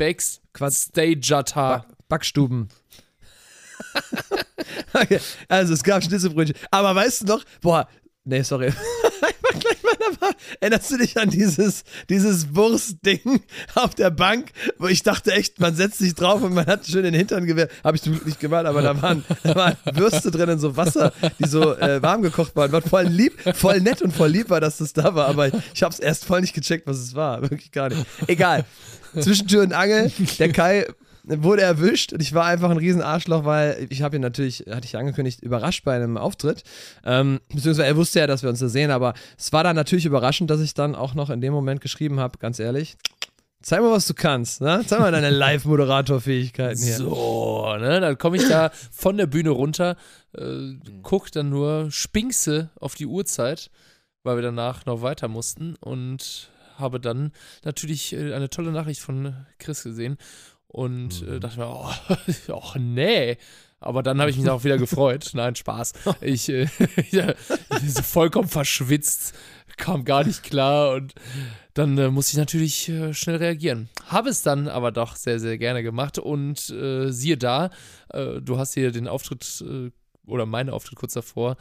Backstagata. 0.53 1.85
Backstuben. 2.07 2.69
okay, 4.93 5.19
also 5.47 5.73
es 5.73 5.83
gab 5.83 6.03
Schnitzelbrötchen. 6.03 6.55
Aber 6.69 6.95
weißt 6.95 7.21
du 7.21 7.25
noch, 7.25 7.43
boah, 7.61 7.87
nee, 8.23 8.41
sorry. 8.43 8.71
Ich 10.09 10.17
dabei. 10.17 10.33
Erinnerst 10.59 10.91
du 10.91 10.97
dich 10.97 11.17
an 11.19 11.29
dieses, 11.29 11.83
dieses 12.09 12.55
Wurstding 12.55 13.41
auf 13.75 13.95
der 13.95 14.09
Bank, 14.09 14.51
wo 14.77 14.87
ich 14.87 15.03
dachte 15.03 15.31
echt, 15.31 15.59
man 15.59 15.75
setzt 15.75 15.99
sich 15.99 16.15
drauf 16.15 16.41
und 16.41 16.53
man 16.53 16.65
hat 16.65 16.85
schön 16.85 17.03
den 17.03 17.13
Hintern 17.13 17.45
gewehrt. 17.45 17.71
Habe 17.83 17.97
ich 17.97 18.03
zum 18.03 18.13
Glück 18.13 18.25
nicht 18.25 18.39
gemacht, 18.39 18.65
aber 18.65 18.81
da 18.81 19.01
waren, 19.01 19.23
da 19.43 19.55
waren 19.55 19.75
Würste 19.93 20.31
drin 20.31 20.49
in 20.49 20.59
so 20.59 20.77
Wasser, 20.77 21.13
die 21.39 21.47
so 21.47 21.75
äh, 21.77 22.01
warm 22.01 22.21
gekocht 22.21 22.55
waren. 22.55 22.71
War 22.71 22.81
voll 22.81 23.05
lieb, 23.05 23.33
voll 23.55 23.81
nett 23.81 24.01
und 24.01 24.11
voll 24.11 24.29
lieb 24.29 24.49
war, 24.49 24.61
dass 24.61 24.77
das 24.77 24.93
da 24.93 25.15
war, 25.15 25.27
aber 25.27 25.51
ich 25.73 25.83
habe 25.83 25.93
es 25.93 25.99
erst 25.99 26.25
voll 26.25 26.41
nicht 26.41 26.53
gecheckt, 26.53 26.87
was 26.87 26.97
es 26.97 27.15
war. 27.15 27.41
Wirklich 27.41 27.71
gar 27.71 27.89
nicht. 27.89 28.05
Egal. 28.27 28.65
Zwischen 29.19 29.47
Tür 29.47 29.63
und 29.63 29.73
Angel, 29.73 30.11
der 30.39 30.51
Kai 30.51 30.87
wurde 31.23 31.61
erwischt 31.61 32.13
und 32.13 32.21
ich 32.21 32.33
war 32.33 32.45
einfach 32.45 32.69
ein 32.69 32.77
riesen 32.77 33.01
Arschloch, 33.01 33.45
weil 33.45 33.87
ich 33.89 34.01
habe 34.01 34.15
ihn 34.15 34.21
natürlich, 34.21 34.65
hatte 34.69 34.85
ich 34.85 34.97
angekündigt, 34.97 35.41
überrascht 35.41 35.83
bei 35.83 35.95
einem 35.95 36.17
Auftritt. 36.17 36.63
Ähm, 37.05 37.39
beziehungsweise 37.49 37.85
er 37.85 37.95
wusste 37.95 38.19
ja, 38.19 38.27
dass 38.27 38.43
wir 38.43 38.49
uns 38.49 38.59
da 38.59 38.69
sehen, 38.69 38.91
aber 38.91 39.13
es 39.37 39.53
war 39.53 39.63
dann 39.63 39.75
natürlich 39.75 40.05
überraschend, 40.05 40.49
dass 40.49 40.61
ich 40.61 40.73
dann 40.73 40.95
auch 40.95 41.13
noch 41.13 41.29
in 41.29 41.41
dem 41.41 41.53
Moment 41.53 41.81
geschrieben 41.81 42.19
habe, 42.19 42.37
ganz 42.39 42.59
ehrlich. 42.59 42.97
Zeig 43.61 43.81
mal, 43.81 43.91
was 43.91 44.07
du 44.07 44.15
kannst, 44.15 44.61
ne? 44.61 44.81
Zeig 44.87 44.99
mal 44.99 45.11
deine 45.11 45.29
Live-Moderator-Fähigkeiten 45.29 46.81
hier. 46.81 46.95
So, 46.95 47.75
ne, 47.79 48.01
dann 48.01 48.17
komme 48.17 48.37
ich 48.37 48.47
da 48.47 48.71
von 48.91 49.17
der 49.17 49.27
Bühne 49.27 49.51
runter, 49.51 49.97
äh, 50.35 50.73
guck 51.03 51.31
dann 51.31 51.49
nur, 51.49 51.91
spinkse 51.91 52.71
auf 52.79 52.95
die 52.95 53.05
Uhrzeit, 53.05 53.69
weil 54.23 54.37
wir 54.37 54.41
danach 54.41 54.87
noch 54.87 55.03
weiter 55.03 55.27
mussten 55.27 55.75
und 55.75 56.49
habe 56.77 56.99
dann 56.99 57.31
natürlich 57.63 58.13
äh, 58.13 58.33
eine 58.33 58.49
tolle 58.49 58.71
Nachricht 58.71 59.01
von 59.01 59.35
Chris 59.59 59.83
gesehen 59.83 60.17
und 60.71 61.27
äh, 61.27 61.39
dachte 61.39 61.59
mir, 61.59 61.69
oh, 61.69 62.63
nee. 62.79 63.37
Aber 63.79 64.03
dann 64.03 64.21
habe 64.21 64.29
ich 64.29 64.37
mich 64.37 64.49
auch 64.49 64.63
wieder 64.63 64.77
gefreut. 64.77 65.31
Nein, 65.33 65.55
Spaß. 65.55 65.93
Ich, 66.21 66.49
äh, 66.49 66.67
so 67.85 68.03
vollkommen 68.03 68.47
verschwitzt, 68.47 69.33
kam 69.77 70.05
gar 70.05 70.23
nicht 70.23 70.43
klar 70.43 70.93
und 70.93 71.13
dann 71.73 71.97
äh, 71.97 72.09
musste 72.09 72.33
ich 72.33 72.37
natürlich 72.37 72.89
äh, 72.89 73.13
schnell 73.13 73.37
reagieren. 73.37 73.89
Habe 74.05 74.29
es 74.29 74.43
dann 74.43 74.67
aber 74.67 74.91
doch 74.91 75.15
sehr, 75.15 75.39
sehr 75.39 75.57
gerne 75.57 75.83
gemacht 75.83 76.19
und 76.19 76.69
äh, 76.69 77.11
siehe 77.11 77.37
da, 77.37 77.71
äh, 78.09 78.39
du 78.39 78.57
hast 78.57 78.75
hier 78.75 78.91
den 78.91 79.07
Auftritt 79.07 79.63
äh, 79.67 79.89
oder 80.27 80.45
meinen 80.45 80.69
Auftritt 80.69 80.97
kurz 80.97 81.13
davor 81.13 81.57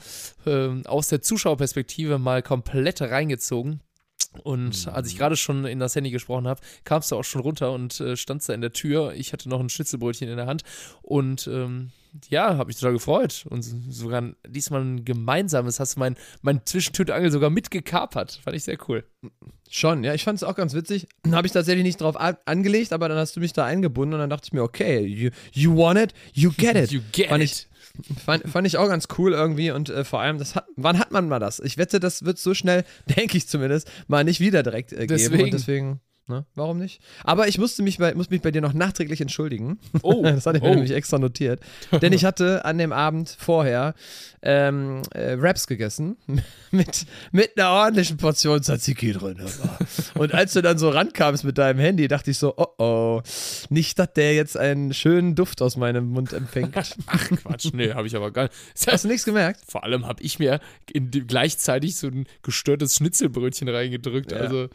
ähm, 0.46 0.82
aus 0.86 1.08
der 1.08 1.22
Zuschauerperspektive 1.22 2.18
mal 2.18 2.42
komplett 2.42 3.00
reingezogen. 3.00 3.80
Und 4.42 4.86
als 4.88 5.08
ich 5.08 5.18
gerade 5.18 5.36
schon 5.36 5.64
in 5.64 5.80
das 5.80 5.96
Handy 5.96 6.10
gesprochen 6.10 6.46
habe, 6.46 6.60
kamst 6.84 7.10
du 7.10 7.16
auch 7.16 7.24
schon 7.24 7.40
runter 7.40 7.72
und 7.72 8.00
äh, 8.00 8.16
standst 8.16 8.48
da 8.48 8.54
in 8.54 8.60
der 8.60 8.72
Tür. 8.72 9.12
Ich 9.14 9.32
hatte 9.32 9.48
noch 9.48 9.60
ein 9.60 9.68
Schnitzelbrötchen 9.68 10.28
in 10.28 10.36
der 10.36 10.46
Hand 10.46 10.62
und 11.02 11.48
ähm, 11.48 11.90
ja, 12.28 12.56
habe 12.56 12.68
mich 12.68 12.76
total 12.76 12.92
gefreut. 12.92 13.44
Und 13.48 13.62
sogar 13.62 14.32
diesmal 14.46 14.82
ein 14.82 15.04
gemeinsames, 15.04 15.80
hast 15.80 15.96
du 15.96 16.00
mein, 16.00 16.16
mein 16.42 16.64
Zwischentütangel 16.64 17.30
sogar 17.30 17.50
mitgekapert. 17.50 18.40
Fand 18.42 18.56
ich 18.56 18.64
sehr 18.64 18.78
cool. 18.88 19.04
Schon, 19.68 20.02
ja, 20.02 20.14
ich 20.14 20.24
fand 20.24 20.36
es 20.36 20.42
auch 20.42 20.54
ganz 20.54 20.74
witzig. 20.74 21.06
Habe 21.30 21.46
ich 21.46 21.52
tatsächlich 21.52 21.84
nicht 21.84 22.00
drauf 22.00 22.16
angelegt, 22.16 22.92
aber 22.92 23.08
dann 23.08 23.18
hast 23.18 23.36
du 23.36 23.40
mich 23.40 23.52
da 23.52 23.64
eingebunden 23.64 24.14
und 24.14 24.20
dann 24.20 24.30
dachte 24.30 24.46
ich 24.46 24.52
mir, 24.52 24.62
okay, 24.62 25.00
you, 25.04 25.30
you 25.52 25.76
want 25.76 25.98
it, 25.98 26.14
you 26.32 26.50
get 26.56 26.76
it. 26.76 26.90
You 26.90 27.00
get 27.12 27.28
fand 27.28 27.42
it. 27.42 27.50
Ich, 27.50 27.68
fand, 28.24 28.48
fand 28.48 28.66
ich 28.66 28.76
auch 28.78 28.88
ganz 28.88 29.08
cool 29.18 29.32
irgendwie 29.32 29.70
und 29.70 29.88
äh, 29.90 30.04
vor 30.04 30.20
allem, 30.20 30.38
das 30.38 30.54
hat, 30.54 30.66
wann 30.76 30.98
hat 30.98 31.10
man 31.10 31.28
mal 31.28 31.38
das? 31.38 31.60
Ich 31.60 31.78
wette, 31.78 32.00
das 32.00 32.24
wird 32.24 32.38
so 32.38 32.54
schnell, 32.54 32.84
denke 33.16 33.36
ich 33.36 33.48
zumindest, 33.48 33.90
mal 34.08 34.24
nicht 34.24 34.40
wieder 34.40 34.62
direkt 34.62 34.92
äh, 34.92 35.06
geben 35.06 35.08
Deswegen. 35.08 35.44
und 35.44 35.52
deswegen, 35.52 36.00
ne, 36.30 36.46
warum 36.54 36.78
nicht? 36.78 37.00
Aber 37.24 37.48
ich 37.48 37.58
musste 37.58 37.82
mich 37.82 37.98
bei, 37.98 38.14
muss 38.14 38.30
mich 38.30 38.40
bei 38.40 38.50
dir 38.50 38.62
noch 38.62 38.72
nachträglich 38.72 39.20
entschuldigen. 39.20 39.78
Oh, 40.02 40.22
das 40.24 40.46
hatte 40.46 40.58
ich 40.58 40.62
mir 40.62 40.70
oh. 40.70 40.74
nämlich 40.74 40.92
extra 40.92 41.18
notiert. 41.18 41.60
Denn 42.00 42.12
ich 42.12 42.24
hatte 42.24 42.64
an 42.64 42.78
dem 42.78 42.92
Abend 42.92 43.36
vorher 43.38 43.94
ähm, 44.42 45.02
äh, 45.12 45.36
Wraps 45.38 45.66
gegessen 45.66 46.16
mit, 46.70 47.04
mit 47.32 47.58
einer 47.58 47.70
ordentlichen 47.70 48.16
Portion 48.16 48.62
Tzatziki 48.62 49.12
drin. 49.12 49.36
Und 50.14 50.32
als 50.32 50.54
du 50.54 50.62
dann 50.62 50.78
so 50.78 50.88
rankamst 50.88 51.44
mit 51.44 51.58
deinem 51.58 51.78
Handy, 51.78 52.08
dachte 52.08 52.30
ich 52.30 52.38
so, 52.38 52.54
oh 52.56 52.70
oh, 52.80 53.22
nicht, 53.68 53.98
dass 53.98 54.12
der 54.14 54.34
jetzt 54.34 54.56
einen 54.56 54.94
schönen 54.94 55.34
Duft 55.34 55.62
aus 55.62 55.76
meinem 55.76 56.08
Mund 56.08 56.32
empfängt. 56.32 56.76
Ach 57.06 57.28
Quatsch, 57.28 57.70
nee, 57.72 57.92
habe 57.92 58.06
ich 58.06 58.16
aber 58.16 58.30
gar 58.30 58.44
nicht. 58.44 58.54
Hast 58.86 59.04
du 59.04 59.08
nichts 59.08 59.24
gemerkt? 59.24 59.60
Vor 59.66 59.84
allem 59.84 60.06
habe 60.06 60.22
ich 60.22 60.38
mir 60.38 60.60
in 60.92 61.10
gleichzeitig 61.10 61.96
so 61.96 62.08
ein 62.08 62.26
gestörtes 62.42 62.96
Schnitzelbrötchen 62.96 63.68
reingedrückt. 63.68 64.32
Ja. 64.32 64.38
Also, 64.38 64.68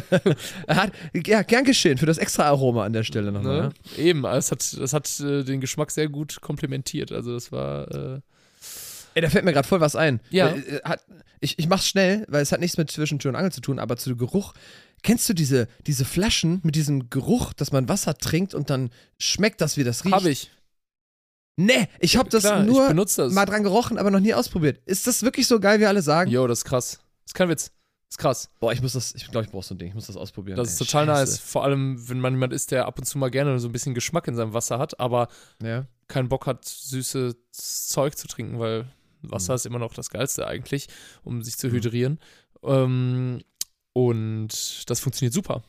Hat, 0.68 0.92
ja, 1.26 1.42
gern 1.42 1.64
geschehen 1.64 1.98
für 1.98 2.06
das 2.06 2.18
extra 2.18 2.44
Aroma 2.44 2.84
an 2.84 2.92
der 2.92 3.04
Stelle 3.04 3.32
nochmal. 3.32 3.62
ne? 3.62 3.72
Eben, 3.96 4.24
es 4.24 4.50
hat, 4.50 4.76
das 4.78 4.92
hat 4.92 5.20
äh, 5.20 5.42
den 5.44 5.60
Geschmack 5.60 5.90
sehr 5.90 6.08
gut 6.08 6.40
komplementiert. 6.40 7.12
Also, 7.12 7.32
das 7.34 7.52
war. 7.52 7.90
Äh, 7.90 8.20
Ey, 9.14 9.22
da 9.22 9.30
fällt 9.30 9.44
mir 9.44 9.52
gerade 9.52 9.68
voll 9.68 9.80
was 9.80 9.94
ein. 9.96 10.20
Ja. 10.30 10.48
Äh, 10.48 10.76
äh, 10.76 10.96
ich, 11.40 11.58
ich 11.58 11.68
mach's 11.68 11.86
schnell, 11.86 12.24
weil 12.28 12.42
es 12.42 12.52
hat 12.52 12.60
nichts 12.60 12.76
mit 12.76 12.90
Zwischentür 12.90 13.28
und 13.30 13.36
Angel 13.36 13.52
zu 13.52 13.60
tun, 13.60 13.78
aber 13.78 13.96
zu 13.96 14.10
dem 14.10 14.18
Geruch. 14.18 14.54
Kennst 15.02 15.28
du 15.28 15.34
diese, 15.34 15.68
diese 15.86 16.04
Flaschen 16.04 16.60
mit 16.64 16.74
diesem 16.74 17.10
Geruch, 17.10 17.52
dass 17.52 17.70
man 17.72 17.88
Wasser 17.88 18.16
trinkt 18.16 18.54
und 18.54 18.70
dann 18.70 18.90
schmeckt 19.18 19.60
das, 19.60 19.76
wie 19.76 19.84
das 19.84 20.04
riecht? 20.04 20.14
habe 20.14 20.30
ich. 20.30 20.50
Nee, 21.56 21.86
ich 22.00 22.16
hab 22.16 22.30
das 22.30 22.42
Klar, 22.44 22.62
ich 22.62 22.66
nur 22.66 22.92
das. 23.04 23.32
mal 23.32 23.44
dran 23.44 23.62
gerochen, 23.62 23.98
aber 23.98 24.10
noch 24.10 24.18
nie 24.20 24.34
ausprobiert. 24.34 24.80
Ist 24.86 25.06
das 25.06 25.22
wirklich 25.22 25.46
so 25.46 25.60
geil, 25.60 25.78
wie 25.78 25.86
alle 25.86 26.02
sagen? 26.02 26.30
Jo, 26.30 26.46
das 26.46 26.60
ist 26.60 26.64
krass. 26.64 26.98
Das 27.24 27.26
ist 27.30 27.34
kein 27.34 27.48
Witz. 27.48 27.70
Das 28.06 28.14
ist 28.14 28.18
krass. 28.18 28.50
Boah, 28.60 28.72
ich 28.72 28.80
muss 28.82 28.92
das, 28.92 29.14
ich 29.14 29.28
glaube, 29.30 29.46
ich 29.46 29.50
brauche 29.50 29.64
so 29.64 29.74
ein 29.74 29.78
Ding, 29.78 29.88
ich 29.88 29.94
muss 29.94 30.06
das 30.06 30.16
ausprobieren. 30.16 30.56
Das 30.56 30.68
ey. 30.68 30.72
ist 30.74 30.78
total 30.78 31.06
Scheiße. 31.06 31.20
nice. 31.32 31.38
Vor 31.40 31.64
allem, 31.64 32.08
wenn 32.08 32.20
man 32.20 32.34
jemand 32.34 32.52
ist, 32.52 32.70
der 32.70 32.86
ab 32.86 32.98
und 32.98 33.04
zu 33.04 33.18
mal 33.18 33.30
gerne 33.30 33.58
so 33.58 33.68
ein 33.68 33.72
bisschen 33.72 33.94
Geschmack 33.94 34.28
in 34.28 34.36
seinem 34.36 34.52
Wasser 34.52 34.78
hat, 34.78 35.00
aber 35.00 35.28
Ja. 35.62 35.86
keinen 36.08 36.28
Bock 36.28 36.46
hat, 36.46 36.64
süßes 36.64 37.34
Zeug 37.52 38.16
zu 38.16 38.28
trinken, 38.28 38.58
weil 38.60 38.86
Wasser 39.22 39.52
Mhm. 39.52 39.56
ist 39.56 39.66
immer 39.66 39.78
noch 39.78 39.94
das 39.94 40.10
Geilste 40.10 40.46
eigentlich, 40.46 40.86
um 41.24 41.42
sich 41.42 41.56
zu 41.56 41.70
hydrieren. 41.70 42.18
Ähm, 42.62 43.40
und 43.92 44.88
das 44.90 45.00
funktioniert 45.00 45.32
super. 45.34 45.62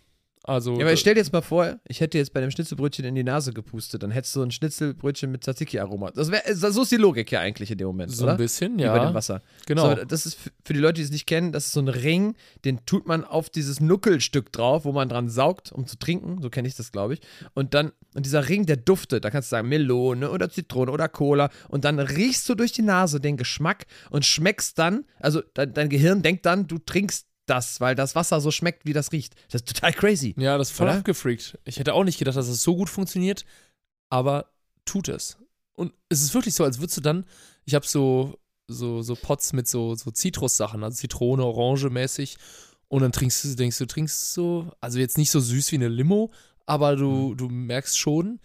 Also, 0.48 0.80
Ja, 0.80 0.86
aber 0.86 0.96
stell 0.96 1.16
dir 1.16 1.22
jetzt 1.22 1.34
mal 1.34 1.42
vor, 1.42 1.80
ich 1.88 2.02
hätte 2.02 2.20
jetzt 2.20 2.32
bei 2.32 2.40
dem 2.40 2.52
Schnitzelbrötchen 2.52 3.04
in 3.04 3.16
die 3.16 3.24
Nase 3.24 3.52
gepustet, 3.52 4.04
dann 4.04 4.12
hättest 4.12 4.36
du 4.36 4.44
ein 4.44 4.52
Schnitzelbrötchen 4.52 5.32
mit 5.32 5.44
Tzatziki-Aroma. 5.44 6.12
Das 6.12 6.30
wär, 6.30 6.44
so 6.56 6.84
ist 6.84 6.92
die 6.92 6.98
Logik 6.98 7.32
ja 7.32 7.40
eigentlich 7.40 7.72
in 7.72 7.80
dem 7.80 7.88
Moment, 7.88 8.12
so 8.12 8.26
oder? 8.26 8.34
ein 8.34 8.38
bisschen, 8.38 8.78
Wie 8.78 8.84
ja. 8.84 8.96
bei 8.96 9.04
dem 9.04 9.14
Wasser. 9.16 9.42
Genau. 9.66 9.96
So, 9.96 10.06
das 10.06 10.28
ist 10.28 10.38
für 10.64 10.74
die 10.74 10.80
Leute, 10.80 10.96
die 10.96 11.02
es 11.02 11.12
nicht 11.12 11.26
kennen, 11.26 11.52
das 11.52 11.66
ist 11.66 11.72
so 11.72 11.80
ein 11.80 11.88
Ring, 11.88 12.36
den 12.64 12.86
tut 12.86 13.08
man 13.08 13.24
auf 13.24 13.50
dieses 13.50 13.80
Nuckelstück 13.80 14.52
drauf, 14.52 14.86
wo 14.86 14.92
man 14.92 15.10
dran 15.10 15.30
saugt, 15.30 15.72
um 15.72 15.88
zu 15.88 15.98
trinken. 15.98 16.42
So 16.44 16.52
kenne 16.52 16.68
ich 16.68 16.76
das, 16.76 16.92
glaube 16.92 17.16
ich. 17.16 17.22
Und 17.56 17.74
dann, 17.74 17.92
und 18.14 18.26
dieser 18.26 18.48
Ring, 18.48 18.68
der 18.68 18.78
duftet. 18.78 19.26
Da 19.26 19.32
kannst 19.32 19.52
du 19.52 19.56
sagen 19.56 19.68
Melone 19.68 20.30
oder 20.30 20.50
Zitrone 20.52 20.92
oder 20.92 21.10
Cola. 21.10 21.50
Und 21.70 21.86
dann 21.86 22.00
riechst 22.00 22.48
du 22.48 22.54
durch 22.54 22.72
die 22.72 22.84
Nase 22.84 23.20
den 23.20 23.38
Geschmack 23.38 23.86
und 24.12 24.26
schmeckst 24.26 24.78
dann, 24.78 25.06
also 25.20 25.42
dein, 25.56 25.74
dein 25.74 25.90
Gehirn 25.90 26.22
denkt 26.22 26.46
dann, 26.46 26.68
du 26.68 26.78
trinkst 26.78 27.28
das, 27.46 27.80
weil 27.82 27.96
das 27.96 28.16
Wasser 28.16 28.42
so 28.42 28.52
schmeckt, 28.52 28.86
wie 28.86 28.94
das 28.94 29.12
riecht. 29.12 29.36
Das 29.52 29.62
ist 29.62 29.68
total 29.68 29.94
crazy. 29.94 30.34
Ja, 30.38 30.58
das 30.58 30.70
ist 30.72 30.78
voll 30.78 30.88
Oder? 30.88 30.98
abgefreakt. 30.98 31.60
Ich 31.66 31.78
hätte 31.80 31.94
auch 31.94 32.04
nicht 32.04 32.18
gedacht, 32.20 32.38
dass 32.38 32.48
es 32.48 32.64
so 32.64 32.76
gut 32.76 32.90
funktioniert, 32.90 33.46
aber 34.10 34.50
tut 34.86 35.10
es. 35.10 35.38
Und 35.74 35.94
es 36.10 36.22
ist 36.22 36.34
wirklich 36.34 36.56
so, 36.56 36.64
als 36.64 36.80
würdest 36.80 36.98
du 36.98 37.02
dann, 37.02 37.26
ich 37.66 37.76
habe 37.76 37.86
so 37.86 38.40
so, 38.68 39.04
so 39.04 39.16
Pots 39.16 39.54
mit 39.54 39.68
so, 39.68 39.94
so 39.94 40.10
Zitrussachen, 40.10 40.84
also 40.84 40.96
Zitrone, 40.96 41.44
Orange 41.44 41.90
mäßig. 41.92 42.38
Und 42.88 43.02
dann 43.04 43.12
trinkst 43.12 43.44
du, 43.44 43.56
denkst 43.56 43.78
du, 43.78 43.86
trinkst 43.86 44.34
so, 44.34 44.72
also 44.82 44.98
jetzt 44.98 45.18
nicht 45.20 45.30
so 45.30 45.40
süß 45.40 45.72
wie 45.72 45.76
eine 45.76 45.88
Limo, 45.88 46.32
aber 46.66 46.96
du, 46.96 47.30
Mhm. 47.32 47.38
du 47.38 47.50
merkst 47.50 47.98
schon, 47.98 48.40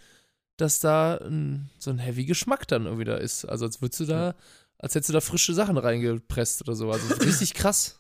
dass 0.59 0.81
da 0.81 1.17
ein, 1.17 1.71
so 1.79 1.91
ein 1.91 1.99
heavy 1.99 2.27
Geschmack 2.27 2.69
dann 2.69 2.85
irgendwie 2.85 3.05
da 3.05 3.17
ist. 3.17 3.47
Also 3.47 3.65
als 3.65 3.81
würdest 3.81 4.01
du 4.01 4.05
da, 4.07 4.35
als 4.79 4.95
hättest 4.95 5.09
du 5.09 5.13
da 5.15 5.21
frische 5.23 5.55
Sachen 5.55 5.79
reingepresst 5.79 6.61
oder 6.63 6.75
so. 6.75 6.91
Also 6.91 7.07
richtig 7.15 7.55
krass. 7.55 8.00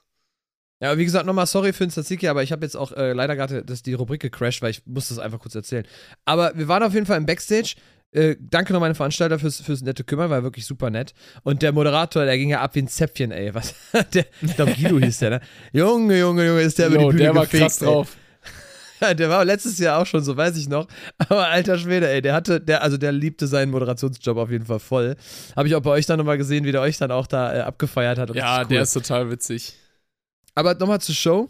Ja, 0.82 0.96
wie 0.96 1.04
gesagt, 1.04 1.26
nochmal 1.26 1.46
sorry 1.46 1.72
für 1.74 1.84
den 1.86 1.90
Tzatziki, 1.90 2.26
aber 2.28 2.42
ich 2.42 2.52
habe 2.52 2.64
jetzt 2.64 2.74
auch 2.76 2.92
äh, 2.92 3.12
leider 3.12 3.36
gerade 3.36 3.62
das- 3.64 3.82
die 3.82 3.92
Rubrik 3.94 4.20
gecrashed, 4.22 4.62
weil 4.62 4.70
ich 4.70 4.82
muss 4.86 5.08
das 5.08 5.18
einfach 5.18 5.38
kurz 5.38 5.54
erzählen. 5.54 5.84
Aber 6.24 6.52
wir 6.56 6.68
waren 6.68 6.82
auf 6.82 6.94
jeden 6.94 7.06
Fall 7.06 7.18
im 7.18 7.26
Backstage. 7.26 7.74
Äh, 8.12 8.34
danke 8.40 8.72
nochmal 8.72 8.88
an 8.88 8.92
den 8.94 8.96
Veranstalter 8.96 9.38
fürs, 9.38 9.60
fürs 9.60 9.82
nette 9.82 10.02
Kümmern, 10.02 10.30
war 10.30 10.42
wirklich 10.42 10.66
super 10.66 10.90
nett. 10.90 11.12
Und 11.44 11.62
der 11.62 11.70
Moderator, 11.72 12.24
der 12.24 12.36
ging 12.38 12.48
ja 12.48 12.60
ab 12.60 12.74
wie 12.74 12.80
ein 12.82 12.88
Zäpfchen, 12.88 13.30
ey. 13.30 13.54
Was? 13.54 13.74
Der, 14.14 14.24
ich 14.42 14.56
glaube, 14.56 14.72
Guido 14.72 14.98
hieß 14.98 15.18
der, 15.18 15.30
ne? 15.30 15.40
Junge, 15.72 16.18
Junge, 16.18 16.44
Junge, 16.46 16.62
ist 16.62 16.78
der 16.78 16.88
über 16.88 16.98
die 16.98 17.04
Bühne 17.04 17.18
der 17.18 17.34
war 17.36 17.42
gefegt, 17.44 17.62
krass 17.62 17.80
ey. 17.82 17.86
drauf. 17.86 18.16
Ja, 19.02 19.14
der 19.14 19.30
war 19.30 19.44
letztes 19.46 19.78
Jahr 19.78 19.98
auch 19.98 20.04
schon 20.06 20.22
so, 20.22 20.36
weiß 20.36 20.56
ich 20.58 20.68
noch. 20.68 20.86
Aber 21.16 21.46
alter 21.48 21.78
Schwede, 21.78 22.10
ey, 22.10 22.20
der 22.20 22.34
hatte, 22.34 22.60
der, 22.60 22.82
also 22.82 22.98
der 22.98 23.12
liebte 23.12 23.46
seinen 23.46 23.70
Moderationsjob 23.70 24.36
auf 24.36 24.50
jeden 24.50 24.66
Fall 24.66 24.78
voll. 24.78 25.16
Habe 25.56 25.68
ich 25.68 25.74
auch 25.74 25.80
bei 25.80 25.88
euch 25.90 26.04
dann 26.04 26.18
nochmal 26.18 26.36
gesehen, 26.36 26.64
wie 26.66 26.72
der 26.72 26.82
euch 26.82 26.98
dann 26.98 27.10
auch 27.10 27.26
da 27.26 27.54
äh, 27.54 27.60
abgefeiert 27.60 28.18
hat. 28.18 28.34
Ja, 28.34 28.58
das 28.58 28.68
der 28.68 28.76
cool. 28.78 28.82
ist 28.82 28.92
total 28.92 29.30
witzig. 29.30 29.72
Aber 30.60 30.74
nochmal 30.74 31.00
zur 31.00 31.14
Show. 31.14 31.48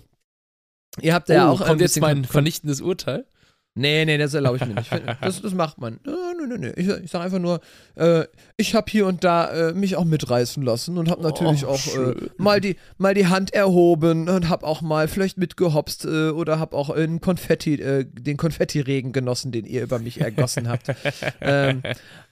Ihr 1.00 1.14
habt 1.14 1.28
ja 1.28 1.50
oh, 1.50 1.54
auch. 1.54 1.66
kommt 1.66 1.80
jetzt 1.80 2.00
mein 2.00 2.24
vernichtendes 2.24 2.80
Urteil? 2.80 3.26
Nee, 3.74 4.04
nee, 4.04 4.18
das 4.18 4.34
erlaube 4.34 4.58
ich 4.58 4.66
mir 4.66 4.74
nicht. 4.74 4.90
Das, 5.20 5.42
das 5.42 5.52
macht 5.52 5.78
man. 5.78 5.98
Nö, 6.04 6.14
nö, 6.38 6.46
nö, 6.46 6.58
nö. 6.58 6.72
Ich, 6.76 6.86
ich 6.86 7.10
sage 7.10 7.24
einfach 7.24 7.40
nur, 7.40 7.60
äh, 7.96 8.24
ich 8.56 8.76
habe 8.76 8.88
hier 8.88 9.06
und 9.06 9.24
da 9.24 9.70
äh, 9.70 9.72
mich 9.72 9.96
auch 9.96 10.04
mitreißen 10.04 10.62
lassen 10.62 10.96
und 10.96 11.10
habe 11.10 11.22
natürlich 11.22 11.64
Oh, 11.64 11.70
auch 11.70 11.86
äh, 11.96 12.14
mal, 12.36 12.60
die, 12.60 12.76
mal 12.98 13.14
die 13.14 13.26
Hand 13.26 13.52
erhoben 13.52 14.28
und 14.28 14.48
habe 14.48 14.64
auch 14.64 14.80
mal 14.80 15.08
vielleicht 15.08 15.38
mitgehopst 15.38 16.04
äh, 16.04 16.30
oder 16.30 16.60
habe 16.60 16.76
auch 16.76 16.90
in 16.90 17.20
Konfetti, 17.20 17.74
äh, 17.74 18.04
den 18.04 18.36
Konfettiregen 18.36 19.12
genossen, 19.12 19.50
den 19.50 19.66
ihr 19.66 19.82
über 19.82 19.98
mich 19.98 20.20
ergossen 20.20 20.68
habt. 20.68 20.86
ähm, 21.40 21.82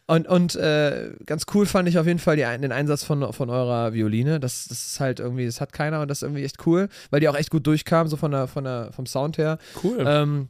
und 0.09 0.27
und 0.27 0.57
äh, 0.57 1.13
ganz 1.27 1.45
cool 1.55 1.67
fand 1.67 1.89
ich 1.89 1.99
auf 1.99 2.07
jeden 2.07 2.19
Fall 2.19 2.35
die, 2.37 2.43
den 2.43 2.73
Einsatz 2.73 3.05
von, 3.05 3.33
von 3.33 3.51
eurer 3.51 3.93
Violine. 3.93 4.41
Das, 4.41 4.67
das 4.69 4.87
ist 4.87 5.01
halt 5.01 5.21
irgendwie, 5.21 5.47
das 5.47 5.61
hat 5.61 5.73
keiner 5.73 6.01
und 6.01 6.09
das 6.09 6.19
ist 6.19 6.23
irgendwie 6.23 6.45
echt 6.45 6.67
cool, 6.67 6.89
weil 7.11 7.21
die 7.21 7.29
auch 7.29 7.37
echt 7.37 7.51
gut 7.51 7.67
durchkam, 7.67 8.09
so 8.09 8.17
von 8.17 8.33
der, 8.33 8.49
von 8.49 8.65
der, 8.65 8.91
vom 8.93 9.07
Sound 9.07 9.39
her. 9.39 9.59
Cool. 9.85 10.03
Ähm, 10.07 10.49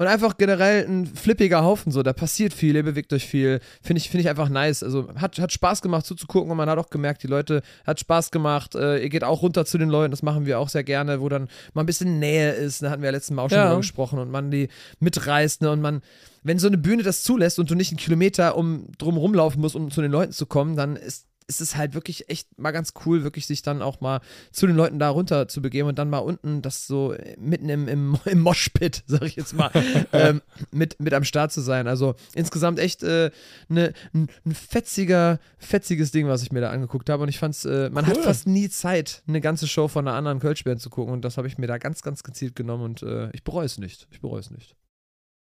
und 0.00 0.06
einfach 0.06 0.36
generell 0.36 0.86
ein 0.86 1.06
flippiger 1.06 1.64
Haufen, 1.64 1.90
so, 1.90 2.04
da 2.04 2.12
passiert 2.12 2.54
viel, 2.54 2.76
ihr 2.76 2.84
bewegt 2.84 3.12
euch 3.12 3.26
viel. 3.26 3.58
Finde 3.82 3.98
ich, 3.98 4.08
finde 4.10 4.20
ich 4.22 4.28
einfach 4.28 4.48
nice. 4.48 4.84
Also 4.84 5.08
hat, 5.16 5.36
hat 5.40 5.50
Spaß 5.52 5.82
gemacht 5.82 6.06
zuzugucken 6.06 6.52
und 6.52 6.56
man 6.56 6.70
hat 6.70 6.78
auch 6.78 6.88
gemerkt, 6.90 7.24
die 7.24 7.26
Leute 7.26 7.62
hat 7.84 7.98
Spaß 7.98 8.30
gemacht. 8.30 8.76
Äh, 8.76 8.98
ihr 9.02 9.08
geht 9.08 9.24
auch 9.24 9.42
runter 9.42 9.64
zu 9.64 9.76
den 9.76 9.88
Leuten, 9.88 10.12
das 10.12 10.22
machen 10.22 10.46
wir 10.46 10.60
auch 10.60 10.68
sehr 10.68 10.84
gerne, 10.84 11.20
wo 11.20 11.28
dann 11.28 11.48
mal 11.74 11.82
ein 11.82 11.86
bisschen 11.86 12.20
Nähe 12.20 12.52
ist. 12.52 12.80
Da 12.82 12.90
hatten 12.90 13.02
wir 13.02 13.06
ja 13.08 13.12
letztes 13.12 13.34
Mal 13.34 13.42
auch 13.42 13.48
schon 13.48 13.58
Ja. 13.58 13.66
drüber 13.68 13.78
gesprochen 13.80 14.20
und 14.20 14.30
man 14.30 14.52
die 14.52 14.68
mitreißt, 15.00 15.62
ne? 15.62 15.72
Und 15.72 15.80
man, 15.80 16.02
wenn 16.42 16.58
so 16.58 16.66
eine 16.66 16.78
Bühne 16.78 17.02
das 17.02 17.22
zulässt 17.22 17.58
und 17.58 17.70
du 17.70 17.74
nicht 17.74 17.90
einen 17.90 17.98
Kilometer 17.98 18.56
um 18.56 18.86
drum 18.98 19.16
rumlaufen 19.16 19.60
musst, 19.60 19.76
um 19.76 19.90
zu 19.90 20.02
den 20.02 20.10
Leuten 20.12 20.32
zu 20.32 20.46
kommen, 20.46 20.76
dann 20.76 20.96
ist 20.96 21.28
ist 21.48 21.62
es 21.62 21.76
halt 21.76 21.94
wirklich 21.94 22.28
echt 22.28 22.58
mal 22.58 22.72
ganz 22.72 22.92
cool, 23.04 23.24
wirklich 23.24 23.46
sich 23.46 23.62
dann 23.62 23.80
auch 23.80 24.00
mal 24.00 24.20
zu 24.52 24.66
den 24.66 24.76
Leuten 24.76 24.98
da 24.98 25.08
runter 25.08 25.48
zu 25.48 25.62
begeben 25.62 25.88
und 25.88 25.98
dann 25.98 26.10
mal 26.10 26.18
unten 26.18 26.60
das 26.60 26.86
so 26.86 27.14
mitten 27.38 27.70
im, 27.70 27.88
im, 27.88 28.18
im 28.26 28.40
Moshpit, 28.40 29.02
sag 29.06 29.22
ich 29.22 29.36
jetzt 29.36 29.54
mal, 29.54 29.70
ähm, 30.12 30.42
mit, 30.70 31.00
mit 31.00 31.14
am 31.14 31.24
Start 31.24 31.50
zu 31.50 31.62
sein. 31.62 31.88
Also 31.88 32.14
insgesamt 32.34 32.78
echt 32.78 33.02
äh, 33.02 33.30
ne, 33.68 33.94
ein, 34.12 34.28
ein 34.44 34.54
fetziger, 34.54 35.40
fetziges 35.56 36.10
Ding, 36.10 36.28
was 36.28 36.42
ich 36.42 36.52
mir 36.52 36.60
da 36.60 36.70
angeguckt 36.70 37.08
habe. 37.08 37.22
Und 37.22 37.30
ich 37.30 37.38
fand's, 37.38 37.64
äh, 37.64 37.88
man 37.90 38.06
hat 38.06 38.18
Cool. 38.18 38.24
fast 38.24 38.46
nie 38.46 38.68
Zeit, 38.68 39.22
eine 39.26 39.40
ganze 39.40 39.66
Show 39.66 39.88
von 39.88 40.06
einer 40.06 40.16
anderen 40.16 40.40
Kölschband 40.40 40.82
zu 40.82 40.90
gucken. 40.90 41.14
Und 41.14 41.24
das 41.24 41.38
habe 41.38 41.48
ich 41.48 41.56
mir 41.56 41.66
da 41.66 41.78
ganz, 41.78 42.02
ganz 42.02 42.22
gezielt 42.22 42.56
genommen 42.56 42.84
und 42.84 43.02
äh, 43.02 43.30
ich 43.32 43.42
bereue 43.42 43.64
es 43.64 43.78
nicht. 43.78 44.06
Ich 44.10 44.20
bereue 44.20 44.40
es 44.40 44.50
nicht. 44.50 44.76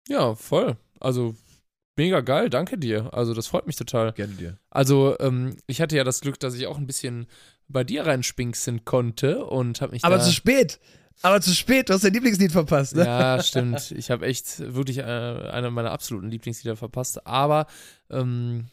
Ja, 0.07 0.35
voll. 0.35 0.77
Also 0.99 1.35
mega 1.95 2.21
geil, 2.21 2.49
danke 2.49 2.77
dir. 2.77 3.13
Also 3.13 3.33
das 3.33 3.47
freut 3.47 3.67
mich 3.67 3.75
total. 3.75 4.13
Gerne 4.13 4.33
dir. 4.33 4.57
Also 4.69 5.17
ähm, 5.19 5.57
ich 5.67 5.81
hatte 5.81 5.95
ja 5.95 6.03
das 6.03 6.21
Glück, 6.21 6.39
dass 6.39 6.55
ich 6.55 6.67
auch 6.67 6.77
ein 6.77 6.87
bisschen 6.87 7.27
bei 7.67 7.83
dir 7.83 8.05
reinspinksen 8.05 8.85
konnte 8.85 9.45
und 9.45 9.81
habe 9.81 9.93
mich 9.93 10.03
Aber 10.03 10.17
da 10.17 10.23
zu 10.23 10.31
spät. 10.31 10.79
Aber 11.21 11.39
zu 11.41 11.53
spät, 11.53 11.89
du 11.89 11.93
hast 11.93 12.03
dein 12.03 12.13
Lieblingslied 12.13 12.51
verpasst, 12.51 12.95
ne? 12.95 13.05
Ja, 13.05 13.41
stimmt. 13.41 13.91
Ich 13.91 14.09
habe 14.09 14.25
echt 14.25 14.59
wirklich 14.59 14.97
äh, 14.97 15.03
eine 15.03 15.69
meiner 15.71 15.91
absoluten 15.91 16.29
Lieblingslieder 16.29 16.75
verpasst. 16.75 17.25
Aber, 17.27 17.67
ähm, 18.09 18.65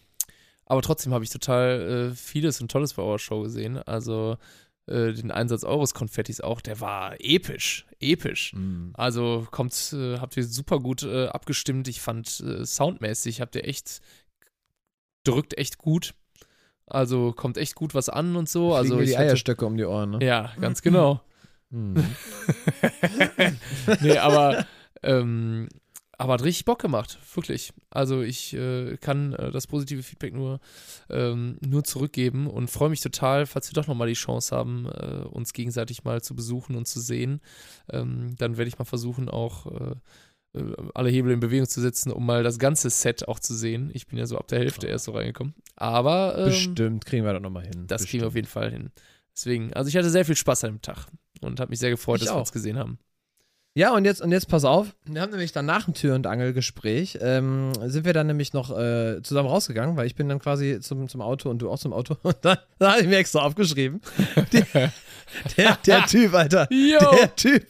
aber 0.64 0.82
trotzdem 0.82 1.12
habe 1.12 1.22
ich 1.22 1.30
total 1.30 2.10
äh, 2.10 2.14
vieles 2.14 2.60
und 2.60 2.70
Tolles 2.70 2.94
bei 2.94 3.02
eurer 3.02 3.18
Show 3.18 3.42
gesehen. 3.42 3.78
Also 3.78 4.38
äh, 4.86 5.12
den 5.12 5.30
Einsatz 5.30 5.64
eures 5.64 5.94
Konfettis 5.94 6.40
auch, 6.40 6.60
der 6.60 6.80
war 6.80 7.16
episch. 7.20 7.86
Episch. 8.00 8.52
Mhm. 8.54 8.90
Also 8.94 9.46
kommt, 9.50 9.92
äh, 9.92 10.18
habt 10.18 10.36
ihr 10.36 10.44
super 10.44 10.80
gut 10.80 11.02
äh, 11.02 11.26
abgestimmt. 11.26 11.88
Ich 11.88 12.00
fand 12.00 12.40
äh, 12.40 12.64
soundmäßig 12.64 13.40
habt 13.40 13.56
ihr 13.56 13.66
echt 13.66 14.00
drückt 15.24 15.56
echt 15.58 15.78
gut. 15.78 16.14
Also 16.86 17.32
kommt 17.32 17.56
echt 17.56 17.74
gut 17.74 17.94
was 17.94 18.08
an 18.08 18.36
und 18.36 18.48
so. 18.48 18.74
Also 18.74 18.94
Also 18.94 19.04
die 19.04 19.10
ich 19.10 19.16
hatte, 19.16 19.28
Eierstöcke 19.28 19.64
um 19.64 19.76
die 19.76 19.84
Ohren, 19.84 20.10
ne? 20.10 20.24
ja, 20.24 20.52
ganz 20.60 20.82
genau. 20.82 21.20
Mhm. 21.72 22.04
nee, 24.00 24.18
aber, 24.18 24.66
ähm, 25.04 25.68
aber 26.20 26.34
hat 26.34 26.42
richtig 26.44 26.64
Bock 26.66 26.80
gemacht, 26.80 27.18
wirklich. 27.34 27.72
Also 27.90 28.20
ich 28.22 28.54
äh, 28.54 28.96
kann 28.98 29.32
äh, 29.32 29.50
das 29.50 29.66
positive 29.66 30.02
Feedback 30.02 30.34
nur, 30.34 30.60
ähm, 31.08 31.56
nur 31.66 31.82
zurückgeben 31.84 32.46
und 32.46 32.70
freue 32.70 32.90
mich 32.90 33.00
total, 33.00 33.46
falls 33.46 33.70
wir 33.70 33.74
doch 33.80 33.88
nochmal 33.88 34.08
die 34.08 34.14
Chance 34.14 34.54
haben, 34.54 34.86
äh, 34.86 35.24
uns 35.28 35.52
gegenseitig 35.52 36.04
mal 36.04 36.20
zu 36.22 36.34
besuchen 36.36 36.76
und 36.76 36.86
zu 36.86 37.00
sehen. 37.00 37.40
Ähm, 37.90 38.36
dann 38.38 38.56
werde 38.56 38.68
ich 38.68 38.78
mal 38.78 38.84
versuchen, 38.84 39.28
auch 39.28 39.66
äh, 39.66 39.94
äh, 40.58 40.74
alle 40.94 41.08
Hebel 41.10 41.32
in 41.32 41.40
Bewegung 41.40 41.68
zu 41.68 41.80
setzen, 41.80 42.12
um 42.12 42.26
mal 42.26 42.42
das 42.42 42.58
ganze 42.58 42.90
Set 42.90 43.26
auch 43.26 43.38
zu 43.40 43.54
sehen. 43.54 43.90
Ich 43.94 44.06
bin 44.06 44.18
ja 44.18 44.26
so 44.26 44.36
ab 44.36 44.48
der 44.48 44.58
Hälfte 44.58 44.86
erst 44.88 45.06
so 45.06 45.12
reingekommen. 45.12 45.54
Aber 45.76 46.36
ähm, 46.38 46.44
Bestimmt 46.46 47.06
kriegen 47.06 47.24
wir 47.24 47.32
das 47.32 47.42
nochmal 47.42 47.64
hin. 47.64 47.86
das 47.86 48.04
kriegen 48.04 48.22
wir 48.22 48.28
auf 48.28 48.34
Bestimmt. 48.34 48.46
jeden 48.46 48.48
Fall 48.52 48.70
hin. 48.70 48.90
Deswegen, 49.34 49.72
also 49.72 49.88
ich 49.88 49.96
hatte 49.96 50.10
sehr 50.10 50.24
viel 50.26 50.36
Spaß 50.36 50.64
an 50.64 50.72
dem 50.74 50.82
Tag 50.82 51.06
und 51.40 51.60
habe 51.60 51.70
mich 51.70 51.78
sehr 51.78 51.90
gefreut, 51.90 52.18
Ich 52.20 52.24
dass 52.26 52.34
wir 52.34 52.36
auch. 52.36 52.40
uns 52.40 52.52
gesehen 52.52 52.78
haben. 52.78 52.98
Ja, 53.74 53.94
und 53.94 54.04
jetzt, 54.04 54.20
und 54.20 54.32
jetzt 54.32 54.48
pass 54.48 54.64
auf. 54.64 54.88
Wir 55.04 55.20
haben 55.20 55.30
nämlich 55.30 55.52
dann 55.52 55.64
nach 55.64 55.84
dem 55.84 55.94
Tür- 55.94 56.16
und 56.16 56.26
Angelgespräch, 56.26 57.18
ähm, 57.20 57.72
sind 57.86 58.04
wir 58.04 58.12
dann 58.12 58.26
nämlich 58.26 58.52
noch 58.52 58.76
äh, 58.76 59.22
zusammen 59.22 59.48
rausgegangen, 59.48 59.96
weil 59.96 60.06
ich 60.06 60.16
bin 60.16 60.28
dann 60.28 60.40
quasi 60.40 60.80
zum, 60.80 61.08
zum 61.08 61.20
Auto 61.20 61.48
und 61.50 61.60
du 61.62 61.70
auch 61.70 61.78
zum 61.78 61.92
Auto. 61.92 62.16
Und 62.22 62.36
dann, 62.42 62.58
da 62.80 62.92
habe 62.92 63.02
ich 63.02 63.06
mir 63.08 63.18
extra 63.18 63.40
aufgeschrieben. 63.42 64.00
Die, 64.52 64.64
der, 65.56 65.78
der 65.86 66.06
Typ, 66.06 66.34
Alter. 66.34 66.66
Jo! 66.72 66.98
Der 67.16 67.36
Typ. 67.36 67.64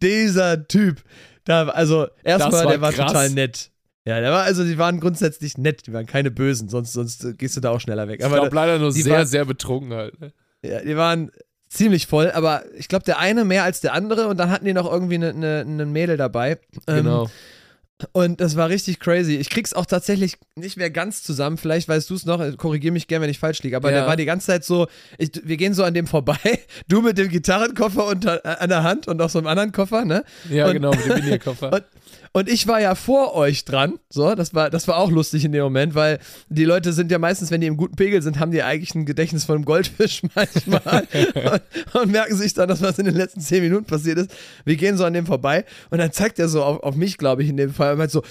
Dieser 0.00 0.68
Typ. 0.68 1.02
Da, 1.44 1.66
also, 1.68 2.06
erstmal, 2.22 2.68
der 2.68 2.80
war 2.80 2.92
krass. 2.92 3.08
total 3.08 3.30
nett. 3.30 3.70
Ja, 4.06 4.20
der 4.20 4.30
war, 4.30 4.42
also 4.44 4.64
die 4.64 4.78
waren 4.78 5.00
grundsätzlich 5.00 5.58
nett, 5.58 5.86
die 5.86 5.92
waren 5.92 6.06
keine 6.06 6.30
Bösen, 6.30 6.68
sonst, 6.68 6.92
sonst 6.92 7.38
gehst 7.38 7.56
du 7.56 7.60
da 7.60 7.70
auch 7.70 7.80
schneller 7.80 8.06
weg. 8.06 8.20
Ich 8.20 8.26
Aber 8.26 8.36
glaube 8.36 8.54
leider 8.54 8.78
nur 8.78 8.92
sehr, 8.92 9.12
war- 9.18 9.26
sehr 9.26 9.44
betrunken 9.46 9.94
halt. 9.94 10.20
Ne? 10.20 10.32
ja, 10.62 10.80
die 10.82 10.96
waren 10.96 11.32
ziemlich 11.74 12.06
voll, 12.06 12.30
aber 12.30 12.64
ich 12.76 12.88
glaube, 12.88 13.04
der 13.04 13.18
eine 13.18 13.44
mehr 13.44 13.64
als 13.64 13.80
der 13.80 13.92
andere 13.92 14.28
und 14.28 14.36
dann 14.38 14.50
hatten 14.50 14.64
die 14.64 14.72
noch 14.72 14.90
irgendwie 14.90 15.16
eine 15.16 15.34
ne, 15.34 15.64
ne 15.64 15.86
Mädel 15.86 16.16
dabei. 16.16 16.58
Ähm, 16.86 16.96
Genau. 16.96 17.30
Und 18.12 18.40
das 18.40 18.56
war 18.56 18.68
richtig 18.68 18.98
crazy. 18.98 19.36
Ich 19.36 19.48
krieg's 19.48 19.72
auch 19.72 19.86
tatsächlich 19.86 20.36
nicht 20.56 20.76
mehr 20.76 20.90
ganz 20.90 21.22
zusammen. 21.22 21.56
Vielleicht 21.56 21.88
weißt 21.88 22.10
du 22.10 22.14
es 22.16 22.26
noch, 22.26 22.42
korrigier 22.56 22.90
mich 22.90 23.06
gern, 23.06 23.22
wenn 23.22 23.30
ich 23.30 23.38
falsch 23.38 23.62
liege. 23.62 23.76
Aber 23.76 23.90
Ja. 23.92 23.98
der 23.98 24.06
war 24.08 24.16
die 24.16 24.24
ganze 24.24 24.48
Zeit 24.48 24.64
so, 24.64 24.88
ich, 25.16 25.30
wir 25.44 25.56
gehen 25.56 25.74
so 25.74 25.84
an 25.84 25.94
dem 25.94 26.08
vorbei, 26.08 26.36
du 26.88 27.02
mit 27.02 27.16
dem 27.18 27.28
Gitarrenkoffer 27.28 28.04
unter, 28.06 28.44
äh, 28.44 28.56
an 28.58 28.68
der 28.68 28.82
Hand 28.82 29.06
und 29.06 29.22
auch 29.22 29.30
so 29.30 29.38
einem 29.38 29.46
anderen 29.46 29.70
Koffer, 29.72 30.04
ne? 30.04 30.24
Ja, 30.50 30.66
und- 30.66 30.72
genau, 30.72 30.90
mit 30.90 31.06
dem 31.06 31.16
Vinylkoffer. 31.24 31.70
Und, 32.32 32.48
ich 32.48 32.66
war 32.66 32.80
ja 32.80 32.94
vor 32.94 33.34
euch 33.34 33.64
dran. 33.64 33.94
So, 34.10 34.34
das 34.34 34.54
war, 34.54 34.70
das 34.70 34.88
war 34.88 34.96
auch 34.96 35.10
lustig 35.10 35.44
in 35.44 35.52
dem 35.52 35.62
Moment, 35.62 35.94
weil 35.94 36.18
die 36.48 36.64
Leute 36.64 36.92
sind 36.92 37.10
ja 37.10 37.18
meistens, 37.18 37.50
wenn 37.50 37.60
die 37.60 37.66
im 37.66 37.76
guten 37.76 37.96
Pegel 37.96 38.22
sind, 38.22 38.38
haben 38.40 38.50
die 38.50 38.62
eigentlich 38.62 38.94
ein 38.94 39.06
Gedächtnis 39.06 39.44
von 39.44 39.56
einem 39.56 39.64
Goldfisch 39.64 40.22
manchmal 40.34 41.06
und, 41.92 41.94
und 42.02 42.10
merken 42.12 42.36
sich 42.36 42.54
dann, 42.54 42.68
dass 42.68 42.82
was 42.82 42.98
in 42.98 43.04
den 43.06 43.14
letzten 43.14 43.40
zehn 43.40 43.62
Minuten 43.62 43.84
passiert 43.86 44.18
ist. 44.18 44.30
Wir 44.64 44.76
gehen 44.76 44.96
so 44.96 45.04
an 45.04 45.12
dem 45.12 45.26
vorbei 45.26 45.64
und 45.90 45.98
dann 45.98 46.12
zeigt 46.12 46.38
er 46.38 46.48
so 46.48 46.62
auf, 46.62 46.82
auf 46.82 46.96
mich, 46.96 47.18
glaube 47.18 47.42
ich, 47.42 47.48
in 47.48 47.56
dem 47.56 47.72
Fall 47.72 47.92
und 47.92 47.98
meint 47.98 48.10
so, 48.10 48.22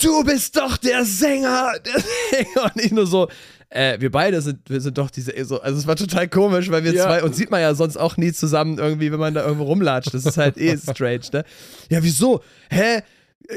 du 0.00 0.24
bist 0.24 0.56
doch 0.56 0.76
der 0.76 1.04
Sänger, 1.04 1.72
der 1.84 2.00
Sänger. 2.02 2.72
Und 2.74 2.84
ich 2.84 2.92
nur 2.92 3.06
so, 3.06 3.28
äh, 3.70 4.00
wir 4.00 4.10
beide 4.10 4.40
sind, 4.40 4.60
wir 4.70 4.80
sind 4.80 4.96
doch 4.96 5.10
diese, 5.10 5.32
so, 5.44 5.60
also 5.60 5.78
es 5.78 5.86
war 5.86 5.96
total 5.96 6.28
komisch, 6.28 6.70
weil 6.70 6.84
wir 6.84 6.92
Ja. 6.94 7.04
zwei, 7.04 7.22
und 7.22 7.34
sieht 7.34 7.50
man 7.50 7.60
ja 7.60 7.74
sonst 7.74 7.96
auch 7.96 8.16
nie 8.16 8.32
zusammen 8.32 8.78
irgendwie, 8.78 9.12
wenn 9.12 9.20
man 9.20 9.34
da 9.34 9.44
irgendwo 9.44 9.64
rumlatscht. 9.64 10.14
Das 10.14 10.24
ist 10.24 10.36
halt 10.38 10.56
eh 10.56 10.76
strange, 10.90 11.20
ne? 11.32 11.44
Ja, 11.90 12.02
wieso? 12.02 12.42
Hä? 12.70 13.02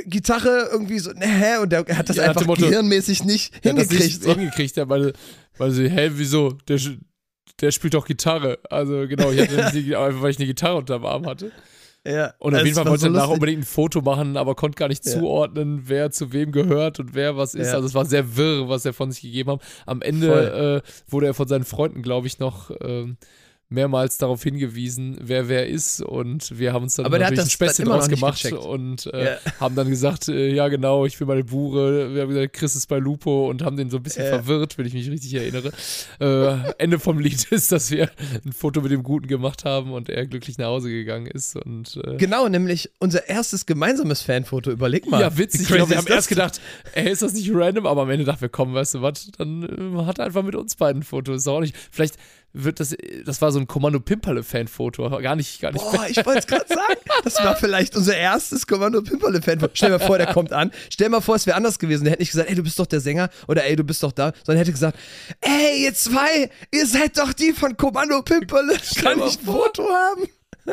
Gitarre 0.05 0.69
irgendwie 0.71 0.99
so, 0.99 1.11
ne, 1.11 1.25
hä? 1.27 1.57
Und 1.61 1.71
der 1.71 1.85
hat 1.97 2.09
das 2.09 2.15
Ja, 2.17 2.23
einfach 2.23 2.41
dem 2.41 2.47
Motto, 2.47 2.65
gehirnmäßig 2.65 3.23
nicht 3.25 3.53
hingekriegt. 3.61 4.01
nicht 4.03 4.23
so. 4.23 4.29
hingekriegt, 4.33 4.75
ja, 4.77 4.87
weil, 4.89 5.13
weil 5.57 5.71
sie, 5.71 5.89
hä, 5.89 6.11
wieso? 6.13 6.51
Der, 6.67 6.79
der 7.59 7.71
spielt 7.71 7.93
doch 7.93 8.05
Gitarre. 8.05 8.59
Also 8.69 9.07
genau, 9.07 9.31
ich 9.31 9.41
hatte 9.41 9.71
die, 9.81 9.95
einfach 9.95 10.21
weil 10.21 10.31
ich 10.31 10.37
eine 10.37 10.47
Gitarre 10.47 10.77
unterm 10.77 11.05
Arm 11.05 11.25
hatte. 11.27 11.51
Ja. 12.07 12.33
Und 12.39 12.53
auf 12.53 12.59
Also, 12.59 12.65
jeden 12.65 12.75
Fall 12.75 12.85
wollte 12.87 13.01
so 13.01 13.07
er 13.07 13.09
danach 13.11 13.21
lustig. 13.25 13.33
unbedingt 13.35 13.61
ein 13.61 13.65
Foto 13.65 14.01
machen, 14.01 14.37
aber 14.37 14.55
konnte 14.55 14.75
gar 14.77 14.87
nicht 14.87 15.05
Ja. 15.05 15.11
zuordnen, 15.11 15.83
wer 15.85 16.09
zu 16.09 16.33
wem 16.33 16.51
gehört 16.51 16.99
und 16.99 17.13
wer 17.13 17.37
was 17.37 17.53
ist. 17.53 17.67
Ja. 17.67 17.73
Also 17.75 17.87
es 17.87 17.93
war 17.93 18.05
sehr 18.05 18.35
wirr, 18.37 18.69
was 18.69 18.85
er 18.85 18.93
von 18.93 19.11
sich 19.11 19.21
gegeben 19.21 19.51
hat. 19.51 19.61
Am 19.85 20.01
Ende 20.01 20.81
äh, 20.83 20.89
wurde 21.11 21.27
er 21.27 21.33
von 21.35 21.47
seinen 21.47 21.65
Freunden, 21.65 22.01
glaube 22.01 22.25
ich, 22.27 22.39
noch 22.39 22.71
ähm, 22.81 23.17
mehrmals 23.71 24.17
darauf 24.17 24.43
hingewiesen, 24.43 25.17
wer 25.21 25.47
wer 25.47 25.67
ist. 25.67 26.01
Und 26.01 26.59
wir 26.59 26.73
haben 26.73 26.83
uns 26.83 26.95
dann 26.97 27.05
Aber 27.05 27.17
natürlich 27.17 27.39
ein 27.39 27.45
das 27.45 27.51
Späßchen 27.53 27.85
dann 27.85 27.93
immer 27.95 27.99
draus 27.99 28.09
gemacht 28.41 28.53
und 28.53 29.05
äh, 29.13 29.25
Ja. 29.33 29.37
haben 29.59 29.75
dann 29.75 29.89
gesagt, 29.89 30.27
äh, 30.27 30.53
ja 30.53 30.67
genau, 30.67 31.05
ich 31.05 31.19
will 31.19 31.25
meine 31.27 31.43
Bure. 31.43 32.13
Wir 32.13 32.23
haben 32.23 32.29
gesagt, 32.29 32.53
Chris 32.53 32.75
ist 32.75 32.87
bei 32.87 32.97
Lupo 32.99 33.49
und 33.49 33.63
haben 33.63 33.77
den 33.77 33.89
so 33.89 33.97
ein 33.97 34.03
bisschen 34.03 34.25
Ja. 34.25 34.29
verwirrt, 34.31 34.77
wenn 34.77 34.85
ich 34.85 34.93
mich 34.93 35.09
richtig 35.09 35.33
erinnere. 35.33 35.71
Äh, 36.19 36.73
Ende 36.79 36.99
vom 36.99 37.17
Lied 37.19 37.43
ist, 37.51 37.71
dass 37.71 37.89
wir 37.91 38.11
ein 38.45 38.51
Foto 38.51 38.81
mit 38.81 38.91
dem 38.91 39.03
Guten 39.03 39.27
gemacht 39.27 39.63
haben 39.65 39.93
und 39.93 40.09
er 40.09 40.27
glücklich 40.27 40.57
nach 40.57 40.67
Hause 40.67 40.89
gegangen 40.89 41.27
ist. 41.27 41.55
Und 41.55 41.99
äh, 42.05 42.17
Genau, 42.17 42.47
nämlich 42.49 42.91
unser 42.99 43.27
erstes 43.29 43.65
gemeinsames 43.65 44.21
Fanfoto. 44.21 44.69
Überleg 44.71 45.09
mal. 45.09 45.21
ja, 45.21 45.37
witzig. 45.37 45.67
Glaube, 45.67 45.91
wir 45.91 45.97
haben 45.97 46.07
erst 46.07 46.27
gedacht, 46.29 46.59
ey, 46.93 47.09
ist 47.09 47.21
das 47.21 47.33
nicht 47.33 47.49
random? 47.53 47.85
Aber 47.85 48.01
am 48.01 48.09
Ende 48.09 48.25
dachten 48.25 48.41
wir, 48.41 48.49
komm, 48.49 48.73
weißt 48.73 48.95
du 48.95 49.01
was, 49.01 49.31
dann 49.37 49.63
äh, 49.97 50.05
hat 50.05 50.19
er 50.19 50.25
einfach 50.25 50.43
mit 50.43 50.55
uns 50.55 50.75
beiden 50.75 51.01
ein 51.01 51.03
Foto. 51.03 51.33
Ist 51.33 51.47
auch 51.47 51.61
nicht. 51.61 51.75
Vielleicht 51.89 52.15
wird 52.53 52.79
das, 52.79 52.95
das 53.25 53.41
war 53.41 53.51
so 53.51 53.59
ein 53.59 53.67
Kommando 53.67 53.99
Pimperle-Fan-Foto. 53.99 55.09
Gar 55.21 55.35
nicht, 55.35 55.61
gar 55.61 55.71
nicht. 55.71 55.81
Boah, 55.83 56.05
ich 56.09 56.17
wollte 56.25 56.39
es 56.39 56.47
gerade 56.47 56.67
sagen. 56.67 56.99
Das 57.23 57.35
war 57.37 57.55
vielleicht 57.55 57.95
unser 57.95 58.15
erstes 58.17 58.67
Kommando 58.67 59.01
Pimperle 59.01 59.41
Fan. 59.41 59.59
Stell 59.73 59.89
dir 59.91 59.97
mal 59.99 60.05
vor, 60.05 60.17
der 60.17 60.27
kommt 60.33 60.51
an. 60.53 60.71
Stell 60.89 61.07
dir 61.07 61.11
mal 61.11 61.21
vor, 61.21 61.35
es 61.35 61.45
wäre 61.45 61.55
anders 61.55 61.79
gewesen. 61.79 62.03
Der 62.03 62.11
hätte 62.11 62.21
nicht 62.21 62.31
gesagt, 62.31 62.49
ey, 62.49 62.55
du 62.55 62.63
bist 62.63 62.77
doch 62.79 62.87
der 62.87 62.99
Sänger 62.99 63.29
oder 63.47 63.63
ey, 63.65 63.75
du 63.75 63.83
bist 63.83 64.03
doch 64.03 64.11
da, 64.11 64.33
sondern 64.43 64.57
hätte 64.59 64.71
gesagt, 64.71 64.97
ey, 65.39 65.83
ihr 65.85 65.93
zwei, 65.93 66.49
ihr 66.73 66.85
seid 66.87 67.17
doch 67.17 67.33
die 67.33 67.53
von 67.53 67.77
Kommando 67.77 68.21
Pimperle. 68.21 68.75
Kann 69.01 69.19
ich 69.19 69.39
ein. 69.39 69.45
Foto 69.45 69.87
haben? 69.89 70.23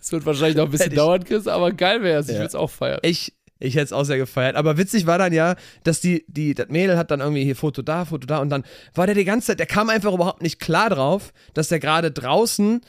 Es 0.00 0.12
wird 0.12 0.24
wahrscheinlich 0.26 0.56
noch 0.56 0.66
ein 0.66 0.70
bisschen 0.70 0.94
dauern, 0.94 1.24
Chris, 1.24 1.46
aber 1.48 1.72
geil 1.72 2.02
wäre 2.02 2.20
es. 2.20 2.26
Ich 2.28 2.32
Ja. 2.34 2.38
würde 2.40 2.48
es 2.48 2.54
auch 2.54 2.70
feiern. 2.70 3.00
Ich, 3.02 3.32
ich 3.64 3.74
hätte 3.74 3.84
es 3.84 3.92
auch 3.92 4.04
sehr 4.04 4.18
gefeiert. 4.18 4.56
Aber 4.56 4.76
witzig 4.76 5.06
war 5.06 5.18
dann 5.18 5.32
ja, 5.32 5.56
dass 5.82 6.00
die, 6.00 6.24
die, 6.28 6.54
das 6.54 6.68
Mädel 6.68 6.96
hat 6.96 7.10
dann 7.10 7.20
irgendwie 7.20 7.44
hier 7.44 7.56
Foto 7.56 7.82
da, 7.82 8.04
Foto 8.04 8.26
da 8.26 8.38
und 8.38 8.50
dann 8.50 8.64
war 8.94 9.06
der 9.06 9.14
die 9.14 9.24
ganze 9.24 9.48
Zeit, 9.48 9.58
der 9.58 9.66
kam 9.66 9.88
einfach 9.88 10.12
überhaupt 10.12 10.42
nicht 10.42 10.60
klar 10.60 10.90
drauf, 10.90 11.32
dass 11.54 11.68
der 11.68 11.80
gerade 11.80 12.10
draußen 12.10 12.80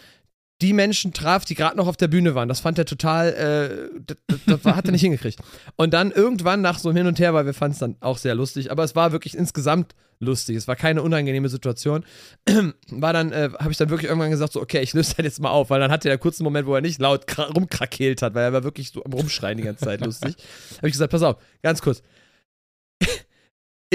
die 0.61 0.73
Menschen 0.73 1.11
traf, 1.11 1.43
die 1.43 1.55
gerade 1.55 1.75
noch 1.75 1.87
auf 1.87 1.97
der 1.97 2.07
Bühne 2.07 2.33
waren. 2.33 2.47
Das 2.47 2.61
fand 2.61 2.77
er 2.79 2.85
total, 2.85 3.33
äh, 3.33 4.01
das, 4.27 4.39
das, 4.45 4.75
hat 4.75 4.85
er 4.85 4.91
nicht 4.91 5.01
hingekriegt. 5.07 5.39
Und 5.75 5.93
dann 5.93 6.11
irgendwann 6.11 6.61
nach 6.61 6.79
so 6.79 6.89
einem 6.89 6.97
Hin 6.97 7.07
und 7.07 7.19
Her, 7.19 7.33
weil 7.33 7.45
wir 7.45 7.53
fanden 7.53 7.73
es 7.73 7.79
dann 7.79 7.95
auch 7.99 8.17
sehr 8.17 8.35
lustig, 8.35 8.71
aber 8.71 8.83
es 8.83 8.95
war 8.95 9.11
wirklich 9.11 9.35
insgesamt 9.35 9.95
lustig. 10.19 10.55
Es 10.55 10.67
war 10.67 10.77
keine 10.77 11.01
unangenehme 11.01 11.49
Situation. 11.49 12.05
War 12.89 13.11
dann, 13.11 13.33
äh, 13.33 13.49
habe 13.59 13.71
ich 13.71 13.77
dann 13.77 13.89
wirklich 13.89 14.07
irgendwann 14.07 14.31
gesagt, 14.31 14.53
so, 14.53 14.61
okay, 14.61 14.79
ich 14.81 14.93
löse 14.93 15.13
das 15.17 15.25
jetzt 15.25 15.41
mal 15.41 15.49
auf, 15.49 15.69
weil 15.69 15.81
dann 15.81 15.91
hatte 15.91 16.07
er 16.07 16.13
einen 16.13 16.21
kurzen 16.21 16.43
Moment, 16.43 16.67
wo 16.67 16.73
er 16.73 16.79
nicht 16.79 17.01
laut 17.01 17.25
kra- 17.27 17.53
rumkrakeelt 17.53 18.21
hat, 18.21 18.33
weil 18.33 18.43
er 18.45 18.53
war 18.53 18.63
wirklich 18.63 18.91
so 18.91 19.03
am 19.03 19.11
Rumschreien 19.11 19.57
die 19.57 19.63
ganze 19.63 19.83
Zeit 19.83 20.05
lustig. 20.05 20.35
habe 20.77 20.87
ich 20.87 20.93
gesagt, 20.93 21.11
pass 21.11 21.21
auf, 21.21 21.35
ganz 21.61 21.81
kurz. 21.81 22.01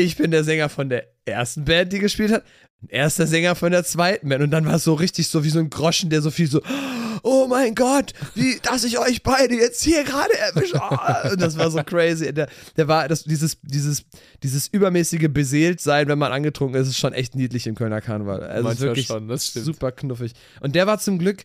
Ich 0.01 0.17
bin 0.17 0.31
der 0.31 0.45
Sänger 0.45 0.69
von 0.69 0.89
der 0.89 1.07
ersten 1.25 1.65
Band, 1.65 1.93
die 1.93 1.99
gespielt 1.99 2.33
hat. 2.33 2.45
Und 2.83 2.91
er 2.91 3.07
ist 3.07 3.19
der 3.19 3.27
Sänger 3.27 3.55
von 3.55 3.73
der 3.73 3.85
zweiten 3.85 4.29
Band. 4.29 4.43
Und 4.43 4.51
dann 4.51 4.67
war 4.67 4.75
es 4.75 4.85
so 4.85 4.95
richtig 4.95 5.29
so 5.29 5.45
wie 5.45 5.51
so 5.51 5.59
ein 5.59 5.71
Groschen, 5.71 6.11
der 6.11 6.23
so 6.23 6.31
viel 6.31 6.47
so, 6.47 6.63
oh 7.23 7.47
mein 7.49 7.75
Gott, 7.75 8.13
wie, 8.35 8.59
dass 8.63 8.85
ich 8.85 8.99
euch 8.99 9.23
beide 9.23 9.55
jetzt 9.55 9.83
hier 9.83 10.05
gerade 10.05 10.37
erwische. 10.39 10.81
Oh. 10.81 11.31
Und 11.33 11.41
das 11.41 11.57
war 11.57 11.71
so 11.71 11.83
crazy. 11.83 12.33
Der, 12.33 12.49
der 12.77 12.89
war, 12.89 13.09
das, 13.09 13.25
dieses, 13.25 13.59
dieses, 13.63 14.05
dieses 14.43 14.69
übermäßige 14.69 15.29
Beseeltsein, 15.29 16.09
wenn 16.09 16.19
man 16.19 16.33
angetrunken 16.33 16.81
ist, 16.81 16.89
ist 16.89 16.99
schon 16.99 17.13
echt 17.13 17.35
niedlich 17.35 17.67
im 17.67 17.75
Kölner 17.75 18.01
Karneval. 18.01 18.43
Also 18.43 18.69
Manchmal 18.69 18.89
wirklich 18.89 19.07
schon, 19.07 19.29
das 19.29 19.49
stimmt. 19.49 19.67
super 19.67 19.93
knuffig. 19.93 20.33
Und 20.61 20.75
der 20.75 20.87
war 20.87 20.99
zum 20.99 21.19
Glück, 21.19 21.45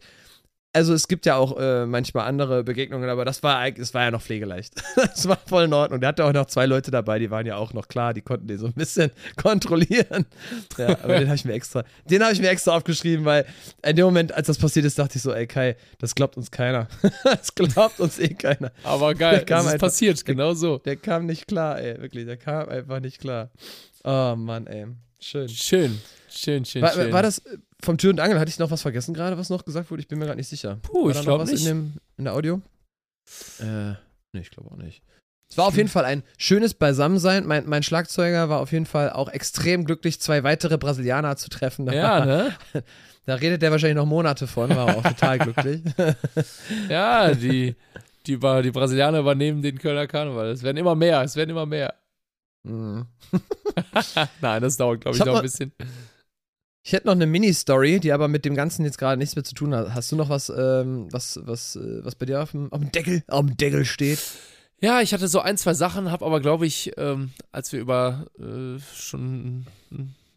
also 0.75 0.93
es 0.93 1.07
gibt 1.07 1.25
ja 1.25 1.37
auch 1.37 1.57
äh, 1.57 1.85
manchmal 1.85 2.27
andere 2.27 2.63
Begegnungen, 2.63 3.09
aber 3.09 3.23
das 3.25 3.41
war 3.41 3.65
es 3.67 3.93
war 3.93 4.03
ja 4.03 4.11
noch 4.11 4.21
pflegeleicht. 4.21 4.73
das 4.95 5.27
war 5.27 5.37
voll 5.47 5.63
in 5.63 5.73
Ordnung. 5.73 6.01
Der 6.01 6.09
hatte 6.09 6.25
auch 6.25 6.33
noch 6.33 6.45
zwei 6.47 6.65
Leute 6.65 6.91
dabei, 6.91 7.17
die 7.17 7.31
waren 7.31 7.45
ja 7.45 7.55
auch 7.55 7.73
noch 7.73 7.87
klar, 7.87 8.13
die 8.13 8.21
konnten 8.21 8.47
den 8.47 8.57
so 8.57 8.67
ein 8.67 8.73
bisschen 8.73 9.11
kontrollieren. 9.41 10.25
Ja, 10.77 10.89
aber 11.01 11.17
den 11.19 11.27
habe 11.27 11.35
ich 11.35 11.45
mir 11.45 11.53
extra, 11.53 11.83
den 12.09 12.21
habe 12.21 12.33
ich 12.33 12.41
mir 12.41 12.49
extra 12.49 12.75
aufgeschrieben, 12.75 13.25
weil 13.25 13.45
in 13.83 13.95
dem 13.95 14.05
Moment, 14.05 14.33
als 14.33 14.47
das 14.47 14.57
passiert 14.57 14.85
ist, 14.85 14.99
dachte 14.99 15.15
ich 15.17 15.21
so, 15.21 15.33
ey 15.33 15.47
Kai, 15.47 15.77
das 15.99 16.13
glaubt 16.13 16.37
uns 16.37 16.51
keiner. 16.51 16.87
das 17.23 17.55
glaubt 17.55 17.99
uns 17.99 18.19
eh 18.19 18.33
keiner. 18.33 18.71
Aber 18.83 19.15
geil, 19.15 19.37
Der 19.37 19.45
kam 19.45 19.59
es 19.61 19.65
ist 19.67 19.73
einfach- 19.73 19.87
passiert, 19.87 20.25
genau 20.25 20.53
so. 20.53 20.77
Der 20.79 20.97
kam 20.97 21.25
nicht 21.25 21.47
klar, 21.47 21.79
ey, 21.79 22.01
wirklich, 22.01 22.25
der 22.25 22.37
kam 22.37 22.67
einfach 22.69 22.99
nicht 22.99 23.19
klar. 23.19 23.49
Oh 24.03 24.35
Mann, 24.35 24.67
ey, 24.67 24.87
schön. 25.19 25.47
Schön, 25.49 25.99
schön, 26.29 26.65
schön, 26.65 26.81
War, 26.81 26.91
schön. 26.91 27.13
war 27.13 27.23
das 27.23 27.41
vom 27.85 27.97
Tür 27.97 28.09
und 28.11 28.19
Angel? 28.19 28.39
Hatte 28.39 28.49
ich 28.49 28.59
noch 28.59 28.71
was 28.71 28.81
vergessen 28.81 29.13
gerade, 29.13 29.37
was 29.37 29.49
noch 29.49 29.63
gesagt 29.65 29.89
wurde? 29.91 30.01
Ich 30.01 30.07
bin 30.07 30.19
mir 30.19 30.25
gerade 30.25 30.37
nicht 30.37 30.49
sicher. 30.49 30.79
Puh, 30.81 31.05
war 31.05 31.09
ich 31.11 31.13
da 31.13 31.19
noch 31.19 31.25
glaub 31.25 31.39
was 31.41 31.51
nicht. 31.51 31.61
In, 31.65 31.67
dem, 31.67 31.93
in 32.17 32.23
der 32.25 32.33
Audio? 32.33 32.61
Äh, 33.59 33.91
nee, 34.33 34.41
ich 34.41 34.51
glaube 34.51 34.69
auch 34.71 34.77
nicht. 34.77 35.01
Es 35.49 35.57
war 35.57 35.67
auf 35.67 35.77
jeden 35.77 35.89
Fall 35.89 36.05
ein 36.05 36.23
schönes 36.37 36.73
Beisammensein. 36.73 37.45
Mein, 37.45 37.67
mein 37.69 37.83
Schlagzeuger 37.83 38.49
war 38.49 38.59
auf 38.59 38.71
jeden 38.71 38.87
Fall 38.87 39.11
auch 39.11 39.29
extrem 39.29 39.85
glücklich, 39.85 40.19
zwei 40.19 40.43
weitere 40.43 40.77
Brasilianer 40.77 41.37
zu 41.37 41.49
treffen. 41.49 41.85
Da, 41.85 41.93
ja, 41.93 42.25
ne? 42.25 42.55
da 43.25 43.35
redet 43.35 43.61
der 43.61 43.71
wahrscheinlich 43.71 43.95
noch 43.97 44.07
Monate 44.07 44.47
von, 44.47 44.69
war 44.71 44.97
auch 44.97 45.03
total 45.03 45.37
glücklich. 45.39 45.81
Ja, 46.89 47.33
die, 47.33 47.75
die, 48.25 48.37
die 48.39 48.71
Brasilianer 48.71 49.19
übernehmen 49.19 49.61
den 49.61 49.77
Kölner 49.77 50.07
Karneval. 50.07 50.49
Es 50.49 50.63
werden 50.63 50.77
immer 50.77 50.95
mehr, 50.95 51.21
es 51.21 51.35
werden 51.35 51.51
immer 51.51 51.65
mehr. 51.67 51.93
Mhm. 52.63 53.05
Nein, 54.41 54.61
das 54.63 54.77
dauert, 54.77 55.01
glaube 55.01 55.15
Ich 55.15 55.21
ich, 55.21 55.25
noch 55.25 55.33
mal- 55.33 55.39
ein 55.39 55.43
bisschen. 55.43 55.71
Ich 56.87 56.93
hätte 56.93 57.07
noch 57.07 57.13
eine 57.13 57.25
Mini-Story, 57.25 57.99
die 57.99 58.11
aber 58.11 58.27
mit 58.27 58.45
dem 58.45 58.53
Ganzen 58.53 58.85
jetzt 58.85 58.99
gerade 58.99 59.17
nichts 59.17 59.35
mehr 59.35 59.43
zu 59.43 59.55
tun 59.55 59.73
hat. 59.73 59.95
Hast 59.95 60.11
du 60.11 60.15
noch 60.15 60.29
was, 60.29 60.53
ähm, 60.55 61.07
was, 61.11 61.39
was, 61.41 61.75
äh, 61.77 62.05
was 62.05 62.13
bei 62.13 62.27
dir 62.27 62.43
auf 62.43 62.51
dem, 62.51 62.71
auf 62.71 62.79
dem 62.79 62.91
Deckel, 62.91 63.23
auf 63.27 63.43
dem 63.43 63.57
Deckel 63.57 63.85
steht? 63.85 64.19
Ja, 64.81 65.01
ich 65.01 65.11
hatte 65.11 65.27
so 65.27 65.39
ein, 65.39 65.57
zwei 65.57 65.73
Sachen, 65.73 66.11
habe 66.11 66.23
aber, 66.23 66.41
glaube 66.41 66.67
ich, 66.67 66.91
ähm, 66.97 67.31
als 67.51 67.71
wir 67.73 67.79
über 67.79 68.27
äh, 68.37 68.79
schon 68.95 69.65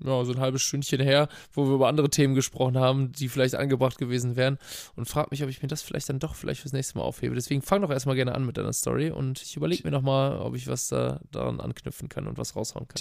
ja, 0.03 0.25
so 0.25 0.33
ein 0.33 0.41
halbes 0.41 0.63
Stündchen 0.63 1.03
her, 1.03 1.29
wo 1.53 1.67
wir 1.67 1.75
über 1.75 1.89
andere 1.89 2.09
Themen 2.09 2.35
gesprochen 2.35 2.79
haben, 2.79 3.13
die 3.13 3.29
vielleicht 3.29 3.55
angebracht 3.55 3.99
gewesen 3.99 4.35
wären 4.35 4.57
und 4.97 5.07
frag 5.07 5.31
mich, 5.31 5.43
ob 5.43 5.51
ich 5.51 5.61
mir 5.61 5.69
das 5.69 5.83
vielleicht 5.83 6.09
dann 6.09 6.19
doch 6.19 6.35
vielleicht 6.35 6.63
fürs 6.63 6.73
nächste 6.73 6.97
Mal 6.97 7.05
aufhebe. 7.05 7.35
Deswegen 7.35 7.61
fang 7.61 7.83
doch 7.83 7.91
erstmal 7.91 8.17
gerne 8.17 8.35
an 8.35 8.47
mit 8.47 8.57
deiner 8.57 8.73
Story 8.73 9.11
und 9.11 9.43
ich 9.43 9.55
überlege 9.55 9.83
mir 9.85 9.91
nochmal, 9.91 10.39
ob 10.39 10.57
ich 10.57 10.67
was 10.67 10.89
da 10.89 11.21
daran 11.31 11.61
anknüpfen 11.61 12.09
kann 12.09 12.27
und 12.27 12.39
was 12.39 12.57
raushauen 12.57 12.89
kann. 12.89 12.97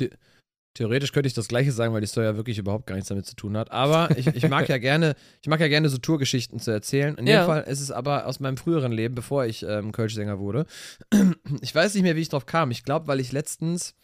Ti- 0.73 0.83
Theoretisch 0.83 1.11
könnte 1.11 1.27
ich 1.27 1.33
das 1.33 1.47
Gleiche 1.47 1.71
sagen, 1.71 1.93
weil 1.93 2.01
die 2.01 2.07
Story 2.07 2.25
ja 2.27 2.35
wirklich 2.37 2.57
überhaupt 2.59 2.85
gar 2.87 2.95
nichts 2.95 3.09
damit 3.09 3.25
zu 3.25 3.35
tun 3.35 3.57
hat. 3.57 3.71
Aber 3.71 4.15
ich, 4.17 4.27
ich 4.27 4.47
mag 4.47 4.69
ja 4.69 4.77
gerne, 4.79 5.15
ich 5.41 5.47
mag 5.47 5.59
ja 5.59 5.67
gerne 5.67 5.89
so 5.89 5.97
Tourgeschichten 5.97 6.59
zu 6.59 6.71
erzählen. 6.71 7.15
In 7.15 7.25
Ja. 7.27 7.43
dem 7.43 7.47
Fall 7.47 7.63
ist 7.63 7.81
es 7.81 7.89
aber 7.91 8.27
aus 8.27 8.39
meinem 8.39 8.57
früheren 8.57 8.91
Leben, 8.91 9.15
bevor 9.15 9.45
ich 9.45 9.63
ähm, 9.63 9.91
Kölsch-Sänger 9.91 10.39
wurde. 10.39 10.65
Ich 11.61 11.73
weiß 11.73 11.93
nicht 11.95 12.03
mehr, 12.03 12.15
wie 12.15 12.21
ich 12.21 12.29
drauf 12.29 12.45
kam. 12.45 12.69
Ich 12.71 12.83
glaube, 12.83 13.07
weil 13.07 13.19
ich 13.19 13.31
letztens 13.31 13.95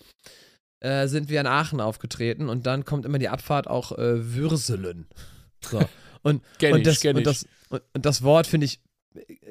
äh, 0.80 1.08
sind 1.08 1.30
wir 1.30 1.40
in 1.40 1.48
Aachen 1.48 1.80
aufgetreten 1.80 2.50
und 2.50 2.66
dann 2.66 2.86
kommt 2.86 3.06
immer 3.06 3.20
die 3.20 3.30
Abfahrt 3.30 3.68
auch 3.68 3.92
äh, 3.98 4.34
Würselen. 4.36 5.08
So. 5.62 5.80
Und, 6.24 6.42
und, 6.62 6.86
das, 6.88 7.04
und, 7.06 7.26
das, 7.28 7.46
und 7.70 7.84
das 7.94 8.24
Wort 8.24 8.48
finde 8.48 8.66
ich, 8.66 8.80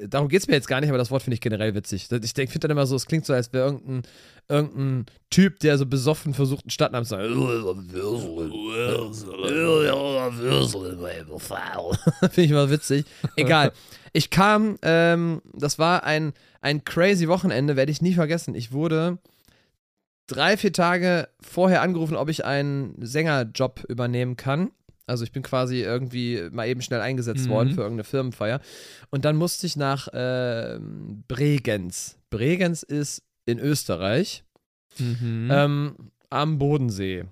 darum 0.07 0.27
geht 0.27 0.41
es 0.41 0.47
mir 0.47 0.53
jetzt 0.55 0.67
gar 0.67 0.81
nicht, 0.81 0.89
aber 0.89 0.97
das 0.97 1.11
Wort 1.11 1.23
finde 1.23 1.35
ich 1.35 1.41
generell 1.41 1.75
witzig. 1.75 2.09
Ich 2.11 2.33
finde 2.33 2.59
dann 2.59 2.71
immer 2.71 2.85
so, 2.85 2.95
es 2.95 3.05
klingt 3.05 3.25
so, 3.25 3.33
als 3.33 3.53
wäre 3.53 3.65
irgendein, 3.65 4.03
irgendein 4.49 5.05
Typ, 5.29 5.59
der 5.59 5.77
so 5.77 5.85
besoffen 5.85 6.33
versucht, 6.33 6.65
einen 6.65 6.71
Stadtnamen 6.71 7.05
zu 7.05 7.11
sagen. 7.11 7.23
Finde 12.19 12.41
ich 12.41 12.51
immer 12.51 12.69
witzig. 12.69 13.05
Egal. 13.35 13.71
Ich 14.11 14.29
kam, 14.29 14.77
ähm, 14.81 15.41
das 15.53 15.79
war 15.79 16.03
ein, 16.03 16.33
ein 16.61 16.83
crazy 16.83 17.27
Wochenende, 17.27 17.75
werde 17.75 17.91
ich 17.91 18.01
nie 18.01 18.13
vergessen. 18.13 18.53
Ich 18.55 18.71
wurde 18.71 19.17
drei, 20.27 20.57
vier 20.57 20.73
Tage 20.73 21.29
vorher 21.41 21.81
angerufen, 21.81 22.15
ob 22.15 22.29
ich 22.29 22.45
einen 22.45 22.95
Sängerjob 22.99 23.85
übernehmen 23.87 24.37
kann. 24.37 24.71
Also 25.05 25.23
ich 25.23 25.31
bin 25.31 25.43
quasi 25.43 25.81
irgendwie 25.81 26.47
mal 26.51 26.67
eben 26.67 26.81
schnell 26.81 27.01
eingesetzt 27.01 27.45
Mhm. 27.47 27.49
worden 27.51 27.69
für 27.71 27.81
irgendeine 27.81 28.03
Firmenfeier. 28.05 28.61
Und 29.09 29.25
dann 29.25 29.35
musste 29.35 29.67
ich 29.67 29.75
nach 29.75 30.07
ähm, 30.13 31.23
Bregenz. 31.27 32.17
Bregenz 32.29 32.83
ist 32.83 33.21
in 33.45 33.59
Österreich 33.59 34.43
Mhm. 34.99 35.49
ähm, 35.51 35.95
am 36.29 36.57
Bodensee. 36.59 37.25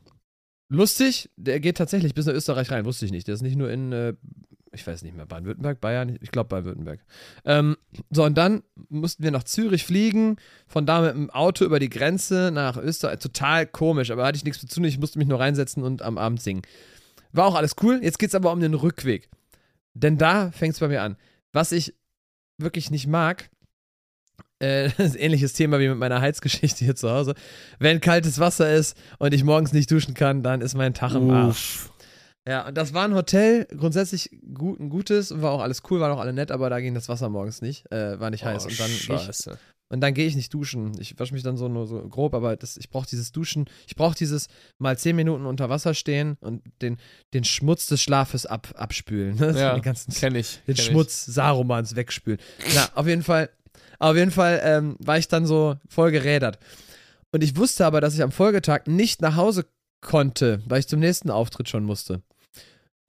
Lustig, 0.70 1.30
der 1.36 1.60
geht 1.60 1.78
tatsächlich 1.78 2.14
bis 2.14 2.26
nach 2.26 2.34
Österreich 2.34 2.72
rein, 2.72 2.86
wusste 2.86 3.06
ich 3.06 3.12
nicht. 3.12 3.28
Der 3.28 3.36
ist 3.36 3.42
nicht 3.42 3.58
nur 3.58 3.70
in, 3.70 3.92
äh, 3.92 4.14
ich 4.74 4.88
weiß 4.88 5.02
nicht 5.04 5.16
mehr, 5.16 5.26
Baden-Württemberg, 5.26 5.82
Bayern, 5.82 6.18
ich 6.22 6.32
glaube 6.32 6.48
Baden-Württemberg. 6.50 7.02
Ähm, 7.44 7.76
so, 8.10 8.24
und 8.24 8.38
dann 8.38 8.64
mussten 8.90 9.22
wir 9.24 9.32
nach 9.32 9.44
Zürich 9.44 9.86
fliegen, 9.86 10.38
von 10.68 10.86
da 10.86 11.02
mit 11.02 11.14
dem 11.14 11.30
Auto 11.30 11.66
über 11.66 11.80
die 11.80 11.90
Grenze 11.90 12.52
nach 12.54 12.78
Österreich. 12.78 13.20
Total 13.20 13.68
komisch, 13.68 14.12
aber 14.12 14.24
hatte 14.26 14.38
ich 14.38 14.46
nichts 14.46 14.62
zu 14.62 14.68
tun, 14.68 14.86
ich 14.86 14.98
musste 14.98 15.20
mich 15.20 15.28
nur 15.28 15.40
reinsetzen 15.42 15.84
und 15.84 16.02
am 16.02 16.18
Abend 16.18 16.42
singen. 16.42 16.62
War 17.34 17.46
auch 17.46 17.56
alles 17.56 17.76
cool, 17.82 18.00
jetzt 18.04 18.20
geht's 18.20 18.36
aber 18.36 18.52
um 18.52 18.60
den 18.60 18.74
Rückweg. 18.74 19.30
Denn 19.94 20.18
da 20.18 20.52
fängt 20.52 20.74
es 20.74 20.80
bei 20.80 20.88
mir 20.88 21.02
an. 21.02 21.18
Was 21.54 21.72
ich 21.72 21.94
wirklich 22.58 22.92
nicht 22.92 23.08
mag, 23.08 23.50
äh, 24.60 24.90
das 24.98 25.08
ist 25.08 25.16
ein 25.16 25.22
ähnliches 25.22 25.54
Thema 25.54 25.80
wie 25.80 25.90
mit 25.90 25.98
meiner 25.98 26.22
Heizgeschichte 26.22 26.86
hier 26.86 26.96
zu 26.96 27.10
Hause. 27.10 27.36
Wenn 27.80 28.00
kaltes 28.00 28.40
Wasser 28.40 28.74
ist 28.74 28.98
und 29.20 29.34
ich 29.34 29.44
morgens 29.44 29.74
nicht 29.74 29.90
duschen 29.92 30.14
kann, 30.14 30.44
dann 30.44 30.62
ist 30.62 30.76
mein 30.76 30.94
Tag 30.94 31.14
im 31.14 31.30
Arsch. 31.30 31.90
Ja, 32.48 32.68
und 32.68 32.76
das 32.76 32.94
war 32.96 33.06
ein 33.06 33.14
Hotel, 33.14 33.68
grundsätzlich 33.78 34.32
gut, 34.56 34.80
ein 34.80 34.90
gutes, 34.90 35.42
war 35.44 35.52
auch 35.52 35.62
alles 35.62 35.84
cool, 35.90 36.00
waren 36.00 36.12
auch 36.12 36.20
alle 36.20 36.34
nett, 36.34 36.52
aber 36.52 36.72
da 36.72 36.80
ging 36.80 36.96
das 36.96 37.08
Wasser 37.08 37.30
morgens 37.30 37.62
nicht, 37.62 37.92
äh, 37.92 38.20
war 38.20 38.32
nicht 38.32 38.44
heiß. 38.44 38.66
Oh, 38.66 38.70
Und 38.70 38.80
dann, 38.80 38.90
Scheiße. 38.90 39.60
Und 39.92 40.00
dann 40.00 40.14
gehe 40.14 40.26
ich 40.26 40.38
nicht 40.38 40.54
duschen. 40.54 40.94
Ich 41.00 41.20
wasche 41.20 41.34
mich 41.34 41.44
dann 41.44 41.58
so 41.58 41.68
nur 41.68 41.86
so 41.86 42.00
grob, 42.08 42.34
aber 42.34 42.56
das, 42.56 42.78
ich 42.78 42.90
brauche 42.90 43.06
dieses 43.06 43.34
Duschen, 43.34 43.66
ich 43.86 43.98
brauche 43.98 44.16
dieses 44.16 44.48
mal 44.78 44.98
zehn 44.98 45.18
Minuten 45.18 45.46
unter 45.46 45.70
Wasser 45.70 45.94
stehen 45.94 46.38
und 46.40 46.62
den, 46.82 46.98
den 47.34 47.44
Schmutz 47.44 47.88
des 47.88 48.02
Schlafes 48.02 48.46
ab, 48.46 48.74
abspülen. 48.76 49.36
Ne? 49.36 49.54
Ja, 49.60 49.74
den 49.76 49.82
ganzen 49.82 50.14
kenn 50.14 50.34
ich. 50.36 50.62
den 50.66 50.76
kenn 50.76 50.86
Schmutz 50.86 51.26
Sarumans 51.26 51.98
wegspülen. 51.98 52.40
Na, 52.74 52.88
auf 52.96 53.06
jeden 53.06 53.22
Fall, 53.22 53.50
auf 54.00 54.16
jeden 54.16 54.32
Fall 54.32 54.62
ähm, 54.64 54.96
war 55.00 55.18
ich 55.18 55.28
dann 55.28 55.46
so 55.46 55.76
voll 55.90 56.12
gerädert. 56.12 56.58
Und 57.34 57.44
ich 57.44 57.58
wusste 57.58 57.86
aber, 57.86 58.00
dass 58.00 58.14
ich 58.14 58.24
am 58.24 58.32
Folgetag 58.32 58.88
nicht 58.88 59.22
nach 59.22 59.36
Hause 59.36 59.66
konnte, 60.00 60.62
weil 60.68 60.80
ich 60.80 60.88
zum 60.88 61.02
nächsten 61.02 61.30
Auftritt 61.30 61.68
schon 61.68 61.84
musste. 61.84 62.22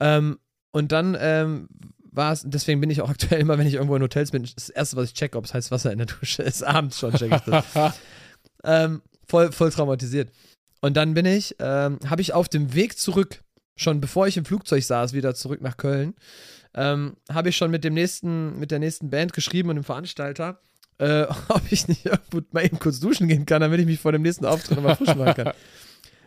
Ähm, 0.01 0.37
und 0.71 0.91
dann 0.91 1.15
ähm, 1.17 1.69
war 2.15 2.33
es, 2.33 2.43
deswegen 2.45 2.81
bin 2.81 2.89
ich 2.89 3.01
auch 3.01 3.09
aktuell 3.11 3.41
immer, 3.41 3.57
wenn 3.57 3.67
ich 3.67 3.75
irgendwo 3.75 3.95
in 3.95 4.01
Hotels 4.01 4.31
bin, 4.31 4.43
das 4.43 4.69
erste, 4.69 4.97
was 4.97 5.09
ich 5.09 5.13
checke, 5.13 5.37
ob 5.37 5.45
es 5.45 5.53
heißt 5.53 5.71
Wasser 5.71 5.91
in 5.91 5.97
der 5.97 6.07
Dusche 6.07 6.43
ist, 6.43 6.63
abends 6.63 6.99
schon 6.99 7.13
checke 7.13 7.35
ich 7.35 7.41
das. 7.41 7.93
ähm, 8.63 9.01
voll, 9.27 9.51
voll 9.51 9.71
traumatisiert. 9.71 10.31
Und 10.81 10.97
dann 10.97 11.13
bin 11.13 11.25
ich, 11.25 11.55
ähm, 11.59 11.99
habe 12.07 12.21
ich 12.21 12.33
auf 12.33 12.49
dem 12.49 12.73
Weg 12.73 12.97
zurück, 12.97 13.41
schon 13.75 14.01
bevor 14.01 14.27
ich 14.27 14.37
im 14.37 14.45
Flugzeug 14.45 14.83
saß, 14.83 15.13
wieder 15.13 15.33
zurück 15.33 15.61
nach 15.61 15.77
Köln, 15.77 16.13
ähm, 16.75 17.15
habe 17.31 17.49
ich 17.49 17.57
schon 17.57 17.71
mit 17.71 17.83
dem 17.83 17.93
nächsten, 17.93 18.59
mit 18.59 18.71
der 18.71 18.79
nächsten 18.79 19.09
Band 19.09 19.33
geschrieben 19.33 19.69
und 19.69 19.75
dem 19.75 19.83
Veranstalter, 19.83 20.59
äh, 20.97 21.23
ob 21.49 21.61
ich 21.69 21.87
nicht 21.87 22.05
irgendwo 22.05 22.41
mal 22.51 22.65
eben 22.65 22.79
kurz 22.79 22.99
duschen 22.99 23.27
gehen 23.27 23.45
kann, 23.45 23.61
damit 23.61 23.79
ich 23.79 23.85
mich 23.85 23.99
vor 23.99 24.11
dem 24.11 24.23
nächsten 24.23 24.45
Auftritt 24.45 24.77
nochmal 24.77 24.95
frisch 24.95 25.15
machen 25.15 25.35
kann. 25.35 25.53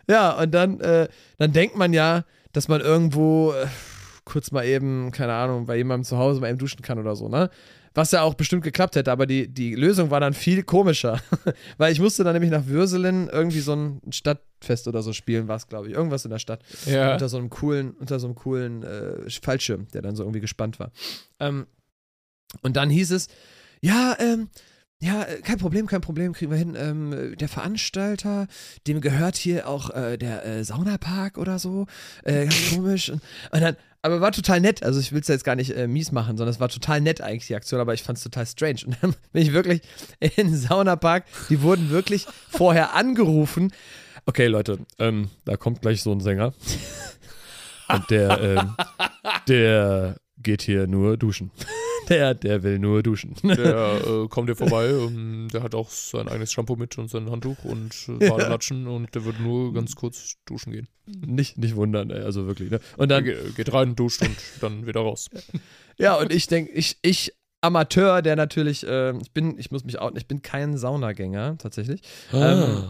Ja, 0.09 0.31
und 0.31 0.51
dann, 0.51 0.79
äh, 0.79 1.09
dann 1.37 1.51
denkt 1.51 1.75
man 1.75 1.93
ja, 1.93 2.23
dass 2.53 2.67
man 2.67 2.81
irgendwo 2.81 3.51
äh, 3.51 3.67
kurz 4.27 4.51
mal 4.51 4.65
eben, 4.65 5.11
keine 5.11 5.33
Ahnung, 5.33 5.65
bei 5.65 5.77
jemandem 5.77 6.03
zu 6.03 6.17
Hause 6.17 6.41
mal 6.41 6.49
eben 6.49 6.59
duschen 6.59 6.81
kann 6.81 6.99
oder 6.99 7.15
so, 7.15 7.29
ne? 7.29 7.49
Was 7.93 8.11
ja 8.11 8.21
auch 8.21 8.35
bestimmt 8.35 8.63
geklappt 8.63 8.95
hätte, 8.95 9.11
aber 9.11 9.25
die, 9.25 9.47
die 9.47 9.73
Lösung 9.73 10.11
war 10.11 10.19
dann 10.19 10.35
viel 10.35 10.61
komischer. 10.61 11.19
Weil 11.79 11.91
ich 11.91 11.99
musste 11.99 12.23
dann 12.23 12.33
nämlich 12.33 12.51
nach 12.51 12.67
Würselen 12.67 13.27
irgendwie 13.27 13.61
so 13.61 13.73
ein 13.73 14.01
Stadtfest 14.11 14.87
oder 14.87 15.01
so 15.01 15.13
spielen, 15.13 15.47
war 15.47 15.55
es, 15.55 15.67
glaube 15.67 15.87
ich. 15.87 15.95
Irgendwas 15.95 16.23
in 16.23 16.29
der 16.29 16.37
Stadt. 16.37 16.61
Ja. 16.85 17.13
Unter 17.13 17.27
so 17.27 17.37
einem 17.37 17.49
coolen, 17.49 17.91
unter 17.91 18.19
so 18.19 18.27
einem 18.27 18.35
coolen 18.35 18.83
äh, 18.83 19.27
Fallschirm, 19.41 19.87
der 19.93 20.03
dann 20.03 20.15
so 20.15 20.21
irgendwie 20.21 20.41
gespannt 20.41 20.79
war. 20.79 20.91
Ähm, 21.39 21.65
und 22.61 22.77
dann 22.77 22.91
hieß 22.91 23.11
es, 23.11 23.29
ja, 23.81 24.15
ähm, 24.19 24.49
ja, 24.99 25.23
äh, 25.23 25.41
kein 25.41 25.59
Problem, 25.59 25.85
kein 25.85 26.01
Problem, 26.01 26.33
kriegen 26.33 26.51
wir 26.51 26.57
hin. 26.57 26.75
Ähm, 26.75 27.35
der 27.37 27.47
Veranstalter, 27.47 28.47
dem 28.87 28.99
gehört 29.01 29.35
hier 29.35 29.67
auch 29.67 29.91
äh, 29.91 30.17
der 30.17 30.45
äh, 30.45 30.63
Saunapark 30.63 31.37
oder 31.37 31.59
so. 31.59 31.85
Äh, 32.23 32.45
ganz 32.45 32.69
komisch. 32.71 33.09
Und, 33.09 33.21
und 33.51 33.61
dann, 33.61 33.75
aber 34.01 34.21
war 34.21 34.31
total 34.31 34.61
nett. 34.61 34.83
Also 34.83 34.99
ich 34.99 35.11
will 35.11 35.21
es 35.21 35.27
jetzt 35.27 35.43
gar 35.43 35.55
nicht 35.55 35.75
äh, 35.75 35.87
mies 35.87 36.11
machen, 36.11 36.37
sondern 36.37 36.53
es 36.53 36.59
war 36.59 36.69
total 36.69 37.01
nett 37.01 37.21
eigentlich 37.21 37.47
die 37.47 37.55
Aktion, 37.55 37.79
aber 37.79 37.93
ich 37.93 38.03
fand 38.03 38.17
es 38.17 38.23
total 38.23 38.45
strange. 38.45 38.81
Und 38.85 38.97
dann 39.01 39.15
bin 39.33 39.41
ich 39.41 39.53
wirklich 39.53 39.81
in 40.19 40.31
den 40.35 40.55
Saunapark. 40.55 41.25
Die 41.49 41.61
wurden 41.61 41.89
wirklich 41.89 42.25
vorher 42.49 42.93
angerufen. 42.93 43.71
Okay, 44.25 44.47
Leute, 44.47 44.79
ähm, 44.99 45.29
da 45.45 45.55
kommt 45.57 45.81
gleich 45.81 46.03
so 46.03 46.11
ein 46.11 46.19
Sänger. 46.19 46.53
Und 47.89 48.09
der, 48.09 48.41
ähm, 48.41 48.75
der 49.47 50.17
geht 50.47 50.61
hier 50.63 50.87
nur 50.87 51.17
duschen. 51.17 51.51
Der, 52.09 52.33
der 52.33 52.63
will 52.63 52.79
nur 52.79 53.03
duschen. 53.03 53.35
Der 53.43 53.99
äh, 54.07 54.27
kommt 54.29 54.47
hier 54.47 54.55
vorbei, 54.55 54.85
ähm, 54.87 55.49
der 55.51 55.61
hat 55.61 55.75
auch 55.75 55.89
sein 55.89 56.29
eigenes 56.29 56.53
Shampoo 56.53 56.77
mit 56.77 56.97
und 56.97 57.09
sein 57.09 57.29
Handtuch 57.29 57.57
und 57.65 57.91
äh, 58.07 58.29
Badelatschen 58.29 58.87
und 58.87 59.13
der 59.13 59.25
wird 59.25 59.41
nur 59.41 59.73
ganz 59.73 59.93
kurz 59.97 60.35
duschen 60.45 60.71
gehen. 60.71 60.87
nicht, 61.05 61.57
nicht 61.57 61.75
wundern, 61.75 62.09
ey, 62.09 62.21
also 62.21 62.47
wirklich. 62.47 62.71
Ne? 62.71 62.79
Und 62.95 63.09
dann, 63.09 63.25
ge- 63.25 63.51
geht 63.57 63.73
rein, 63.73 63.93
duscht 63.97 64.21
und 64.21 64.37
dann 64.61 64.87
wieder 64.87 65.01
raus. 65.01 65.29
ja, 65.97 66.15
und 66.15 66.31
ich 66.31 66.47
denke, 66.47 66.71
ich, 66.71 66.97
ich 67.01 67.33
Amateur, 67.59 68.21
der 68.21 68.37
natürlich, 68.37 68.87
äh, 68.87 69.11
ich 69.17 69.31
bin, 69.33 69.59
ich 69.59 69.71
muss 69.71 69.83
mich 69.83 69.99
outen, 69.99 70.15
ich 70.17 70.27
bin 70.27 70.41
kein 70.41 70.77
Saunagänger, 70.77 71.57
tatsächlich. 71.57 71.99
Ähm, 72.31 72.85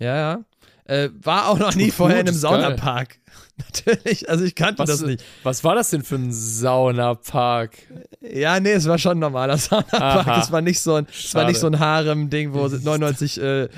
ja, 0.00 0.16
ja. 0.16 0.44
Äh, 0.88 1.10
war 1.20 1.48
auch 1.48 1.58
noch 1.58 1.74
nie 1.74 1.86
Tut 1.86 1.94
vorher 1.94 2.20
in 2.20 2.26
gut, 2.26 2.34
einem. 2.34 2.38
Saunapark. 2.38 3.18
Natürlich, 3.58 4.28
also 4.28 4.44
ich 4.44 4.54
kannte 4.54 4.80
Was, 4.80 4.90
das 4.90 5.00
nicht. 5.00 5.24
was 5.42 5.64
war 5.64 5.74
das 5.74 5.88
denn 5.90 6.02
für 6.02 6.16
ein 6.16 6.30
Saunapark? 6.30 7.72
Ja, 8.20 8.60
nee, 8.60 8.72
es 8.72 8.86
war 8.86 8.98
schon 8.98 9.12
ein 9.12 9.18
normaler 9.18 9.56
Saunapark. 9.58 10.26
Aha. 10.26 10.40
Es 10.42 10.52
war 10.52 10.60
nicht 10.60 10.80
so 10.80 10.94
ein, 10.94 11.06
es 11.10 11.34
war 11.34 11.46
nicht 11.46 11.58
so 11.58 11.66
ein 11.66 11.78
Harem-Ding, 11.78 12.52
wo 12.52 12.66
99 12.68 13.40
äh, 13.40 13.68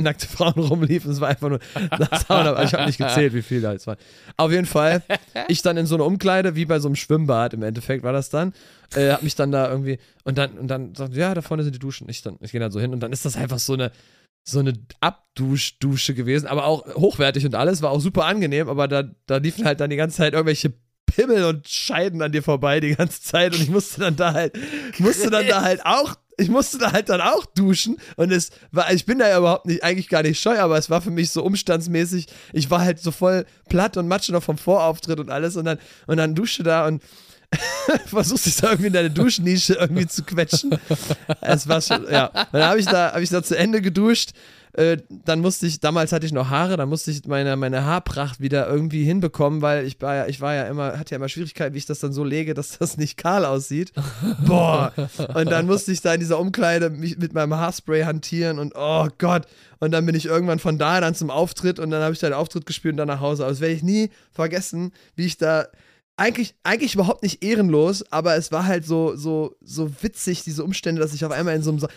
nackte 0.00 0.26
Frauen 0.28 0.52
rumliefen. 0.54 1.10
Es 1.10 1.20
war 1.20 1.28
einfach 1.28 1.48
nur 1.48 1.58
ein 1.74 2.08
Saunapark. 2.28 2.64
Ich 2.64 2.74
habe 2.74 2.86
nicht 2.86 2.98
gezählt, 2.98 3.34
wie 3.34 3.42
viele 3.42 3.62
da 3.62 3.72
jetzt 3.72 3.86
waren. 3.86 3.98
Auf 4.36 4.52
jeden 4.52 4.66
Fall, 4.66 5.02
ich 5.48 5.62
dann 5.62 5.76
in 5.76 5.86
so 5.86 5.96
einer 5.96 6.04
Umkleide, 6.06 6.54
wie 6.54 6.64
bei 6.64 6.78
so 6.78 6.88
einem 6.88 6.96
Schwimmbad 6.96 7.54
im 7.54 7.62
Endeffekt 7.62 8.04
war 8.04 8.12
das 8.12 8.30
dann. 8.30 8.52
Äh, 8.94 9.10
hab 9.10 9.22
mich 9.22 9.34
dann 9.34 9.50
da 9.50 9.68
irgendwie 9.68 9.98
und 10.22 10.38
dann 10.38 10.52
und 10.52 10.68
dann 10.68 10.94
sagt, 10.94 11.14
ja, 11.14 11.34
da 11.34 11.42
vorne 11.42 11.64
sind 11.64 11.74
die 11.74 11.80
Duschen. 11.80 12.08
Ich 12.08 12.22
dann, 12.22 12.36
ich 12.40 12.52
gehe 12.52 12.60
dann 12.60 12.70
so 12.70 12.78
hin 12.80 12.92
und 12.92 13.00
dann 13.00 13.12
ist 13.12 13.24
das 13.24 13.36
einfach 13.36 13.58
so 13.58 13.72
eine 13.72 13.90
so 14.44 14.60
eine 14.60 14.74
Abduschdusche 15.00 16.14
gewesen, 16.14 16.46
aber 16.46 16.66
auch 16.66 16.86
hochwertig 16.94 17.46
und 17.46 17.54
alles, 17.54 17.82
war 17.82 17.90
auch 17.90 18.00
super 18.00 18.26
angenehm, 18.26 18.68
aber 18.68 18.86
da, 18.88 19.04
da 19.26 19.38
liefen 19.38 19.64
halt 19.64 19.80
dann 19.80 19.90
die 19.90 19.96
ganze 19.96 20.18
Zeit 20.18 20.34
irgendwelche 20.34 20.74
Pimmel 21.06 21.44
und 21.44 21.68
Scheiden 21.68 22.22
an 22.22 22.32
dir 22.32 22.42
vorbei 22.42 22.80
die 22.80 22.94
ganze 22.94 23.22
Zeit 23.22 23.54
und 23.54 23.62
ich 23.62 23.70
musste 23.70 24.00
dann 24.00 24.16
da 24.16 24.34
halt, 24.34 24.58
musste 24.98 25.30
dann 25.30 25.46
da 25.46 25.62
halt 25.62 25.84
auch, 25.86 26.14
ich 26.36 26.48
musste 26.48 26.78
da 26.78 26.92
halt 26.92 27.08
dann 27.08 27.20
auch 27.20 27.46
duschen 27.46 27.98
und 28.16 28.32
es 28.32 28.50
war, 28.70 28.92
ich 28.92 29.06
bin 29.06 29.18
da 29.18 29.28
ja 29.28 29.38
überhaupt 29.38 29.66
nicht, 29.66 29.82
eigentlich 29.82 30.08
gar 30.08 30.22
nicht 30.22 30.40
scheu, 30.40 30.58
aber 30.58 30.76
es 30.76 30.90
war 30.90 31.00
für 31.00 31.10
mich 31.10 31.30
so 31.30 31.42
umstandsmäßig, 31.42 32.26
ich 32.52 32.70
war 32.70 32.80
halt 32.80 33.00
so 33.00 33.12
voll 33.12 33.46
platt 33.68 33.96
und 33.96 34.08
matsch 34.08 34.28
noch 34.30 34.42
vom 34.42 34.58
Vorauftritt 34.58 35.20
und 35.20 35.30
alles 35.30 35.56
und 35.56 35.64
dann, 35.64 35.78
und 36.06 36.18
dann 36.18 36.34
duschte 36.34 36.64
da 36.64 36.86
und 36.86 37.02
versuchst 38.06 38.46
dich 38.46 38.56
da 38.56 38.68
irgendwie 38.68 38.88
in 38.88 38.92
deine 38.92 39.10
Duschnische 39.10 39.74
irgendwie 39.74 40.06
zu 40.06 40.22
quetschen. 40.22 40.76
Es 41.40 41.68
war 41.68 41.80
schon, 41.80 42.04
ja. 42.10 42.30
Dann 42.52 42.62
habe 42.64 42.78
ich 42.78 42.86
da, 42.86 43.12
habe 43.12 43.22
ich 43.22 43.30
da 43.30 43.42
zu 43.42 43.56
Ende 43.56 43.80
geduscht. 43.80 44.30
Äh, 44.74 44.96
dann 45.08 45.38
musste 45.38 45.68
ich, 45.68 45.78
damals 45.78 46.10
hatte 46.10 46.26
ich 46.26 46.32
noch 46.32 46.50
Haare, 46.50 46.76
dann 46.76 46.88
musste 46.88 47.12
ich 47.12 47.24
meine, 47.26 47.54
meine 47.54 47.84
Haarpracht 47.84 48.40
wieder 48.40 48.68
irgendwie 48.68 49.04
hinbekommen, 49.04 49.62
weil 49.62 49.86
ich 49.86 50.02
war 50.02 50.16
ja, 50.16 50.26
ich 50.26 50.40
war 50.40 50.52
ja 50.52 50.64
immer, 50.64 50.98
hatte 50.98 51.12
ja 51.12 51.16
immer 51.16 51.28
Schwierigkeiten, 51.28 51.74
wie 51.74 51.78
ich 51.78 51.86
das 51.86 52.00
dann 52.00 52.12
so 52.12 52.24
lege, 52.24 52.54
dass 52.54 52.78
das 52.78 52.96
nicht 52.96 53.16
kahl 53.16 53.44
aussieht. 53.44 53.92
Boah. 54.44 54.92
Und 55.34 55.48
dann 55.52 55.66
musste 55.66 55.92
ich 55.92 56.00
da 56.00 56.14
in 56.14 56.18
dieser 56.18 56.40
Umkleide 56.40 56.90
mich 56.90 57.18
mit 57.18 57.34
meinem 57.34 57.54
Haarspray 57.54 58.02
hantieren 58.02 58.58
und 58.58 58.72
oh 58.74 59.06
Gott. 59.18 59.46
Und 59.78 59.92
dann 59.92 60.06
bin 60.06 60.16
ich 60.16 60.26
irgendwann 60.26 60.58
von 60.58 60.76
da 60.76 61.00
dann 61.00 61.14
zum 61.14 61.30
Auftritt 61.30 61.78
und 61.78 61.90
dann 61.92 62.02
habe 62.02 62.12
ich 62.12 62.18
da 62.18 62.28
den 62.28 62.34
Auftritt 62.34 62.66
gespielt 62.66 62.94
und 62.94 62.98
dann 62.98 63.08
nach 63.08 63.20
Hause. 63.20 63.44
Aber 63.44 63.52
das 63.52 63.60
werde 63.60 63.74
ich 63.74 63.84
nie 63.84 64.10
vergessen, 64.32 64.92
wie 65.14 65.26
ich 65.26 65.36
da 65.36 65.68
eigentlich, 66.16 66.54
eigentlich 66.62 66.94
überhaupt 66.94 67.22
nicht 67.22 67.42
ehrenlos, 67.42 68.04
aber 68.12 68.36
es 68.36 68.52
war 68.52 68.66
halt 68.66 68.86
so, 68.86 69.16
so, 69.16 69.56
so 69.60 69.90
witzig, 70.02 70.44
diese 70.44 70.62
Umstände, 70.62 71.00
dass 71.00 71.12
ich 71.12 71.24
auf 71.24 71.32
einmal 71.32 71.56
in 71.56 71.62
so 71.62 71.70
einem. 71.70 71.80
Sa 71.80 71.88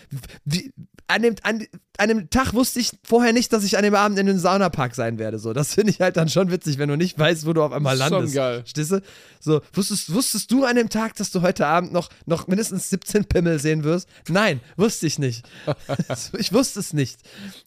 wie, 0.43 0.73
an, 1.09 1.21
dem, 1.21 1.35
an, 1.43 1.65
an 1.97 2.09
dem 2.09 2.29
Tag 2.29 2.53
wusste 2.53 2.79
ich 2.79 2.91
vorher 3.03 3.31
nicht, 3.31 3.53
dass 3.53 3.63
ich 3.63 3.77
an 3.77 3.83
dem 3.83 3.95
Abend 3.95 4.19
in 4.19 4.27
einem 4.27 4.39
Saunapark 4.39 4.93
sein 4.93 5.19
werde. 5.19 5.39
So. 5.39 5.53
Das 5.53 5.73
finde 5.73 5.91
ich 5.91 6.01
halt 6.01 6.17
dann 6.17 6.27
schon 6.27 6.51
witzig, 6.51 6.79
wenn 6.79 6.89
du 6.89 6.97
nicht 6.97 7.17
weißt, 7.17 7.45
wo 7.45 7.53
du 7.53 7.63
auf 7.63 7.71
einmal 7.71 7.97
Schon 7.97 8.09
landest. 8.11 8.35
geil. 8.35 8.59
Verstehst 8.61 8.91
du? 8.91 9.01
So, 9.39 9.61
wusstest, 9.71 10.13
wusstest 10.13 10.51
du 10.51 10.65
an 10.65 10.75
dem 10.75 10.89
Tag, 10.89 11.15
dass 11.15 11.31
du 11.31 11.41
heute 11.43 11.65
Abend 11.65 11.93
noch, 11.93 12.09
noch 12.25 12.47
mindestens 12.47 12.89
17 12.89 13.25
Pimmel 13.25 13.59
sehen 13.59 13.83
wirst? 13.85 14.09
Nein, 14.27 14.59
wusste 14.75 15.07
ich 15.07 15.17
nicht. 15.17 15.47
ich 16.37 16.51
wusste 16.51 16.81
es 16.81 16.91
nicht. 16.91 17.19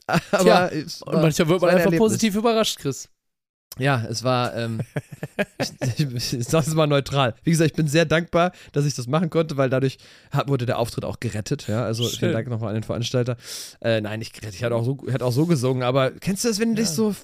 Aber 0.06 0.42
Tja, 0.42 0.68
es 0.68 1.00
Und 1.02 1.22
manchmal 1.22 1.48
wird 1.48 1.60
man 1.62 1.70
einfach 1.70 1.84
Erlebnis. 1.86 1.98
positiv 1.98 2.34
überrascht, 2.34 2.78
Chris. 2.78 3.08
Ja, 3.78 4.04
es 4.08 4.24
war, 4.24 4.54
ähm, 4.56 4.80
ich, 5.58 5.70
ich, 5.98 6.32
ich 6.34 6.48
es 6.48 6.74
mal 6.74 6.86
neutral. 6.86 7.34
Wie 7.44 7.50
gesagt, 7.50 7.70
ich 7.70 7.76
bin 7.76 7.88
sehr 7.88 8.04
dankbar, 8.04 8.52
dass 8.72 8.84
ich 8.84 8.94
das 8.94 9.06
machen 9.06 9.30
konnte, 9.30 9.56
weil 9.56 9.70
dadurch 9.70 9.98
hat, 10.30 10.48
wurde 10.48 10.66
der 10.66 10.78
Auftritt 10.78 11.04
auch 11.04 11.20
gerettet. 11.20 11.68
Ja, 11.68 11.84
also 11.84 12.04
Schön. 12.04 12.18
vielen 12.18 12.32
Dank 12.32 12.48
nochmal 12.48 12.70
an 12.70 12.74
den 12.74 12.82
Veranstalter. 12.82 13.36
Äh, 13.80 14.00
nein, 14.00 14.20
gerettet, 14.32 14.56
ich 14.56 14.64
hatte 14.64 14.74
auch, 14.74 14.84
so, 14.84 14.98
ich 15.06 15.12
auch 15.22 15.32
so 15.32 15.46
gesungen, 15.46 15.82
aber 15.82 16.10
kennst 16.10 16.44
du 16.44 16.48
das, 16.48 16.58
wenn 16.58 16.74
du 16.74 16.82
dich 16.82 16.88
so 16.88 17.14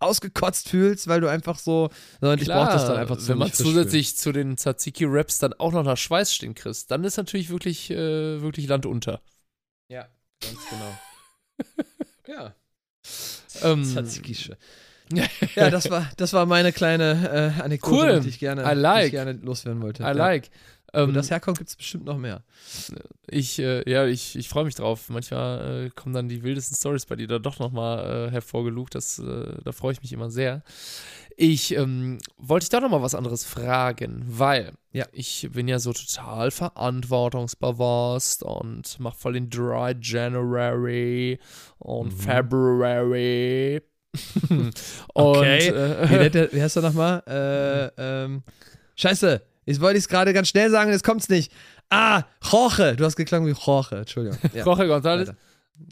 ausgekotzt 0.00 0.68
fühlst, 0.68 1.06
weil 1.06 1.20
du 1.20 1.28
einfach 1.28 1.58
so, 1.58 1.90
und 2.20 2.40
ich 2.40 2.48
brauche 2.48 2.72
das 2.72 2.86
dann 2.86 2.96
einfach 2.96 3.18
zu 3.18 3.28
wenn 3.28 3.38
man 3.38 3.52
zusätzlich 3.52 4.16
zu 4.16 4.32
den 4.32 4.56
Tzatziki-Raps 4.56 5.38
dann 5.38 5.52
auch 5.52 5.72
noch 5.72 5.84
nach 5.84 5.96
Schweiß 5.96 6.34
stinkt, 6.34 6.60
Chris, 6.60 6.86
dann 6.86 7.04
ist 7.04 7.18
natürlich 7.18 7.50
wirklich, 7.50 7.90
äh, 7.90 8.40
wirklich 8.40 8.66
Land 8.66 8.86
unter. 8.86 9.20
fühlen. 9.20 9.28
Ja, 9.88 10.08
ganz 10.40 10.58
genau. 10.70 10.98
ja. 12.26 12.54
Ähm, 13.62 13.84
Tzatziki-Sche. 13.84 14.56
Ja, 15.54 15.70
das 15.70 15.90
war, 15.90 16.08
das 16.16 16.32
war 16.32 16.46
meine 16.46 16.72
kleine 16.72 17.52
äh, 17.58 17.62
Anekdote, 17.62 18.12
Cool. 18.14 18.20
die 18.20 18.28
ich 18.30 18.38
gerne, 18.38 18.62
I 18.64 18.74
die 18.74 18.80
like. 18.80 19.04
ich 19.06 19.10
gerne 19.12 19.32
loswerden 19.32 19.82
wollte. 19.82 20.02
I 20.02 20.06
ja. 20.06 20.12
like. 20.12 20.50
Wo 20.94 21.00
Ähm, 21.00 21.14
das 21.14 21.30
herkommt, 21.30 21.56
gibt 21.56 21.70
es 21.70 21.76
bestimmt 21.76 22.04
noch 22.04 22.18
mehr. 22.18 22.42
ich, 23.26 23.58
äh, 23.58 23.88
ja, 23.90 24.04
ich, 24.04 24.36
ich 24.36 24.48
freue 24.50 24.64
mich 24.66 24.74
drauf. 24.74 25.08
Manchmal 25.08 25.86
äh, 25.86 25.90
kommen 25.90 26.14
dann 26.14 26.28
die 26.28 26.42
wildesten 26.42 26.76
Stories 26.76 27.06
bei 27.06 27.16
dir 27.16 27.26
da 27.28 27.38
doch 27.38 27.58
nochmal 27.58 28.28
äh, 28.28 28.30
hervorgelugt. 28.30 28.94
Das, 28.94 29.18
äh, 29.18 29.54
da 29.64 29.72
freue 29.72 29.92
ich 29.94 30.02
mich 30.02 30.12
immer 30.12 30.30
sehr. 30.30 30.62
Ich 31.38 31.74
ähm, 31.74 32.18
wollte 32.36 32.64
dich 32.64 32.68
da 32.70 32.80
nochmal 32.80 33.00
was 33.00 33.14
anderes 33.14 33.42
fragen, 33.42 34.22
weil 34.28 34.72
Ja. 34.92 35.06
ich 35.12 35.48
bin 35.50 35.66
ja 35.66 35.78
so 35.78 35.94
total 35.94 36.50
verantwortungsbewusst 36.50 38.42
und 38.42 39.00
mache 39.00 39.16
voll 39.16 39.32
den 39.34 39.48
Dry 39.48 39.94
January 40.00 41.38
und 41.78 42.12
Mhm. 42.12 42.18
February 42.18 43.82
Und 44.48 44.76
Okay. 45.14 45.68
äh, 45.68 46.32
wie, 46.34 46.56
wie 46.56 46.62
heißt 46.62 46.76
er 46.76 46.82
nochmal? 46.82 47.22
Äh, 47.26 48.24
ähm, 48.24 48.42
Scheiße, 48.96 49.40
jetzt 49.64 49.80
wollte 49.80 49.98
ich 49.98 50.04
es 50.04 50.08
gerade 50.08 50.32
ganz 50.32 50.48
schnell 50.48 50.70
sagen, 50.70 50.90
jetzt 50.92 51.04
kommt's 51.04 51.28
nicht. 51.28 51.50
Ah, 51.90 52.22
Jorge. 52.42 52.94
Du 52.96 53.04
hast 53.04 53.16
geklungen 53.16 53.48
wie 53.48 53.58
Jorge, 53.58 53.96
Entschuldigung. 53.96 54.38
Ja, 54.54 54.64
Jorge 54.64 54.84
González. 54.84 55.32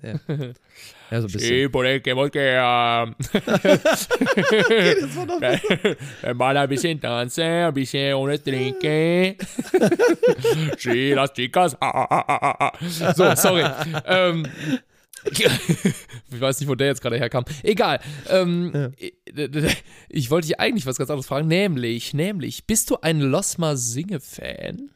ja. 0.03 0.13
ja 1.11 1.21
so 1.21 1.27
ein 1.27 1.33
bisschen. 1.33 1.71
por 1.73 1.85
el 1.87 2.01
que 2.01 2.15
voy 2.15 2.31
que 2.31 2.59
um, 2.59 3.15
Das 3.81 4.09
war 6.23 6.35
mal 6.35 6.57
ein 6.57 6.69
bisschen 6.69 7.01
tanzen, 7.01 7.45
ein 7.45 7.75
bisschen 7.75 8.15
ohne 8.15 8.43
trinken. 8.43 9.37
sí, 10.79 11.13
las 11.15 11.33
chicas. 11.33 11.77
Ah, 11.81 11.91
ah, 11.91 12.25
ah, 12.29 12.39
ah, 12.43 12.57
ah. 12.61 12.73
So, 13.15 13.35
sorry. 13.35 13.65
ähm, 14.07 14.47
ich 15.31 16.41
weiß 16.41 16.61
nicht, 16.61 16.69
wo 16.69 16.75
der 16.75 16.89
jetzt 16.89 17.03
gerade 17.03 17.19
herkam. 17.19 17.45
Egal. 17.63 18.01
Ähm, 18.29 18.93
Ich 20.09 20.31
wollte 20.31 20.49
dich 20.49 20.61
eigentlich 20.61 20.87
was 20.87 20.97
ganz 20.97 21.11
anderes 21.11 21.27
fragen, 21.27 21.49
nämlich, 21.49 22.15
nämlich, 22.15 22.67
bist 22.67 22.91
du 22.91 22.99
ein 23.01 23.21
Losma 23.21 23.77
Singe-Fan? 23.77 24.91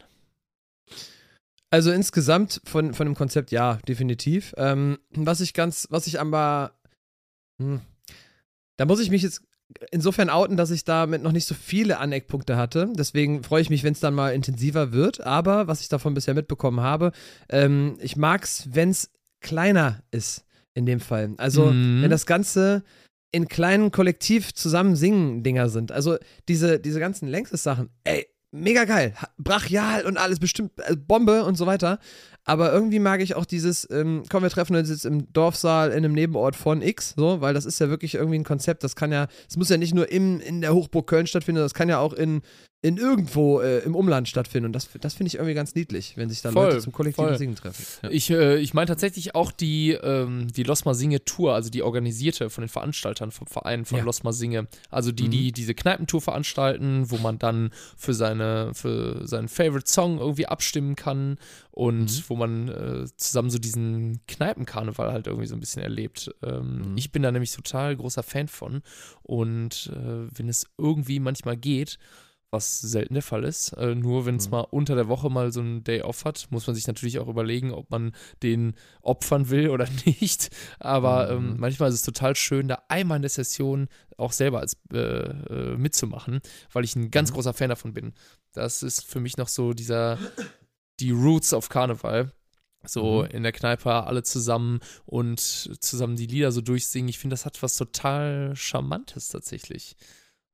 Also 1.70 1.90
insgesamt 1.90 2.60
von, 2.64 2.94
von 2.94 3.06
dem 3.06 3.14
Konzept 3.14 3.50
ja, 3.50 3.78
definitiv. 3.88 4.54
Ähm, 4.56 4.98
was 5.10 5.40
ich 5.40 5.54
ganz, 5.54 5.88
was 5.90 6.06
ich 6.06 6.20
aber, 6.20 6.72
hm, 7.58 7.80
da 8.76 8.84
muss 8.84 9.00
ich 9.00 9.10
mich 9.10 9.22
jetzt 9.22 9.42
insofern 9.90 10.30
outen, 10.30 10.56
dass 10.56 10.70
ich 10.70 10.84
damit 10.84 11.22
noch 11.22 11.32
nicht 11.32 11.46
so 11.46 11.54
viele 11.54 11.98
Aneckpunkte 11.98 12.56
hatte. 12.56 12.92
Deswegen 12.96 13.42
freue 13.42 13.62
ich 13.62 13.70
mich, 13.70 13.82
wenn 13.82 13.92
es 13.92 14.00
dann 14.00 14.14
mal 14.14 14.34
intensiver 14.34 14.92
wird. 14.92 15.20
Aber 15.22 15.66
was 15.66 15.80
ich 15.80 15.88
davon 15.88 16.14
bisher 16.14 16.34
mitbekommen 16.34 16.80
habe, 16.80 17.10
ähm, 17.48 17.96
ich 18.00 18.16
mag 18.16 18.44
es, 18.44 18.68
wenn 18.72 18.90
es 18.90 19.10
kleiner 19.44 20.00
ist 20.10 20.44
in 20.74 20.86
dem 20.86 20.98
Fall. 20.98 21.34
Also 21.36 21.66
Mhm. 21.66 22.02
wenn 22.02 22.10
das 22.10 22.26
Ganze 22.26 22.82
in 23.30 23.46
kleinen 23.48 23.90
Kollektiv 23.92 24.54
zusammen 24.54 24.96
singen 24.96 25.42
Dinger 25.42 25.68
sind. 25.68 25.92
Also 25.92 26.16
diese, 26.48 26.80
diese 26.80 26.98
ganzen 27.00 27.28
Längstes-Sachen, 27.28 27.90
ey, 28.04 28.26
mega 28.52 28.84
geil. 28.84 29.12
Brachial 29.38 30.06
und 30.06 30.16
alles 30.16 30.38
bestimmt, 30.38 30.70
äh, 30.86 30.94
Bombe 30.96 31.44
und 31.44 31.56
so 31.56 31.66
weiter. 31.66 31.98
Aber 32.44 32.72
irgendwie 32.72 33.00
mag 33.00 33.20
ich 33.20 33.34
auch 33.34 33.44
dieses, 33.44 33.88
ähm, 33.90 34.22
komm, 34.30 34.42
wir 34.44 34.50
treffen 34.50 34.76
uns 34.76 34.88
jetzt 34.88 35.04
im 35.04 35.32
Dorfsaal 35.32 35.90
in 35.90 35.96
einem 35.98 36.12
Nebenort 36.12 36.54
von 36.54 36.80
X, 36.82 37.14
so, 37.16 37.40
weil 37.40 37.54
das 37.54 37.64
ist 37.66 37.80
ja 37.80 37.88
wirklich 37.88 38.14
irgendwie 38.14 38.38
ein 38.38 38.44
Konzept, 38.44 38.84
das 38.84 38.94
kann 38.96 39.10
ja, 39.10 39.26
es 39.48 39.56
muss 39.56 39.70
ja 39.70 39.78
nicht 39.78 39.94
nur 39.94 40.10
im, 40.12 40.40
in 40.40 40.60
der 40.60 40.74
Hochburg 40.74 41.06
Köln 41.08 41.26
stattfinden, 41.26 41.60
das 41.62 41.74
kann 41.74 41.88
ja 41.88 41.98
auch 41.98 42.12
in, 42.12 42.42
in 42.84 42.98
irgendwo 42.98 43.60
äh, 43.62 43.78
im 43.78 43.94
Umland 43.94 44.28
stattfinden. 44.28 44.66
Und 44.66 44.72
das, 44.74 44.90
das 45.00 45.14
finde 45.14 45.28
ich 45.28 45.36
irgendwie 45.36 45.54
ganz 45.54 45.74
niedlich, 45.74 46.18
wenn 46.18 46.28
sich 46.28 46.42
dann 46.42 46.52
Voll, 46.52 46.66
Leute 46.66 46.80
zum 46.80 46.92
kollektiven 46.92 47.28
voll. 47.30 47.38
Singen 47.38 47.54
treffen. 47.56 47.82
Ja. 48.02 48.10
Ich, 48.10 48.28
äh, 48.28 48.58
ich 48.58 48.74
meine 48.74 48.86
tatsächlich 48.88 49.34
auch 49.34 49.52
die, 49.52 49.92
ähm, 49.92 50.48
die 50.52 50.64
Losma 50.64 50.92
Singe 50.92 51.24
Tour, 51.24 51.54
also 51.54 51.70
die 51.70 51.82
organisierte 51.82 52.50
von 52.50 52.60
den 52.60 52.68
Veranstaltern 52.68 53.30
vom 53.30 53.46
Verein 53.46 53.86
von 53.86 53.96
Ja. 53.96 54.04
Losma 54.04 54.32
Singe. 54.34 54.68
Also 54.90 55.12
die, 55.12 55.24
Mhm. 55.24 55.30
die 55.30 55.52
diese 55.52 55.72
Kneipentour 55.74 56.20
veranstalten, 56.20 57.10
wo 57.10 57.16
man 57.16 57.38
dann 57.38 57.70
für 57.96 58.12
seine, 58.12 58.72
für 58.74 59.26
seinen 59.26 59.48
Favorite 59.48 59.88
Song 59.90 60.18
irgendwie 60.18 60.44
abstimmen 60.46 60.94
kann 60.94 61.38
und 61.70 62.02
Mhm. 62.04 62.24
wo 62.28 62.36
man 62.36 62.68
äh, 62.68 63.06
zusammen 63.16 63.48
so 63.48 63.58
diesen 63.58 64.20
Kneipenkarneval 64.28 65.10
halt 65.10 65.26
irgendwie 65.26 65.46
so 65.46 65.54
ein 65.56 65.60
bisschen 65.60 65.82
erlebt. 65.82 66.30
Ähm, 66.42 66.90
Mhm. 66.90 66.96
Ich 66.98 67.12
bin 67.12 67.22
da 67.22 67.32
nämlich 67.32 67.52
total 67.52 67.96
großer 67.96 68.22
Fan 68.22 68.48
von. 68.48 68.82
Und 69.22 69.90
äh, 69.90 70.28
wenn 70.36 70.50
es 70.50 70.66
irgendwie 70.76 71.18
manchmal 71.18 71.56
geht, 71.56 71.98
was 72.54 72.80
selten 72.80 73.12
der 73.12 73.22
Fall 73.22 73.44
ist. 73.44 73.72
Äh, 73.74 73.94
nur 73.94 74.24
wenn 74.24 74.36
es 74.36 74.46
Mhm. 74.46 74.50
mal 74.52 74.60
unter 74.62 74.94
der 74.94 75.08
Woche 75.08 75.28
mal 75.28 75.52
so 75.52 75.60
einen 75.60 75.84
Day 75.84 76.00
off 76.00 76.24
hat, 76.24 76.46
muss 76.50 76.66
man 76.66 76.74
sich 76.74 76.86
natürlich 76.86 77.18
auch 77.18 77.28
überlegen, 77.28 77.72
ob 77.72 77.90
man 77.90 78.12
den 78.42 78.74
opfern 79.02 79.50
will 79.50 79.68
oder 79.68 79.86
nicht. 80.06 80.48
Aber 80.80 81.30
Mhm. 81.38 81.50
ähm, 81.50 81.56
manchmal 81.58 81.90
ist 81.90 81.96
es 81.96 82.02
total 82.02 82.34
schön, 82.36 82.68
da 82.68 82.82
einmal 82.88 83.16
in 83.16 83.22
der 83.22 83.28
Session 83.30 83.88
auch 84.16 84.32
selber 84.32 84.60
als 84.60 84.76
äh, 84.92 84.96
äh, 84.98 85.76
mitzumachen, 85.76 86.40
weil 86.72 86.84
ich 86.84 86.96
ein 86.96 87.10
ganz 87.10 87.30
Mhm. 87.30 87.34
großer 87.34 87.52
Fan 87.52 87.68
davon 87.68 87.92
bin. 87.92 88.14
Das 88.52 88.82
ist 88.82 89.04
für 89.04 89.20
mich 89.20 89.36
noch 89.36 89.48
so 89.48 89.74
dieser 89.74 90.18
die 91.00 91.10
Roots 91.10 91.52
of 91.52 91.68
Karneval. 91.68 92.30
So 92.86 93.22
Mhm. 93.22 93.30
in 93.30 93.42
der 93.42 93.52
Kneipe 93.52 93.90
alle 93.90 94.22
zusammen 94.22 94.80
und 95.06 95.40
zusammen 95.40 96.16
die 96.16 96.26
Lieder 96.26 96.52
so 96.52 96.60
durchsingen. 96.60 97.08
Ich 97.08 97.18
finde, 97.18 97.32
das 97.34 97.46
hat 97.46 97.62
was 97.62 97.76
total 97.76 98.52
Charmantes 98.54 99.28
tatsächlich. 99.28 99.96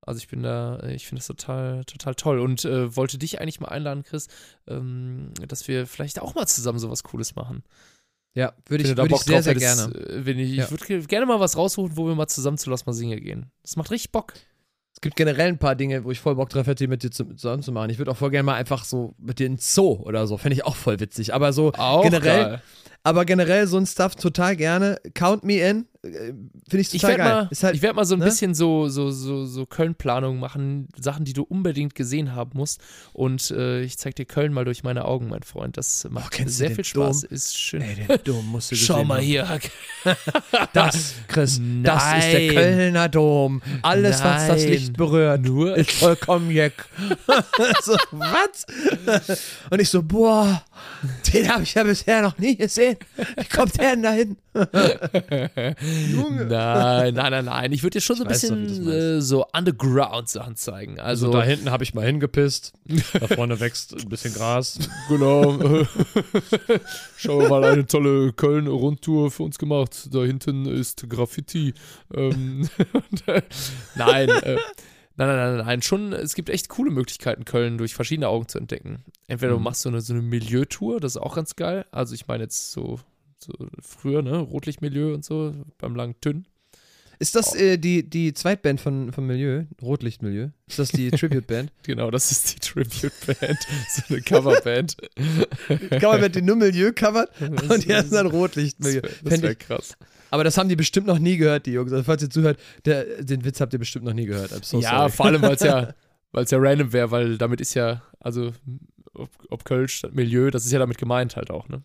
Also 0.03 0.19
ich 0.19 0.29
bin 0.29 0.43
da, 0.43 0.83
ich 0.89 1.07
finde 1.07 1.21
das 1.21 1.27
total, 1.27 1.85
total 1.85 2.15
toll 2.15 2.41
und 2.41 2.65
äh, 2.65 2.97
wollte 2.97 3.19
dich 3.19 3.41
eigentlich 3.41 3.61
mal 3.61 3.69
einladen, 3.69 4.03
Chris, 4.03 4.29
ähm, 4.67 5.33
dass 5.47 5.69
wir 5.69 5.87
vielleicht 5.87 6.21
auch 6.21 6.35
mal 6.35 6.47
zusammen 6.47 6.79
sowas 6.79 7.03
Cooles 7.03 7.37
machen. 7.37 7.63
Ja, 8.35 8.53
würde 8.67 8.85
ich, 8.85 8.97
würd 8.97 9.11
ich 9.13 9.19
sehr, 9.23 9.35
drauf 9.37 9.45
sehr 9.45 9.55
gerne. 9.57 9.95
äh, 9.95 10.25
Wenn 10.25 10.39
ich 10.39 10.53
Ja. 10.53 10.65
ich 10.65 10.71
würde 10.71 11.03
gerne 11.07 11.27
mal 11.27 11.41
was 11.41 11.57
raussuchen, 11.57 11.97
wo 11.97 12.07
wir 12.07 12.15
mal 12.15 12.29
zusammen 12.29 12.59
zu 12.59 12.71
Lass 12.71 12.87
mal 12.87 12.93
Singe 12.93 13.21
gehen. 13.21 13.51
Das 13.63 13.77
macht 13.77 13.91
richtig 13.91 14.13
Bock. 14.13 14.35
Es 14.95 15.01
gibt 15.01 15.17
generell 15.17 15.49
ein 15.49 15.59
paar 15.59 15.75
Dinge, 15.77 16.05
wo 16.05 16.11
ich 16.11 16.21
voll 16.21 16.35
Bock 16.37 16.49
drauf 16.49 16.67
hätte, 16.67 16.87
mit 16.89 17.03
dir 17.03 17.11
zu- 17.11 17.35
zusammen 17.35 17.63
zu 17.63 17.73
machen. 17.73 17.91
Ich 17.91 17.99
würde 17.99 18.11
auch 18.11 18.17
voll 18.17 18.31
gerne 18.31 18.45
mal 18.45 18.55
einfach 18.55 18.85
so 18.85 19.15
mit 19.19 19.39
dir 19.39 19.47
in 19.47 19.57
Zoo 19.59 19.95
oder 20.03 20.27
so. 20.27 20.37
Fände 20.37 20.55
ich 20.55 20.65
auch 20.65 20.77
voll 20.77 20.99
witzig. 21.01 21.35
Aber 21.35 21.53
so 21.53 21.73
Auch 21.75 22.03
generell, 22.03 22.45
geil. 22.45 22.63
Aber 23.03 23.25
generell 23.25 23.67
so 23.67 23.77
ein 23.79 23.87
Stuff 23.87 24.15
total 24.17 24.57
gerne. 24.57 25.01
Count 25.15 25.45
me 25.45 25.55
in. 25.61 25.87
Finde 26.03 26.81
ich 26.81 26.95
Ich 26.95 27.03
total 27.03 27.19
werde 27.19 27.23
geil. 27.31 27.49
mal, 27.51 27.63
halt, 27.63 27.75
ich 27.77 27.83
werd 27.83 27.95
mal 27.95 28.07
so 28.07 28.15
ein 28.15 28.21
ne? 28.21 28.25
bisschen 28.25 28.55
so, 28.55 28.89
so, 28.89 29.11
so, 29.11 29.45
so 29.45 29.67
Köln-Planung 29.67 30.39
machen, 30.39 30.89
Sachen, 30.99 31.27
die 31.27 31.35
du 31.35 31.43
unbedingt 31.43 31.95
gesehen 31.95 32.35
haben 32.35 32.53
musst. 32.55 32.81
Und 33.13 33.51
äh, 33.51 33.83
ich 33.83 33.99
zeig 33.99 34.17
dir 34.17 34.25
Köln 34.25 34.55
mal 34.55 34.65
durch 34.65 34.83
meine 34.83 35.05
Augen, 35.05 35.29
mein 35.29 35.43
Freund. 35.43 35.77
Das 35.77 36.07
macht 36.11 36.41
Oh, 36.41 36.49
sehr 36.49 36.71
viel 36.71 36.85
Spaß. 36.85 37.21
Dom? 37.23 37.31
Ist 37.31 37.59
schön. 37.59 37.83
Ey, 37.83 37.97
den 37.97 38.19
Dom 38.25 38.47
musst 38.47 38.71
du 38.71 38.77
Schau 38.81 39.05
mal 39.05 39.19
haben. 39.19 39.25
hier. 39.27 39.47
Das, 40.73 41.15
Chris, 41.29 41.61
das 41.83 42.03
ist 42.19 42.33
der 42.33 42.41
Nein. 42.41 42.55
Kölner 42.55 43.09
Dom. 43.11 43.63
Alles, 43.83 44.25
was 44.25 44.47
das 44.47 44.61
Nein. 44.63 44.69
Licht 44.69 44.97
berührt, 44.97 45.43
Nur 45.43 45.77
ist 45.77 45.91
vollkommen 45.93 46.51
jeck. 46.51 46.87
so, 47.83 47.97
was? 48.13 48.65
Und 49.71 49.81
ich 49.81 49.91
so, 49.91 50.03
boah, 50.03 50.63
den 51.33 51.49
habe 51.53 51.63
ich 51.65 51.75
ja 51.75 51.83
bisher 51.83 52.23
noch 52.23 52.39
nie 52.39 52.57
gesehen. 52.57 52.90
Wie 53.17 53.45
kommt 53.57 53.79
der 53.79 53.91
denn 53.91 54.03
da 54.03 54.13
hin? 54.13 54.37
Junge. 56.13 56.47
Nein, 56.47 57.15
nein, 57.15 57.31
nein, 57.31 57.45
nein. 57.45 57.73
Ich 57.73 57.83
würde 57.83 57.99
dir 57.99 58.01
schon 58.01 58.17
so 58.17 58.25
ein 58.25 58.29
doch, 58.29 58.33
bisschen 58.33 58.85
das 58.85 58.95
äh, 58.95 59.21
so 59.21 59.47
Underground-Sachen 59.53 60.57
zeigen. 60.57 60.99
Also, 60.99 61.27
Also 61.27 61.39
da 61.39 61.45
hinten 61.45 61.71
habe 61.71 61.85
ich 61.85 61.95
mal 61.95 62.05
hingepisst. 62.05 62.73
Da 63.13 63.27
vorne 63.35 63.61
wächst 63.61 63.95
ein 63.95 64.09
bisschen 64.09 64.35
Gras. 64.35 64.79
genau. 65.09 65.59
Schauen 67.17 67.43
wir 67.43 67.49
mal, 67.49 67.65
eine 67.65 67.87
tolle 67.87 68.33
Köln-Rundtour 68.33 69.31
für 69.31 69.45
uns 69.45 69.59
gemacht. 69.59 70.09
Da 70.13 70.25
hinten 70.25 70.67
ist 70.67 71.09
Graffiti. 71.09 71.75
Ähm, 72.15 72.69
äh, 73.27 73.43
nein, 73.95 74.29
äh, 74.29 74.57
nein, 75.27 75.37
nein, 75.37 75.57
nein, 75.57 75.67
nein. 75.67 75.83
Schon, 75.83 76.13
es 76.13 76.35
gibt 76.35 76.51
echt 76.51 76.69
coole 76.69 76.91
Möglichkeiten, 76.91 77.45
Köln 77.45 77.79
durch 77.79 77.95
verschiedene 77.95 78.29
Augen 78.29 78.49
zu 78.49 78.59
entdecken. 78.59 79.05
Entweder 79.29 79.53
du 79.53 79.59
Mhm. 79.59 79.65
machst 79.65 79.83
so 79.83 79.89
eine, 79.89 80.01
so 80.01 80.13
eine 80.13 80.23
Milieutour, 80.23 81.01
das 81.01 81.17
ist 81.17 81.23
auch 81.23 81.35
ganz 81.37 81.57
geil. 81.57 81.85
Also 81.93 82.15
ich 82.15 82.27
meine 82.27 82.43
jetzt 82.45 82.73
so, 82.73 83.01
so 83.39 83.53
früher, 83.81 84.23
ne, 84.23 84.39
Rotlichtmilieu 84.39 85.15
und 85.15 85.25
so, 85.25 85.53
beim 85.79 85.95
langen 85.95 86.21
Tünn. 86.21 86.47
Ist 87.21 87.37
das 87.37 87.55
äh, 87.55 87.77
die, 87.77 88.09
die 88.09 88.33
Zweitband 88.33 88.81
von, 88.81 89.13
vom 89.13 89.27
Milieu? 89.27 89.65
Rotlichtmilieu? 89.83 90.49
Ist 90.67 90.79
das 90.79 90.91
die 90.91 91.11
Tribute-Band? 91.11 91.71
Genau, 91.83 92.11
das 92.11 92.33
ist 92.33 92.55
die 92.55 92.61
Tribute-Band, 92.61 93.59
so 93.91 94.03
eine 94.09 94.23
Coverband. 94.23 94.97
Mit 95.69 96.35
den 96.35 96.47
nur 96.47 96.57
Milieu 96.57 96.93
covert 96.95 97.31
und 97.41 97.85
die 97.85 97.95
heißen 97.95 98.13
dann 98.13 98.27
Rotlichtmilieu. 98.27 99.03
Das 99.23 99.43
wäre 99.43 99.55
krass. 99.55 99.99
Aber 100.31 100.45
das 100.45 100.57
haben 100.57 100.71
die 100.71 100.77
bestimmt 100.77 101.07
noch 101.07 101.19
nie 101.19 101.37
gehört, 101.37 101.67
die 101.67 101.73
Jungs. 101.73 101.93
Also 101.93 102.05
falls 102.05 102.23
ihr 102.23 102.31
zuhört, 102.31 102.59
der, 102.87 103.23
den 103.23 103.45
Witz 103.45 103.61
habt 103.61 103.75
ihr 103.75 103.79
bestimmt 103.79 104.07
noch 104.07 104.15
nie 104.15 104.25
gehört. 104.25 104.65
So 104.65 104.81
ja, 104.81 105.01
sorry. 105.01 105.11
vor 105.11 105.27
allem, 105.27 105.43
weil 105.43 105.55
es 105.57 105.61
ja, 105.61 105.93
weil's 106.33 106.51
ja 106.51 106.59
random 106.59 106.95
wäre, 106.95 107.11
weil 107.11 107.37
damit 107.37 107.61
ist 107.61 107.75
ja, 107.75 108.03
also 108.19 108.53
ob, 109.13 109.29
ob 109.51 109.65
Köln 109.67 109.89
statt 109.89 110.15
Milieu, 110.15 110.51
das 110.51 110.65
ist 110.65 110.73
ja 110.73 110.79
damit 110.79 110.97
gemeint 110.97 111.37
halt 111.37 111.51
auch, 111.51 111.69
ne? 111.69 111.83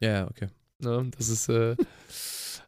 Ja, 0.00 0.10
ja, 0.10 0.26
okay. 0.26 0.48
ne? 0.78 1.10
Das 1.18 1.28
ist, 1.28 1.50
äh, 1.50 1.76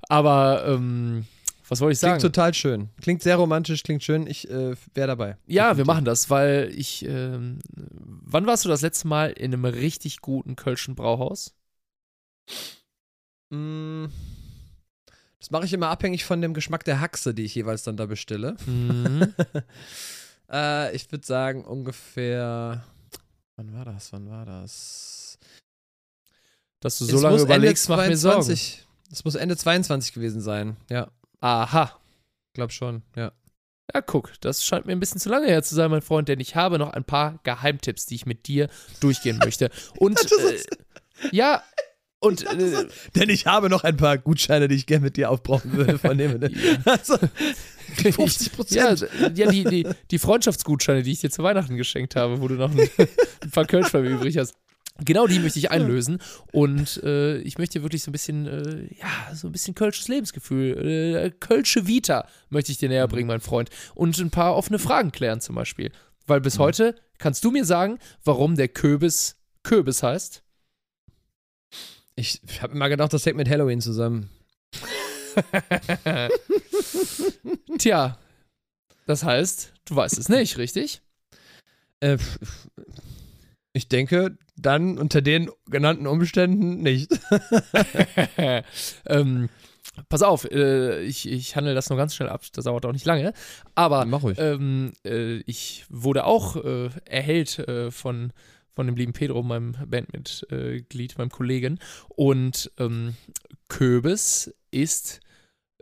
aber, 0.08 0.64
ähm, 0.66 1.24
was 1.72 1.80
wollte 1.80 1.94
ich 1.94 2.00
Klingt 2.00 2.20
sagen? 2.20 2.32
total 2.32 2.52
schön. 2.54 2.90
Klingt 3.00 3.22
sehr 3.22 3.36
romantisch, 3.36 3.82
klingt 3.82 4.02
schön. 4.04 4.26
Ich 4.26 4.48
äh, 4.50 4.74
wäre 4.94 5.06
dabei. 5.06 5.38
Ja, 5.46 5.76
wir 5.78 5.86
machen 5.86 6.04
das, 6.04 6.28
weil 6.28 6.70
ich, 6.76 7.04
ähm, 7.06 7.60
wann 7.72 8.46
warst 8.46 8.64
du 8.64 8.68
das 8.68 8.82
letzte 8.82 9.08
Mal 9.08 9.30
in 9.32 9.54
einem 9.54 9.64
richtig 9.64 10.20
guten 10.20 10.54
Kölschen 10.54 10.94
Brauhaus? 10.94 11.54
Mm, 13.50 14.04
Das 15.40 15.50
mache 15.50 15.64
ich 15.64 15.72
immer 15.72 15.88
abhängig 15.88 16.24
von 16.24 16.40
dem 16.42 16.52
Geschmack 16.54 16.84
der 16.84 17.00
Haxe, 17.00 17.32
die 17.34 17.44
ich 17.44 17.54
jeweils 17.54 17.82
dann 17.84 17.96
da 17.96 18.04
bestelle. 18.06 18.56
Mhm. 18.66 19.34
äh, 20.52 20.94
ich 20.94 21.10
würde 21.10 21.26
sagen, 21.26 21.64
ungefähr. 21.64 22.84
Wann 23.56 23.72
war 23.72 23.84
das? 23.86 24.12
Wann 24.12 24.28
war 24.30 24.44
das? 24.44 25.38
Dass 26.80 26.98
du 26.98 27.06
so 27.06 27.16
Es 27.16 27.22
lange 27.22 27.40
überlegst, 27.40 27.88
macht 27.88 28.08
mir 28.08 28.16
Sorgen. 28.16 28.42
22. 28.42 28.86
Es 29.10 29.24
muss 29.24 29.34
Ende 29.36 29.56
22 29.56 30.12
gewesen 30.12 30.40
sein. 30.40 30.76
Ja, 30.90 31.08
Aha. 31.42 32.00
glaub 32.54 32.72
schon. 32.72 33.02
Ja. 33.16 33.32
Ja, 33.94 34.00
guck, 34.00 34.32
das 34.40 34.64
scheint 34.64 34.86
mir 34.86 34.92
ein 34.92 35.00
bisschen 35.00 35.20
zu 35.20 35.28
lange 35.28 35.46
her 35.48 35.62
zu 35.62 35.74
sein, 35.74 35.90
mein 35.90 36.00
Freund, 36.00 36.28
denn 36.28 36.40
ich 36.40 36.56
habe 36.56 36.78
noch 36.78 36.90
ein 36.94 37.04
paar 37.04 37.40
Geheimtipps, 37.42 38.06
die 38.06 38.14
ich 38.14 38.24
mit 38.26 38.46
dir 38.46 38.70
durchgehen 39.00 39.38
möchte. 39.44 39.70
Und 39.98 40.18
äh, 40.18 40.60
ja, 41.30 41.62
Und 42.20 42.46
äh, 42.46 42.86
Denn 43.16 43.28
ich 43.28 43.46
habe 43.46 43.68
noch 43.68 43.82
ein 43.82 43.96
paar 43.96 44.16
Gutscheine, 44.16 44.68
die 44.68 44.76
ich 44.76 44.86
gerne 44.86 45.04
mit 45.04 45.16
dir 45.16 45.30
aufbrauchen 45.30 45.72
würde 45.72 45.98
von 45.98 46.16
dem. 46.16 46.40
Also, 46.84 47.18
50 47.96 48.46
ja, 48.70 48.86
Prozent. 48.86 49.08
ja 49.36 49.50
die, 49.50 49.64
die, 49.64 49.86
die 50.10 50.18
Freundschaftsgutscheine, 50.18 51.02
die 51.02 51.12
ich 51.12 51.20
dir 51.20 51.30
zu 51.30 51.42
Weihnachten 51.42 51.76
geschenkt 51.76 52.14
habe, 52.16 52.40
wo 52.40 52.48
du 52.48 52.54
noch 52.54 52.70
ein, 52.70 52.88
ein 53.42 53.50
paar 53.50 53.66
Kölsch 53.66 53.90
bei 53.90 54.00
mir 54.00 54.10
übrig 54.10 54.38
hast. 54.38 54.54
Genau 54.98 55.26
die 55.26 55.38
möchte 55.38 55.58
ich 55.58 55.70
einlösen 55.72 56.20
und 56.52 57.02
äh, 57.02 57.38
ich 57.38 57.58
möchte 57.58 57.82
wirklich 57.82 58.02
so 58.02 58.10
ein 58.10 58.12
bisschen, 58.12 58.46
äh, 58.46 58.94
ja, 58.94 59.34
so 59.34 59.48
ein 59.48 59.52
bisschen 59.52 59.74
kölsches 59.74 60.08
Lebensgefühl, 60.08 60.86
äh, 60.86 61.30
kölsche 61.30 61.86
Vita 61.86 62.28
möchte 62.50 62.72
ich 62.72 62.78
dir 62.78 62.88
näher 62.88 63.08
bringen, 63.08 63.28
mein 63.28 63.40
Freund. 63.40 63.70
Und 63.94 64.18
ein 64.18 64.30
paar 64.30 64.56
offene 64.56 64.78
Fragen 64.78 65.12
klären 65.12 65.40
zum 65.40 65.54
Beispiel. 65.54 65.92
Weil 66.26 66.40
bis 66.40 66.58
heute 66.58 66.94
kannst 67.18 67.44
du 67.44 67.50
mir 67.50 67.64
sagen, 67.64 67.98
warum 68.24 68.56
der 68.56 68.68
Köbis 68.68 69.36
Köbis 69.62 70.02
heißt? 70.02 70.42
Ich 72.14 72.40
habe 72.60 72.74
immer 72.74 72.88
gedacht, 72.88 73.12
das 73.12 73.24
hängt 73.24 73.36
mit 73.36 73.48
Halloween 73.48 73.80
zusammen. 73.80 74.28
Tja, 77.78 78.18
das 79.06 79.24
heißt, 79.24 79.72
du 79.86 79.96
weißt 79.96 80.18
es 80.18 80.28
nicht, 80.28 80.58
richtig? 80.58 81.00
Äh, 82.00 82.18
ich 83.72 83.88
denke, 83.88 84.36
dann 84.62 84.98
unter 84.98 85.20
den 85.22 85.50
genannten 85.66 86.06
Umständen 86.06 86.82
nicht. 86.82 87.10
ähm, 89.06 89.48
pass 90.08 90.22
auf, 90.22 90.50
äh, 90.50 91.02
ich, 91.02 91.28
ich 91.30 91.56
handle 91.56 91.74
das 91.74 91.90
nur 91.90 91.96
ganz 91.96 92.14
schnell 92.14 92.28
ab, 92.28 92.42
das 92.52 92.64
dauert 92.64 92.86
auch 92.86 92.92
nicht 92.92 93.06
lange. 93.06 93.32
Aber 93.74 94.04
Mach 94.04 94.22
ruhig. 94.22 94.38
ähm, 94.38 94.92
äh, 95.04 95.38
ich 95.46 95.84
wurde 95.88 96.24
auch 96.24 96.56
äh, 96.56 96.90
erhellt 97.04 97.58
äh, 97.58 97.90
von, 97.90 98.32
von 98.74 98.86
dem 98.86 98.96
lieben 98.96 99.12
Pedro, 99.12 99.42
meinem 99.42 99.72
Bandmitglied, 99.86 101.18
meinem 101.18 101.30
Kollegen. 101.30 101.78
Und 102.08 102.70
ähm, 102.78 103.16
Köbis 103.68 104.54
ist 104.70 105.20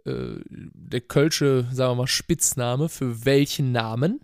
äh, 0.04 0.36
der 0.48 1.00
kölsche, 1.00 1.66
sagen 1.72 1.92
wir 1.92 2.02
mal, 2.02 2.06
Spitzname 2.06 2.88
für 2.88 3.24
welchen 3.24 3.72
Namen? 3.72 4.20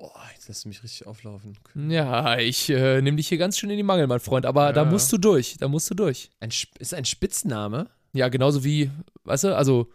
Boah, 0.00 0.22
jetzt 0.32 0.48
lässt 0.48 0.64
du 0.64 0.68
mich 0.70 0.82
richtig 0.82 1.06
auflaufen. 1.06 1.58
Ja, 1.90 2.38
ich 2.38 2.70
äh, 2.70 3.02
nehme 3.02 3.18
dich 3.18 3.28
hier 3.28 3.36
ganz 3.36 3.58
schön 3.58 3.68
in 3.68 3.76
die 3.76 3.82
Mangel, 3.82 4.06
mein 4.06 4.18
Freund, 4.18 4.46
aber 4.46 4.72
da 4.72 4.84
Ja. 4.84 4.90
musst 4.90 5.12
du 5.12 5.18
durch, 5.18 5.58
da 5.58 5.68
musst 5.68 5.90
du 5.90 5.94
durch. 5.94 6.30
Ein, 6.40 6.48
ist 6.78 6.94
ein 6.94 7.04
Spitzname? 7.04 7.90
Ja, 8.14 8.28
genauso 8.30 8.64
wie, 8.64 8.90
weißt 9.24 9.44
du, 9.44 9.54
also. 9.54 9.92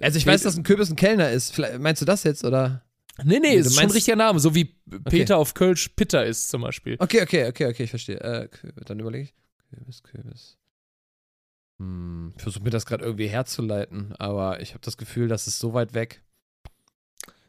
Also 0.00 0.18
ich 0.18 0.26
weiß, 0.26 0.42
dass 0.42 0.56
ein 0.56 0.64
Kürbis 0.64 0.90
ein 0.90 0.96
Kellner 0.96 1.30
ist. 1.30 1.54
Vielleicht, 1.54 1.78
meinst 1.78 2.02
du 2.02 2.06
das 2.06 2.24
jetzt, 2.24 2.44
oder? 2.44 2.82
Nee, 3.22 3.38
nee, 3.38 3.54
Du 3.54 3.60
ist 3.60 3.74
schon 3.76 3.84
ein 3.84 3.90
richtiger 3.90 4.16
Name, 4.16 4.40
so 4.40 4.54
wie 4.56 4.64
Peter 5.04 5.38
auf 5.38 5.54
Kölsch 5.54 5.88
Pitter 5.90 6.26
ist 6.26 6.48
zum 6.48 6.62
Beispiel. 6.62 6.96
Okay, 6.98 7.22
okay, 7.22 7.46
okay, 7.48 7.66
okay, 7.66 7.84
ich 7.84 7.90
verstehe. 7.90 8.20
Äh, 8.20 8.48
dann 8.84 8.98
überlege 8.98 9.24
ich. 9.24 9.34
Kürbis, 9.70 10.02
Kürbis. 10.02 10.58
Hm, 11.78 12.32
ich 12.36 12.42
versuche 12.42 12.64
mir 12.64 12.70
das 12.70 12.84
gerade 12.84 13.04
irgendwie 13.04 13.28
herzuleiten, 13.28 14.12
aber 14.18 14.60
ich 14.60 14.70
habe 14.70 14.80
das 14.82 14.96
Gefühl, 14.96 15.28
das 15.28 15.46
ist 15.46 15.60
so 15.60 15.72
weit 15.72 15.94
weg. 15.94 16.22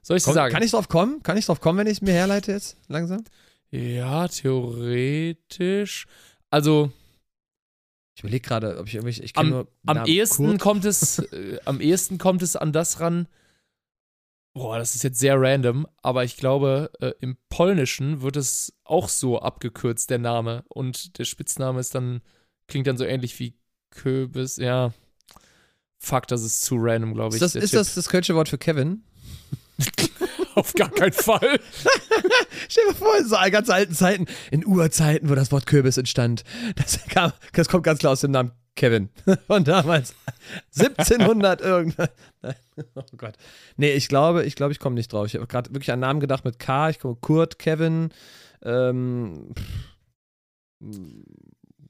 Soll 0.01 0.17
ich 0.17 0.23
dir 0.23 0.27
Komm, 0.27 0.33
sagen? 0.35 0.53
Kann 0.53 0.63
ich 0.63 0.71
drauf 0.71 0.89
kommen? 0.89 1.23
Kann 1.23 1.37
ich 1.37 1.45
drauf 1.45 1.61
kommen, 1.61 1.79
wenn 1.79 1.87
ich 1.87 1.93
es 1.93 2.01
mir 2.01 2.13
herleite 2.13 2.51
jetzt? 2.51 2.77
Langsam? 2.87 3.23
ja, 3.71 4.27
theoretisch. 4.27 6.07
Also, 6.49 6.91
Ich 8.15 8.23
überlege 8.23 8.47
gerade, 8.47 8.79
ob 8.79 8.87
ich 8.87 8.95
irgendwelche. 8.95 9.23
Ich 9.23 9.37
am, 9.37 9.49
nur 9.49 9.67
am 9.85 10.05
ehesten 10.05 10.47
Kurt? 10.47 10.59
kommt 10.59 10.85
es, 10.85 11.19
äh, 11.31 11.59
am 11.65 11.79
ehesten 11.79 12.17
kommt 12.17 12.41
es 12.41 12.55
an 12.55 12.73
das 12.73 12.99
ran. 12.99 13.27
Boah, 14.53 14.79
das 14.79 14.95
ist 14.95 15.03
jetzt 15.03 15.19
sehr 15.19 15.39
random, 15.39 15.87
aber 16.01 16.23
ich 16.23 16.35
glaube, 16.35 16.91
äh, 16.99 17.13
im 17.19 17.37
Polnischen 17.49 18.21
wird 18.21 18.35
es 18.35 18.73
auch 18.83 19.07
so 19.07 19.39
abgekürzt, 19.39 20.09
der 20.09 20.17
Name. 20.17 20.63
Und 20.69 21.19
der 21.19 21.25
Spitzname 21.25 21.79
ist 21.79 21.93
dann, 21.93 22.21
klingt 22.67 22.87
dann 22.87 22.97
so 22.97 23.05
ähnlich 23.05 23.39
wie 23.39 23.53
Köbis. 23.91 24.57
Ja. 24.57 24.91
Fuck, 25.99 26.27
das 26.27 26.43
ist 26.43 26.63
zu 26.63 26.75
random, 26.77 27.13
glaube 27.13 27.35
ich. 27.35 27.41
Ist, 27.41 27.55
das, 27.55 27.63
ist 27.63 27.71
Tipp. 27.71 27.79
das 27.79 27.93
das 27.93 28.09
kölsche 28.09 28.33
Wort 28.35 28.49
für 28.49 28.57
Kevin? 28.57 29.03
Auf 30.55 30.73
gar 30.73 30.89
keinen 30.89 31.13
Fall. 31.13 31.59
Stell 32.69 32.83
dir 32.89 32.95
vor, 32.95 33.17
in 33.17 33.25
so 33.25 33.35
ganz 33.51 33.69
alten 33.69 33.93
Zeiten, 33.93 34.25
in 34.51 34.65
Urzeiten, 34.65 35.29
wo 35.29 35.35
das 35.35 35.51
Wort 35.51 35.65
Kürbis 35.65 35.97
entstand. 35.97 36.43
Das, 36.75 36.99
kam, 37.07 37.31
das 37.53 37.69
kommt 37.69 37.83
ganz 37.83 37.99
klar 37.99 38.13
aus 38.13 38.21
dem 38.21 38.31
Namen 38.31 38.51
Kevin. 38.75 39.09
Von 39.47 39.63
damals. 39.63 40.15
1700 40.77 41.61
irgendwas. 41.61 42.09
Oh 42.95 43.03
Gott. 43.17 43.35
Nee, 43.77 43.91
ich 43.91 44.07
glaube, 44.07 44.45
ich 44.45 44.55
glaube, 44.55 44.71
ich 44.71 44.79
komme 44.79 44.95
nicht 44.95 45.11
drauf. 45.11 45.27
Ich 45.27 45.35
habe 45.35 45.47
gerade 45.47 45.73
wirklich 45.73 45.91
an 45.91 45.99
Namen 45.99 46.19
gedacht 46.19 46.45
mit 46.45 46.59
K. 46.59 46.89
Ich 46.89 46.99
komme 46.99 47.17
Kurt, 47.19 47.59
Kevin. 47.59 48.09
Ähm, 48.63 49.53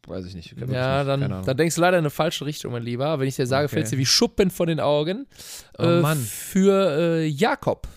weiß 0.10 0.26
ich 0.26 0.36
nicht. 0.36 0.56
Wirklich 0.56 0.76
Ja, 0.76 1.04
nicht. 1.04 1.30
Dann, 1.32 1.46
dann 1.46 1.58
denkst 1.58 1.76
du 1.76 1.82
leider 1.82 1.98
in 1.98 2.04
eine 2.04 2.10
falsche 2.10 2.46
Richtung, 2.46 2.72
mein 2.72 2.84
Lieber. 2.84 3.20
Wenn 3.20 3.28
ich 3.28 3.36
dir 3.36 3.46
sage, 3.48 3.66
Okay. 3.66 3.76
fällt 3.76 3.92
dir 3.92 3.98
wie 3.98 4.06
Schuppen 4.06 4.50
von 4.52 4.68
den 4.68 4.80
Augen. 4.80 5.28
Oh 5.78 5.84
äh, 5.84 6.02
Mann. 6.02 6.18
Für 6.18 6.98
äh, 7.00 7.26
Jakob. 7.28 7.88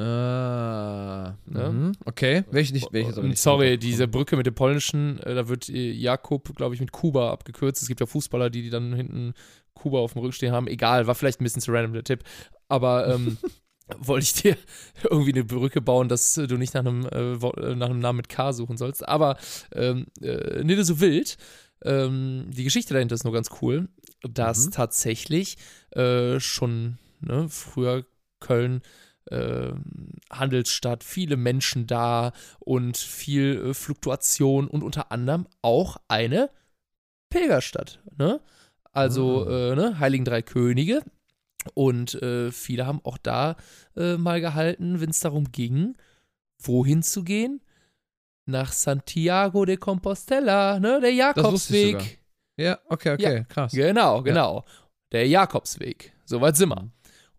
Ah, 0.00 1.34
mhm. 1.46 1.92
Okay, 2.04 2.44
welche 2.52 2.72
nicht, 2.72 2.92
welches 2.92 3.14
aber 3.14 3.22
Und 3.22 3.30
nicht. 3.30 3.42
Sorry, 3.42 3.78
diese 3.78 4.06
Brücke 4.06 4.36
mit 4.36 4.46
dem 4.46 4.54
Polnischen, 4.54 5.18
äh, 5.20 5.34
da 5.34 5.48
wird 5.48 5.68
äh, 5.68 5.90
Jakob, 5.90 6.54
glaube 6.54 6.74
ich, 6.76 6.80
mit 6.80 6.92
Kuba 6.92 7.32
abgekürzt. 7.32 7.82
Es 7.82 7.88
gibt 7.88 7.98
ja 7.98 8.06
Fußballer, 8.06 8.48
die, 8.48 8.62
die 8.62 8.70
dann 8.70 8.94
hinten 8.94 9.34
Kuba 9.74 9.98
auf 9.98 10.12
dem 10.12 10.20
Rücken 10.22 10.32
stehen 10.32 10.52
haben. 10.52 10.68
Egal, 10.68 11.08
war 11.08 11.16
vielleicht 11.16 11.40
ein 11.40 11.44
bisschen 11.44 11.62
zu 11.62 11.72
random 11.72 11.94
der 11.94 12.04
Tipp. 12.04 12.22
Aber 12.68 13.08
ähm, 13.12 13.38
wollte 13.98 14.24
ich 14.24 14.32
dir 14.34 14.56
irgendwie 15.10 15.32
eine 15.32 15.44
Brücke 15.44 15.80
bauen, 15.80 16.08
dass 16.08 16.34
du 16.34 16.56
nicht 16.56 16.74
nach 16.74 16.80
einem, 16.80 17.06
äh, 17.06 17.32
äh, 17.34 17.74
nach 17.74 17.90
einem 17.90 18.00
Namen 18.00 18.18
mit 18.18 18.28
K 18.28 18.52
suchen 18.52 18.76
sollst. 18.76 19.06
Aber 19.08 19.36
ähm, 19.74 20.06
äh, 20.20 20.62
nicht 20.64 20.84
so 20.84 21.00
wild. 21.00 21.36
Ähm, 21.84 22.50
die 22.50 22.64
Geschichte 22.64 22.94
dahinter 22.94 23.14
ist 23.14 23.24
nur 23.24 23.32
ganz 23.32 23.50
cool, 23.62 23.88
dass 24.22 24.66
Mhm. 24.66 24.70
tatsächlich 24.72 25.56
äh, 25.92 26.40
schon 26.40 26.98
ne, 27.20 27.48
früher 27.48 28.04
Köln 28.40 28.82
äh, 29.30 29.72
Handelsstadt, 30.30 31.04
viele 31.04 31.36
Menschen 31.36 31.86
da 31.86 32.32
und 32.58 32.96
viel 32.96 33.68
äh, 33.70 33.74
Fluktuation 33.74 34.68
und 34.68 34.82
unter 34.82 35.12
anderem 35.12 35.46
auch 35.62 35.98
eine 36.08 36.50
Pilgerstadt. 37.30 38.00
Ne? 38.16 38.40
Also 38.92 39.46
äh, 39.48 39.76
ne, 39.76 39.98
Heiligen 40.00 40.24
Drei 40.24 40.42
Könige. 40.42 41.02
Und 41.74 42.14
äh, 42.22 42.50
viele 42.52 42.86
haben 42.86 43.00
auch 43.04 43.18
da 43.18 43.56
äh, 43.96 44.16
mal 44.16 44.40
gehalten, 44.40 45.00
wenn 45.00 45.10
es 45.10 45.20
darum 45.20 45.50
ging, 45.52 45.96
wohin 46.62 47.02
zu 47.02 47.22
gehen? 47.24 47.60
Nach 48.46 48.72
Santiago 48.72 49.64
de 49.64 49.76
Compostela, 49.76 50.80
ne? 50.80 51.00
Der 51.00 51.10
ich. 51.10 51.18
Jakobsweg. 51.18 52.20
Ja, 52.56 52.78
okay, 52.88 53.12
okay, 53.12 53.44
krass. 53.48 53.72
Genau, 53.72 54.22
genau. 54.22 54.64
Der 55.12 55.26
Jakobsweg. 55.28 56.12
Soweit 56.24 56.56
sind 56.56 56.70
Mhm. 56.70 56.74
wir. 56.74 56.90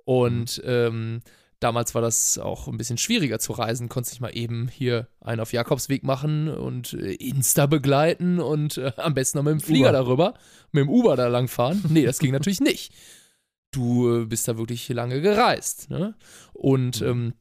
Und 0.06 0.62
ähm, 0.66 1.22
damals 1.60 1.94
war 1.94 2.02
das 2.02 2.38
auch 2.40 2.68
ein 2.68 2.78
bisschen 2.78 2.98
schwieriger 2.98 3.38
zu 3.40 3.52
reisen. 3.54 3.90
Konntest 3.90 4.14
nicht 4.14 4.22
mal 4.22 4.36
eben 4.36 4.68
hier 4.70 5.08
einen 5.20 5.42
auf 5.42 5.52
Jakobsweg 5.52 6.04
machen 6.04 6.48
und 6.48 6.94
äh, 6.94 7.14
Insta 7.14 7.66
begleiten 7.66 8.40
und 8.40 8.78
äh, 8.78 8.92
am 8.98 9.14
besten 9.14 9.38
noch 9.40 9.44
mit 9.46 9.52
dem 9.54 9.60
Flieger 9.62 9.90
Uber. 9.90 9.92
darüber, 9.92 10.34
mit 10.72 10.84
dem 10.84 10.90
Uber 10.90 11.16
da 11.16 11.28
langfahren. 11.28 11.84
Nee, 11.90 12.06
das 12.06 12.20
ging 12.20 12.32
natürlich 12.32 12.62
nicht. 12.62 12.94
Du 13.72 14.22
äh, 14.22 14.26
bist 14.26 14.48
da 14.48 14.58
wirklich 14.58 14.88
lange 14.90 15.22
gereist. 15.22 15.90
Ne? 15.90 16.16
Und 16.54 17.02
Mhm. 17.02 17.08
ähm, 17.08 17.34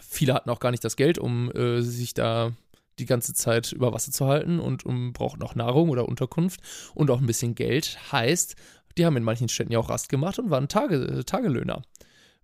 viele 0.00 0.34
hatten 0.34 0.50
auch 0.50 0.60
gar 0.60 0.70
nicht 0.70 0.84
das 0.84 0.96
Geld, 0.96 1.18
um 1.18 1.50
äh, 1.52 1.82
sich 1.82 2.14
da 2.14 2.52
die 2.98 3.06
ganze 3.06 3.32
Zeit 3.32 3.72
über 3.72 3.92
Wasser 3.92 4.10
zu 4.10 4.26
halten 4.26 4.58
und 4.58 4.84
um, 4.84 5.12
brauchten 5.12 5.42
auch 5.42 5.54
Nahrung 5.54 5.88
oder 5.90 6.08
Unterkunft 6.08 6.60
und 6.94 7.10
auch 7.10 7.20
ein 7.20 7.26
bisschen 7.26 7.54
Geld. 7.54 7.98
Heißt, 8.12 8.56
die 8.96 9.06
haben 9.06 9.16
in 9.16 9.22
manchen 9.22 9.48
Städten 9.48 9.72
ja 9.72 9.78
auch 9.78 9.88
Rast 9.88 10.08
gemacht 10.08 10.38
und 10.38 10.50
waren 10.50 10.68
Tage, 10.68 10.96
äh, 10.96 11.24
Tagelöhner. 11.24 11.82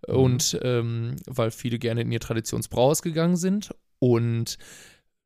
Mhm. 0.07 0.15
Und 0.15 0.59
ähm, 0.63 1.15
weil 1.25 1.51
viele 1.51 1.77
gerne 1.79 2.01
in 2.01 2.11
ihr 2.11 2.21
Traditionsbrauhaus 2.21 3.01
gegangen 3.01 3.35
sind 3.35 3.75
und 3.99 4.57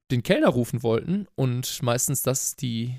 den 0.10 0.24
Kellner 0.24 0.50
rufen 0.50 0.82
wollten 0.82 1.28
und 1.36 1.84
meistens 1.84 2.24
das 2.24 2.56
die, 2.56 2.96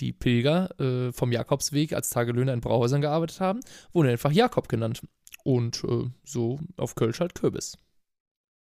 die 0.00 0.12
Pilger 0.12 0.78
äh, 0.80 1.12
vom 1.12 1.32
Jakobsweg 1.32 1.92
als 1.92 2.10
Tagelöhner 2.10 2.52
in 2.52 2.60
Brauhäusern 2.60 3.00
gearbeitet 3.00 3.40
haben, 3.40 3.60
wurden 3.92 4.08
einfach 4.08 4.32
Jakob 4.32 4.68
genannt. 4.68 5.02
Und 5.44 5.84
äh, 5.84 6.10
so 6.24 6.58
auf 6.76 6.94
Kölsch 6.94 7.20
halt 7.20 7.34
Kürbis. 7.34 7.78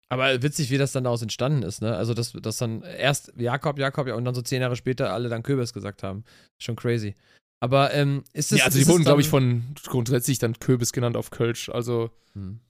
Aber 0.09 0.43
witzig, 0.43 0.71
wie 0.71 0.79
das 0.79 0.93
dann 0.93 1.05
daraus 1.05 1.23
entstanden 1.23 1.63
ist, 1.63 1.81
ne? 1.81 1.97
Also, 1.97 2.13
dass, 2.13 2.33
dass 2.33 2.59
dann 2.59 2.83
erst 2.83 3.33
Jakob, 3.37 3.79
Jakob, 3.79 4.09
ja, 4.09 4.15
und 4.15 4.25
dann 4.25 4.35
so 4.35 4.43
zehn 4.43 4.61
Jahre 4.61 4.77
später 4.77 5.13
alle 5.13 5.29
dann 5.29 5.43
Kürbis 5.43 5.73
gesagt 5.73 6.03
haben. 6.03 6.25
Schon 6.59 6.77
crazy. 6.77 7.15
Aber 7.61 7.95
ähm, 7.95 8.25
ist 8.33 8.53
es. 8.53 8.59
ja, 8.59 8.65
also 8.67 8.79
die 8.79 8.87
wurden, 8.89 9.05
glaube 9.05 9.21
ich, 9.21 9.29
von 9.29 9.63
grundsätzlich 9.87 10.39
dann 10.39 10.59
Kürbis 10.59 10.93
genannt 10.93 11.17
auf 11.17 11.31
Kölsch. 11.31 11.69
Also 11.69 12.11
Hm. 12.35 12.61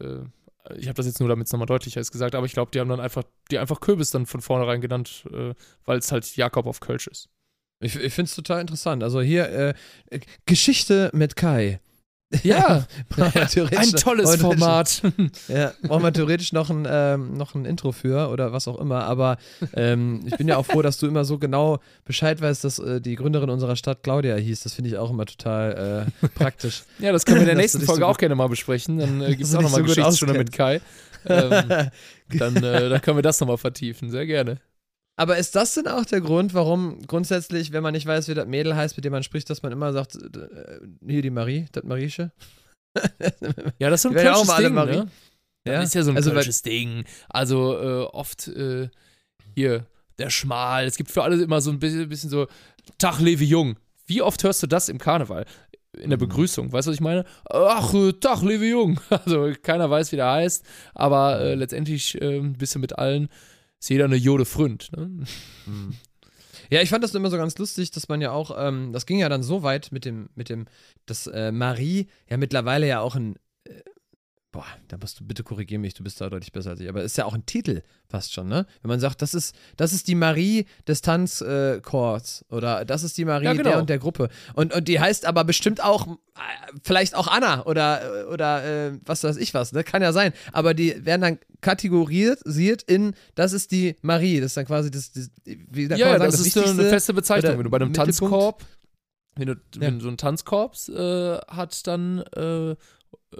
äh, 0.00 0.20
ich 0.76 0.86
habe 0.86 0.94
das 0.94 1.06
jetzt 1.06 1.20
nur, 1.20 1.28
damit 1.28 1.46
es 1.46 1.52
nochmal 1.52 1.66
deutlicher 1.66 2.00
ist, 2.00 2.12
gesagt, 2.12 2.34
aber 2.34 2.46
ich 2.46 2.52
glaube, 2.52 2.70
die 2.70 2.80
haben 2.80 2.88
dann 2.88 3.00
einfach, 3.00 3.24
die 3.50 3.58
einfach 3.58 3.80
Kürbis 3.80 4.10
dann 4.10 4.26
von 4.26 4.40
vornherein 4.40 4.80
genannt, 4.80 5.24
äh, 5.32 5.54
weil 5.84 5.98
es 5.98 6.12
halt 6.12 6.36
Jakob 6.36 6.66
auf 6.66 6.80
Kölsch 6.80 7.06
ist. 7.06 7.28
Ich, 7.80 7.96
ich 7.96 8.12
finde 8.12 8.28
es 8.28 8.34
total 8.34 8.60
interessant. 8.60 9.02
Also 9.02 9.20
hier, 9.20 9.48
äh, 10.10 10.20
Geschichte 10.44 11.10
mit 11.14 11.34
Kai. 11.34 11.80
Ja, 12.44 12.86
ein 13.16 13.90
tolles 13.92 14.36
Format. 14.36 15.02
Ja, 15.48 15.72
brauchen 15.82 16.02
wir 16.02 16.12
theoretisch 16.12 16.52
noch 16.52 16.70
ein, 16.70 16.86
ähm, 16.88 17.34
noch 17.34 17.54
ein 17.54 17.64
Intro 17.64 17.90
für 17.92 18.28
oder 18.30 18.52
was 18.52 18.68
auch 18.68 18.78
immer. 18.78 19.04
Aber 19.04 19.38
ähm, 19.74 20.20
ich 20.26 20.36
bin 20.36 20.46
ja 20.46 20.56
auch 20.56 20.66
froh, 20.66 20.82
dass 20.82 20.98
du 20.98 21.06
immer 21.06 21.24
so 21.24 21.38
genau 21.38 21.80
Bescheid 22.04 22.40
weißt, 22.40 22.62
dass 22.62 22.78
äh, 22.78 23.00
die 23.00 23.16
Gründerin 23.16 23.50
unserer 23.50 23.74
Stadt 23.74 24.02
Claudia 24.02 24.36
hieß. 24.36 24.60
Das 24.60 24.74
finde 24.74 24.90
ich 24.90 24.96
auch 24.96 25.10
immer 25.10 25.26
total 25.26 26.06
äh, 26.22 26.28
praktisch. 26.28 26.84
Ja, 27.00 27.10
das 27.12 27.24
können 27.24 27.38
wir 27.38 27.42
in 27.42 27.48
der 27.48 27.56
nächsten 27.56 27.80
Folge 27.80 28.02
so 28.02 28.06
auch 28.06 28.18
gerne 28.18 28.34
mal 28.36 28.48
besprechen. 28.48 28.98
Dann 28.98 29.22
äh, 29.22 29.30
gibt 29.30 29.42
es 29.42 29.54
auch 29.54 29.62
nochmal 29.62 29.80
so 29.80 29.86
Geschichtsstunde 29.86 30.34
mit 30.34 30.52
Kai. 30.52 30.80
Ähm, 31.26 31.90
dann, 32.38 32.56
äh, 32.56 32.88
dann 32.88 33.00
können 33.00 33.18
wir 33.18 33.22
das 33.22 33.40
nochmal 33.40 33.58
vertiefen. 33.58 34.10
Sehr 34.10 34.26
gerne. 34.26 34.58
Aber 35.20 35.36
ist 35.36 35.54
das 35.54 35.74
denn 35.74 35.86
auch 35.86 36.06
der 36.06 36.22
Grund, 36.22 36.54
warum 36.54 37.06
grundsätzlich, 37.06 37.72
wenn 37.72 37.82
man 37.82 37.92
nicht 37.92 38.06
weiß, 38.06 38.28
wie 38.28 38.34
das 38.34 38.46
Mädel 38.46 38.74
heißt, 38.74 38.96
mit 38.96 39.04
dem 39.04 39.12
man 39.12 39.22
spricht, 39.22 39.50
dass 39.50 39.62
man 39.62 39.70
immer 39.70 39.92
sagt, 39.92 40.16
äh, 40.16 40.80
hier 41.06 41.20
die 41.20 41.28
Marie, 41.28 41.66
das 41.72 41.84
Mariesche? 41.84 42.32
Ja, 43.78 43.90
das 43.90 43.98
ist 43.98 44.02
so 44.02 44.08
ein 44.08 44.16
ja 44.16 44.22
kölsches 44.32 44.48
alle 44.48 44.64
Ding, 44.66 44.74
Marie. 44.74 44.96
ne? 44.96 45.08
Das 45.64 45.84
ist 45.84 45.94
ja 45.94 46.02
so 46.04 46.10
ein 46.10 46.16
also, 46.16 46.30
kölsches 46.32 46.62
Ding. 46.62 47.04
Also 47.28 47.78
äh, 47.78 48.02
oft 48.04 48.48
äh, 48.48 48.88
hier, 49.54 49.84
der 50.18 50.30
Schmal. 50.30 50.86
Es 50.86 50.96
gibt 50.96 51.10
für 51.10 51.22
alle 51.22 51.42
immer 51.42 51.60
so 51.60 51.70
ein 51.70 51.78
bisschen, 51.78 52.08
bisschen 52.08 52.30
so, 52.30 52.46
Tag 52.96 53.20
Levi 53.20 53.44
Jung. 53.44 53.76
Wie 54.06 54.22
oft 54.22 54.42
hörst 54.42 54.62
du 54.62 54.66
das 54.66 54.88
im 54.88 54.96
Karneval? 54.96 55.44
In 55.98 56.08
der 56.08 56.16
Mhm. 56.18 56.28
Begrüßung, 56.28 56.72
weißt 56.72 56.86
du, 56.86 56.92
was 56.92 56.96
ich 56.96 57.00
meine? 57.02 57.26
Ach, 57.50 57.92
äh, 57.92 58.12
Tag 58.14 58.40
Levi 58.40 58.70
Jung. 58.70 58.98
Also 59.10 59.52
keiner 59.62 59.90
weiß, 59.90 60.12
wie 60.12 60.16
der 60.16 60.30
heißt, 60.30 60.64
aber 60.94 61.40
äh, 61.40 61.54
letztendlich 61.56 62.18
äh, 62.22 62.40
bist 62.40 62.74
du 62.74 62.78
mit 62.78 62.98
allen, 62.98 63.28
ist 63.80 63.88
jeder 63.88 64.04
eine 64.04 64.16
Jode 64.16 64.44
Fründ. 64.44 64.90
Ne? 64.96 65.24
Ja, 66.70 66.82
ich 66.82 66.90
fand 66.90 67.02
das 67.02 67.14
immer 67.14 67.30
so 67.30 67.36
ganz 67.36 67.58
lustig, 67.58 67.90
dass 67.90 68.08
man 68.08 68.20
ja 68.20 68.30
auch, 68.30 68.56
ähm, 68.56 68.92
das 68.92 69.06
ging 69.06 69.18
ja 69.18 69.28
dann 69.28 69.42
so 69.42 69.62
weit 69.62 69.90
mit 69.90 70.04
dem, 70.04 70.28
mit 70.34 70.48
dem, 70.48 70.66
dass 71.06 71.26
äh, 71.26 71.50
Marie 71.50 72.08
ja 72.28 72.36
mittlerweile 72.36 72.86
ja 72.86 73.00
auch 73.00 73.16
ein, 73.16 73.36
boah, 74.52 74.66
da 74.88 74.96
musst 74.98 75.20
du 75.20 75.24
bitte 75.24 75.44
korrigieren 75.44 75.80
mich, 75.80 75.94
du 75.94 76.02
bist 76.02 76.20
da 76.20 76.28
deutlich 76.28 76.50
besser 76.52 76.70
als 76.70 76.80
ich, 76.80 76.88
aber 76.88 77.02
ist 77.02 77.16
ja 77.16 77.24
auch 77.24 77.34
ein 77.34 77.46
Titel 77.46 77.82
fast 78.08 78.32
schon, 78.32 78.48
ne? 78.48 78.66
Wenn 78.82 78.88
man 78.88 78.98
sagt, 78.98 79.22
das 79.22 79.32
ist, 79.32 79.54
das 79.76 79.92
ist 79.92 80.08
die 80.08 80.16
Marie 80.16 80.66
des 80.88 81.02
Tanzchors 81.02 82.44
äh, 82.48 82.54
oder 82.54 82.84
das 82.84 83.04
ist 83.04 83.16
die 83.16 83.24
Marie 83.24 83.44
Ja, 83.44 83.52
genau. 83.52 83.70
der 83.70 83.78
und 83.78 83.88
der 83.88 83.98
Gruppe 84.00 84.28
und, 84.54 84.74
und 84.74 84.88
die 84.88 84.98
heißt 84.98 85.24
aber 85.24 85.44
bestimmt 85.44 85.82
auch, 85.84 86.08
äh, 86.08 86.16
vielleicht 86.82 87.14
auch 87.14 87.28
Anna 87.28 87.64
oder, 87.64 88.26
oder 88.32 88.64
äh, 88.88 88.98
was 89.04 89.22
weiß 89.22 89.36
ich 89.36 89.54
was, 89.54 89.72
ne? 89.72 89.84
Kann 89.84 90.02
ja 90.02 90.12
sein, 90.12 90.32
aber 90.52 90.74
die 90.74 91.04
werden 91.04 91.20
dann 91.22 91.38
kategorisiert 91.60 92.82
in, 92.82 93.14
das 93.36 93.52
ist 93.52 93.70
die 93.70 93.94
Marie, 94.02 94.40
das 94.40 94.46
ist 94.48 94.56
dann 94.56 94.66
quasi 94.66 94.90
das, 94.90 95.12
das 95.12 95.30
wie 95.44 95.86
kann 95.86 95.98
Ja, 95.98 96.06
man 96.06 96.14
ja, 96.14 96.18
sagen, 96.18 96.32
das, 96.32 96.40
ist 96.40 96.56
eine 96.56 96.88
feste 96.88 97.14
Bezeichnung. 97.14 97.56
Wenn 97.56 97.64
du 97.64 97.70
bei 97.70 97.76
einem? 97.76 97.92
Tanzkorb, 97.92 98.64
wenn, 99.36 99.46
du, 99.46 99.52
Ja. 99.52 99.80
wenn 99.82 100.00
so 100.00 100.08
ein 100.08 100.16
Tanzkorps 100.16 100.88
äh, 100.88 101.38
hat 101.46 101.86
dann 101.86 102.24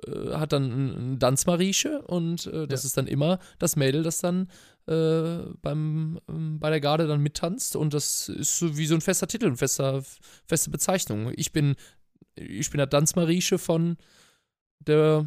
äh, 0.07 0.35
hat 0.35 0.53
dann 0.53 1.13
ein, 1.15 1.19
Tanzmarieche 1.21 2.03
und 2.03 2.47
äh, 2.47 2.67
das 2.67 2.83
Ja. 2.83 2.87
ist 2.89 2.97
dann 2.97 3.07
immer 3.07 3.39
das 3.59 3.77
Mädel, 3.77 4.03
das 4.03 4.19
dann 4.21 4.49
äh, 4.87 5.39
beim, 5.63 6.19
ähm, 6.29 6.59
bei 6.59 6.71
der 6.71 6.81
Garde 6.81 7.07
dann 7.07 7.21
mittanzt 7.21 7.77
und 7.77 7.95
das 7.95 8.29
ist 8.29 8.59
so 8.59 8.77
wie 8.77 8.87
so 8.87 8.95
ein 8.95 9.01
fester 9.01 9.27
Titel, 9.29 9.47
eine 9.47 9.57
fester, 9.57 10.03
feste 10.47 10.71
Bezeichnung. 10.71 11.33
Ich 11.37 11.53
bin, 11.53 11.75
ich 12.35 12.71
bin 12.71 12.79
der 12.79 12.89
Tanzmarieche 12.91 13.59
von 13.59 13.97
der 14.81 15.27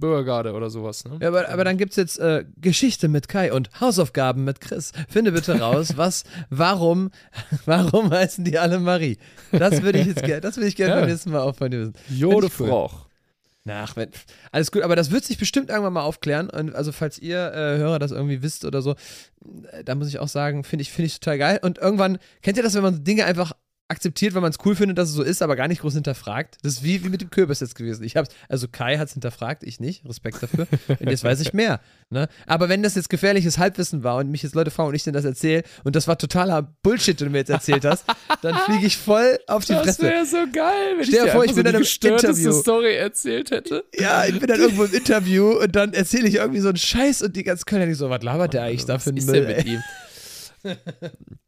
Bürgergarde 0.00 0.52
oder 0.52 0.70
sowas. 0.70 1.04
Ne? 1.06 1.18
Ja, 1.20 1.28
aber, 1.28 1.48
aber 1.48 1.64
dann 1.64 1.76
gibt 1.76 1.90
es 1.90 1.96
jetzt 1.96 2.18
äh, 2.20 2.44
Geschichte 2.56 3.08
mit 3.08 3.26
Kai 3.26 3.52
und 3.52 3.80
Hausaufgaben 3.80 4.44
mit 4.44 4.60
Chris. 4.60 4.92
Finde 5.08 5.32
bitte 5.32 5.58
raus, 5.58 5.96
was, 5.96 6.22
warum, 6.50 7.10
warum 7.64 8.10
heißen 8.10 8.44
die 8.44 8.58
alle 8.58 8.78
Marie? 8.78 9.18
Das 9.50 9.82
würde 9.82 9.98
ich 9.98 10.06
jetzt 10.06 10.22
gerne, 10.22 10.40
das 10.40 10.56
würde 10.56 10.68
ich 10.68 10.76
gerne 10.76 10.94
Ja. 10.94 11.00
beim 11.00 11.08
nächsten 11.08 11.32
Mal 11.32 11.40
auch 11.40 11.56
von 11.56 11.70
dir 11.72 11.80
wissen. 11.80 11.94
Jode. 12.10 12.48
Froch. 12.48 13.07
Nach, 13.64 13.96
wenn, 13.96 14.10
alles 14.50 14.72
gut, 14.72 14.82
aber 14.82 14.96
das 14.96 15.10
wird 15.10 15.24
sich 15.24 15.36
bestimmt 15.36 15.68
irgendwann 15.68 15.92
mal 15.92 16.02
aufklären. 16.02 16.48
Und 16.48 16.74
also, 16.74 16.92
falls 16.92 17.18
ihr 17.18 17.52
äh, 17.52 17.76
Hörer 17.78 17.98
das 17.98 18.12
irgendwie 18.12 18.42
wisst 18.42 18.64
oder 18.64 18.80
so, 18.80 18.94
äh, 19.72 19.84
da 19.84 19.94
muss 19.94 20.08
ich 20.08 20.18
auch 20.18 20.28
sagen, 20.28 20.64
finde 20.64 20.82
ich, 20.82 20.90
finde 20.90 21.06
ich 21.06 21.20
total 21.20 21.38
geil. 21.38 21.60
Und 21.62 21.78
irgendwann, 21.78 22.18
kennt 22.42 22.56
ihr 22.56 22.62
das, 22.62 22.74
wenn 22.74 22.82
man 22.82 23.04
Dinge 23.04 23.24
einfach 23.24 23.52
akzeptiert, 23.88 24.34
weil 24.34 24.42
man 24.42 24.50
es 24.50 24.58
cool 24.64 24.76
findet, 24.76 24.98
dass 24.98 25.08
es 25.08 25.14
so 25.14 25.22
ist, 25.22 25.40
aber 25.42 25.56
gar 25.56 25.66
nicht 25.66 25.80
groß 25.80 25.94
hinterfragt? 25.94 26.56
Das 26.62 26.74
ist 26.74 26.84
wie, 26.84 27.02
wie 27.04 27.08
mit 27.08 27.20
dem 27.22 27.30
Kürbis 27.30 27.60
jetzt 27.60 27.74
gewesen. 27.74 28.04
Ich 28.04 28.16
hab's, 28.16 28.28
also 28.48 28.68
Kai 28.68 28.98
hat 28.98 29.08
es 29.08 29.14
hinterfragt, 29.14 29.62
ich 29.64 29.80
nicht. 29.80 30.04
Respekt 30.06 30.42
dafür. 30.42 30.66
Und 30.88 31.08
jetzt 31.08 31.24
weiß 31.24 31.40
ich 31.40 31.52
mehr. 31.54 31.80
Ne? 32.10 32.28
Aber 32.46 32.68
wenn 32.68 32.82
das 32.82 32.94
jetzt 32.94 33.08
gefährliches 33.08 33.58
Halbwissen 33.58 34.02
war 34.04 34.16
und 34.16 34.30
mich 34.30 34.42
jetzt 34.42 34.54
Leute 34.54 34.70
fragen 34.70 34.90
und 34.90 34.94
ich 34.94 35.04
denen 35.04 35.14
das 35.14 35.24
erzähle 35.24 35.62
und 35.84 35.96
das 35.96 36.06
war 36.06 36.18
totaler 36.18 36.62
Bullshit, 36.82 37.18
den 37.18 37.26
du 37.28 37.32
mir 37.32 37.38
jetzt 37.38 37.50
erzählt 37.50 37.84
hast, 37.84 38.04
dann 38.42 38.54
fliege 38.66 38.86
ich 38.86 38.96
voll 38.96 39.38
auf 39.46 39.64
die 39.64 39.72
Das 39.72 39.82
Fresse. 39.82 40.02
wäre 40.02 40.26
so 40.26 40.36
geil, 40.52 40.96
wenn 40.96 41.04
Stell 41.04 41.18
ich 41.18 41.24
dir 41.24 41.32
vor, 41.32 41.44
ich 41.44 41.54
bin 41.54 41.64
so 41.64 41.68
einem 41.70 41.78
gestörteste. 41.80 42.52
Story 42.52 42.94
erzählt 42.96 43.50
hätte. 43.50 43.84
Ja, 43.98 44.26
ich 44.26 44.38
bin 44.38 44.48
dann 44.48 44.60
irgendwo 44.60 44.84
im 44.84 44.92
Interview 44.94 45.50
und 45.62 45.74
dann 45.74 45.92
erzähle 45.94 46.28
ich 46.28 46.34
irgendwie 46.34 46.60
so 46.60 46.68
einen 46.68 46.76
Scheiß 46.76 47.22
und 47.22 47.34
die 47.36 47.42
ganzen 47.42 47.64
können 47.64 47.82
ja 47.82 47.86
nicht 47.88 47.98
so, 47.98 48.10
was 48.10 48.22
labert 48.22 48.52
der 48.54 48.64
eigentlich 48.64 48.84
da 48.84 48.98
für 48.98 49.10
einen 49.10 49.18
Was 49.18 49.26
Müll? 49.26 49.46
denn 49.46 49.56
mit 49.56 49.66
ihm? 49.66 49.82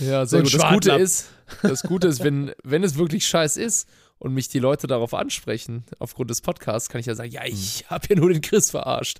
ja, 0.00 0.26
So 0.26 0.42
sehr 0.44 0.64
ein 0.64 0.74
gut. 0.74 0.86
Das 0.86 0.94
Gute 0.96 1.02
ist, 1.02 1.28
das 1.62 1.82
Gute 1.82 2.08
ist, 2.08 2.24
wenn, 2.24 2.52
wenn 2.62 2.82
es 2.82 2.96
wirklich 2.96 3.26
scheiß 3.26 3.56
ist 3.56 3.88
und 4.18 4.34
mich 4.34 4.48
die 4.48 4.58
Leute 4.58 4.86
darauf 4.86 5.14
ansprechen, 5.14 5.84
aufgrund 5.98 6.30
des 6.30 6.40
Podcasts, 6.40 6.88
kann 6.88 7.00
ich 7.00 7.06
ja 7.06 7.14
sagen, 7.14 7.30
ja, 7.30 7.42
ich 7.44 7.84
habe 7.88 8.06
ja 8.08 8.16
nur 8.16 8.32
den 8.32 8.40
Chris 8.40 8.70
verarscht. 8.70 9.18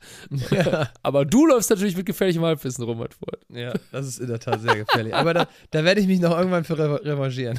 Ja, 0.51 0.91
Aber 1.03 1.25
du 1.25 1.47
läufst 1.47 1.71
natürlich 1.71 1.97
mit 1.97 2.07
gefährlichem 2.07 2.45
Halbwissen 2.45 2.85
rum, 2.85 2.99
mein 2.99 3.09
Freund. 3.11 3.43
ja, 3.49 3.73
das 3.91 4.07
ist 4.07 4.21
in 4.21 4.29
der 4.29 4.39
Tat 4.39 4.61
sehr 4.61 4.77
gefährlich. 4.77 5.15
Aber 5.15 5.35
da, 5.35 5.49
da 5.71 5.85
werde 5.85 6.01
ich 6.01 6.07
mich 6.07 6.21
noch 6.21 6.37
irgendwann 6.37 6.65
für 6.65 6.79
re 6.79 7.05
revanchieren. 7.05 7.59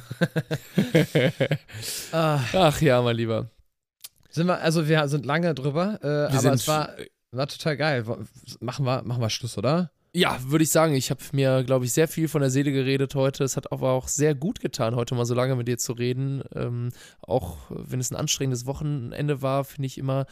ah, 2.12 2.40
Ach 2.54 2.82
ja, 2.82 3.02
mein 3.02 3.16
Lieber. 3.18 3.50
sind 4.30 4.48
wir, 4.48 4.62
also 4.62 4.88
wir 4.88 5.08
sind 5.08 5.26
lange 5.26 5.54
drüber, 5.54 6.00
äh, 6.02 6.36
aber 6.36 6.54
es 6.54 6.68
war, 6.68 6.90
war 7.32 7.48
total 7.48 7.78
geil. 7.78 8.06
Machen 8.62 8.86
wir, 8.86 9.04
machen 9.04 9.22
wir 9.22 9.30
Schluss, 9.30 9.58
oder? 9.58 9.92
Ja, 10.16 10.38
würde 10.46 10.64
ich 10.64 10.70
sagen. 10.70 10.94
Ich 10.94 11.10
habe 11.10 11.22
mir, 11.32 11.64
glaube 11.64 11.86
ich, 11.86 11.94
sehr 11.94 12.08
viel 12.08 12.28
von 12.28 12.42
der 12.42 12.52
Seele 12.52 12.72
geredet 12.72 13.16
heute. 13.16 13.44
Es 13.44 13.58
hat 13.58 13.72
aber 13.72 13.94
auch 13.94 14.08
sehr 14.08 14.36
gut 14.36 14.60
getan, 14.60 14.96
heute 14.96 15.16
mal 15.16 15.26
so 15.26 15.34
lange 15.34 15.56
mit 15.56 15.68
dir 15.68 15.80
zu 15.80 15.94
reden. 15.94 16.44
Ähm, 16.54 16.90
auch 17.22 17.58
wenn 17.70 18.00
es 18.00 18.12
ein 18.12 18.16
anstrengendes 18.16 18.68
Wochenende 18.68 19.42
war, 19.42 19.64
finde 19.64 19.88
ich 19.88 19.98
immer, 19.98 20.28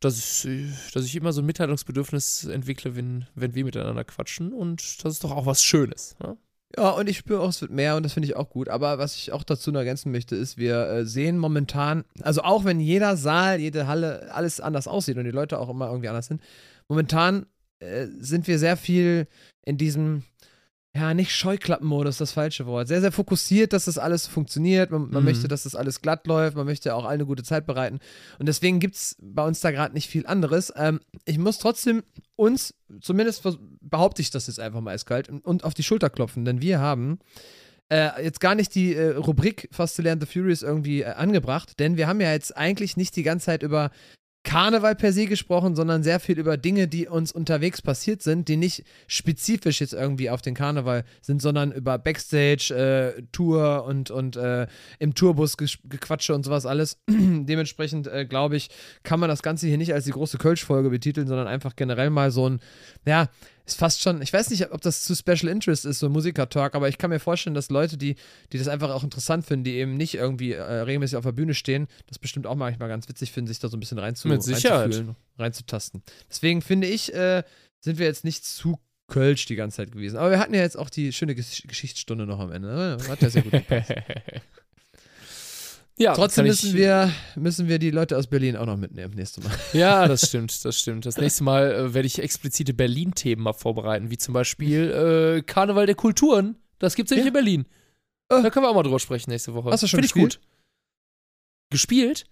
dass, 0.00 0.44
ich- 0.44 0.66
dass 0.92 1.04
ich 1.04 1.14
immer 1.14 1.32
so 1.32 1.40
ein 1.40 1.46
Mitteilungsbedürfnis 1.46 2.46
entwickle, 2.46 2.96
wenn, 2.96 3.26
wenn 3.36 3.54
wir 3.54 3.64
miteinander 3.64 4.02
quatschen. 4.02 4.52
Und 4.52 5.04
das 5.04 5.14
ist 5.14 5.22
doch 5.24 5.30
auch 5.30 5.46
was 5.46 5.62
Schönes. 5.62 6.16
Ne? 6.20 6.36
Ja, 6.76 6.90
und 6.90 7.08
ich 7.08 7.18
spüre 7.18 7.42
auch, 7.42 7.50
es 7.50 7.60
wird 7.60 7.70
mehr 7.70 7.94
und 7.96 8.02
das 8.02 8.14
finde 8.14 8.26
ich 8.26 8.34
auch 8.34 8.50
gut. 8.50 8.68
Aber 8.68 8.98
was 8.98 9.14
ich 9.14 9.30
auch 9.30 9.44
dazu 9.44 9.70
noch 9.70 9.78
ergänzen 9.80 10.10
möchte, 10.10 10.34
ist, 10.34 10.58
wir 10.58 10.88
äh, 10.88 11.06
sehen 11.06 11.38
momentan, 11.38 12.02
also 12.22 12.42
auch 12.42 12.64
wenn 12.64 12.80
jeder 12.80 13.16
Saal, 13.16 13.60
jede 13.60 13.86
Halle, 13.86 14.34
alles 14.34 14.58
anders 14.60 14.88
aussieht 14.88 15.16
und 15.16 15.24
die 15.24 15.30
Leute 15.30 15.60
auch 15.60 15.68
immer 15.68 15.86
irgendwie 15.86 16.08
anders 16.08 16.26
sind, 16.26 16.42
momentan 16.88 17.46
äh, 17.82 18.06
sind 18.18 18.46
wir 18.46 18.58
sehr 18.58 18.76
viel 18.76 19.26
in 19.64 19.76
diesem, 19.76 20.22
ja, 20.94 21.14
nicht 21.14 21.32
Scheuklappenmodus, 21.34 22.18
das 22.18 22.32
falsche 22.32 22.66
Wort. 22.66 22.88
Sehr, 22.88 23.00
sehr 23.00 23.12
fokussiert, 23.12 23.72
dass 23.72 23.86
das 23.86 23.96
alles 23.98 24.26
funktioniert. 24.26 24.90
Man, 24.90 25.10
man 25.10 25.22
Mhm. 25.22 25.24
möchte, 25.24 25.48
dass 25.48 25.62
das 25.62 25.74
alles 25.74 26.00
glatt 26.02 26.26
läuft. 26.26 26.56
Man 26.56 26.66
möchte 26.66 26.94
auch 26.94 27.04
allen 27.04 27.14
eine 27.20 27.26
gute 27.26 27.42
Zeit 27.42 27.66
bereiten. 27.66 27.98
Und 28.38 28.46
deswegen 28.46 28.78
gibt 28.78 28.94
es 28.96 29.16
bei 29.20 29.44
uns 29.46 29.60
da 29.60 29.70
gerade 29.70 29.94
nicht 29.94 30.08
viel 30.08 30.26
anderes. 30.26 30.72
Ähm, 30.76 31.00
ich 31.24 31.38
muss 31.38 31.58
trotzdem 31.58 32.02
uns, 32.36 32.74
zumindest 33.00 33.42
behaupte 33.80 34.20
ich 34.22 34.30
das 34.30 34.46
jetzt 34.48 34.60
einfach 34.60 34.80
mal 34.80 34.94
eiskalt, 34.94 35.28
und 35.28 35.64
auf 35.64 35.74
die 35.74 35.82
Schulter 35.82 36.10
klopfen, 36.10 36.44
denn 36.44 36.60
wir 36.60 36.78
haben 36.78 37.18
äh, 37.88 38.22
jetzt 38.24 38.40
gar 38.40 38.54
nicht 38.54 38.74
die 38.74 38.94
äh, 38.94 39.16
Rubrik 39.16 39.68
Fast 39.70 39.96
to 39.96 40.02
Learn 40.02 40.20
the 40.20 40.26
Furious 40.26 40.62
irgendwie 40.62 41.02
äh, 41.02 41.06
angebracht, 41.12 41.78
denn 41.78 41.96
wir 41.96 42.06
haben 42.06 42.20
ja 42.20 42.32
jetzt 42.32 42.56
eigentlich 42.56 42.96
nicht 42.96 43.16
die 43.16 43.22
ganze 43.22 43.46
Zeit 43.46 43.62
über 43.62 43.90
Karneval 44.44 44.96
per 44.96 45.12
se 45.12 45.26
gesprochen, 45.26 45.76
sondern 45.76 46.02
sehr 46.02 46.18
viel 46.18 46.38
über 46.38 46.56
Dinge, 46.56 46.88
die 46.88 47.06
uns 47.06 47.30
unterwegs 47.32 47.80
passiert 47.80 48.22
sind, 48.22 48.48
die 48.48 48.56
nicht 48.56 48.84
spezifisch 49.06 49.80
jetzt 49.80 49.92
irgendwie 49.92 50.30
auf 50.30 50.42
den 50.42 50.54
Karneval 50.54 51.04
sind, 51.20 51.40
sondern 51.40 51.70
über 51.70 51.98
Backstage, 51.98 52.74
äh, 52.74 53.22
Tour 53.30 53.84
und, 53.84 54.10
und 54.10 54.36
äh, 54.36 54.66
im 54.98 55.14
Tourbus 55.14 55.56
Gequatsche 55.56 56.34
und 56.34 56.44
sowas 56.44 56.66
alles. 56.66 56.98
Dementsprechend, 57.08 58.08
äh, 58.08 58.26
glaube 58.26 58.56
ich, 58.56 58.68
kann 59.04 59.20
man 59.20 59.28
das 59.28 59.42
Ganze 59.42 59.68
hier 59.68 59.78
nicht 59.78 59.94
als 59.94 60.06
die 60.06 60.10
große 60.10 60.38
Kölsch-Folge 60.38 60.90
betiteln, 60.90 61.28
sondern 61.28 61.46
einfach 61.46 61.76
generell 61.76 62.10
mal 62.10 62.30
so 62.32 62.48
ein, 62.48 62.60
ja, 63.06 63.28
ist 63.64 63.78
fast 63.78 64.02
schon, 64.02 64.22
ich 64.22 64.32
weiß 64.32 64.50
nicht, 64.50 64.72
ob 64.72 64.80
das 64.80 65.02
zu 65.04 65.14
Special 65.14 65.48
Interest 65.48 65.84
ist, 65.84 65.98
so 65.98 66.08
Musiker-Talk, 66.08 66.74
aber 66.74 66.88
ich 66.88 66.98
kann 66.98 67.10
mir 67.10 67.20
vorstellen, 67.20 67.54
dass 67.54 67.70
Leute, 67.70 67.96
die, 67.96 68.16
die 68.52 68.58
das 68.58 68.68
einfach 68.68 68.90
auch 68.90 69.04
interessant 69.04 69.46
finden, 69.46 69.64
die 69.64 69.74
eben 69.74 69.96
nicht 69.96 70.14
irgendwie 70.14 70.52
äh, 70.52 70.62
regelmäßig 70.62 71.16
auf 71.16 71.24
der 71.24 71.32
Bühne 71.32 71.54
stehen, 71.54 71.86
das 72.06 72.18
bestimmt 72.18 72.46
auch 72.46 72.56
manchmal 72.56 72.88
ganz 72.88 73.08
witzig 73.08 73.32
finden, 73.32 73.48
sich 73.48 73.58
da 73.58 73.68
so 73.68 73.76
ein 73.76 73.80
bisschen 73.80 73.98
reinzu, 73.98 74.28
Mit 74.28 74.46
reinzufühlen, 74.46 75.16
reinzutasten. 75.38 76.02
Deswegen 76.28 76.62
finde 76.62 76.88
ich, 76.88 77.14
äh, 77.14 77.42
sind 77.80 77.98
wir 77.98 78.06
jetzt 78.06 78.24
nicht 78.24 78.44
zu 78.44 78.78
Kölsch 79.08 79.46
die 79.46 79.56
ganze 79.56 79.76
Zeit 79.76 79.92
gewesen. 79.92 80.16
Aber 80.16 80.30
wir 80.30 80.38
hatten 80.38 80.54
ja 80.54 80.60
jetzt 80.60 80.78
auch 80.78 80.88
die 80.88 81.12
schöne 81.12 81.34
Gesch 81.34 81.62
Geschichtsstunde 81.66 82.26
noch 82.26 82.38
am 82.38 82.50
Ende. 82.50 82.68
Ne? 82.68 82.98
Hat 83.08 83.20
ja 83.20 83.28
sehr 83.28 83.42
gut 83.42 83.52
gepasst. 83.52 83.92
ja, 86.02 86.14
Trotzdem 86.14 86.46
müssen 86.46 86.68
ich, 86.70 86.74
wir, 86.74 87.10
müssen 87.36 87.68
wir 87.68 87.78
die 87.78 87.90
Leute 87.90 88.16
aus 88.18 88.26
Berlin 88.26 88.56
auch 88.56 88.66
noch 88.66 88.76
mitnehmen 88.76 89.14
nächstes 89.14 89.44
Mal. 89.44 89.52
Ja, 89.72 90.06
das 90.08 90.28
stimmt, 90.28 90.64
das 90.64 90.78
stimmt. 90.78 91.06
Das 91.06 91.16
nächste 91.16 91.44
Mal 91.44 91.72
äh, 91.72 91.94
werde 91.94 92.06
ich 92.06 92.18
explizite 92.20 92.74
Berlin-Themen 92.74 93.42
mal 93.42 93.52
vorbereiten, 93.52 94.10
wie 94.10 94.18
zum 94.18 94.34
Beispiel 94.34 94.90
äh, 95.38 95.42
Karneval 95.42 95.86
der 95.86 95.94
Kulturen. 95.94 96.56
Das 96.78 96.94
gibt's 96.94 97.10
nämlich 97.10 97.24
Ja. 97.24 97.28
in 97.28 97.32
Berlin. 97.34 97.66
Äh. 98.28 98.42
Da 98.42 98.50
können 98.50 98.64
wir 98.64 98.70
auch 98.70 98.74
mal 98.74 98.82
drüber 98.82 98.98
sprechen 98.98 99.30
nächste 99.30 99.54
Woche. 99.54 99.70
Hast 99.70 99.82
du 99.82 99.86
schon 99.86 99.98
Find 99.98 100.06
ich 100.06 100.12
gespielt? 100.14 100.40
gut. 100.40 100.48
Gespielt? 101.70 102.24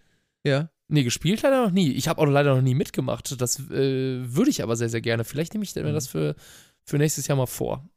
Ja. 0.44 0.70
Nee, 0.88 1.04
gespielt 1.04 1.42
leider 1.42 1.62
noch 1.64 1.70
nie. 1.70 1.92
Ich 1.92 2.08
habe 2.08 2.20
auch 2.20 2.26
leider 2.26 2.54
noch 2.54 2.62
nie 2.62 2.74
mitgemacht. 2.74 3.40
Das 3.40 3.60
äh, 3.70 4.34
würde 4.34 4.50
ich 4.50 4.62
aber 4.62 4.76
sehr, 4.76 4.88
sehr 4.88 5.00
gerne. 5.00 5.24
Vielleicht 5.24 5.54
nehme 5.54 5.64
ich 5.64 5.74
mir 5.74 5.84
Mhm. 5.84 5.92
das 5.94 6.08
für, 6.08 6.34
für 6.84 6.98
nächstes 6.98 7.26
Jahr 7.28 7.36
mal 7.38 7.46
vor. 7.46 7.88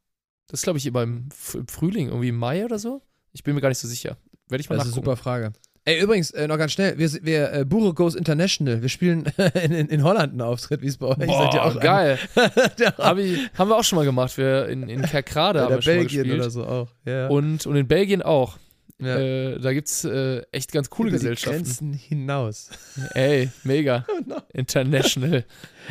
Das 0.48 0.62
glaube 0.62 0.78
ich 0.78 0.86
immer 0.86 1.02
im, 1.04 1.30
im 1.56 1.68
Frühling, 1.68 2.10
irgendwie 2.10 2.28
im 2.30 2.38
Mai 2.38 2.64
oder 2.66 2.78
so. 2.78 3.02
Ich 3.32 3.44
bin 3.44 3.56
mir 3.56 3.62
gar 3.62 3.70
nicht 3.70 3.80
so 3.80 3.88
sicher. 3.88 4.18
Werde 4.54 4.62
ich 4.62 4.70
mal 4.70 4.76
Das 4.76 4.86
ist 4.86 4.94
eine 4.94 5.02
super 5.02 5.18
Frage. 5.18 5.52
Ey, 5.86 6.00
übrigens, 6.00 6.30
äh, 6.32 6.48
noch 6.48 6.58
ganz 6.58 6.72
schnell, 6.74 6.98
wir, 6.98 7.12
wir 7.24 7.52
äh, 7.52 7.66
Bure 7.66 7.94
Goes 7.94 8.14
International, 8.14 8.82
wir 8.84 8.88
spielen 8.88 9.26
in, 9.64 9.72
in, 9.74 9.88
in 9.88 10.04
Holland 10.04 10.32
einen 10.32 10.42
Auftritt, 10.42 10.82
wie 10.82 10.88
es 10.88 10.98
bei 10.98 11.08
euch 11.08 11.18
Boah, 11.18 11.44
seid 11.44 11.54
ihr 11.56 11.64
auch 11.66 11.80
geil. 11.80 12.20
Ja, 12.80 12.98
Hab 13.00 13.18
ich, 13.18 13.50
haben 13.58 13.70
wir 13.70 13.76
auch 13.76 13.84
schon 13.84 13.98
mal 13.98 14.06
gemacht. 14.06 14.38
Wir 14.38 14.68
in, 14.68 14.88
in 14.88 15.02
Kerkrade 15.02 15.60
haben 15.62 15.68
oder 15.68 15.78
wir 15.78 15.82
schon 15.82 15.94
mal 15.96 16.00
Belgien 16.02 16.24
gespielt. 16.24 16.40
oder 16.40 16.50
so 16.52 16.66
auch. 16.66 16.88
Ja. 17.06 17.28
Und, 17.28 17.66
und 17.66 17.76
in 17.76 17.88
Belgien 17.88 18.22
auch. 18.22 18.58
ja. 19.00 19.18
Äh, 19.18 19.60
da 19.60 19.74
gibt 19.74 19.88
es 19.90 20.06
äh, 20.06 20.44
echt 20.52 20.72
ganz 20.72 20.90
coole 20.90 21.10
Über 21.10 21.18
die 21.18 21.24
Gesellschaften. 21.24 21.64
Grenzen 21.64 21.94
hinaus. 21.94 22.70
Ey, 23.16 23.50
mega. 23.64 24.06
International. 24.54 25.44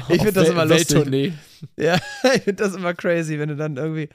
Ich 0.08 0.20
Auf 0.20 0.24
find 0.24 0.36
das 0.36 0.48
immer 0.48 0.64
lustig. 0.64 0.96
Welttournee. 0.96 1.32
Ja, 1.76 1.96
ich 2.34 2.42
finde 2.42 2.64
das 2.64 2.74
immer 2.76 2.94
crazy, 2.94 3.38
wenn 3.38 3.50
du 3.50 3.56
dann 3.56 3.76
irgendwie. 3.76 4.08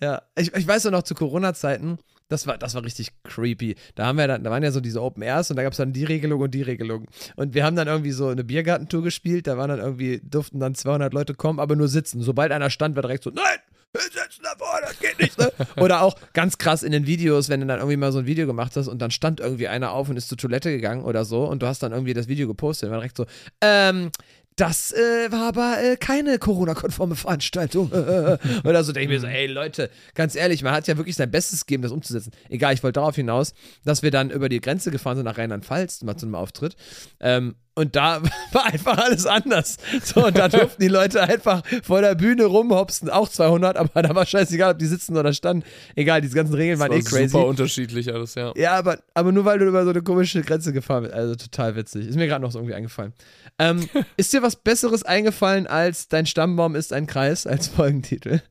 Ja, 0.00 0.22
ich, 0.38 0.54
ich 0.54 0.66
weiß 0.66 0.84
ja 0.84 0.90
noch 0.90 1.02
zu 1.02 1.14
Corona-Zeiten, 1.14 1.98
das 2.28 2.46
war, 2.46 2.58
das 2.58 2.74
war 2.74 2.84
richtig 2.84 3.10
creepy. 3.24 3.76
Da 3.94 4.06
haben 4.06 4.18
wir 4.18 4.26
dann, 4.26 4.44
da 4.44 4.50
waren 4.50 4.62
ja 4.62 4.70
so 4.70 4.80
diese 4.80 5.02
Open 5.02 5.22
Airs 5.22 5.50
und 5.50 5.56
da 5.56 5.62
gab 5.62 5.72
es 5.72 5.78
dann 5.78 5.92
die 5.92 6.04
Regelung 6.04 6.40
und 6.40 6.52
die 6.52 6.62
Regelung. 6.62 7.06
Und 7.36 7.54
wir 7.54 7.64
haben 7.64 7.76
dann 7.76 7.88
irgendwie 7.88 8.12
so 8.12 8.28
eine 8.28 8.44
Biergartentour 8.44 9.02
gespielt, 9.02 9.46
da 9.46 9.56
waren 9.56 9.70
dann 9.70 9.80
irgendwie, 9.80 10.20
durften 10.22 10.60
dann 10.60 10.74
200 10.74 11.12
Leute 11.12 11.34
kommen, 11.34 11.58
aber 11.58 11.76
nur 11.76 11.88
sitzen. 11.88 12.22
Sobald 12.22 12.52
einer 12.52 12.70
stand, 12.70 12.96
war 12.96 13.02
direkt 13.02 13.24
so, 13.24 13.30
nein, 13.30 13.58
wir 13.92 14.02
sitzen 14.02 14.42
davor, 14.42 14.80
das 14.82 14.98
geht 14.98 15.18
nicht. 15.18 15.38
Ne? 15.38 15.50
Oder 15.82 16.02
auch 16.02 16.16
ganz 16.34 16.58
krass 16.58 16.82
in 16.82 16.92
den 16.92 17.06
Videos, 17.06 17.48
wenn 17.48 17.60
du 17.60 17.66
dann 17.66 17.78
irgendwie 17.78 17.96
mal 17.96 18.12
so 18.12 18.18
ein 18.18 18.26
Video 18.26 18.46
gemacht 18.46 18.76
hast 18.76 18.88
und 18.88 19.00
dann 19.00 19.10
stand 19.10 19.40
irgendwie 19.40 19.68
einer 19.68 19.92
auf 19.92 20.10
und 20.10 20.16
ist 20.16 20.28
zur 20.28 20.36
Toilette 20.36 20.70
gegangen 20.70 21.04
oder 21.04 21.24
so 21.24 21.44
und 21.46 21.62
du 21.62 21.66
hast 21.66 21.82
dann 21.82 21.92
irgendwie 21.92 22.12
das 22.12 22.28
Video 22.28 22.46
gepostet, 22.46 22.90
war 22.90 22.98
direkt 22.98 23.16
so, 23.16 23.24
ähm, 23.62 24.10
das 24.60 24.92
äh, 24.92 25.30
war 25.30 25.48
aber 25.48 25.82
äh, 25.82 25.96
keine 25.96 26.38
Corona-konforme 26.38 27.14
Veranstaltung. 27.14 27.90
Oder 28.64 28.84
so 28.84 28.92
denke 28.92 29.14
ich 29.14 29.20
mir 29.20 29.20
so, 29.20 29.26
ey 29.26 29.46
Leute, 29.46 29.88
ganz 30.14 30.34
ehrlich, 30.34 30.62
man 30.62 30.72
hat 30.72 30.88
ja 30.88 30.96
wirklich 30.96 31.16
sein 31.16 31.30
Bestes 31.30 31.64
gegeben, 31.64 31.82
das 31.82 31.92
umzusetzen. 31.92 32.32
Egal, 32.48 32.74
ich 32.74 32.82
wollte 32.82 33.00
darauf 33.00 33.14
hinaus, 33.14 33.54
dass 33.84 34.02
wir 34.02 34.10
dann 34.10 34.30
über 34.30 34.48
die 34.48 34.60
Grenze 34.60 34.90
gefahren 34.90 35.16
sind 35.16 35.26
nach 35.26 35.38
Rheinland-Pfalz, 35.38 36.02
mal 36.02 36.16
zu 36.16 36.26
einem 36.26 36.34
Auftritt. 36.34 36.76
Ähm, 37.20 37.54
und 37.78 37.94
da 37.94 38.20
war 38.52 38.66
einfach 38.66 38.98
alles 38.98 39.24
anders. 39.24 39.76
So, 40.02 40.26
und 40.26 40.36
da 40.36 40.48
durften 40.48 40.82
die 40.82 40.88
Leute 40.88 41.22
einfach 41.22 41.62
vor 41.84 42.00
der 42.00 42.16
Bühne 42.16 42.44
rumhopsen, 42.44 43.08
auch 43.08 43.28
200, 43.28 43.76
aber 43.76 44.02
da 44.02 44.14
war 44.14 44.26
scheißegal, 44.26 44.72
ob 44.72 44.78
die 44.78 44.86
sitzen 44.86 45.16
oder 45.16 45.32
standen. 45.32 45.64
Egal, 45.94 46.20
diese 46.20 46.34
ganzen 46.34 46.54
Regeln 46.54 46.80
waren 46.80 46.90
war 46.90 46.98
eh 46.98 47.02
crazy. 47.02 47.28
super 47.28 47.46
unterschiedlich 47.46 48.12
alles, 48.12 48.34
ja. 48.34 48.52
Ja, 48.56 48.72
aber, 48.72 48.98
aber 49.14 49.30
nur 49.30 49.44
weil 49.44 49.60
du 49.60 49.66
über 49.66 49.84
so 49.84 49.90
eine 49.90 50.02
komische 50.02 50.42
Grenze 50.42 50.72
gefahren 50.72 51.04
bist. 51.04 51.14
Also 51.14 51.36
total 51.36 51.76
witzig. 51.76 52.08
Ist 52.08 52.16
mir 52.16 52.26
gerade 52.26 52.42
noch 52.42 52.50
so 52.50 52.58
irgendwie 52.58 52.74
eingefallen. 52.74 53.12
Ähm, 53.58 53.88
ist 54.16 54.32
dir 54.32 54.42
was 54.42 54.56
Besseres 54.56 55.04
eingefallen 55.04 55.68
als 55.68 56.08
Dein 56.08 56.26
Stammbaum 56.26 56.74
ist 56.74 56.92
ein 56.92 57.06
Kreis 57.06 57.46
als 57.46 57.68
Folgentitel? 57.68 58.42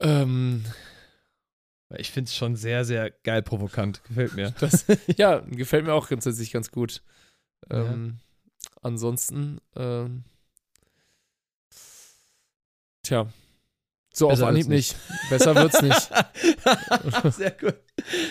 Ähm, 0.00 0.64
Ich 1.96 2.10
finde 2.10 2.28
es 2.28 2.36
schon 2.36 2.54
sehr, 2.56 2.84
sehr 2.84 3.10
geil 3.10 3.42
provokant. 3.42 4.02
Gefällt 4.04 4.34
mir. 4.34 4.50
das, 4.60 4.84
ja, 5.16 5.40
gefällt 5.40 5.86
mir 5.86 5.94
auch 5.94 6.08
grundsätzlich 6.08 6.52
ganz 6.52 6.70
gut. 6.70 7.02
Ja. 7.70 7.84
Ähm, 7.92 8.18
Ansonsten, 8.82 9.60
ähm, 9.76 10.24
tja, 13.02 13.28
so 14.14 14.28
Besser 14.28 14.42
auf 14.44 14.48
Anhieb 14.48 14.68
wird's 14.68 14.94
nicht. 14.94 15.30
Besser 15.30 15.54
wird's 15.54 15.82
nicht. 15.82 17.32
sehr 17.36 17.50
gut. 17.52 17.74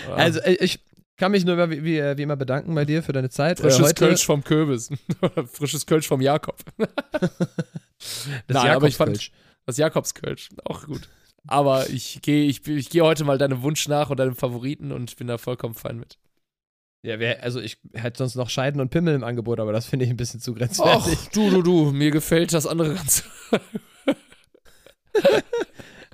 Also, 0.09 0.39
äh, 0.39 0.53
ich 0.55 0.79
kann 1.17 1.31
mich 1.31 1.45
nur 1.45 1.57
wie, 1.69 1.84
wie, 1.84 2.17
wie 2.17 2.21
immer 2.21 2.35
bedanken 2.35 2.75
bei 2.75 2.85
dir 2.85 3.03
für 3.03 3.13
deine 3.13 3.29
Zeit. 3.29 3.59
Äh, 3.59 3.63
Frisches 3.63 3.88
heute, 3.88 4.05
Kölsch 4.05 4.25
vom 4.25 4.43
Kürbis. 4.43 4.89
Frisches 5.51 5.85
Kölsch 5.85 6.07
vom 6.07 6.21
Jakob. 6.21 6.63
das 6.77 6.89
Nein, 8.47 8.71
aber 8.71 8.88
ich 8.88 8.95
fand- 8.95 9.09
Jakobskölsch. 9.17 9.31
Das 9.65 9.77
Jakobskölsch, 9.77 10.49
auch 10.63 10.85
gut. 10.85 11.09
Aber 11.47 11.89
ich 11.89 12.21
gehe 12.21 12.45
ich, 12.45 12.67
ich 12.67 12.89
geh 12.89 13.01
heute 13.01 13.23
mal 13.23 13.37
deinem 13.37 13.61
Wunsch 13.61 13.87
nach 13.87 14.09
und 14.09 14.19
deinem 14.19 14.35
Favoriten 14.35 14.91
und 14.91 15.15
bin 15.17 15.27
da 15.27 15.37
vollkommen 15.37 15.73
fein 15.73 15.97
mit. 15.97 16.17
Ja, 17.03 17.19
wär, 17.19 17.43
also 17.43 17.61
ich 17.61 17.77
hätte 17.93 18.17
sonst 18.17 18.35
noch 18.35 18.49
Scheiden 18.49 18.81
und 18.81 18.89
Pimmel 18.89 19.15
im 19.15 19.23
Angebot, 19.23 19.59
aber 19.59 19.71
das 19.71 19.85
finde 19.85 20.05
ich 20.05 20.11
ein 20.11 20.17
bisschen 20.17 20.39
zu 20.39 20.53
Ach, 20.53 20.57
grenzwertig. 20.57 21.29
du, 21.33 21.49
du, 21.49 21.61
du, 21.61 21.91
mir 21.91 22.11
gefällt 22.11 22.53
das 22.53 22.67
andere 22.67 22.95
ganz. 22.95 23.23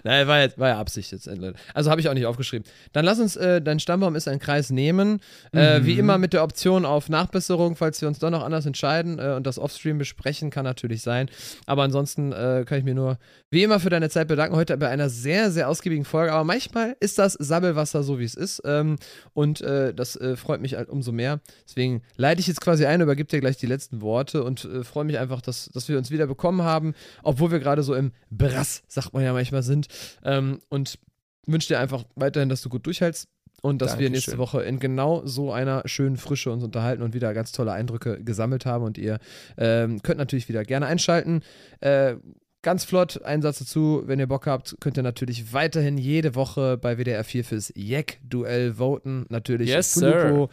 Nein, 0.04 0.28
war, 0.28 0.42
jetzt, 0.42 0.58
war 0.58 0.70
ja 0.70 0.80
Absicht 0.80 1.12
jetzt. 1.12 1.30
Also 1.74 1.90
habe 1.92 2.02
ich 2.02 2.10
auch 2.10 2.14
nicht 2.14 2.26
aufgeschrieben. 2.26 2.68
Dann 2.92 3.06
lass 3.06 3.20
uns, 3.20 3.36
äh, 3.36 3.62
dein 3.62 3.80
Stammbaum 3.80 4.16
ist 4.16 4.28
ein 4.28 4.40
Kreis 4.40 4.70
nehmen. 4.70 5.20
Äh, 5.54 5.80
Mhm. 5.80 5.86
wie 5.86 5.98
immer 5.98 6.18
mit 6.18 6.34
der 6.34 6.44
Option 6.44 6.86
auf 6.86 7.10
Nachbesserung, 7.10 7.76
falls 7.76 8.02
wir 8.02 8.08
uns 8.08 8.20
doch 8.20 8.30
noch 8.30 8.44
anders 8.44 8.66
entscheiden 8.66 9.18
äh, 9.20 9.34
und 9.36 9.48
das 9.48 9.58
Offstream 9.60 9.98
besprechen, 9.98 10.50
kann 10.50 10.66
natürlich 10.66 11.02
sein. 11.02 11.30
Aber 11.66 11.84
ansonsten 11.84 12.32
äh, 12.34 12.66
kann 12.68 12.80
ich 12.80 12.84
mir 12.84 12.96
nur 12.96 13.18
wie 13.50 13.64
immer 13.64 13.80
für 13.80 13.90
deine 13.90 14.10
Zeit 14.10 14.28
bedanken. 14.28 14.56
Heute 14.56 14.76
bei 14.78 14.90
einer 14.90 15.10
sehr, 15.10 15.52
sehr 15.52 15.70
ausgiebigen 15.70 16.06
Folge. 16.06 16.34
Aber 16.34 16.44
manchmal 16.44 16.96
ist 17.00 17.18
das 17.20 17.34
Sabbelwasser 17.34 18.04
so, 18.04 18.20
wie 18.20 18.24
es 18.26 18.36
ist. 18.36 18.62
Ähm, 18.66 18.98
und 19.34 19.62
äh, 19.62 19.94
das 19.94 20.20
freut 20.36 20.62
mich 20.62 20.76
halt 20.76 20.90
umso 20.90 21.12
mehr. 21.12 21.40
Deswegen 21.68 22.02
leite 22.18 22.42
ich 22.42 22.48
jetzt 22.48 22.62
quasi 22.62 22.86
ein, 22.86 23.02
übergib 23.02 23.30
dir 23.30 23.40
gleich 23.40 23.58
die 23.58 23.66
letzten 23.68 24.02
Worte 24.02 24.44
und 24.44 24.68
freue 24.84 25.04
mich 25.06 25.18
einfach, 25.20 25.42
dass, 25.42 25.70
dass 25.74 25.88
wir 25.90 25.98
uns 25.98 26.12
wieder 26.12 26.28
bekommen 26.28 26.62
haben, 26.64 26.94
obwohl 27.24 27.52
wir 27.52 27.60
gerade 27.60 27.84
so 27.84 27.94
im 27.94 28.12
Brass, 28.30 28.84
sagt 28.88 29.14
man 29.14 29.24
ja 29.24 29.34
manchmal, 29.34 29.64
sind. 29.64 29.88
Ähm, 30.24 30.60
und 30.70 31.00
wünsche 31.46 31.70
dir 31.70 31.80
einfach 31.80 32.04
weiterhin, 32.16 32.50
dass 32.50 32.62
du 32.62 32.70
gut 32.70 32.86
durchhältst 32.86 33.28
und 33.62 33.82
dass 33.82 33.98
wir 33.98 34.10
nächste 34.10 34.32
Dankeschön. 34.32 34.60
Woche 34.60 34.64
in 34.64 34.80
genau 34.80 35.26
so 35.26 35.52
einer 35.52 35.84
schönen 35.86 36.18
Frische 36.18 36.52
uns 36.52 36.64
unterhalten 36.64 37.02
und 37.02 37.14
wieder 37.14 37.34
ganz 37.34 37.52
tolle 37.52 37.72
Eindrücke 37.72 38.24
gesammelt 38.24 38.66
haben. 38.66 38.84
Und 38.84 38.98
ihr 38.98 39.20
ähm, 39.58 40.02
könnt 40.02 40.18
natürlich 40.18 40.50
wieder 40.50 40.64
gerne 40.64 40.86
einschalten. 40.86 41.42
Äh, 41.80 42.16
Ganz 42.64 42.86
flott, 42.86 43.22
ein 43.24 43.42
Satz 43.42 43.60
dazu, 43.60 44.04
wenn 44.06 44.20
ihr 44.20 44.28
Bock 44.28 44.48
habt, 44.48 44.78
könnt 44.80 44.96
ihr 44.96 45.04
natürlich 45.04 45.52
weiterhin 45.52 45.98
jede 45.98 46.34
Woche 46.34 46.78
bei 46.78 46.98
WDR 46.98 47.26
4 47.26 47.44
fürs 47.44 47.74
Jack-Duell 47.76 48.76
voten. 48.76 49.26
Natürlich 49.28 49.68
Yes, 49.68 50.00
Flupo. 50.00 50.50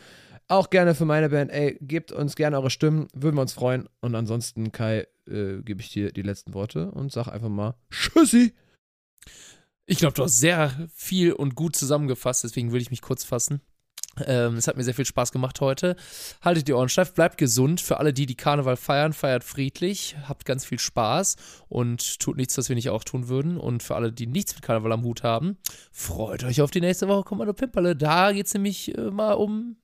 Auch 0.48 0.70
gerne 0.70 0.96
für 0.96 1.04
meine 1.04 1.28
Band. 1.28 1.52
Ey, 1.52 1.78
gebt 1.80 2.10
uns 2.10 2.34
gerne 2.34 2.56
eure 2.56 2.70
Stimmen, 2.70 3.06
würden 3.14 3.36
wir 3.36 3.42
uns 3.42 3.52
freuen. 3.52 3.88
Und 4.00 4.16
ansonsten, 4.16 4.72
Kai, 4.72 5.06
äh, 5.28 5.62
gebe 5.62 5.80
ich 5.80 5.92
dir 5.92 6.10
die 6.10 6.22
letzten 6.22 6.52
Worte 6.52 6.90
und 6.90 7.12
sag 7.12 7.28
einfach 7.28 7.48
mal 7.48 7.76
Tschüssi. 7.90 8.54
Ich 9.86 9.98
glaube, 9.98 10.14
du 10.14 10.22
hast 10.22 10.38
sehr 10.38 10.88
viel 10.94 11.32
und 11.32 11.54
gut 11.54 11.74
zusammengefasst, 11.74 12.44
deswegen 12.44 12.72
will 12.72 12.80
ich 12.80 12.90
mich 12.90 13.02
kurz 13.02 13.24
fassen. 13.24 13.60
Ähm, 14.26 14.56
es 14.56 14.66
hat 14.66 14.76
mir 14.76 14.84
sehr 14.84 14.94
viel 14.94 15.04
Spaß 15.04 15.32
gemacht 15.32 15.60
heute. 15.60 15.96
Haltet 16.42 16.68
die 16.68 16.72
Ohren 16.72 16.88
steif, 16.88 17.14
bleibt 17.14 17.38
gesund. 17.38 17.80
Für 17.80 17.98
alle, 17.98 18.12
die 18.12 18.26
die 18.26 18.36
Karneval 18.36 18.76
feiern, 18.76 19.12
feiert 19.12 19.44
friedlich, 19.44 20.16
habt 20.28 20.44
ganz 20.44 20.64
viel 20.64 20.78
Spaß 20.78 21.36
und 21.68 22.18
tut 22.18 22.36
nichts, 22.36 22.58
was 22.58 22.68
wir 22.68 22.76
nicht 22.76 22.90
auch 22.90 23.04
tun 23.04 23.28
würden. 23.28 23.56
Und 23.56 23.82
für 23.82 23.94
alle, 23.94 24.12
die 24.12 24.26
nichts 24.26 24.54
mit 24.54 24.62
Karneval 24.62 24.92
am 24.92 25.04
Hut 25.04 25.22
haben, 25.22 25.58
freut 25.92 26.44
euch 26.44 26.60
auf 26.60 26.70
die 26.70 26.80
nächste 26.80 27.08
Woche 27.08 27.24
Kommando 27.24 27.52
Pimperle. 27.52 27.96
Da 27.96 28.32
geht 28.32 28.46
es 28.46 28.54
nämlich 28.54 28.96
äh, 28.96 29.10
mal 29.10 29.34
um 29.34 29.76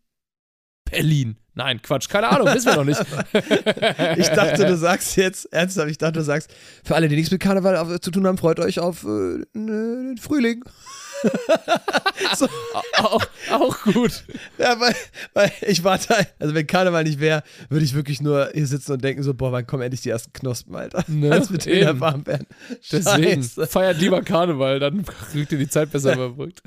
Berlin. 0.91 1.37
Nein, 1.55 1.81
Quatsch, 1.81 2.09
keine 2.09 2.29
Ahnung, 2.29 2.55
wissen 2.55 2.67
wir 2.67 2.77
noch 2.77 2.85
nicht. 2.85 3.01
Ich 4.19 4.29
dachte, 4.29 4.67
du 4.67 4.77
sagst 4.77 5.17
jetzt, 5.17 5.53
ernsthaft, 5.53 5.91
ich 5.91 5.99
dachte, 5.99 6.15
du 6.15 6.23
sagst, 6.23 6.51
für 6.85 6.95
alle, 6.95 7.09
die 7.09 7.17
nichts 7.17 7.31
mit 7.31 7.41
Karneval 7.41 8.01
zu 8.01 8.11
tun 8.11 8.27
haben, 8.27 8.37
freut 8.39 8.61
euch 8.61 8.79
auf 8.79 9.05
äh, 9.05 9.45
den 9.55 10.19
Frühling. 10.21 10.65
so, 12.37 12.49
auch, 12.95 13.23
auch 13.51 13.83
gut. 13.83 14.25
ja, 14.59 14.79
weil, 14.81 14.95
weil 15.35 15.53
ich 15.63 15.85
warte, 15.85 16.27
also 16.39 16.55
wenn 16.55 16.67
Karneval 16.67 17.05
nicht 17.05 17.21
wäre, 17.21 17.43
würde 17.69 17.85
ich 17.85 17.95
wirklich 17.95 18.21
nur 18.21 18.51
hier 18.53 18.67
sitzen 18.67 18.93
und 18.93 19.03
denken 19.05 19.23
so, 19.23 19.35
boah, 19.35 19.53
wann 19.53 19.67
kommen 19.67 19.83
endlich 19.83 20.01
die 20.03 20.11
ersten 20.11 20.33
Knospen, 20.33 20.75
Alter. 20.75 21.05
Ne? 21.09 21.31
Als 21.33 21.51
wir 21.51 21.65
wieder 21.65 21.99
warm 22.01 22.27
werden. 22.27 22.47
Deswegen, 22.91 23.43
Scheiße. 23.43 23.67
feiert 23.67 23.99
lieber 24.01 24.23
Karneval, 24.23 24.79
dann 24.81 25.05
kriegt 25.05 25.53
ihr 25.53 25.59
die 25.59 25.69
Zeit 25.69 25.91
besser 25.91 26.13
überbrückt. 26.15 26.61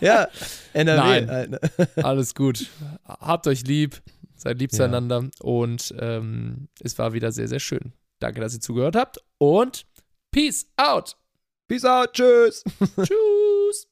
Ja, 0.00 0.28
NRW 0.72 1.00
Nein. 1.00 1.30
halt, 1.30 1.50
ne? 1.50 1.60
Alles 1.96 2.34
gut. 2.34 2.66
Habt 3.06 3.46
euch 3.46 3.62
lieb, 3.66 4.00
seid 4.36 4.58
lieb 4.58 4.72
Ja. 4.72 4.78
zueinander 4.78 5.28
und 5.40 5.94
ähm, 5.98 6.68
es 6.80 6.98
war 6.98 7.12
wieder 7.12 7.32
sehr, 7.32 7.48
sehr 7.48 7.60
schön. 7.60 7.92
Danke, 8.20 8.40
dass 8.40 8.54
ihr 8.54 8.60
zugehört 8.60 8.96
habt 8.96 9.18
und 9.38 9.84
Peace 10.30 10.66
out. 10.76 11.16
Peace 11.68 11.84
out, 11.84 12.12
tschüss. 12.12 12.62
Tschüss. 13.02 13.86